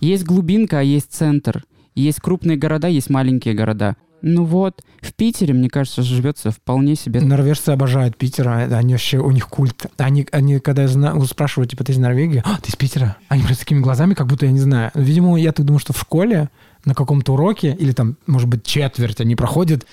Есть 0.00 0.24
глубинка, 0.24 0.80
а 0.80 0.82
есть 0.82 1.12
центр. 1.12 1.64
Есть 1.94 2.20
крупные 2.20 2.56
города, 2.56 2.88
есть 2.88 3.08
маленькие 3.08 3.54
города. 3.54 3.96
Ну 4.22 4.44
вот, 4.44 4.82
в 5.00 5.12
Питере, 5.14 5.52
мне 5.52 5.68
кажется, 5.68 6.02
живется 6.02 6.50
вполне 6.52 6.94
себе. 6.94 7.20
Норвежцы 7.20 7.70
обожают 7.70 8.16
Питер, 8.16 8.48
а 8.48 8.58
они 8.58 8.94
вообще, 8.94 9.18
у 9.18 9.30
них 9.32 9.48
культ. 9.48 9.86
Они, 9.98 10.26
они 10.30 10.60
когда 10.60 10.82
я 10.82 10.88
зна- 10.88 11.20
спрашиваю, 11.24 11.68
типа, 11.68 11.84
ты 11.84 11.92
из 11.92 11.98
Норвегии? 11.98 12.42
А, 12.44 12.58
ты 12.62 12.70
из 12.70 12.76
Питера? 12.76 13.16
Они 13.28 13.42
просто 13.42 13.64
такими 13.64 13.80
глазами, 13.80 14.14
как 14.14 14.28
будто 14.28 14.46
я 14.46 14.52
не 14.52 14.60
знаю. 14.60 14.92
Видимо, 14.94 15.36
я 15.38 15.52
так 15.52 15.66
думаю, 15.66 15.80
что 15.80 15.92
в 15.92 15.98
школе 15.98 16.50
на 16.84 16.94
каком-то 16.94 17.34
уроке, 17.34 17.76
или 17.78 17.92
там, 17.92 18.16
может 18.26 18.48
быть, 18.48 18.64
четверть, 18.64 19.20
они 19.20 19.36
проходят 19.36 19.86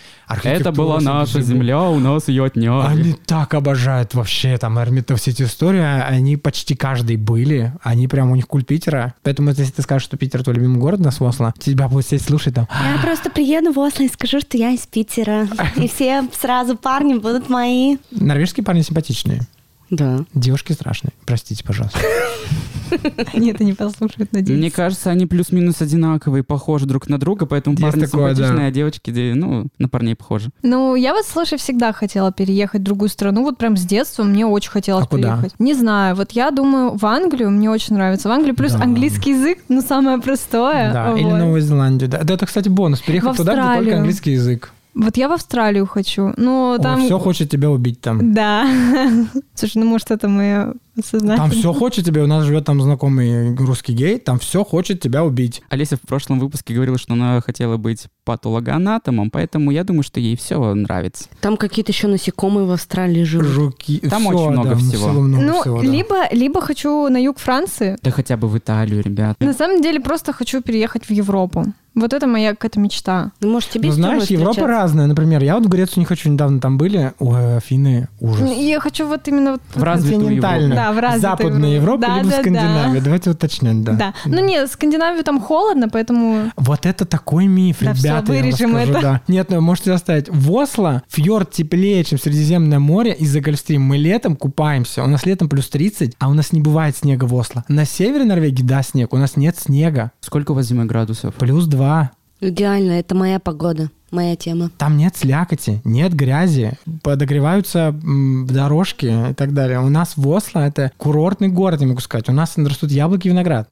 Это 0.43 0.71
была 0.71 0.99
наша 0.99 1.41
земля, 1.41 1.81
у 1.81 1.99
нас 1.99 2.27
ее 2.27 2.45
отняли. 2.45 2.87
Они 2.87 3.13
так 3.25 3.53
обожают 3.53 4.13
вообще 4.13 4.57
там 4.57 4.79
Эрмита, 4.79 5.15
все 5.15 5.31
эти 5.31 5.43
истории, 5.43 5.81
а 5.81 6.05
они 6.07 6.37
почти 6.37 6.75
каждый 6.75 7.17
были, 7.17 7.73
они 7.83 8.07
прям 8.07 8.31
у 8.31 8.35
них 8.35 8.47
культ 8.47 8.67
Питера. 8.67 9.13
Поэтому 9.23 9.49
если 9.49 9.71
ты 9.71 9.81
скажешь, 9.81 10.05
что 10.05 10.17
Питер 10.17 10.43
твой 10.43 10.55
любимый 10.55 10.79
город 10.79 10.99
на 10.99 11.09
Осла, 11.09 11.53
тебя 11.59 11.87
будут 11.87 12.05
сидеть 12.05 12.23
слушать 12.23 12.55
там. 12.55 12.67
Я 12.71 13.01
просто 13.03 13.29
приеду 13.29 13.71
в 13.71 13.79
Осло 13.79 14.03
и 14.03 14.09
скажу, 14.09 14.39
что 14.39 14.57
я 14.57 14.71
из 14.71 14.85
Питера. 14.87 15.47
И 15.75 15.87
все 15.87 16.27
сразу 16.39 16.75
парни 16.75 17.15
будут 17.15 17.49
мои. 17.49 17.97
Норвежские 18.11 18.63
парни 18.63 18.81
симпатичные, 18.81 19.41
Да. 19.89 20.19
девушки 20.33 20.73
страшные. 20.73 21.11
Простите, 21.25 21.63
пожалуйста. 21.63 21.99
Они 23.33 23.51
это 23.51 23.63
не 23.63 23.73
послушают, 23.73 24.33
надеюсь. 24.33 24.57
Мне 24.59 24.71
кажется, 24.71 25.11
они 25.11 25.27
плюс-минус 25.27 25.79
одинаковые, 25.79 26.43
похожи 26.43 26.87
друг 26.87 27.07
на 27.07 27.19
друга, 27.19 27.45
поэтому 27.45 27.75
Есть 27.75 27.83
парни 27.83 28.05
такое, 28.05 28.29
симпатичные, 28.33 28.57
да. 28.61 28.65
а 28.65 28.71
девочки, 28.71 29.11
де- 29.11 29.33
ну, 29.35 29.67
на 29.77 29.87
парней 29.89 30.15
похожи. 30.15 30.49
Ну, 30.63 30.95
я 30.95 31.13
вот, 31.13 31.23
слушай, 31.25 31.59
всегда 31.59 31.93
хотела 31.93 32.31
переехать 32.31 32.81
в 32.81 32.83
другую 32.83 33.09
страну. 33.09 33.43
Вот 33.43 33.59
прям 33.59 33.77
с 33.77 33.81
детства 33.83 34.23
мне 34.23 34.45
очень 34.45 34.71
хотелось 34.71 35.05
А 35.05 35.07
куда? 35.07 35.29
переехать. 35.37 35.53
Не 35.59 35.75
знаю, 35.75 36.15
вот 36.15 36.31
я 36.31 36.49
думаю, 36.49 36.95
в 36.97 37.05
Англию 37.05 37.51
мне 37.51 37.69
очень 37.69 37.93
нравится. 37.95 38.27
В 38.27 38.31
Англии 38.31 38.53
плюс 38.53 38.71
Да. 38.71 38.81
английский 38.81 39.31
язык, 39.31 39.59
ну, 39.69 39.81
самое 39.81 40.19
простое. 40.19 40.91
Да, 40.91 41.11
Вот. 41.11 41.19
или 41.19 41.29
Новую 41.29 41.61
Зеландию. 41.61 42.09
Да, 42.09 42.23
Да, 42.23 42.33
это, 42.33 42.47
кстати, 42.47 42.69
бонус. 42.69 43.01
Переехать 43.01 43.37
туда, 43.37 43.53
где 43.53 43.83
только 43.83 43.97
английский 43.97 44.31
язык. 44.31 44.71
Вот 44.99 45.15
я 45.15 45.29
в 45.29 45.31
Австралию 45.31 45.85
хочу. 45.85 46.33
Но 46.35 46.77
там... 46.81 47.05
все 47.05 47.17
хочет 47.19 47.49
тебя 47.49 47.71
убить 47.71 48.01
там. 48.01 48.33
Да. 48.33 48.67
Слушай, 49.55 49.77
ну, 49.77 49.85
может, 49.85 50.11
это 50.11 50.27
мы 50.27 50.73
осознаем. 50.97 51.37
Там 51.37 51.51
все 51.51 51.71
хочет 51.71 52.05
тебя. 52.05 52.23
У 52.23 52.27
нас 52.27 52.43
живет 52.43 52.65
там 52.65 52.81
знакомый 52.81 53.55
русский 53.55 53.93
гей. 53.93 54.19
Там 54.19 54.39
все 54.39 54.65
хочет 54.65 54.99
тебя 54.99 55.23
убить. 55.23 55.61
Олеся 55.69 55.95
в 55.95 56.01
прошлом 56.01 56.39
выпуске 56.39 56.73
говорила, 56.73 56.97
что 56.97 57.13
она 57.13 57.39
хотела 57.39 57.77
быть 57.77 58.07
патологоанатомом, 58.29 59.29
поэтому 59.31 59.71
я 59.71 59.83
думаю, 59.83 60.03
что 60.03 60.19
ей 60.19 60.35
все 60.35 60.73
нравится. 60.75 61.25
Там 61.41 61.57
какие-то 61.57 61.91
еще 61.91 62.07
насекомые 62.07 62.65
в 62.67 62.71
Австралии 62.71 63.23
живут. 63.23 63.47
Жуки. 63.47 63.99
Там 63.99 64.21
всё, 64.21 64.29
очень 64.29 64.49
много 64.51 64.69
да, 64.69 64.75
всего. 64.75 65.09
много 65.09 65.43
Ну, 65.43 65.61
всего, 65.61 65.81
да. 65.81 65.87
либо, 65.87 66.15
либо 66.31 66.61
хочу 66.61 67.09
на 67.09 67.17
юг 67.17 67.39
Франции. 67.39 67.97
Да 68.03 68.11
хотя 68.11 68.37
бы 68.37 68.47
в 68.47 68.57
Италию, 68.57 69.01
ребят. 69.03 69.35
На 69.39 69.53
самом 69.53 69.81
деле 69.81 69.99
просто 69.99 70.33
хочу 70.33 70.61
переехать 70.61 71.05
в 71.05 71.11
Европу. 71.11 71.65
Вот 71.95 72.13
это 72.13 72.27
моя 72.27 72.51
какая-то 72.51 72.79
мечта. 72.79 73.31
Ну, 73.41 73.51
может, 73.51 73.71
тебе 73.71 73.89
Ну, 73.89 73.95
знаешь, 73.95 74.23
Европа 74.27 74.67
разная. 74.67 75.07
Например, 75.07 75.43
я 75.43 75.55
вот 75.55 75.65
в 75.65 75.69
Грецию 75.69 75.99
не 76.01 76.05
хочу, 76.05 76.29
недавно 76.29 76.59
там 76.61 76.77
были. 76.77 77.13
Ой, 77.19 77.57
Афины, 77.57 78.07
ужас. 78.19 78.49
Я 78.55 78.79
хочу 78.79 79.07
вот 79.07 79.27
именно 79.27 79.53
вот... 79.53 79.61
В 79.73 79.83
развитую 79.83 80.19
Континентальную. 80.19 80.75
Да, 80.75 80.91
в 80.91 80.99
развитую 80.99 81.21
Западная 81.21 81.69
Европу. 81.71 82.03
Европа, 82.03 82.07
Да, 82.07 82.17
либо 82.17 82.29
да, 82.29 82.35
да. 82.35 82.41
Скандинавия. 82.41 83.01
Давайте 83.01 83.29
уточнять, 83.31 83.83
да. 83.83 83.91
Да. 83.93 84.13
Ну 84.25 84.39
нет, 84.45 84.71
Скандинавию 84.71 85.23
там 85.23 85.41
холодно, 85.41 85.89
поэтому... 85.89 86.51
Вот 86.55 86.85
это 86.85 87.05
такой 87.05 87.47
миф, 87.47 87.77
Да 87.81 87.91
ребята, 87.93 88.18
я 88.27 88.33
вам 88.33 88.43
вырежем 88.43 88.75
расскажу, 88.75 88.91
это. 88.91 89.01
да. 89.01 89.21
Нет, 89.27 89.49
ну 89.49 89.61
можете 89.61 89.91
оставить. 89.91 90.29
В 90.29 90.51
Осло 90.51 91.03
фьорд 91.07 91.51
теплее, 91.51 92.03
чем 92.03 92.19
Средиземное 92.19 92.79
море 92.79 93.13
из-за 93.13 93.41
Гольфстрим. 93.41 93.81
Мы 93.81 93.97
летом 93.97 94.35
купаемся, 94.35 95.03
у 95.03 95.07
нас 95.07 95.25
летом 95.25 95.49
плюс 95.49 95.69
30, 95.69 96.15
а 96.19 96.29
у 96.29 96.33
нас 96.33 96.51
не 96.51 96.61
бывает 96.61 96.95
снега 96.95 97.25
в 97.25 97.33
Осло. 97.35 97.63
На 97.67 97.85
севере 97.85 98.25
Норвегии, 98.25 98.63
да, 98.63 98.83
снег, 98.83 99.13
у 99.13 99.17
нас 99.17 99.37
нет 99.37 99.57
снега. 99.57 100.11
Сколько 100.21 100.51
у 100.51 100.55
вас 100.55 100.67
зимой 100.67 100.85
градусов? 100.85 101.35
Плюс 101.35 101.65
2. 101.65 102.11
Идеально, 102.41 102.93
это 102.93 103.15
моя 103.15 103.37
погода, 103.37 103.89
моя 104.11 104.37
тема. 104.37 104.69
Там 104.77 104.95
нет 104.95 105.17
слякоти, 105.17 105.81
нет 105.83 106.13
грязи, 106.13 106.77
подогреваются 107.03 107.93
дорожки 108.01 109.31
и 109.31 109.33
так 109.33 109.53
далее. 109.53 109.81
У 109.81 109.89
нас 109.89 110.13
в 110.15 110.25
Осло 110.29 110.59
это 110.59 110.91
курортный 110.95 111.49
город, 111.49 111.81
я 111.81 111.87
могу 111.87 111.99
сказать. 111.99 112.29
У 112.29 112.31
нас 112.31 112.57
растут 112.57 112.91
яблоки 112.91 113.27
и 113.27 113.31
виноград. 113.31 113.69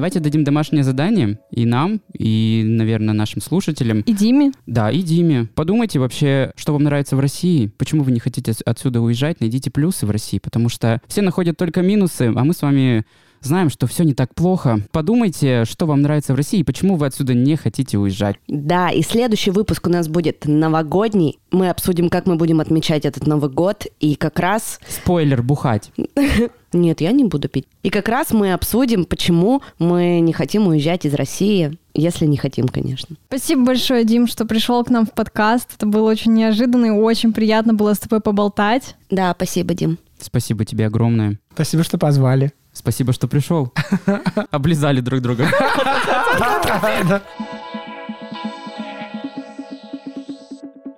Давайте 0.00 0.18
дадим 0.18 0.44
домашнее 0.44 0.82
задание 0.82 1.40
и 1.50 1.66
нам, 1.66 2.00
и, 2.18 2.62
наверное, 2.64 3.12
нашим 3.12 3.42
слушателям. 3.42 4.00
И 4.00 4.14
Диме. 4.14 4.50
Да, 4.64 4.90
и 4.90 5.02
Диме. 5.02 5.50
Подумайте 5.54 5.98
вообще, 5.98 6.52
что 6.56 6.72
вам 6.72 6.84
нравится 6.84 7.16
в 7.16 7.20
России, 7.20 7.66
почему 7.76 8.02
вы 8.02 8.12
не 8.12 8.18
хотите 8.18 8.52
отс- 8.52 8.62
отсюда 8.64 9.02
уезжать, 9.02 9.42
найдите 9.42 9.70
плюсы 9.70 10.06
в 10.06 10.10
России, 10.10 10.38
потому 10.38 10.70
что 10.70 11.02
все 11.06 11.20
находят 11.20 11.58
только 11.58 11.82
минусы, 11.82 12.32
а 12.34 12.44
мы 12.44 12.54
с 12.54 12.62
вами 12.62 13.04
знаем, 13.40 13.70
что 13.70 13.86
все 13.86 14.04
не 14.04 14.14
так 14.14 14.34
плохо. 14.34 14.80
Подумайте, 14.92 15.64
что 15.64 15.86
вам 15.86 16.02
нравится 16.02 16.32
в 16.32 16.36
России, 16.36 16.60
и 16.60 16.64
почему 16.64 16.96
вы 16.96 17.06
отсюда 17.06 17.34
не 17.34 17.56
хотите 17.56 17.98
уезжать. 17.98 18.36
Да, 18.48 18.90
и 18.90 19.02
следующий 19.02 19.50
выпуск 19.50 19.86
у 19.86 19.90
нас 19.90 20.08
будет 20.08 20.44
новогодний. 20.46 21.38
Мы 21.50 21.68
обсудим, 21.70 22.08
как 22.08 22.26
мы 22.26 22.36
будем 22.36 22.60
отмечать 22.60 23.04
этот 23.04 23.26
Новый 23.26 23.50
год. 23.50 23.86
И 23.98 24.14
как 24.14 24.38
раз... 24.38 24.80
Спойлер, 24.86 25.42
бухать. 25.42 25.90
Нет, 26.72 27.00
я 27.00 27.12
не 27.12 27.24
буду 27.24 27.48
пить. 27.48 27.66
И 27.82 27.90
как 27.90 28.08
раз 28.08 28.30
мы 28.30 28.52
обсудим, 28.52 29.04
почему 29.04 29.62
мы 29.78 30.20
не 30.20 30.32
хотим 30.32 30.68
уезжать 30.68 31.04
из 31.04 31.14
России, 31.14 31.76
если 31.94 32.26
не 32.26 32.36
хотим, 32.36 32.68
конечно. 32.68 33.16
Спасибо 33.26 33.64
большое, 33.64 34.04
Дим, 34.04 34.28
что 34.28 34.44
пришел 34.44 34.84
к 34.84 34.90
нам 34.90 35.06
в 35.06 35.12
подкаст. 35.12 35.74
Это 35.76 35.86
было 35.86 36.08
очень 36.08 36.32
неожиданно 36.34 36.86
и 36.86 36.90
очень 36.90 37.32
приятно 37.32 37.74
было 37.74 37.94
с 37.94 37.98
тобой 37.98 38.20
поболтать. 38.20 38.94
Да, 39.10 39.32
спасибо, 39.36 39.74
Дим. 39.74 39.98
Спасибо 40.20 40.64
тебе 40.64 40.86
огромное. 40.86 41.38
Спасибо, 41.54 41.82
что 41.82 41.98
позвали. 41.98 42.52
Спасибо, 42.80 43.12
что 43.12 43.28
пришел. 43.28 43.74
Облизали 44.50 45.00
друг 45.00 45.20
друга. 45.20 45.46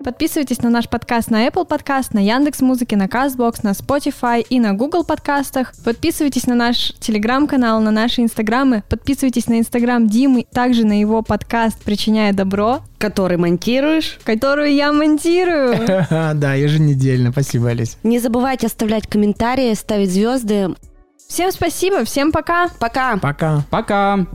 Подписывайтесь 0.05 0.63
на 0.63 0.71
наш 0.71 0.89
подкаст 0.89 1.31
на 1.31 1.47
Apple 1.47 1.67
Podcast, 1.69 2.11
на 2.13 2.21
Яндекс 2.21 2.61
Музыке, 2.61 2.97
на 2.97 3.07
Castbox, 3.07 3.61
на 3.65 3.71
Spotify 3.71 4.47
и 4.49 4.61
на 4.61 4.75
Google 4.75 5.03
подкастах. 5.03 5.73
Подписывайтесь 5.85 6.47
на 6.47 6.55
наш 6.55 6.93
телеграм-канал, 7.01 7.81
на 7.81 7.91
наши 7.91 8.21
инстаграмы. 8.23 8.85
Подписывайтесь 8.89 9.49
на 9.49 9.59
инстаграм 9.59 10.07
Димы, 10.09 10.47
также 10.53 10.87
на 10.87 11.01
его 11.01 11.23
подкаст 11.23 11.83
«Причиняя 11.83 12.33
добро», 12.33 12.81
Который 12.99 13.39
монтируешь. 13.39 14.21
которую 14.23 14.73
я 14.73 14.93
монтирую. 14.93 15.79
Да, 16.35 16.55
еженедельно. 16.55 17.33
Спасибо, 17.33 17.71
Олесь. 17.71 17.97
Не 18.05 18.21
забывайте 18.21 18.69
оставлять 18.69 19.09
комментарии, 19.09 19.75
ставить 19.75 20.13
звезды. 20.13 20.75
Всем 21.33 21.51
спасибо, 21.51 22.05
всем 22.05 22.31
пока! 22.31 22.69
Пока! 22.79 23.17
Пока. 23.17 23.65
Пока! 23.71 24.27